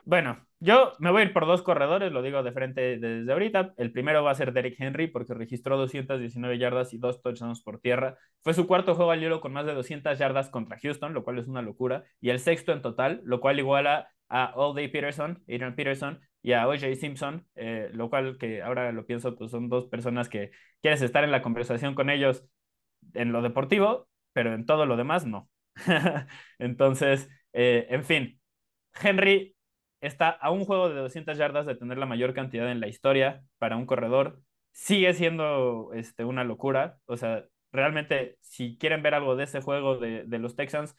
Bueno, 0.06 0.46
yo 0.60 0.94
me 1.00 1.12
voy 1.12 1.22
a 1.22 1.26
ir 1.26 1.34
por 1.34 1.46
dos 1.46 1.62
corredores, 1.62 2.12
lo 2.12 2.22
digo 2.22 2.42
de 2.44 2.52
frente 2.52 2.98
desde 2.98 3.32
ahorita. 3.32 3.74
El 3.78 3.92
primero 3.92 4.24
va 4.24 4.32
a 4.32 4.36
ser 4.36 4.52
Derrick 4.54 4.80
Henry 4.80 5.08
porque 5.08 5.34
registró 5.34 5.78
219 5.78 6.58
yardas 6.58 6.94
y 6.94 6.98
dos 6.98 7.22
touchdowns 7.22 7.62
por 7.62 7.80
tierra. 7.80 8.18
Fue 8.44 8.54
su 8.54 8.68
cuarto 8.68 8.96
juego 8.96 9.12
al 9.12 9.24
hilo 9.24 9.42
con 9.42 9.54
más 9.54 9.66
de 9.66 9.74
200 9.74 10.18
yardas 10.18 10.50
contra 10.50 10.78
Houston, 10.80 11.14
lo 11.14 11.24
cual 11.24 11.40
es 11.40 11.48
una 11.48 11.62
locura. 11.62 12.04
Y 12.20 12.30
el 12.30 12.40
sexto 12.40 12.72
en 12.74 12.82
total, 12.82 13.22
lo 13.26 13.40
cual 13.40 13.60
iguala 13.60 14.10
a 14.30 14.54
All 14.56 14.76
Day 14.76 14.88
Peterson, 14.88 15.44
Adrian 15.48 15.76
Peterson 15.76 16.20
y 16.42 16.54
a 16.54 16.68
OJ 16.68 16.96
Simpson, 16.96 17.46
eh, 17.56 17.90
lo 17.94 18.10
cual 18.10 18.38
que 18.38 18.62
ahora 18.62 18.92
lo 18.92 19.06
pienso, 19.06 19.36
pues 19.36 19.52
son 19.52 19.70
dos 19.70 19.86
personas 19.88 20.30
que 20.30 20.52
quieres 20.82 21.02
estar 21.02 21.24
en 21.24 21.32
la 21.32 21.42
conversación 21.42 21.94
con 21.96 22.10
ellos 22.10 22.46
en 23.14 23.32
lo 23.32 23.42
deportivo, 23.42 24.08
pero 24.34 24.54
en 24.54 24.66
todo 24.66 24.86
lo 24.86 24.98
demás 24.98 25.26
no. 25.26 25.50
Entonces, 26.60 27.30
eh, 27.54 27.88
en 27.90 28.04
fin, 28.04 28.40
Henry 29.02 29.56
está 30.02 30.30
a 30.30 30.52
un 30.52 30.66
juego 30.66 30.90
de 30.90 30.96
200 30.96 31.38
yardas 31.38 31.66
de 31.66 31.76
tener 31.76 31.98
la 31.98 32.06
mayor 32.06 32.34
cantidad 32.34 32.72
en 32.72 32.80
la 32.80 32.88
historia 32.88 33.44
para 33.60 33.78
un 33.78 33.86
corredor. 33.86 34.42
Sigue 34.72 35.14
siendo 35.14 35.92
este, 35.94 36.26
una 36.26 36.44
locura. 36.44 36.98
O 37.06 37.18
sea, 37.18 37.46
realmente, 37.72 38.38
si 38.42 38.78
quieren 38.78 39.04
ver 39.04 39.14
algo 39.16 39.36
de 39.36 39.46
ese 39.46 39.62
juego 39.62 39.98
de, 39.98 40.24
de 40.26 40.40
los 40.40 40.56
Texans, 40.56 40.96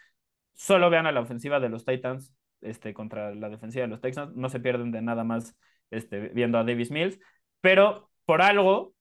solo 0.54 0.90
vean 0.90 1.06
a 1.06 1.12
la 1.12 1.20
ofensiva 1.20 1.60
de 1.60 1.68
los 1.68 1.84
Titans 1.84 2.34
este, 2.60 2.94
contra 2.94 3.34
la 3.34 3.48
defensiva 3.48 3.82
de 3.82 3.88
los 3.88 4.00
Texans. 4.00 4.34
No 4.36 4.48
se 4.48 4.60
pierden 4.60 4.92
de 4.92 5.02
nada 5.02 5.24
más 5.24 5.56
este, 5.90 6.28
viendo 6.28 6.58
a 6.58 6.64
Davis 6.64 6.90
Mills. 6.90 7.18
Pero 7.60 8.10
por 8.24 8.42
algo, 8.42 8.94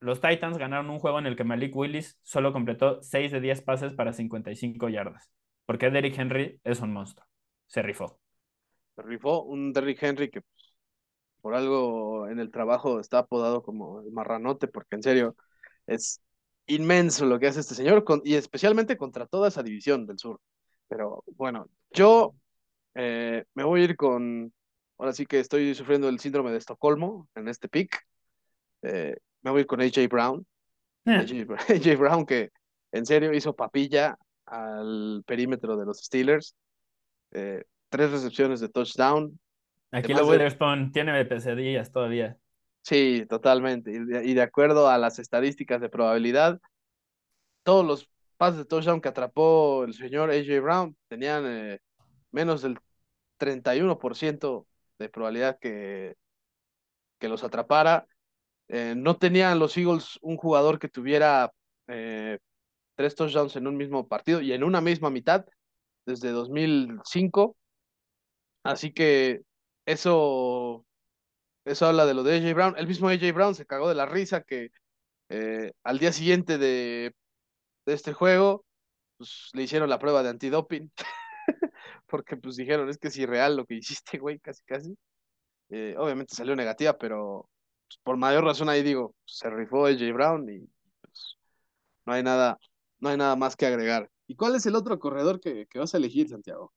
los 0.00 0.20
Titans 0.20 0.58
ganaron 0.58 0.90
un 0.90 0.98
juego 0.98 1.18
en 1.18 1.26
el 1.26 1.36
que 1.36 1.44
Malik 1.44 1.76
Willis 1.76 2.18
solo 2.22 2.52
completó 2.52 3.02
6 3.02 3.32
de 3.32 3.40
10 3.40 3.62
pases 3.62 3.94
para 3.94 4.12
55 4.12 4.88
yardas. 4.88 5.30
Porque 5.66 5.90
Derrick 5.90 6.18
Henry 6.18 6.60
es 6.64 6.80
un 6.80 6.92
monstruo. 6.92 7.26
Se 7.66 7.82
rifó 7.82 8.21
se 9.02 9.08
rifó 9.08 9.42
un 9.42 9.72
Derrick 9.72 10.02
Henry 10.02 10.30
que 10.30 10.42
pues, 10.42 10.74
por 11.40 11.54
algo 11.54 12.28
en 12.28 12.38
el 12.38 12.50
trabajo 12.50 13.00
está 13.00 13.18
apodado 13.18 13.62
como 13.62 14.00
el 14.02 14.12
marranote, 14.12 14.68
porque 14.68 14.96
en 14.96 15.02
serio 15.02 15.36
es 15.86 16.20
inmenso 16.66 17.26
lo 17.26 17.38
que 17.38 17.48
hace 17.48 17.60
este 17.60 17.74
señor, 17.74 18.04
con, 18.04 18.22
y 18.24 18.34
especialmente 18.36 18.96
contra 18.96 19.26
toda 19.26 19.48
esa 19.48 19.62
división 19.62 20.06
del 20.06 20.18
sur. 20.18 20.40
Pero 20.88 21.24
bueno, 21.36 21.68
yo 21.92 22.34
eh, 22.94 23.44
me 23.54 23.64
voy 23.64 23.82
a 23.82 23.84
ir 23.84 23.96
con, 23.96 24.52
ahora 24.98 25.12
sí 25.12 25.26
que 25.26 25.40
estoy 25.40 25.74
sufriendo 25.74 26.08
el 26.08 26.20
síndrome 26.20 26.52
de 26.52 26.58
Estocolmo 26.58 27.28
en 27.34 27.48
este 27.48 27.68
pick. 27.68 27.98
Eh, 28.82 29.16
me 29.42 29.50
voy 29.50 29.60
a 29.60 29.62
ir 29.62 29.66
con 29.66 29.80
AJ 29.80 30.08
Brown. 30.08 30.46
AJ, 31.06 31.50
AJ 31.68 31.96
Brown 31.98 32.26
que 32.26 32.50
en 32.92 33.06
serio 33.06 33.32
hizo 33.32 33.56
papilla 33.56 34.16
al 34.46 35.24
perímetro 35.26 35.76
de 35.76 35.86
los 35.86 35.98
Steelers. 35.98 36.54
Eh, 37.32 37.64
tres 37.92 38.10
recepciones 38.10 38.58
de 38.58 38.70
touchdown. 38.70 39.38
Aquí 39.92 40.14
lo 40.14 40.26
Witherspoon 40.26 40.86
de... 40.86 40.92
tiene 40.92 41.24
pesadillas 41.26 41.92
todavía. 41.92 42.36
Sí, 42.80 43.26
totalmente. 43.28 43.92
Y 43.92 43.98
de, 43.98 44.24
y 44.24 44.34
de, 44.34 44.42
acuerdo 44.42 44.88
a 44.88 44.98
las 44.98 45.18
estadísticas 45.18 45.80
de 45.80 45.90
probabilidad, 45.90 46.58
todos 47.62 47.86
los 47.86 48.10
pases 48.38 48.58
de 48.58 48.64
touchdown 48.64 49.00
que 49.00 49.08
atrapó 49.08 49.84
el 49.84 49.94
señor 49.94 50.30
AJ 50.30 50.60
Brown 50.60 50.96
tenían 51.06 51.44
eh, 51.46 51.78
menos 52.32 52.62
del 52.62 52.78
31% 53.38 54.66
de 54.98 55.08
probabilidad 55.08 55.58
que, 55.60 56.16
que 57.20 57.28
los 57.28 57.44
atrapara. 57.44 58.06
Eh, 58.68 58.94
no 58.96 59.18
tenían 59.18 59.58
los 59.58 59.76
Eagles 59.76 60.18
un 60.22 60.38
jugador 60.38 60.78
que 60.78 60.88
tuviera 60.88 61.52
eh, 61.88 62.38
tres 62.96 63.14
touchdowns 63.14 63.54
en 63.56 63.66
un 63.66 63.76
mismo 63.76 64.08
partido 64.08 64.40
y 64.40 64.52
en 64.52 64.64
una 64.64 64.80
misma 64.80 65.10
mitad 65.10 65.44
desde 66.06 66.30
2005 66.30 67.54
Así 68.62 68.92
que 68.92 69.42
eso, 69.86 70.86
eso 71.64 71.86
habla 71.86 72.06
de 72.06 72.14
lo 72.14 72.22
de 72.22 72.36
AJ 72.36 72.54
Brown. 72.54 72.74
El 72.78 72.86
mismo 72.86 73.08
AJ 73.08 73.32
Brown 73.34 73.54
se 73.54 73.66
cagó 73.66 73.88
de 73.88 73.94
la 73.94 74.06
risa 74.06 74.42
que 74.42 74.70
eh, 75.28 75.72
al 75.84 75.98
día 75.98 76.12
siguiente 76.12 76.58
de, 76.58 77.14
este 77.86 78.12
juego 78.12 78.64
pues, 79.18 79.50
le 79.54 79.62
hicieron 79.64 79.90
la 79.90 79.98
prueba 79.98 80.22
de 80.22 80.30
antidoping. 80.30 80.92
Porque 82.06 82.36
pues 82.36 82.56
dijeron, 82.56 82.88
es 82.90 82.98
que 82.98 83.08
es 83.08 83.18
irreal 83.18 83.56
lo 83.56 83.66
que 83.66 83.74
hiciste, 83.76 84.18
güey, 84.18 84.38
casi, 84.40 84.62
casi. 84.64 84.96
Eh, 85.70 85.96
obviamente 85.98 86.34
salió 86.36 86.56
negativa, 86.56 86.98
pero 86.98 87.48
pues, 87.88 87.98
por 88.04 88.16
mayor 88.18 88.44
razón 88.44 88.68
ahí 88.68 88.82
digo, 88.82 89.14
se 89.24 89.50
rifó 89.50 89.86
AJ 89.86 90.12
Brown 90.12 90.48
y 90.50 90.68
pues, 91.00 91.38
no 92.06 92.12
hay 92.14 92.22
nada, 92.22 92.58
no 93.00 93.08
hay 93.10 93.16
nada 93.16 93.36
más 93.36 93.56
que 93.56 93.66
agregar. 93.66 94.10
¿Y 94.26 94.36
cuál 94.36 94.54
es 94.56 94.66
el 94.66 94.76
otro 94.76 94.98
corredor 94.98 95.40
que, 95.40 95.66
que 95.66 95.78
vas 95.78 95.94
a 95.94 95.98
elegir, 95.98 96.28
Santiago? 96.28 96.72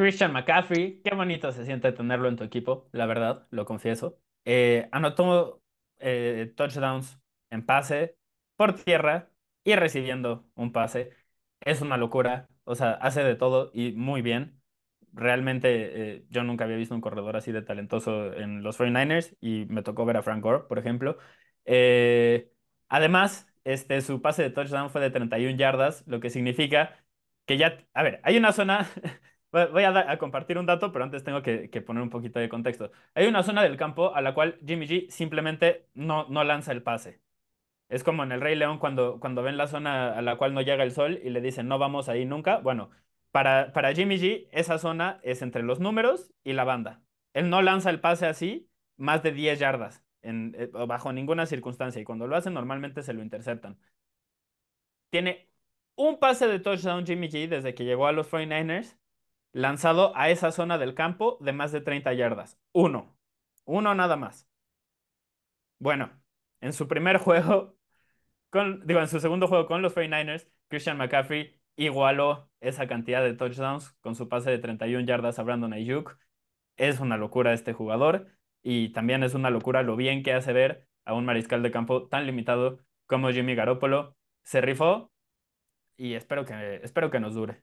Christian 0.00 0.32
McCaffrey, 0.32 1.00
qué 1.02 1.14
bonito 1.14 1.52
se 1.52 1.64
siente 1.64 1.92
tenerlo 1.92 2.28
en 2.28 2.36
tu 2.36 2.44
equipo, 2.44 2.88
la 2.92 3.06
verdad, 3.06 3.46
lo 3.50 3.64
confieso. 3.64 4.18
Eh, 4.44 4.88
anotó 4.92 5.62
eh, 5.98 6.52
touchdowns 6.56 7.18
en 7.50 7.64
pase, 7.66 8.16
por 8.56 8.74
tierra 8.74 9.30
y 9.64 9.74
recibiendo 9.74 10.46
un 10.54 10.72
pase. 10.72 11.10
Es 11.60 11.80
una 11.82 11.96
locura, 11.96 12.48
o 12.64 12.74
sea, 12.74 12.92
hace 12.92 13.22
de 13.24 13.34
todo 13.36 13.70
y 13.74 13.92
muy 13.92 14.22
bien. 14.22 14.60
Realmente 15.12 16.16
eh, 16.16 16.26
yo 16.30 16.44
nunca 16.44 16.64
había 16.64 16.76
visto 16.76 16.94
un 16.94 17.00
corredor 17.00 17.36
así 17.36 17.52
de 17.52 17.62
talentoso 17.62 18.32
en 18.34 18.62
los 18.62 18.76
49ers 18.76 19.36
y 19.40 19.66
me 19.66 19.82
tocó 19.82 20.04
ver 20.04 20.16
a 20.16 20.22
Frank 20.22 20.42
Gore, 20.42 20.64
por 20.68 20.78
ejemplo. 20.78 21.18
Eh, 21.64 22.52
además, 22.88 23.46
este, 23.64 24.00
su 24.02 24.22
pase 24.22 24.42
de 24.42 24.50
touchdown 24.50 24.90
fue 24.90 25.00
de 25.00 25.10
31 25.10 25.56
yardas, 25.58 26.06
lo 26.06 26.20
que 26.20 26.30
significa 26.30 26.96
que 27.46 27.58
ya, 27.58 27.78
a 27.94 28.02
ver, 28.02 28.20
hay 28.24 28.36
una 28.36 28.52
zona, 28.52 28.88
voy 29.52 29.84
a, 29.84 30.18
compartir 30.18 30.58
un 30.58 30.66
dato, 30.66 30.92
pero 30.92 31.04
antes 31.04 31.24
tengo 31.24 31.42
que, 31.42 31.68
poner 31.84 32.02
un 32.02 32.10
poquito 32.10 32.38
de 32.38 32.48
contexto. 32.48 32.90
Hay 33.14 33.26
una 33.26 33.42
zona 33.42 33.62
del 33.62 33.76
campo 33.76 34.14
a 34.14 34.20
la 34.20 34.34
cual 34.34 34.58
Jimmy 34.66 34.86
G 34.86 35.10
simplemente 35.10 35.86
no, 35.94 36.26
no 36.28 36.44
lanza 36.44 36.72
el 36.72 36.82
pase. 36.82 37.20
Es 37.88 38.04
como 38.04 38.22
en 38.22 38.32
el 38.32 38.40
Rey 38.40 38.54
León 38.56 38.78
cuando, 38.78 39.18
cuando 39.20 39.42
ven 39.42 39.56
la 39.56 39.66
zona 39.66 40.16
a 40.16 40.22
la 40.22 40.36
cual 40.36 40.54
no 40.54 40.62
llega 40.62 40.84
el 40.84 40.92
sol 40.92 41.20
y 41.22 41.30
le 41.30 41.40
dicen 41.40 41.68
no 41.68 41.78
vamos 41.78 42.08
ahí 42.08 42.24
nunca. 42.24 42.58
Bueno, 42.58 42.90
para, 43.32 43.72
para 43.72 43.92
Jimmy 43.94 44.16
G, 44.18 44.48
esa 44.52 44.78
zona 44.78 45.20
es 45.22 45.42
entre 45.42 45.62
los 45.62 45.80
números 45.80 46.32
y 46.44 46.52
la 46.52 46.64
banda. 46.64 47.02
Él 47.34 47.50
no 47.50 47.62
lanza 47.62 47.90
el 47.90 48.00
pase 48.00 48.26
así 48.26 48.68
más 48.96 49.22
de 49.22 49.32
10 49.32 49.58
yardas, 49.58 50.04
eh, 50.22 50.70
bajo 50.86 51.12
ninguna 51.12 51.46
circunstancia. 51.46 52.00
Y 52.00 52.04
cuando 52.04 52.26
lo 52.26 52.36
hacen, 52.36 52.54
normalmente 52.54 53.02
se 53.02 53.14
lo 53.14 53.22
interceptan. 53.22 53.78
Tiene 55.10 55.48
un 55.96 56.18
pase 56.18 56.46
de 56.46 56.60
touchdown 56.60 57.06
Jimmy 57.06 57.28
G 57.28 57.48
desde 57.48 57.74
que 57.74 57.84
llegó 57.84 58.06
a 58.06 58.12
los 58.12 58.30
49ers, 58.30 58.96
lanzado 59.52 60.12
a 60.16 60.30
esa 60.30 60.52
zona 60.52 60.78
del 60.78 60.94
campo 60.94 61.38
de 61.40 61.52
más 61.52 61.72
de 61.72 61.80
30 61.80 62.12
yardas. 62.14 62.58
Uno. 62.72 63.16
Uno 63.64 63.94
nada 63.94 64.16
más. 64.16 64.48
Bueno, 65.78 66.10
en 66.60 66.72
su 66.72 66.88
primer 66.88 67.18
juego 67.18 67.80
digo, 68.84 69.00
en 69.00 69.08
su 69.08 69.20
segundo 69.20 69.48
juego 69.48 69.66
con 69.66 69.82
los 69.82 69.94
49ers, 69.94 70.48
Christian 70.68 70.98
McCaffrey 70.98 71.60
igualó 71.76 72.50
esa 72.60 72.86
cantidad 72.86 73.22
de 73.22 73.34
touchdowns 73.34 73.92
con 74.00 74.14
su 74.14 74.28
pase 74.28 74.50
de 74.50 74.58
31 74.58 75.06
yardas 75.06 75.38
a 75.38 75.42
Brandon 75.42 75.72
Ayuk. 75.72 76.18
Es 76.76 77.00
una 77.00 77.16
locura 77.16 77.52
este 77.52 77.72
jugador 77.72 78.28
y 78.62 78.90
también 78.92 79.22
es 79.22 79.34
una 79.34 79.50
locura 79.50 79.82
lo 79.82 79.96
bien 79.96 80.22
que 80.22 80.32
hace 80.32 80.52
ver 80.52 80.88
a 81.04 81.14
un 81.14 81.24
mariscal 81.24 81.62
de 81.62 81.70
campo 81.70 82.08
tan 82.08 82.26
limitado 82.26 82.80
como 83.06 83.30
Jimmy 83.30 83.54
Garoppolo. 83.54 84.16
Se 84.44 84.60
rifó 84.60 85.12
y 85.96 86.14
espero 86.14 86.44
que, 86.44 86.80
espero 86.82 87.10
que 87.10 87.20
nos 87.20 87.34
dure. 87.34 87.62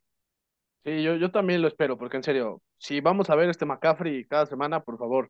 Sí, 0.88 1.04
yo, 1.04 1.18
yo 1.18 1.32
también 1.32 1.62
lo 1.62 1.68
espero, 1.68 1.98
porque 1.98 2.16
en 2.16 2.24
serio, 2.24 2.62
si 2.78 3.02
vamos 3.02 3.30
a 3.30 3.36
ver 3.36 3.50
este 3.50 3.66
McCaffrey 3.66 4.24
cada 4.26 4.46
semana, 4.46 4.82
por 4.84 4.98
favor, 4.98 5.30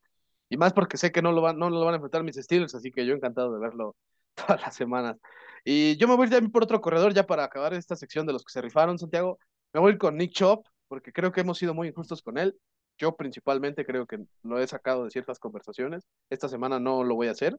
y 0.49 0.57
más 0.57 0.71
porque 0.71 0.97
sé 0.97 1.11
que 1.11 1.23
no 1.23 1.31
lo 1.31 1.41
van, 1.41 1.57
no 1.57 1.71
lo 1.71 1.83
van 1.83 1.95
a 1.95 1.97
enfrentar 1.97 2.23
mis 2.23 2.35
Steelers, 2.35 2.75
así 2.75 2.91
que 2.91 3.07
yo 3.07 3.15
encantado 3.15 3.51
de 3.51 3.59
verlo 3.59 3.95
todas 4.35 4.61
las 4.61 4.75
semanas. 4.75 5.17
Y 5.65 5.97
yo 5.97 6.07
me 6.07 6.15
voy 6.15 6.31
a 6.31 6.37
ir 6.37 6.51
por 6.51 6.61
otro 6.63 6.79
corredor 6.79 7.11
ya 7.15 7.25
para 7.25 7.43
acabar 7.43 7.73
esta 7.73 7.95
sección 7.95 8.27
de 8.27 8.33
los 8.33 8.43
que 8.45 8.51
se 8.51 8.61
rifaron, 8.61 8.99
Santiago. 8.99 9.39
Me 9.73 9.79
voy 9.79 9.91
a 9.91 9.93
ir 9.93 9.97
con 9.97 10.15
Nick 10.15 10.33
Chop, 10.33 10.67
porque 10.87 11.11
creo 11.11 11.31
que 11.31 11.41
hemos 11.41 11.57
sido 11.57 11.73
muy 11.73 11.87
injustos 11.87 12.21
con 12.21 12.37
él. 12.37 12.55
Yo 12.99 13.15
principalmente 13.15 13.83
creo 13.83 14.05
que 14.05 14.19
lo 14.43 14.59
he 14.59 14.67
sacado 14.67 15.05
de 15.05 15.11
ciertas 15.11 15.39
conversaciones. 15.39 16.03
Esta 16.29 16.49
semana 16.49 16.79
no 16.79 17.03
lo 17.03 17.15
voy 17.15 17.29
a 17.29 17.31
hacer. 17.31 17.57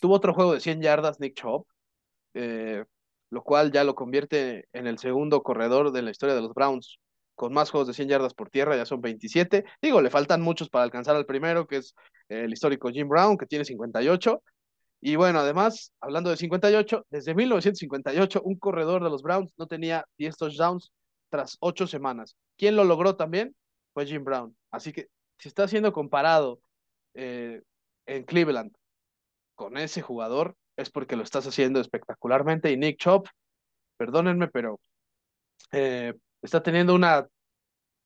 Tuvo 0.00 0.14
otro 0.16 0.34
juego 0.34 0.54
de 0.54 0.60
100 0.60 0.82
yardas, 0.82 1.20
Nick 1.20 1.34
Chop, 1.36 1.68
eh, 2.34 2.84
lo 3.30 3.42
cual 3.44 3.70
ya 3.72 3.84
lo 3.84 3.94
convierte 3.94 4.66
en 4.72 4.88
el 4.88 4.98
segundo 4.98 5.42
corredor 5.44 5.92
de 5.92 6.02
la 6.02 6.10
historia 6.10 6.34
de 6.34 6.42
los 6.42 6.54
Browns 6.54 6.98
con 7.40 7.54
más 7.54 7.70
juegos 7.70 7.88
de 7.88 7.94
100 7.94 8.10
yardas 8.10 8.34
por 8.34 8.50
tierra, 8.50 8.76
ya 8.76 8.84
son 8.84 9.00
27. 9.00 9.64
Digo, 9.80 10.02
le 10.02 10.10
faltan 10.10 10.42
muchos 10.42 10.68
para 10.68 10.84
alcanzar 10.84 11.16
al 11.16 11.24
primero, 11.24 11.66
que 11.66 11.78
es 11.78 11.94
el 12.28 12.52
histórico 12.52 12.90
Jim 12.90 13.08
Brown, 13.08 13.38
que 13.38 13.46
tiene 13.46 13.64
58, 13.64 14.42
y 15.00 15.16
bueno, 15.16 15.38
además, 15.38 15.90
hablando 16.02 16.28
de 16.28 16.36
58, 16.36 17.06
desde 17.08 17.34
1958 17.34 18.42
un 18.44 18.58
corredor 18.58 19.02
de 19.02 19.08
los 19.08 19.22
Browns 19.22 19.54
no 19.56 19.66
tenía 19.66 20.04
10 20.18 20.36
touchdowns 20.36 20.92
tras 21.30 21.56
8 21.60 21.86
semanas. 21.86 22.36
¿Quién 22.58 22.76
lo 22.76 22.84
logró 22.84 23.16
también? 23.16 23.56
Fue 23.94 24.04
Jim 24.04 24.22
Brown. 24.22 24.54
Así 24.70 24.92
que 24.92 25.06
si 25.38 25.48
está 25.48 25.66
siendo 25.66 25.94
comparado 25.94 26.60
eh, 27.14 27.62
en 28.04 28.24
Cleveland 28.24 28.70
con 29.54 29.78
ese 29.78 30.02
jugador, 30.02 30.56
es 30.76 30.90
porque 30.90 31.16
lo 31.16 31.22
estás 31.22 31.46
haciendo 31.46 31.80
espectacularmente. 31.80 32.70
Y 32.70 32.76
Nick 32.76 32.98
Chop, 32.98 33.28
perdónenme, 33.96 34.48
pero 34.48 34.78
eh, 35.72 36.12
está 36.42 36.62
teniendo 36.62 36.94
una, 36.94 37.26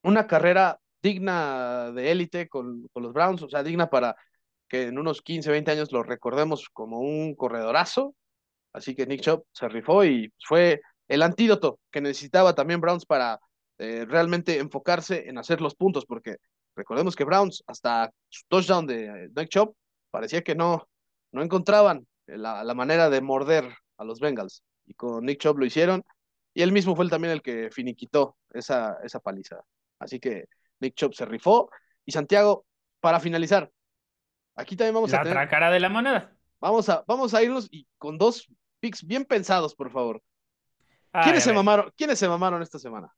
una 0.03 0.27
carrera 0.27 0.79
digna 1.03 1.93
de 1.93 2.11
élite 2.11 2.49
con, 2.49 2.89
con 2.93 3.03
los 3.03 3.13
Browns, 3.13 3.43
o 3.43 3.49
sea, 3.49 3.63
digna 3.63 3.91
para 3.91 4.17
que 4.69 4.85
en 4.85 4.99
unos 4.99 5.23
15, 5.23 5.51
20 5.51 5.71
años 5.71 5.93
lo 5.93 6.03
recordemos 6.03 6.69
como 6.73 7.01
un 7.01 7.35
corredorazo. 7.35 8.15
Así 8.73 8.95
que 8.95 9.07
Nick 9.07 9.21
Chubb 9.21 9.45
se 9.53 9.69
rifó 9.69 10.05
y 10.05 10.33
fue 10.45 10.81
el 11.09 11.23
antídoto 11.23 11.79
que 11.91 12.01
necesitaba 12.01 12.55
también 12.55 12.81
Browns 12.81 13.07
para 13.07 13.39
eh, 13.79 14.05
realmente 14.09 14.59
enfocarse 14.59 15.29
en 15.29 15.39
hacer 15.39 15.61
los 15.61 15.75
puntos, 15.75 16.07
porque 16.07 16.37
recordemos 16.75 17.15
que 17.15 17.25
Browns 17.25 17.63
hasta 17.67 18.11
su 18.29 18.43
touchdown 18.49 18.87
de 18.87 19.31
Nick 19.37 19.49
Chubb 19.49 19.75
parecía 20.11 20.43
que 20.43 20.55
no, 20.55 20.89
no 21.33 21.43
encontraban 21.43 22.07
la, 22.27 22.65
la, 22.65 22.75
manera 22.75 23.11
de 23.11 23.21
morder 23.21 23.73
a 23.99 24.05
los 24.05 24.21
Bengals. 24.21 24.63
Y 24.87 24.95
con 24.95 25.25
Nick 25.25 25.41
Chubb 25.41 25.59
lo 25.59 25.67
hicieron. 25.67 26.03
Y 26.55 26.63
él 26.63 26.73
mismo 26.73 26.97
fue 26.97 27.09
también 27.09 27.33
el 27.33 27.43
que 27.43 27.71
finiquitó 27.71 28.39
esa, 28.53 28.99
esa 29.03 29.21
paliza. 29.21 29.61
Así 29.99 30.21
que 30.21 30.47
Nick 30.81 30.95
Chubb 30.95 31.15
se 31.15 31.27
rifó. 31.27 31.69
Y 32.07 32.13
Santiago, 32.13 32.65
para 33.01 33.21
finalizar, 33.21 33.71
Aquí 34.57 34.77
también 34.77 34.95
vamos 34.95 35.11
la 35.11 35.19
a 35.19 35.23
tener... 35.23 35.37
otra 35.37 35.49
cara 35.49 35.71
de 35.71 35.81
la 35.81 35.89
moneda. 35.89 36.33
Vamos 36.61 36.89
a, 36.89 37.05
vamos 37.07 37.35
a 37.35 37.43
irnos 37.43 37.69
y 37.71 37.87
con 37.99 38.19
dos 38.19 38.49
picks 38.81 39.05
bien 39.07 39.25
pensados, 39.25 39.75
por 39.75 39.91
favor. 39.91 40.23
Ay, 41.13 41.25
¿Quiénes, 41.25 41.45
se 41.45 41.53
mamaron, 41.53 41.93
¿Quiénes 41.97 42.19
se 42.19 42.29
mamaron 42.29 42.63
esta 42.63 42.79
semana? 42.79 43.13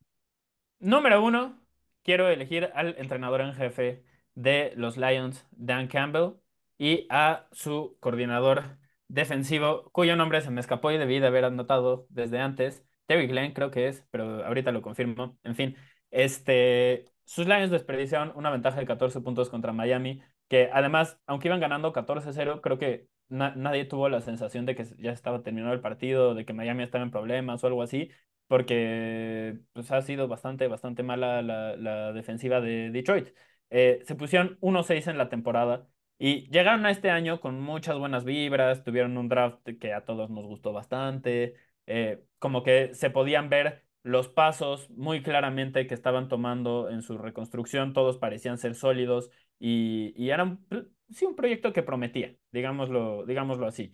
Número 0.79 1.23
uno, 1.23 1.61
quiero 2.03 2.29
elegir 2.29 2.71
al 2.75 2.97
entrenador 2.99 3.41
en 3.41 3.55
jefe 3.55 4.05
de 4.35 4.73
los 4.77 4.97
Lions, 4.97 5.47
Dan 5.51 5.89
Campbell, 5.89 6.35
y 6.79 7.07
a 7.09 7.47
su 7.53 7.97
coordinador 8.01 8.79
defensivo, 9.09 9.91
cuyo 9.93 10.17
nombre 10.17 10.41
se 10.41 10.51
me 10.51 10.61
escapó 10.61 10.91
y 10.91 10.99
debí 10.99 11.21
de 11.21 11.29
haber 11.29 11.45
anotado 11.45 12.07
desde 12.11 12.41
antes. 12.41 12.85
Terry 13.07 13.27
Glenn 13.27 13.53
creo 13.53 13.71
que 13.71 13.89
es, 13.89 14.05
pero 14.11 14.45
ahorita 14.45 14.73
lo 14.73 14.83
confirmo. 14.83 15.39
En 15.45 15.55
fin, 15.55 15.77
este, 16.11 17.05
sus 17.25 17.47
Lions 17.47 17.71
desperdiciaron 17.71 18.33
una 18.37 18.51
ventaja 18.51 18.81
de 18.81 18.87
14 18.87 19.21
puntos 19.21 19.51
contra 19.51 19.73
Miami 19.73 20.23
que 20.49 20.71
además, 20.73 21.21
aunque 21.27 21.49
iban 21.49 21.61
ganando 21.61 21.93
14-0, 21.93 22.61
creo 22.63 22.79
que 22.79 23.09
nadie 23.29 23.85
tuvo 23.85 24.09
la 24.09 24.21
sensación 24.21 24.67
de 24.67 24.77
que 24.77 24.85
ya 24.99 25.13
estaba 25.13 25.43
terminado 25.43 25.75
el 25.75 25.81
partido, 25.81 26.35
de 26.35 26.45
que 26.45 26.53
Miami 26.53 26.85
estaba 26.85 27.05
en 27.05 27.11
problemas 27.11 27.63
o 27.65 27.67
algo 27.67 27.83
así, 27.83 28.11
porque 28.47 29.59
pues, 29.73 29.91
ha 29.91 30.03
sido 30.03 30.29
bastante, 30.29 30.69
bastante 30.69 31.03
mala 31.03 31.43
la, 31.43 32.13
defensiva 32.13 32.61
de 32.61 32.91
Detroit. 32.91 33.29
Eh, 33.71 34.01
se 34.05 34.15
pusieron 34.15 34.59
1-6 34.61 35.09
en 35.09 35.19
la 35.19 35.29
temporada 35.29 35.89
y 36.19 36.49
llegaron 36.51 36.87
a 36.87 36.91
este 36.91 37.11
año 37.11 37.41
con 37.41 37.61
muchas 37.61 37.99
buenas 37.99 38.25
vibras, 38.25 38.85
tuvieron 38.85 39.19
un 39.19 39.29
draft 39.29 39.61
que 39.81 39.93
a 39.93 40.05
todos 40.05 40.31
nos 40.31 40.47
gustó 40.47 40.73
bastante, 40.73 41.55
eh, 41.87 42.25
como 42.39 42.63
que 42.63 42.95
se 42.95 43.11
podían 43.11 43.49
ver 43.49 43.85
los 44.03 44.29
pasos 44.29 44.89
muy 44.91 45.23
claramente 45.23 45.87
que 45.87 45.95
estaban 45.95 46.29
tomando 46.29 46.89
en 46.91 47.03
su 47.03 47.19
reconstrucción, 47.19 47.93
todos 47.93 48.19
parecían 48.19 48.59
ser 48.59 48.75
sólidos 48.77 49.31
y, 49.59 50.13
y 50.17 50.31
era 50.31 50.45
un, 50.45 50.65
sí, 51.11 51.25
un 51.25 51.35
proyecto 51.37 51.73
que 51.73 51.83
prometía, 51.83 52.37
digámoslo, 52.53 53.25
digámoslo 53.27 53.67
así. 53.67 53.93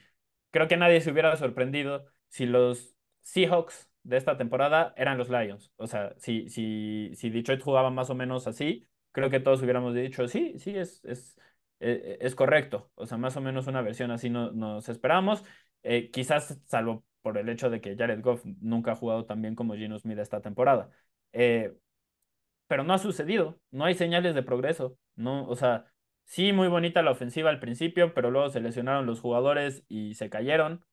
Creo 0.50 0.68
que 0.68 0.76
nadie 0.76 1.00
se 1.00 1.10
hubiera 1.10 1.34
sorprendido 1.36 2.06
si 2.28 2.46
los 2.46 2.94
Seahawks 3.22 3.90
de 4.02 4.16
esta 4.16 4.36
temporada 4.36 4.92
eran 4.96 5.16
los 5.18 5.30
Lions. 5.30 5.72
O 5.76 5.86
sea, 5.86 6.14
si, 6.18 6.48
si, 6.48 7.10
si 7.14 7.30
Detroit 7.30 7.62
jugaba 7.62 7.90
más 7.90 8.10
o 8.10 8.14
menos 8.14 8.46
así, 8.46 8.86
creo 9.12 9.30
que 9.30 9.40
todos 9.40 9.62
hubiéramos 9.62 9.94
dicho, 9.94 10.28
sí, 10.28 10.58
sí, 10.58 10.76
es, 10.76 11.02
es, 11.04 11.38
e, 11.80 12.18
e, 12.20 12.26
es, 12.26 12.34
correcto. 12.34 12.90
O 12.94 13.06
sea, 13.06 13.16
más 13.18 13.36
o 13.36 13.40
menos 13.40 13.66
una 13.66 13.80
versión 13.82 14.10
así 14.10 14.28
no, 14.30 14.52
nos 14.52 14.88
esperamos. 14.88 15.42
Eh, 15.82 16.10
quizás, 16.10 16.60
salvo 16.66 17.04
por 17.22 17.38
el 17.38 17.48
hecho 17.48 17.70
de 17.70 17.80
que 17.80 17.96
Jared 17.96 18.20
Goff 18.22 18.44
nunca 18.60 18.92
ha 18.92 18.96
jugado 18.96 19.24
tan 19.26 19.42
bien 19.42 19.54
como 19.54 19.74
Gino 19.74 19.98
Smith 19.98 20.18
esta 20.18 20.40
temporada. 20.42 20.90
Eh, 21.32 21.74
pero 22.66 22.84
no 22.84 22.94
ha 22.94 22.98
sucedido, 22.98 23.60
no 23.70 23.84
hay 23.84 23.94
señales 23.94 24.34
de 24.34 24.42
progreso, 24.42 24.96
no, 25.16 25.46
o 25.48 25.56
sea, 25.56 25.86
sí 26.24 26.52
muy 26.52 26.68
bonita 26.68 27.02
la 27.02 27.10
ofensiva 27.10 27.50
al 27.50 27.60
principio, 27.60 28.14
pero 28.14 28.30
luego 28.30 28.48
se 28.50 28.60
lesionaron 28.60 29.06
los 29.06 29.20
jugadores 29.20 29.84
y 29.88 30.14
se 30.14 30.30
cayeron 30.30 30.84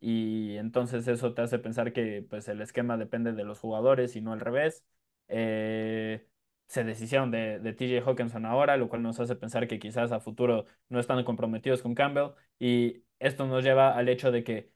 y 0.00 0.56
entonces 0.58 1.08
eso 1.08 1.34
te 1.34 1.42
hace 1.42 1.58
pensar 1.58 1.92
que 1.92 2.26
pues 2.28 2.48
el 2.48 2.60
esquema 2.60 2.96
depende 2.98 3.32
de 3.32 3.44
los 3.44 3.60
jugadores 3.60 4.16
y 4.16 4.20
no 4.20 4.32
al 4.34 4.40
revés. 4.40 4.84
Eh, 5.28 6.26
se 6.66 6.84
deshicieron 6.84 7.30
de, 7.30 7.58
de 7.60 7.72
TJ 7.72 8.02
Hawkinson 8.06 8.46
ahora, 8.46 8.76
lo 8.76 8.88
cual 8.88 9.02
nos 9.02 9.20
hace 9.20 9.36
pensar 9.36 9.66
que 9.68 9.78
quizás 9.78 10.12
a 10.12 10.20
futuro 10.20 10.66
no 10.90 11.00
están 11.00 11.24
comprometidos 11.24 11.82
con 11.82 11.94
Campbell 11.94 12.32
y 12.58 13.04
esto 13.18 13.46
nos 13.46 13.64
lleva 13.64 13.96
al 13.96 14.08
hecho 14.10 14.30
de 14.32 14.44
que 14.44 14.73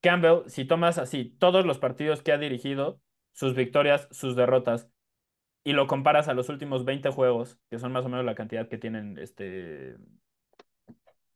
Campbell, 0.00 0.48
si 0.48 0.64
tomas 0.64 0.98
así 0.98 1.36
todos 1.38 1.66
los 1.66 1.78
partidos 1.78 2.22
que 2.22 2.32
ha 2.32 2.38
dirigido, 2.38 3.00
sus 3.32 3.54
victorias, 3.54 4.08
sus 4.10 4.36
derrotas, 4.36 4.88
y 5.64 5.72
lo 5.72 5.86
comparas 5.86 6.28
a 6.28 6.34
los 6.34 6.48
últimos 6.48 6.84
20 6.84 7.10
juegos, 7.10 7.58
que 7.70 7.78
son 7.78 7.92
más 7.92 8.04
o 8.04 8.08
menos 8.08 8.24
la 8.24 8.34
cantidad 8.34 8.68
que 8.68 8.78
tienen, 8.78 9.18
este, 9.18 9.96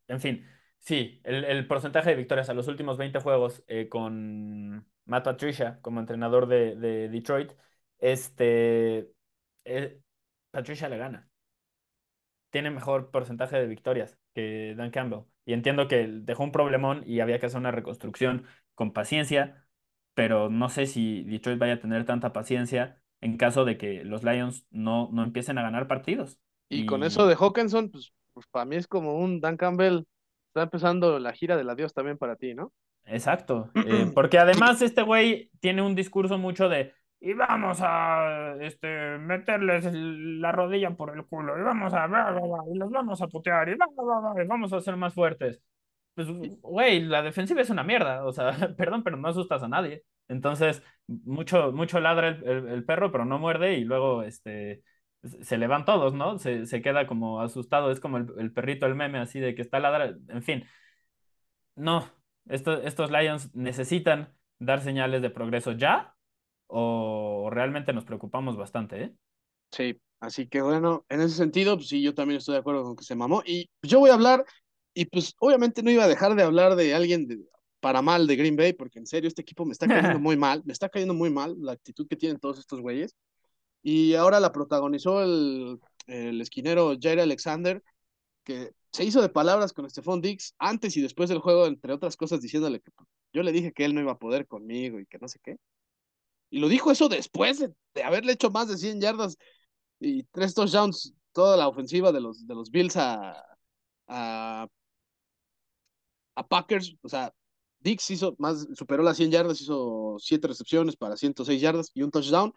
en 0.08 0.20
fin, 0.20 0.46
sí, 0.78 1.20
el, 1.24 1.66
porcentaje 1.66 2.10
de 2.10 2.16
victorias 2.16 2.48
a 2.50 2.54
los 2.54 2.68
últimos 2.68 2.98
20 2.98 3.20
juegos 3.20 3.64
eh, 3.68 3.88
con 3.88 4.86
Matt 5.04 5.24
Patricia 5.24 5.78
como 5.82 6.00
entrenador 6.00 6.46
de, 6.46 7.08
Detroit, 7.08 7.52
este, 7.98 9.10
eh, 9.64 10.00
Patricia 10.50 10.88
le 10.88 10.98
gana. 10.98 11.30
Tiene 12.50 12.70
mejor 12.70 13.10
porcentaje 13.10 13.56
de 13.56 13.66
victorias 13.66 14.18
que 14.34 14.74
Dan 14.76 14.90
Campbell. 14.90 15.24
Y 15.51 15.52
entiendo 15.52 15.89
que 15.89 16.06
dejó 16.06 16.44
un 16.44 16.52
problemón 16.52 17.02
y 17.05 17.18
había 17.18 17.40
que 17.40 17.47
hacer 17.47 17.59
una 17.59 17.72
reconstrucción 17.72 18.47
con 18.77 18.93
paciencia, 18.93 19.66
pero 20.14 20.48
no 20.48 20.68
sé 20.68 20.86
si 20.86 21.24
Detroit 21.24 21.59
vaya 21.59 21.72
a 21.74 21.81
tener 21.81 22.06
tanta 22.06 22.32
paciencia 22.32 23.02
en 23.20 23.36
caso 23.36 23.64
de 23.64 23.77
que 23.77 24.05
los 24.05 24.22
Lions 24.22 24.64
no, 24.70 25.09
no 25.10 25.24
empiecen 25.24 25.59
a 25.59 25.62
ganar 25.62 25.89
partidos. 25.89 26.39
Y, 26.68 26.86
con 26.86 27.02
eso 27.02 27.27
de 27.27 27.35
Hawkinson, 27.35 27.90
pues, 27.90 28.12
pues, 28.32 28.47
para 28.47 28.64
mí 28.64 28.77
es 28.77 28.86
como 28.86 29.18
un 29.18 29.40
Dan 29.40 29.56
Campbell. 29.56 30.05
Está 30.51 30.62
empezando 30.62 31.18
la 31.18 31.32
gira 31.32 31.56
del 31.56 31.68
adiós 31.68 31.94
también 31.94 32.16
para 32.16 32.36
ti, 32.36 32.55
¿no? 32.55 32.72
Exacto. 33.06 33.72
Eh, 33.89 34.12
porque 34.14 34.39
además 34.39 34.81
este 34.82 35.02
güey 35.02 35.51
tiene 35.59 35.82
un 35.82 35.97
discurso 35.97 36.39
mucho 36.39 36.68
de 36.68 36.94
y 37.20 37.34
vamos 37.34 37.78
a 37.82 38.56
este, 38.60 39.18
meterles 39.18 39.84
la 39.92 40.52
rodilla 40.52 40.90
por 40.97 41.14
el 41.14 41.26
culo 41.26 41.59
y 41.59 41.62
vamos 41.62 41.92
a 41.92 42.06
y 42.72 42.78
los 42.78 42.90
vamos 42.90 43.20
a 43.20 43.28
putear 43.28 43.68
y 43.68 43.76
vamos 44.47 44.72
a 44.72 44.80
ser 44.80 44.97
más 44.97 45.14
fuertes. 45.14 45.62
Pues, 46.14 46.28
güey, 46.60 47.01
la 47.02 47.22
defensiva 47.22 47.60
es 47.60 47.70
una 47.70 47.84
mierda, 47.84 48.24
o 48.26 48.32
sea, 48.32 48.52
perdón, 48.76 49.02
pero 49.05 49.16
no 49.16 49.28
asustas 49.28 49.62
a 49.62 49.68
nadie. 49.68 50.05
Entonces, 50.28 50.82
mucho, 51.06 51.72
mucho 51.72 52.01
ladra 52.01 52.28
el, 52.28 52.84
perro, 52.84 53.12
pero 53.12 53.24
no 53.24 53.38
muerde 53.38 53.74
y 53.78 53.84
luego 53.84 54.22
este, 54.22 54.82
se 55.42 55.59
le 55.59 55.66
van 55.66 55.84
todos, 55.84 56.14
¿no? 56.14 56.38
Se, 56.38 56.66
se 56.66 56.82
queda 56.82 57.06
como 57.06 57.40
asustado, 57.40 57.90
es 57.90 58.01
como 58.01 58.18
el, 58.18 58.52
perrito, 58.52 58.86
el 58.86 58.94
meme, 58.94 59.18
así 59.18 59.40
de 59.40 59.55
que 59.55 59.62
está 59.62 59.78
ladra, 59.80 60.14
en 60.28 60.42
fin. 60.42 60.64
No, 61.76 62.06
estos 62.48 63.10
Lions 63.10 63.55
necesitan 63.55 64.34
dar 64.59 64.80
señales 64.80 65.22
de 65.22 65.30
progreso 65.30 65.72
ya 65.72 66.14
o 66.70 67.48
realmente 67.51 67.92
nos 67.92 68.05
preocupamos 68.05 68.56
bastante, 68.56 69.02
¿eh? 69.02 69.14
Sí, 69.72 70.01
así 70.20 70.47
que 70.47 70.62
bueno, 70.62 71.05
en 71.09 71.20
ese 71.20 71.36
sentido, 71.36 71.76
pues 71.76 71.88
sí, 71.88 72.02
yo 72.02 72.14
también 72.14 72.38
estoy 72.38 72.55
de 72.55 72.60
acuerdo 72.60 72.84
con 72.84 72.97
que 72.97 73.05
se 73.05 73.14
mamó. 73.14 73.42
Y 73.44 73.70
yo 73.82 74.01
voy 74.01 74.10
a 74.10 74.14
hablar, 74.14 74.44
y 74.94 75.06
pues 75.06 75.34
obviamente 75.38 75.82
no 75.82 75.90
iba 75.90 76.05
a 76.05 76.09
dejar 76.09 76.34
de 76.34 76.42
hablar 76.42 76.76
de 76.76 76.94
alguien 76.94 77.26
de, 77.26 77.38
para 77.80 78.02
mal 78.02 78.26
de 78.26 78.36
Green 78.36 78.56
Bay, 78.56 78.72
porque 78.72 78.98
en 78.98 79.06
serio 79.06 79.28
este 79.28 79.42
equipo 79.42 79.64
me 79.64 79.72
está 79.72 79.86
cayendo 79.86 80.18
muy 80.20 80.36
mal, 80.36 80.62
me 80.64 80.72
está 80.72 80.88
cayendo 80.88 81.14
muy 81.14 81.30
mal 81.30 81.56
la 81.60 81.72
actitud 81.72 82.06
que 82.09 82.16
tienen 82.16 82.38
todos 82.38 82.59
estos 82.59 82.80
güeyes. 82.80 83.14
Y 83.82 84.14
ahora 84.14 84.40
la 84.40 84.52
protagonizó 84.52 85.22
el, 85.22 85.80
el 86.06 86.40
esquinero 86.40 86.97
Jair 87.01 87.20
Alexander, 87.20 87.82
que 88.44 88.72
se 88.92 89.05
hizo 89.05 89.22
de 89.22 89.28
palabras 89.28 89.72
con 89.72 89.88
Stephon 89.88 90.20
Dix 90.20 90.55
antes 90.59 90.97
y 90.97 91.02
después 91.02 91.28
del 91.28 91.38
juego, 91.38 91.66
entre 91.66 91.92
otras 91.92 92.16
cosas, 92.16 92.40
diciéndole 92.40 92.80
que 92.80 92.90
yo 93.32 93.42
le 93.42 93.52
dije 93.52 93.72
que 93.72 93.84
él 93.84 93.94
no 93.94 94.01
iba 94.01 94.12
a 94.12 94.18
poder 94.18 94.47
conmigo 94.47 94.98
y 94.98 95.06
que 95.06 95.18
no 95.18 95.28
sé 95.28 95.38
qué. 95.42 95.56
Y 96.51 96.60
lo 96.60 96.68
dijo 96.68 96.90
eso 96.90 97.09
después 97.09 97.60
de, 97.60 98.02
haberle 98.02 98.32
hecho 98.32 98.51
más 98.51 98.68
de 98.68 98.77
100 98.78 99.01
yardas 99.01 99.36
y 100.01 100.24
tres 100.24 100.55
touchdowns, 100.55 101.14
toda 101.32 101.56
la 101.56 101.68
ofensiva 101.68 102.12
de 102.12 102.20
los, 102.20 102.47
de 102.47 102.55
los 102.55 102.70
Bills 102.70 102.97
a, 102.97 103.43
a, 104.09 104.66
a 106.35 106.48
Packers. 106.48 106.97
O 107.02 107.09
sea, 107.09 107.32
Dix 107.81 108.10
hizo 108.10 108.35
más, 108.39 108.66
superó 108.74 109.02
las 109.02 109.16
100 109.16 109.31
yardas, 109.31 109.60
hizo 109.60 110.16
7 110.18 110.48
recepciones 110.48 110.97
para 110.97 111.16
106 111.16 111.60
yardas 111.60 111.90
y 111.94 112.02
un 112.02 112.10
touchdown. 112.10 112.52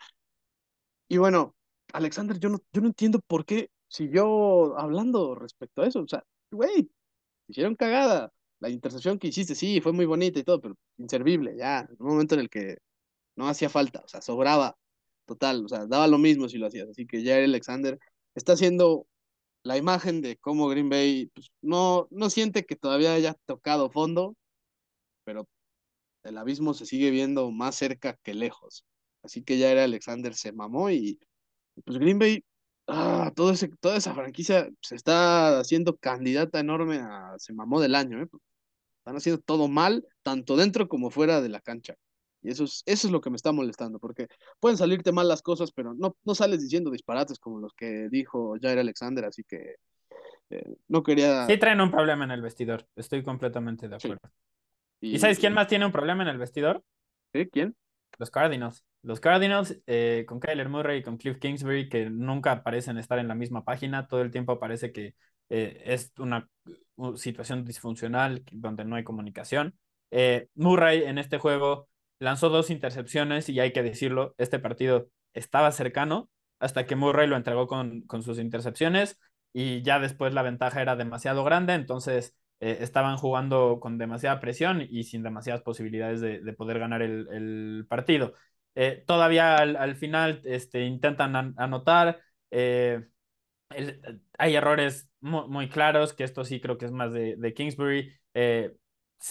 Y 1.08 1.18
bueno, 1.18 1.56
Alexander, 1.94 2.40
yo 2.40 2.50
no, 2.50 2.60
yo 2.72 2.82
no 2.82 2.88
entiendo 2.88 3.20
por 3.28 3.46
qué 3.46 3.70
siguió 3.88 4.78
hablando 4.80 5.36
respecto 5.36 5.82
a 5.82 5.88
eso. 5.88 6.02
O 6.02 6.08
sea, 6.08 6.24
güey, 6.52 6.90
hicieron 7.48 7.76
cagada. 7.76 8.32
La 8.60 8.70
intercepción 8.70 9.20
que 9.20 9.28
hiciste, 9.28 9.56
sí, 9.56 9.82
fue 9.82 9.94
muy 9.94 10.06
bonita 10.06 10.40
y 10.40 10.44
todo, 10.44 10.62
pero 10.62 10.76
inservible, 10.98 11.56
ya. 11.58 11.82
En 11.82 11.98
un 12.00 12.08
momento 12.08 12.36
en 12.36 12.42
el 12.42 12.50
que 12.50 12.78
no 13.36 13.48
hacía 13.48 13.70
falta, 13.70 14.02
o 14.06 14.08
sea, 14.08 14.22
sobraba 14.22 14.78
total, 15.26 15.66
o 15.66 15.70
sea, 15.70 15.86
daba 15.88 16.08
lo 16.08 16.18
mismo 16.18 16.50
si 16.50 16.58
lo 16.58 16.68
hacías. 16.68 16.90
Así 16.90 17.06
que 17.08 17.24
Jair 17.24 17.46
Alexander 17.46 18.00
está 18.36 18.54
haciendo 18.54 19.08
la 19.64 19.78
imagen 19.78 20.22
de 20.22 20.38
cómo 20.38 20.68
Green 20.68 20.90
Bay 20.90 21.28
pues, 21.34 21.52
no, 21.62 22.08
no 22.12 22.30
siente 22.30 22.66
que 22.66 22.76
todavía 22.76 23.14
haya 23.14 23.36
tocado 23.46 23.90
fondo, 23.90 24.36
pero 25.26 25.48
el 26.24 26.38
abismo 26.38 26.74
se 26.74 26.86
sigue 26.86 27.12
viendo 27.12 27.52
más 27.52 27.76
cerca 27.76 28.18
que 28.24 28.34
lejos. 28.34 28.86
Así 29.24 29.44
que 29.44 29.60
Jair 29.60 29.80
Alexander 29.80 30.36
se 30.36 30.52
mamó 30.52 30.90
y 30.92 31.20
pues 31.86 31.98
Green 31.98 32.20
Bay, 32.20 32.44
ah, 32.88 33.32
todo 33.36 33.52
ese, 33.52 33.70
toda 33.80 33.98
esa 33.98 34.14
franquicia 34.14 34.70
se 34.82 34.96
está 34.96 35.60
haciendo 35.60 35.98
candidata 35.98 36.60
enorme 36.60 36.98
a 37.00 37.36
se 37.40 37.54
mamó 37.54 37.80
del 37.82 37.96
año. 37.96 38.22
¿eh? 38.24 38.28
Están 39.00 39.18
haciendo 39.18 39.42
todo 39.42 39.68
mal, 39.68 40.08
tanto 40.24 40.56
dentro 40.58 40.88
como 40.88 41.10
fuera 41.12 41.42
de 41.42 41.50
la 41.50 41.62
cancha. 41.62 41.96
Y 42.44 42.52
eso 42.52 42.66
es, 42.66 42.84
eso 42.86 43.08
es 43.08 43.12
lo 43.12 43.22
que 43.22 43.30
me 43.30 43.38
está 43.38 43.52
molestando, 43.52 44.00
porque 44.00 44.28
pueden 44.60 44.78
salirte 44.78 45.12
mal 45.12 45.28
las 45.28 45.42
cosas, 45.42 45.72
pero 45.72 45.94
no, 45.94 46.18
no 46.24 46.36
sales 46.36 46.62
diciendo 46.62 46.92
disparates 46.92 47.40
como 47.40 47.60
los 47.60 47.74
que 47.74 48.10
dijo 48.10 48.56
Jair 48.62 48.80
Alexander, 48.80 49.26
así 49.26 49.44
que 49.44 49.76
eh, 50.50 50.76
no 50.88 51.04
quería... 51.04 51.48
Sí 51.48 51.58
traen 51.58 51.82
un 51.82 51.90
problema 51.90 52.26
en 52.26 52.32
el 52.32 52.42
vestidor, 52.42 52.86
estoy 52.96 53.24
completamente 53.24 53.88
de 53.88 53.96
acuerdo. 53.96 54.30
Y... 55.00 55.20
sabes 55.20 55.40
quién 55.40 55.54
más 55.54 55.68
tiene 55.68 55.86
un 55.86 55.92
problema 55.92 56.24
en 56.24 56.30
el 56.30 56.38
vestidor? 56.38 56.84
¿Sí? 57.34 57.50
¿Quién? 57.52 57.76
Los 58.20 58.30
Cardinals. 58.30 58.86
Los 59.02 59.20
Cardinals 59.20 59.82
eh, 59.88 60.26
con 60.28 60.40
Kyler 60.40 60.70
Murray 60.70 61.00
y 61.00 61.04
con 61.04 61.18
Cliff 61.18 61.40
Kingsbury, 61.40 61.90
que 61.90 62.10
nunca 62.10 62.62
parecen 62.64 62.98
estar 62.98 63.20
en 63.20 63.28
la 63.28 63.36
misma 63.36 63.64
página, 63.64 64.08
todo 64.08 64.22
el 64.22 64.32
tiempo 64.32 64.60
parece 64.60 64.92
que 64.92 65.16
eh, 65.50 65.82
es 65.86 66.14
una, 66.18 66.50
situación 67.16 67.66
disfuncional 67.66 68.44
donde 68.52 68.86
no 68.86 68.96
hay 68.96 69.04
comunicación. 69.04 69.76
Murray 70.54 71.04
en 71.04 71.18
este 71.18 71.40
juego 71.40 71.88
lanzó 72.24 72.50
dos 72.50 72.70
intercepciones 72.70 73.50
y 73.50 73.60
hay 73.60 73.74
que 73.74 73.84
decirlo, 73.84 74.34
este 74.38 74.60
partido 74.60 75.10
estaba 75.34 75.72
cercano 75.72 76.30
hasta 76.60 76.86
que 76.86 76.96
Murray 76.96 77.28
lo 77.28 77.36
entregó 77.36 77.68
con, 77.68 78.02
con 78.04 78.24
sus 78.24 78.40
intercepciones 78.40 79.20
y 79.52 79.82
ya 79.84 80.00
después 80.00 80.34
la 80.34 80.42
ventaja 80.42 80.82
era 80.82 80.96
demasiado 80.96 81.44
grande, 81.44 81.74
entonces 81.74 82.36
eh, 82.60 82.78
estaban 82.82 83.18
jugando 83.18 83.80
con 83.82 83.98
demasiada 83.98 84.40
presión 84.40 84.88
y 84.90 85.04
sin 85.04 85.22
demasiadas 85.24 85.62
posibilidades 85.62 86.22
de, 86.22 86.54
poder 86.54 86.80
ganar 86.80 87.02
el, 87.02 87.86
partido. 87.90 88.34
Eh, 88.76 89.04
todavía 89.06 89.58
al, 89.58 89.96
final 89.96 90.42
este, 90.46 90.86
intentan 90.86 91.54
anotar, 91.58 92.22
eh, 92.52 93.06
hay 94.38 94.56
errores 94.56 95.10
muy, 95.20 95.70
claros, 95.70 96.14
que 96.14 96.24
esto 96.24 96.46
sí 96.46 96.62
creo 96.62 96.78
que 96.78 96.86
es 96.86 96.92
más 96.92 97.12
de, 97.14 97.36
de 97.38 97.54
Kingsbury 97.54 98.14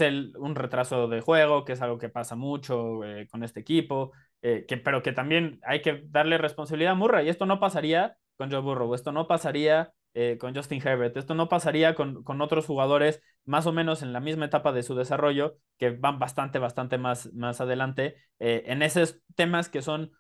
un 0.01 0.55
retraso 0.55 1.09
de 1.09 1.21
juego, 1.21 1.65
que 1.65 1.73
es 1.73 1.83
algo 1.83 1.99
que 1.99 2.09
pasa 2.09 2.35
mucho 2.35 3.05
eh, 3.05 3.27
con 3.31 3.45
este 3.45 3.61
equipo, 3.61 4.13
eh, 4.41 4.65
que, 4.67 4.77
pero 4.79 5.03
que 5.03 5.13
también 5.13 5.61
hay 5.65 5.83
que 5.83 6.05
darle 6.09 6.39
responsabilidad 6.39 6.93
a 6.93 6.97
Murray. 6.97 7.27
Y 7.27 7.31
esto 7.31 7.47
no 7.47 7.61
pasaría 7.61 8.17
con 8.37 8.51
Joe 8.51 8.61
Burrow, 8.61 8.95
esto 8.95 9.13
no 9.13 9.27
pasaría 9.29 9.93
eh, 10.15 10.39
con 10.41 10.55
Justin 10.55 10.87
Herbert, 10.87 11.17
esto 11.17 11.35
no 11.35 11.49
pasaría 11.49 11.95
con, 11.95 12.23
con, 12.25 12.41
otros 12.41 12.67
jugadores 12.67 13.23
más 13.45 13.67
o 13.67 13.73
menos 13.73 14.03
en 14.03 14.13
la 14.13 14.21
misma 14.21 14.47
etapa 14.47 14.73
de 14.73 14.83
su 14.83 14.95
desarrollo, 14.95 15.57
que 15.79 15.91
van 15.91 16.19
bastante, 16.19 16.59
bastante 16.59 16.99
más, 16.99 17.33
más 17.35 17.61
adelante, 17.61 18.17
en 18.39 18.83
esos 18.83 19.21
temas 19.35 19.69
que 19.69 19.83
son 19.83 20.13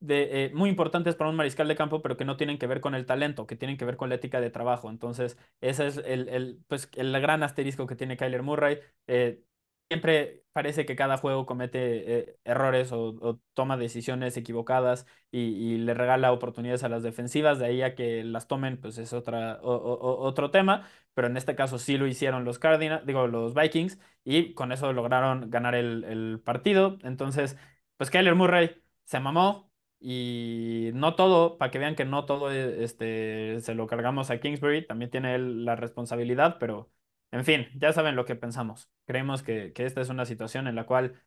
de, 0.00 0.46
eh, 0.46 0.50
muy 0.54 0.70
importantes 0.70 1.16
para 1.16 1.30
un 1.30 1.36
mariscal 1.36 1.68
de 1.68 1.76
campo, 1.76 2.02
pero 2.02 2.16
que 2.16 2.24
no 2.24 2.36
tienen 2.36 2.58
que 2.58 2.66
ver 2.66 2.80
con 2.80 2.94
el 2.94 3.06
talento, 3.06 3.46
que 3.46 3.56
tienen 3.56 3.76
que 3.76 3.84
ver 3.84 3.96
con 3.96 4.08
la 4.08 4.16
ética 4.16 4.40
de 4.40 4.50
trabajo. 4.50 4.90
Entonces, 4.90 5.38
ese 5.60 5.86
es 5.86 5.96
el, 5.98 6.28
el, 6.28 6.60
pues, 6.68 6.90
el 6.94 7.12
gran 7.20 7.42
asterisco 7.42 7.86
que 7.86 7.96
tiene 7.96 8.16
Kyler 8.16 8.42
Murray. 8.42 8.78
Eh, 9.06 9.42
siempre 9.88 10.44
parece 10.52 10.86
que 10.86 10.96
cada 10.96 11.18
juego 11.18 11.46
comete 11.46 12.18
eh, 12.18 12.38
errores 12.44 12.90
o, 12.92 13.40
toma 13.54 13.76
decisiones 13.76 14.36
equivocadas 14.36 15.06
y, 15.30 15.78
le 15.78 15.94
regala 15.94 16.32
oportunidades 16.32 16.84
a 16.84 16.88
las 16.88 17.02
defensivas, 17.02 17.58
de 17.58 17.66
ahí 17.66 17.82
a 17.82 17.94
que 17.94 18.24
las 18.24 18.46
tomen, 18.48 18.80
pues 18.80 18.98
es 18.98 19.12
otra, 19.12 19.58
otro 19.62 20.50
tema, 20.50 20.88
pero 21.14 21.28
en 21.28 21.36
este 21.36 21.54
caso 21.56 21.78
sí 21.78 21.96
lo 21.98 22.06
hicieron 22.06 22.44
los 22.44 22.58
Cardinals, 22.58 23.04
digo, 23.06 23.26
los 23.26 23.54
Vikings, 23.54 23.98
y 24.24 24.54
con 24.54 24.72
eso 24.72 24.92
lograron 24.92 25.50
ganar 25.50 25.74
el, 25.74 26.04
el 26.04 26.40
partido. 26.44 26.98
Entonces, 27.02 27.56
pues 27.96 28.10
Kyler 28.10 28.34
Murray 28.34 28.82
se 29.04 29.20
mamó, 29.20 29.70
y 30.06 30.90
no 30.92 31.14
todo, 31.14 31.56
para 31.56 31.70
que 31.70 31.78
vean 31.78 31.96
que 31.96 32.04
no 32.04 32.26
todo 32.26 32.52
e, 32.52 32.84
este, 32.84 33.58
se 33.60 33.74
lo 33.74 33.86
cargamos 33.86 34.30
a 34.30 34.38
Kingsbury, 34.38 34.86
también 34.86 35.10
tiene 35.10 35.34
él 35.34 35.64
la 35.64 35.76
responsabilidad, 35.76 36.58
pero 36.60 36.90
en 37.30 37.42
fin, 37.46 37.68
ya 37.74 37.90
saben 37.94 38.14
lo 38.14 38.26
que 38.26 38.36
pensamos. 38.36 38.90
Creemos 39.06 39.42
que, 39.42 39.72
que 39.72 39.86
esta 39.86 40.02
es 40.02 40.10
una 40.10 40.26
situación 40.26 40.68
en 40.68 40.74
la 40.74 40.84
cual 40.84 41.22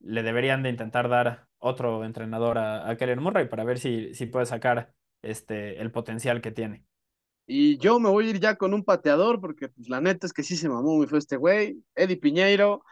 le 0.00 0.22
deberían 0.22 0.62
de 0.62 0.70
intentar 0.70 1.10
dar 1.10 1.46
otro 1.58 2.06
entrenador 2.06 2.56
a, 2.56 2.88
a 2.88 2.96
Keller 2.96 3.20
Murray 3.20 3.48
para 3.48 3.64
ver 3.64 3.78
si, 3.78 4.14
si 4.14 4.24
puede 4.24 4.46
sacar 4.46 4.94
este, 5.20 5.82
el 5.82 5.92
potencial 5.92 6.40
que 6.40 6.52
tiene. 6.52 6.86
Y 7.46 7.76
yo 7.76 8.00
me 8.00 8.08
voy 8.08 8.28
a 8.28 8.30
ir 8.30 8.40
ya 8.40 8.56
con 8.56 8.72
un 8.72 8.82
pateador, 8.82 9.42
porque 9.42 9.68
pues, 9.68 9.90
la 9.90 10.00
neta 10.00 10.26
es 10.26 10.32
que 10.32 10.42
sí 10.42 10.56
se 10.56 10.70
mamó 10.70 10.96
muy 10.96 11.06
fue 11.06 11.18
este 11.18 11.36
güey, 11.36 11.84
Eddie 11.94 12.16
Piñeiro, 12.16 12.82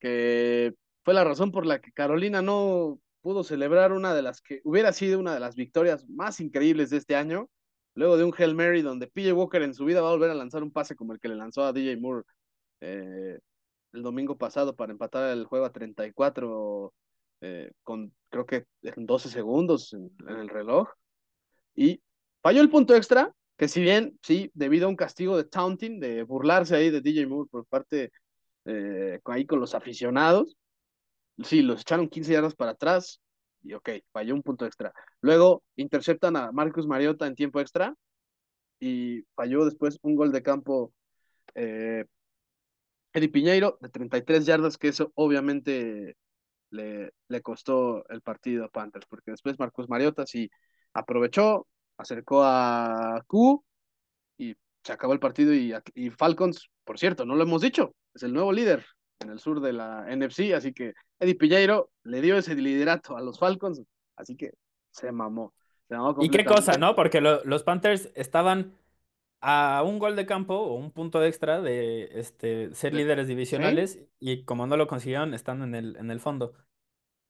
que 0.00 0.74
fue 1.04 1.14
la 1.14 1.22
razón 1.22 1.52
por 1.52 1.66
la 1.66 1.80
que 1.80 1.92
Carolina 1.92 2.42
no 2.42 2.98
pudo 3.20 3.44
celebrar 3.44 3.92
una 3.92 4.14
de 4.14 4.22
las 4.22 4.40
que 4.40 4.60
hubiera 4.64 4.92
sido 4.92 5.18
una 5.18 5.34
de 5.34 5.40
las 5.40 5.56
victorias 5.56 6.08
más 6.08 6.40
increíbles 6.40 6.90
de 6.90 6.98
este 6.98 7.16
año, 7.16 7.48
luego 7.94 8.16
de 8.16 8.24
un 8.24 8.34
Hail 8.36 8.54
Mary 8.54 8.82
donde 8.82 9.08
PJ 9.08 9.32
Walker 9.32 9.62
en 9.62 9.74
su 9.74 9.84
vida 9.84 10.00
va 10.00 10.08
a 10.08 10.12
volver 10.12 10.30
a 10.30 10.34
lanzar 10.34 10.62
un 10.62 10.72
pase 10.72 10.96
como 10.96 11.12
el 11.12 11.20
que 11.20 11.28
le 11.28 11.36
lanzó 11.36 11.64
a 11.64 11.72
DJ 11.72 11.96
Moore 11.96 12.24
eh, 12.80 13.38
el 13.92 14.02
domingo 14.02 14.36
pasado 14.36 14.76
para 14.76 14.92
empatar 14.92 15.32
el 15.32 15.44
juego 15.46 15.66
a 15.66 15.72
34 15.72 16.92
eh, 17.40 17.72
con 17.82 18.12
creo 18.30 18.46
que 18.46 18.66
en 18.82 19.06
12 19.06 19.28
segundos 19.28 19.92
en, 19.92 20.10
en, 20.28 20.36
el 20.36 20.48
reloj. 20.48 20.88
Y 21.74 22.02
falló 22.42 22.60
el 22.60 22.70
punto 22.70 22.94
extra, 22.94 23.32
que 23.56 23.68
si 23.68 23.80
bien, 23.80 24.18
sí, 24.22 24.50
debido 24.54 24.86
a 24.86 24.90
un 24.90 24.96
castigo 24.96 25.36
de 25.36 25.44
taunting, 25.44 26.00
de 26.00 26.22
burlarse 26.22 26.76
ahí 26.76 26.90
de 26.90 27.00
DJ 27.00 27.26
Moore 27.26 27.48
por 27.50 27.66
parte 27.66 28.10
eh, 28.64 29.20
ahí 29.24 29.46
con 29.46 29.60
los 29.60 29.74
aficionados, 29.74 30.56
sí, 31.42 31.62
los 31.62 31.80
echaron 31.82 32.08
15 32.08 32.32
yardas 32.32 32.54
para 32.54 32.72
atrás 32.72 33.20
y 33.62 33.74
ok, 33.74 33.90
falló 34.12 34.34
un 34.34 34.42
punto 34.42 34.66
extra. 34.66 34.92
Luego 35.20 35.62
interceptan 35.76 36.36
a 36.36 36.52
Marcus 36.52 36.86
Mariota 36.86 37.26
en 37.26 37.34
tiempo 37.34 37.60
extra 37.60 37.94
y 38.80 39.22
falló 39.34 39.64
después 39.64 39.98
un 40.02 40.16
gol 40.16 40.32
de 40.32 40.42
campo 40.42 40.92
eh, 41.54 42.04
Eddie 43.12 43.28
Piñeiro 43.28 43.78
de 43.80 43.88
33 43.88 44.46
yardas, 44.46 44.78
que 44.78 44.88
eso 44.88 45.12
obviamente 45.14 46.16
le, 46.70 47.12
le 47.28 47.42
costó 47.42 48.06
el 48.08 48.22
partido 48.22 48.64
a 48.64 48.68
Panthers, 48.68 49.06
porque 49.06 49.30
después 49.32 49.58
Marcus 49.58 49.88
Mariota 49.88 50.26
sí 50.26 50.50
aprovechó, 50.92 51.66
acercó 51.96 52.42
a 52.44 53.22
Q 53.26 53.64
y 54.38 54.54
se 54.84 54.92
acabó 54.92 55.12
el 55.14 55.20
partido 55.20 55.54
y, 55.54 55.74
y 55.94 56.10
Falcons, 56.10 56.68
por 56.84 56.98
cierto, 56.98 57.24
no 57.24 57.34
lo 57.34 57.42
hemos 57.44 57.62
dicho, 57.62 57.94
es 58.14 58.22
el 58.22 58.32
nuevo 58.32 58.52
líder 58.52 58.84
en 59.20 59.30
el 59.30 59.38
sur 59.38 59.60
de 59.60 59.72
la 59.72 60.06
NFC, 60.08 60.52
así 60.54 60.72
que 60.72 60.94
Eddie 61.18 61.34
Piñeiro 61.34 61.90
le 62.04 62.20
dio 62.20 62.38
ese 62.38 62.54
liderato 62.54 63.16
a 63.16 63.20
los 63.20 63.38
Falcons, 63.38 63.82
así 64.16 64.36
que 64.36 64.52
se 64.90 65.12
mamó. 65.12 65.52
Se 65.88 65.96
mamó 65.96 66.16
y 66.20 66.30
qué 66.30 66.44
cosa, 66.44 66.78
¿no? 66.78 66.94
Porque 66.94 67.20
lo, 67.20 67.44
los 67.44 67.62
Panthers 67.62 68.10
estaban 68.14 68.76
a 69.40 69.82
un 69.84 69.98
gol 69.98 70.16
de 70.16 70.26
campo 70.26 70.54
o 70.54 70.74
un 70.74 70.90
punto 70.90 71.22
extra 71.24 71.60
de 71.60 72.10
este, 72.14 72.74
ser 72.74 72.94
líderes 72.94 73.28
divisionales 73.28 74.00
y 74.18 74.44
como 74.44 74.66
no 74.66 74.76
lo 74.76 74.88
consiguieron, 74.88 75.32
están 75.34 75.62
en 75.62 75.74
el, 75.74 75.96
en 75.96 76.10
el 76.10 76.20
fondo. 76.20 76.54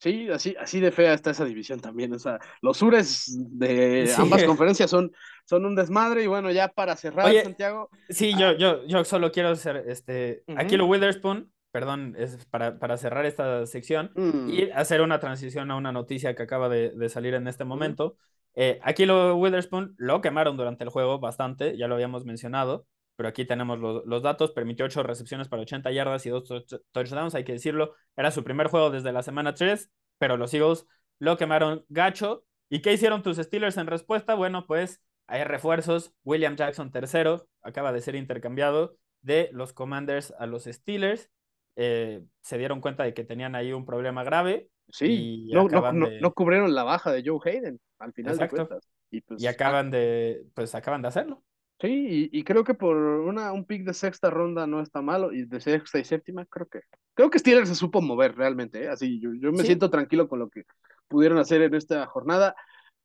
Sí, 0.01 0.29
así, 0.31 0.55
así 0.61 0.79
de 0.79 0.93
fea 0.93 1.13
está 1.13 1.33
esa 1.33 1.45
división 1.45 1.81
también. 1.81 2.13
O 2.13 2.19
sea, 2.21 2.39
los 2.63 2.77
sures 2.77 3.37
de 3.37 4.13
ambas 4.17 4.45
conferencias 4.45 4.89
son, 4.89 5.13
son 5.45 5.67
un 5.67 5.75
desmadre. 5.75 6.23
Y 6.23 6.29
bueno, 6.29 6.53
ya 6.53 6.69
para 6.69 6.97
cerrar, 6.97 7.33
Santiago. 7.43 7.91
Sí, 8.09 8.33
yo, 8.39 8.53
yo, 8.53 8.87
yo 8.87 9.05
solo 9.05 9.33
quiero 9.33 9.51
hacer 9.51 9.85
este. 9.89 10.45
Aquí 10.57 10.77
lo 10.77 10.87
Witherspoon, 10.87 11.53
perdón, 11.71 12.15
es 12.19 12.45
para, 12.47 12.79
para 12.79 12.97
cerrar 12.97 13.27
esta 13.27 13.67
sección 13.67 14.11
mm. 14.15 14.51
y 14.51 14.71
hacer 14.71 15.01
una 15.01 15.21
transición 15.21 15.71
a 15.71 15.77
una 15.77 15.93
noticia 15.93 16.35
que 16.35 16.43
acaba 16.43 16.69
de, 16.69 16.91
de 16.91 17.09
salir 17.09 17.35
en 17.35 17.49
este 17.49 17.65
momento. 17.65 18.17
Eh, 18.55 18.81
aquí 18.83 19.07
lo 19.07 19.37
Witherspoon 19.37 19.95
lo 19.99 20.21
quemaron 20.21 20.57
durante 20.57 20.83
el 20.83 20.91
juego 20.91 21.21
bastante, 21.21 21.77
ya 21.77 21.87
lo 21.87 21.95
habíamos 21.95 22.25
mencionado, 22.25 22.87
pero 23.17 23.29
aquí 23.29 23.45
tenemos 23.45 23.79
los, 23.79 24.05
los 24.07 24.23
datos. 24.23 24.53
Permitió 24.53 24.87
ocho 24.87 25.03
recepciones 25.03 25.49
para 25.49 25.63
80 25.63 25.91
yardas 25.93 26.25
y 26.27 26.31
dos 26.31 26.49
touchdowns, 26.93 27.35
hay 27.35 27.45
que 27.45 27.53
decirlo. 27.53 27.95
Era 28.17 28.31
su 28.31 28.45
primer 28.45 28.69
juego 28.69 28.91
desde 28.91 29.13
la 29.13 29.23
semana 29.23 29.55
3, 29.55 29.91
pero 30.19 30.37
los 30.37 30.53
Eagles 30.55 30.87
lo 31.19 31.37
quemaron 31.37 31.85
gacho. 31.89 32.45
¿Y 32.69 32.81
qué 32.81 32.93
hicieron 32.93 33.23
tus 33.23 33.39
Steelers 33.39 33.77
en 33.77 33.87
respuesta? 33.87 34.35
Bueno, 34.35 34.67
pues 34.67 35.03
hay 35.27 35.45
refuerzos. 35.45 36.15
William 36.25 36.57
Jackson 36.57 36.91
tercero 36.91 37.49
acaba 37.63 37.93
de 37.93 38.01
ser 38.01 38.15
intercambiado 38.15 38.97
de 39.23 39.51
los 39.53 39.73
Commanders 39.73 40.33
a 40.39 40.47
los 40.47 40.65
Steelers. 40.65 41.31
Eh, 41.81 42.25
se 42.43 42.59
dieron 42.59 42.81
cuenta 42.81 43.05
de 43.05 43.15
que 43.15 43.23
tenían 43.23 43.55
ahí 43.55 43.73
un 43.73 43.87
problema 43.87 44.25
grave. 44.25 44.69
Sí, 44.89 45.49
no, 45.53 45.69
no, 45.69 45.93
no, 45.93 46.35
cubrieron 46.35 46.75
la 46.75 46.83
baja 46.83 47.13
de 47.13 47.23
Joe 47.25 47.39
Hayden 47.45 47.79
al 48.01 48.13
final 48.13 48.37
de 48.37 48.49
cuentas. 48.49 48.89
Y, 49.13 49.21
pues, 49.21 49.41
y 49.41 49.47
acaban 49.47 49.89
de, 49.91 50.43
pues 50.55 50.75
acaban 50.75 51.03
de 51.03 51.09
hacerlo. 51.09 51.45
Sí, 51.81 52.29
y, 52.33 52.43
creo 52.43 52.65
que 52.65 52.75
por 52.75 52.97
una, 52.97 53.53
un 53.53 53.65
pick 53.65 53.85
de 53.85 53.95
sexta 53.95 54.29
ronda 54.29 54.67
no 54.67 54.81
está 54.81 55.01
malo, 55.01 55.33
y 55.33 55.45
de 55.45 55.61
sexta 55.61 56.01
y 56.01 56.05
séptima, 56.05 56.45
creo 56.47 56.67
que, 56.67 56.81
creo 57.15 57.31
que 57.31 57.39
Steelers 57.39 57.69
se 57.69 57.77
supo 57.77 58.03
mover 58.03 58.35
realmente, 58.35 58.83
¿eh? 58.83 58.89
así, 58.89 59.21
yo, 59.21 59.31
yo 59.35 59.53
me 59.53 59.63
siento 59.63 59.89
tranquilo 59.89 60.27
con 60.27 60.41
lo 60.41 60.51
que 60.51 60.65
pudieron 61.07 61.39
hacer 61.39 61.63
en 61.63 61.77
esta 61.77 62.05
jornada, 62.07 62.57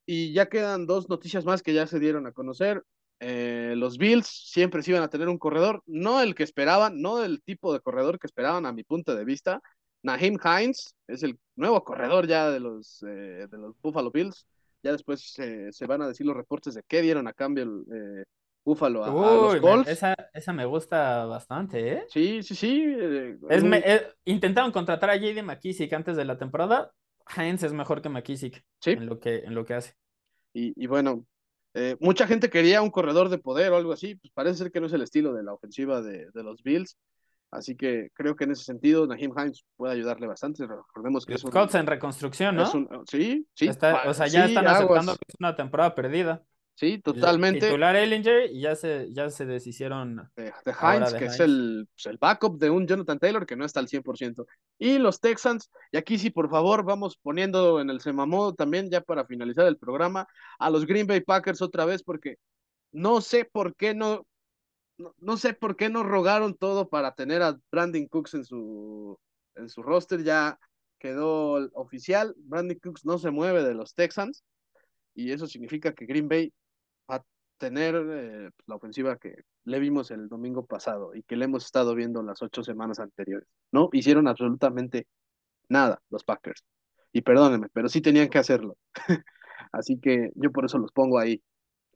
y 0.08 0.34
ya 0.34 0.50
quedan 0.50 0.88
dos 0.88 1.08
noticias 1.08 1.46
más 1.46 1.62
que 1.62 1.76
ya 1.76 1.86
se 1.86 2.00
dieron 2.00 2.26
a 2.26 2.32
conocer, 2.32 2.84
eh, 3.24 3.74
los 3.78 3.98
Bills 3.98 4.28
siempre 4.28 4.84
se 4.84 4.92
iban 4.92 5.04
a 5.04 5.10
tener 5.10 5.30
un 5.30 5.38
corredor, 5.38 5.82
no 5.86 6.22
el 6.22 6.36
que 6.36 6.44
esperaban, 6.44 7.02
no 7.02 7.24
el 7.24 7.42
tipo 7.42 7.74
de 7.74 7.80
corredor 7.80 8.20
que 8.20 8.28
esperaban 8.28 8.66
a 8.66 8.74
mi 8.74 8.84
punto 8.84 9.16
de 9.16 9.26
vista, 9.26 9.62
Naheem 10.04 10.38
Hines 10.44 10.96
es 11.08 11.24
el 11.24 11.40
nuevo 11.56 11.84
corredor 11.84 12.28
ya 12.28 12.50
de 12.50 12.60
los, 12.60 13.02
eh, 13.04 13.48
de 13.50 13.58
los 13.58 13.76
Buffalo 13.82 14.12
Bills, 14.12 14.46
ya 14.84 14.92
después 14.92 15.22
se 15.22 15.88
van 15.88 16.02
a 16.02 16.08
decir 16.08 16.26
los 16.26 16.36
reportes 16.36 16.74
de 16.74 16.84
qué 16.86 17.02
dieron 17.02 17.28
a 17.28 17.34
cambio 17.34 17.64
eh, 17.92 18.26
Búfalo 18.66 19.04
a, 19.04 19.08
los 19.08 19.58
Colts. 19.58 19.90
esa, 19.90 20.16
esa, 20.34 20.54
me 20.54 20.66
gusta 20.66 21.26
bastante, 21.26 21.94
¿eh? 21.94 22.06
Sí, 22.08 22.42
sí, 22.44 22.56
sí. 22.56 22.96
Eh, 22.98 23.38
es 23.50 23.64
eh, 23.64 24.08
intentaron 24.24 24.72
contratar 24.72 25.10
a 25.10 25.18
JD 25.18 25.44
McKissick 25.44 25.92
antes 25.92 26.16
de 26.16 26.24
la 26.24 26.38
temporada. 26.38 26.92
Heinz 27.36 27.64
es 27.64 27.74
mejor 27.74 28.02
que 28.02 28.10
McKissick 28.10 28.64
en, 28.86 29.06
lo 29.06 29.20
que, 29.20 29.40
en 29.40 29.54
lo 29.54 29.66
que 29.66 29.74
hace. 29.74 29.94
Y, 30.54 30.74
y 30.82 30.88
bueno, 30.88 31.26
eh, 31.74 31.98
mucha 32.00 32.28
gente 32.28 32.50
quería 32.50 32.82
un 32.82 32.92
corredor 32.92 33.30
de 33.30 33.38
poder 33.38 33.72
o 33.72 33.78
algo 33.78 33.94
así. 33.94 34.16
Pues 34.16 34.32
parece 34.34 34.58
ser 34.58 34.72
que 34.72 34.80
no 34.80 34.88
es 34.88 34.94
el 34.94 35.02
estilo 35.02 35.34
de 35.34 35.44
la 35.44 35.54
ofensiva 35.54 36.02
de, 36.02 36.30
de 36.32 36.44
los 36.44 36.62
Bills. 36.64 36.98
Así 37.54 37.76
que 37.76 38.10
creo 38.14 38.36
que 38.36 38.46
en 38.46 38.52
ese 38.52 38.64
sentido, 38.64 39.06
Naheem 39.06 39.32
Hines 39.38 39.64
puede 39.76 39.94
ayudarle 39.94 40.26
bastante. 40.26 40.66
Recordemos 40.66 41.26
que 41.26 41.36
es 41.36 41.44
un. 41.44 41.52
Colts 41.52 41.76
en 41.76 41.86
reconstrucción, 41.86 42.56
¿no? 42.56 42.66
sí, 43.06 43.48
sí. 43.54 43.70
o 43.70 44.14
sea, 44.14 44.28
ya 44.28 44.46
están 44.46 44.68
aceptando 44.68 45.14
que 45.14 45.26
es 45.28 45.36
una 45.40 45.56
temporada 45.56 45.94
perdida. 45.94 46.44
Sí, 46.76 47.00
totalmente. 47.00 47.68
Titular 47.68 47.96
Ellinger 47.96 48.52
y 48.52 48.62
ya 48.62 48.76
se, 48.76 49.12
ya 49.14 49.30
se 49.30 49.46
deshicieron. 49.46 50.30
De, 50.36 50.52
Heinz, 50.66 51.14
que 51.14 51.26
es 51.26 51.40
el, 51.40 51.88
pues, 51.94 52.08
el, 52.08 52.18
backup 52.18 52.58
de 52.58 52.70
un 52.72 52.88
Jonathan 52.88 53.20
Taylor 53.20 53.46
que 53.46 53.56
no 53.56 53.64
está 53.64 53.80
al 53.80 53.88
100%. 53.88 54.46
Y 54.80 54.98
los 54.98 55.20
Texans, 55.20 55.70
y 55.92 55.98
aquí 55.98 56.18
sí, 56.18 56.32
por 56.32 56.50
favor, 56.50 56.84
vamos 56.84 57.18
poniendo 57.18 57.80
en 57.80 57.92
el 57.92 58.02
semamodo 58.02 58.56
también, 58.56 58.90
ya 58.90 59.02
para 59.02 59.26
finalizar 59.26 59.68
el 59.68 59.78
programa, 59.78 60.28
a 60.58 60.70
los 60.72 60.86
Green 60.88 61.06
Bay 61.06 61.22
Packers 61.22 61.62
otra 61.62 61.86
vez, 61.86 62.02
porque 62.02 62.38
no 62.92 63.22
sé 63.22 63.46
por 63.46 63.76
qué 63.76 63.94
no, 63.94 64.26
no, 64.98 65.14
no 65.20 65.38
sé 65.38 65.54
por 65.54 65.76
qué 65.76 65.90
no 65.90 66.04
rogaron 66.04 66.56
todo 66.56 66.90
para 66.90 67.14
tener 67.14 67.44
a 67.44 67.58
Brandon 67.72 68.08
Cooks 68.08 68.34
en 68.34 68.46
su, 68.46 69.20
en 69.56 69.70
su 69.70 69.84
roster. 69.84 70.24
Ya 70.24 70.58
quedó 70.98 71.70
oficial. 71.74 72.34
Brandon 72.38 72.80
Cooks 72.80 73.06
no 73.06 73.20
se 73.20 73.30
mueve 73.30 73.64
de 73.64 73.76
los 73.76 73.94
Texans. 73.94 74.44
Y 75.16 75.32
eso 75.32 75.46
significa 75.46 75.94
que 75.94 76.08
Green 76.08 76.28
Bay 76.28 76.52
a 77.64 77.70
tener 77.70 77.96
eh, 77.96 78.50
pues, 78.56 78.68
la 78.68 78.76
ofensiva 78.76 79.18
que 79.18 79.44
le 79.66 79.80
vimos 79.80 80.12
el 80.12 80.28
domingo 80.28 80.66
pasado 80.66 81.16
y 81.16 81.24
que 81.24 81.36
le 81.36 81.46
hemos 81.46 81.66
estado 81.66 81.96
viendo 81.96 82.22
las 82.22 82.42
ocho 82.42 82.64
semanas 82.64 83.00
anteriores. 83.00 83.48
No 83.72 83.90
hicieron 83.94 84.28
absolutamente 84.28 85.08
nada 85.70 86.02
los 86.10 86.24
Packers. 86.24 86.64
Y 87.14 87.22
perdónenme, 87.22 87.70
pero 87.74 87.90
sí 87.90 88.02
tenían 88.02 88.30
que 88.30 88.40
hacerlo. 88.40 88.78
Así 89.72 90.00
que 90.00 90.32
yo 90.36 90.52
por 90.52 90.66
eso 90.66 90.78
los 90.78 90.92
pongo 90.92 91.20
ahí. 91.20 91.42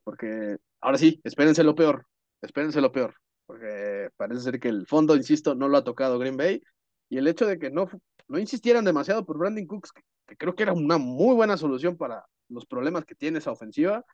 Porque 0.04 0.56
ahora 0.80 0.98
sí, 0.98 1.20
espérense 1.24 1.62
lo 1.64 1.74
peor. 1.74 2.06
Espérense 2.40 2.80
lo 2.80 2.92
peor. 2.92 3.14
Porque 3.46 4.10
parece 4.16 4.42
ser 4.42 4.60
que 4.60 4.68
el 4.68 4.86
fondo, 4.86 5.16
insisto, 5.16 5.54
no 5.54 5.68
lo 5.68 5.78
ha 5.78 5.84
tocado 5.84 6.18
Green 6.18 6.36
Bay. 6.36 6.62
Y 7.10 7.18
el 7.18 7.26
hecho 7.26 7.46
de 7.46 7.58
que 7.58 7.70
no, 7.70 7.88
no 8.28 8.38
insistieran 8.38 8.84
demasiado 8.84 9.24
por 9.26 9.38
Brandon 9.38 9.66
Cooks, 9.66 9.92
que 10.26 10.36
creo 10.36 10.54
que 10.54 10.62
era 10.62 10.72
una 10.72 10.98
muy 10.98 11.34
buena 11.34 11.56
solución 11.56 11.96
para 11.96 12.24
los 12.48 12.66
problemas 12.66 13.04
que 13.04 13.14
tiene 13.14 13.38
esa 13.38 13.52
ofensiva, 13.52 14.04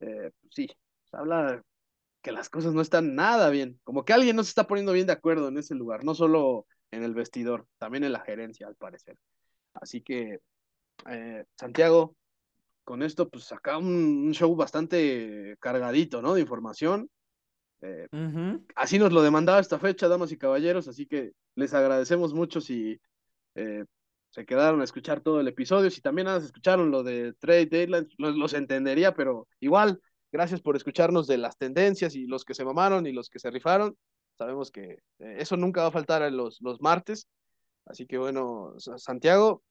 eh, 0.00 0.30
sí, 0.50 0.68
habla 1.12 1.62
que 2.22 2.32
las 2.32 2.48
cosas 2.48 2.74
no 2.74 2.80
están 2.80 3.14
nada 3.14 3.50
bien, 3.50 3.80
como 3.84 4.04
que 4.04 4.12
alguien 4.12 4.36
no 4.36 4.44
se 4.44 4.50
está 4.50 4.66
poniendo 4.66 4.92
bien 4.92 5.06
de 5.06 5.12
acuerdo 5.12 5.48
en 5.48 5.58
ese 5.58 5.74
lugar, 5.74 6.04
no 6.04 6.14
solo 6.14 6.66
en 6.90 7.02
el 7.02 7.14
vestidor, 7.14 7.66
también 7.78 8.04
en 8.04 8.12
la 8.12 8.20
gerencia, 8.20 8.66
al 8.66 8.76
parecer. 8.76 9.16
Así 9.74 10.02
que, 10.02 10.40
eh, 11.08 11.44
Santiago, 11.54 12.16
con 12.84 13.02
esto, 13.02 13.28
pues 13.28 13.50
acá 13.52 13.78
un, 13.78 14.32
show 14.32 14.54
bastante 14.54 15.56
cargadito, 15.60 16.20
¿no? 16.20 16.34
De 16.34 16.40
información. 16.40 17.08
Eh, 17.82 18.08
así 18.74 18.98
nos 18.98 19.12
lo 19.12 19.22
demandaba 19.22 19.60
esta 19.60 19.78
fecha, 19.78 20.08
damas 20.08 20.32
y 20.32 20.36
caballeros, 20.36 20.88
así 20.88 21.06
que 21.06 21.32
les 21.54 21.72
agradecemos 21.72 22.34
mucho 22.34 22.60
si 22.60 23.00
se 24.30 24.46
quedaron 24.46 24.80
a 24.80 24.84
escuchar 24.84 25.20
todo 25.20 25.40
el 25.40 25.48
episodio. 25.48 25.90
Si 25.90 26.00
también 26.00 26.28
escucharon 26.28 26.90
lo 26.90 27.02
de 27.02 27.34
Trade 27.34 27.66
Deadline, 27.66 28.08
los, 28.16 28.54
entendería, 28.54 29.14
pero 29.14 29.48
igual, 29.58 30.00
gracias 30.32 30.60
por 30.60 30.76
escucharnos 30.76 31.26
de 31.26 31.38
las 31.38 31.56
tendencias 31.56 32.14
y 32.14 32.26
los 32.26 32.44
que 32.44 32.54
se 32.54 32.64
mamaron 32.64 33.06
y 33.06 33.12
los 33.12 33.28
que 33.28 33.38
se 33.38 33.50
rifaron. 33.50 33.96
Sabemos 34.38 34.70
que 34.70 34.98
eh, 35.18 35.36
eso 35.38 35.56
nunca 35.56 35.82
va 35.82 35.88
a 35.88 35.92
faltar 35.92 36.22
en 36.22 36.36
los, 36.36 36.60
los 36.60 36.80
martes. 36.80 37.28
Así 37.86 38.06
que 38.06 38.18
bueno, 38.18 38.74
Santiago, 38.78 39.62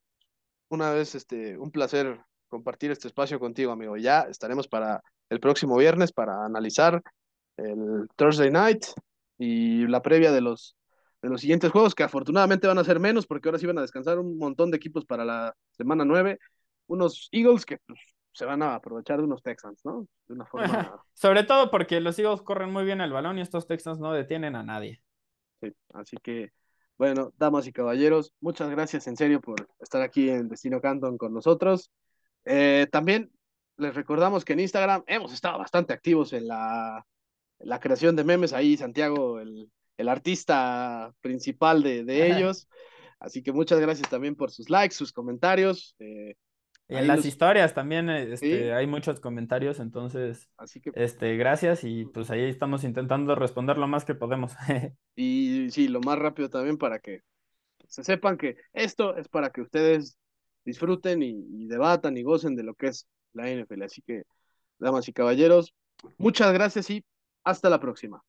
una 0.70 0.92
vez 0.92 1.16
este, 1.16 1.58
un 1.58 1.72
placer 1.72 2.20
compartir 2.48 2.92
este 2.92 3.08
espacio 3.08 3.40
contigo, 3.40 3.72
amigo. 3.72 3.98
Ya 3.98 4.22
estaremos 4.22 4.68
para 4.68 5.02
el 5.30 5.40
próximo 5.40 5.78
viernes 5.78 6.12
para 6.12 6.46
analizar 6.46 7.02
el 7.58 8.08
Thursday 8.16 8.52
night 8.52 8.86
y 9.38 9.88
la 9.88 10.02
previa 10.02 10.32
de 10.32 10.42
los 10.42 10.76
de 11.22 11.30
los 11.30 11.42
siguientes 11.42 11.72
juegos, 11.72 11.96
que 11.96 12.04
afortunadamente 12.04 12.68
van 12.68 12.78
a 12.78 12.84
ser 12.84 13.00
menos, 13.00 13.28
porque 13.28 13.50
ahora 13.50 13.60
sí 13.60 13.66
van 13.66 13.78
a 13.78 13.82
descansar 13.82 14.20
un 14.20 14.38
montón 14.38 14.72
de 14.72 14.78
equipos 14.78 15.06
para 15.06 15.26
la 15.26 15.54
semana 15.72 16.06
9. 16.06 16.40
Unos 16.88 17.30
Eagles 17.32 17.66
que 17.66 17.78
pues, 17.86 18.00
se 18.32 18.46
van 18.46 18.62
a 18.62 18.76
aprovechar 18.76 19.18
de 19.18 19.26
unos 19.26 19.44
Texans, 19.44 19.84
¿no? 19.84 20.08
De 20.28 20.34
una 20.34 20.46
forma. 20.46 21.04
Sobre 21.14 21.44
todo 21.44 21.72
porque 21.72 22.00
los 22.00 22.18
Eagles 22.20 22.42
corren 22.42 22.72
muy 22.72 22.86
bien 22.86 23.02
el 23.02 23.12
balón 23.12 23.38
y 23.38 23.42
estos 23.42 23.68
Texans 23.68 24.00
no 24.00 24.14
detienen 24.14 24.56
a 24.56 24.64
nadie. 24.64 25.02
Sí, 25.62 25.74
así 25.94 26.18
que, 26.22 26.52
bueno, 26.98 27.34
damas 27.38 27.68
y 27.68 27.74
caballeros, 27.74 28.34
muchas 28.40 28.70
gracias 28.70 29.08
en 29.08 29.18
serio 29.18 29.42
por 29.42 29.68
estar 29.80 30.02
aquí 30.02 30.30
en 30.30 30.48
Destino 30.48 30.80
Canton 30.80 31.18
con 31.18 31.34
nosotros. 31.34 31.92
Eh, 32.46 32.88
también 32.92 33.32
les 33.78 33.96
recordamos 33.96 34.46
que 34.46 34.54
en 34.54 34.62
Instagram 34.62 35.04
hemos 35.08 35.34
estado 35.34 35.58
bastante 35.58 35.94
activos 35.94 36.34
en 36.34 36.48
la, 36.48 37.06
en 37.60 37.70
la 37.70 37.80
creación 37.80 38.16
de 38.16 38.24
memes. 38.24 38.54
Ahí 38.54 38.78
Santiago, 38.78 39.40
el, 39.40 39.70
el 39.98 40.10
artista 40.10 41.14
principal 41.22 41.84
de, 41.84 42.04
de 42.04 42.28
ellos. 42.32 42.68
Así 43.20 43.44
que 43.44 43.52
muchas 43.52 43.80
gracias 43.80 44.10
también 44.10 44.36
por 44.36 44.52
sus 44.52 44.70
likes, 44.70 44.96
sus 44.96 45.12
comentarios. 45.12 45.96
Eh, 46.00 46.36
y 46.90 46.96
en 46.96 47.08
las 47.08 47.24
historias 47.24 47.76
también 47.76 48.10
este, 48.10 48.74
hay 48.74 48.88
muchos 48.88 49.20
comentarios, 49.20 49.80
entonces, 49.80 50.50
Así 50.58 50.82
que, 50.82 50.92
este, 50.96 51.38
gracias 51.38 51.84
y 51.84 52.06
pues 52.06 52.32
ahí 52.32 52.44
estamos 52.46 52.84
intentando 52.84 53.36
responder 53.36 53.78
lo 53.78 53.88
más 53.88 54.06
que 54.06 54.16
podemos. 54.16 54.54
y 55.16 55.70
sí, 55.70 55.88
lo 55.88 56.02
más 56.02 56.18
rápido 56.18 56.50
también 56.50 56.78
para 56.78 57.00
que 57.00 57.22
se 57.88 58.04
sepan 58.04 58.38
que 58.38 58.58
esto 58.74 59.16
es 59.18 59.28
para 59.28 59.52
que 59.52 59.62
ustedes 59.62 60.18
disfruten 60.66 61.22
y, 61.22 61.46
y 61.52 61.68
debatan 61.68 62.18
y 62.18 62.24
gocen 62.24 62.56
de 62.56 62.64
lo 62.64 62.74
que 62.74 62.88
es 62.88 63.08
la 63.34 63.50
NFL. 63.50 63.84
Así 63.84 64.02
que, 64.02 64.24
damas 64.80 65.08
y 65.08 65.14
caballeros, 65.14 65.76
muchas 66.18 66.52
gracias 66.54 66.90
y 66.90 67.06
hasta 67.44 67.70
la 67.70 67.80
próxima. 67.80 68.24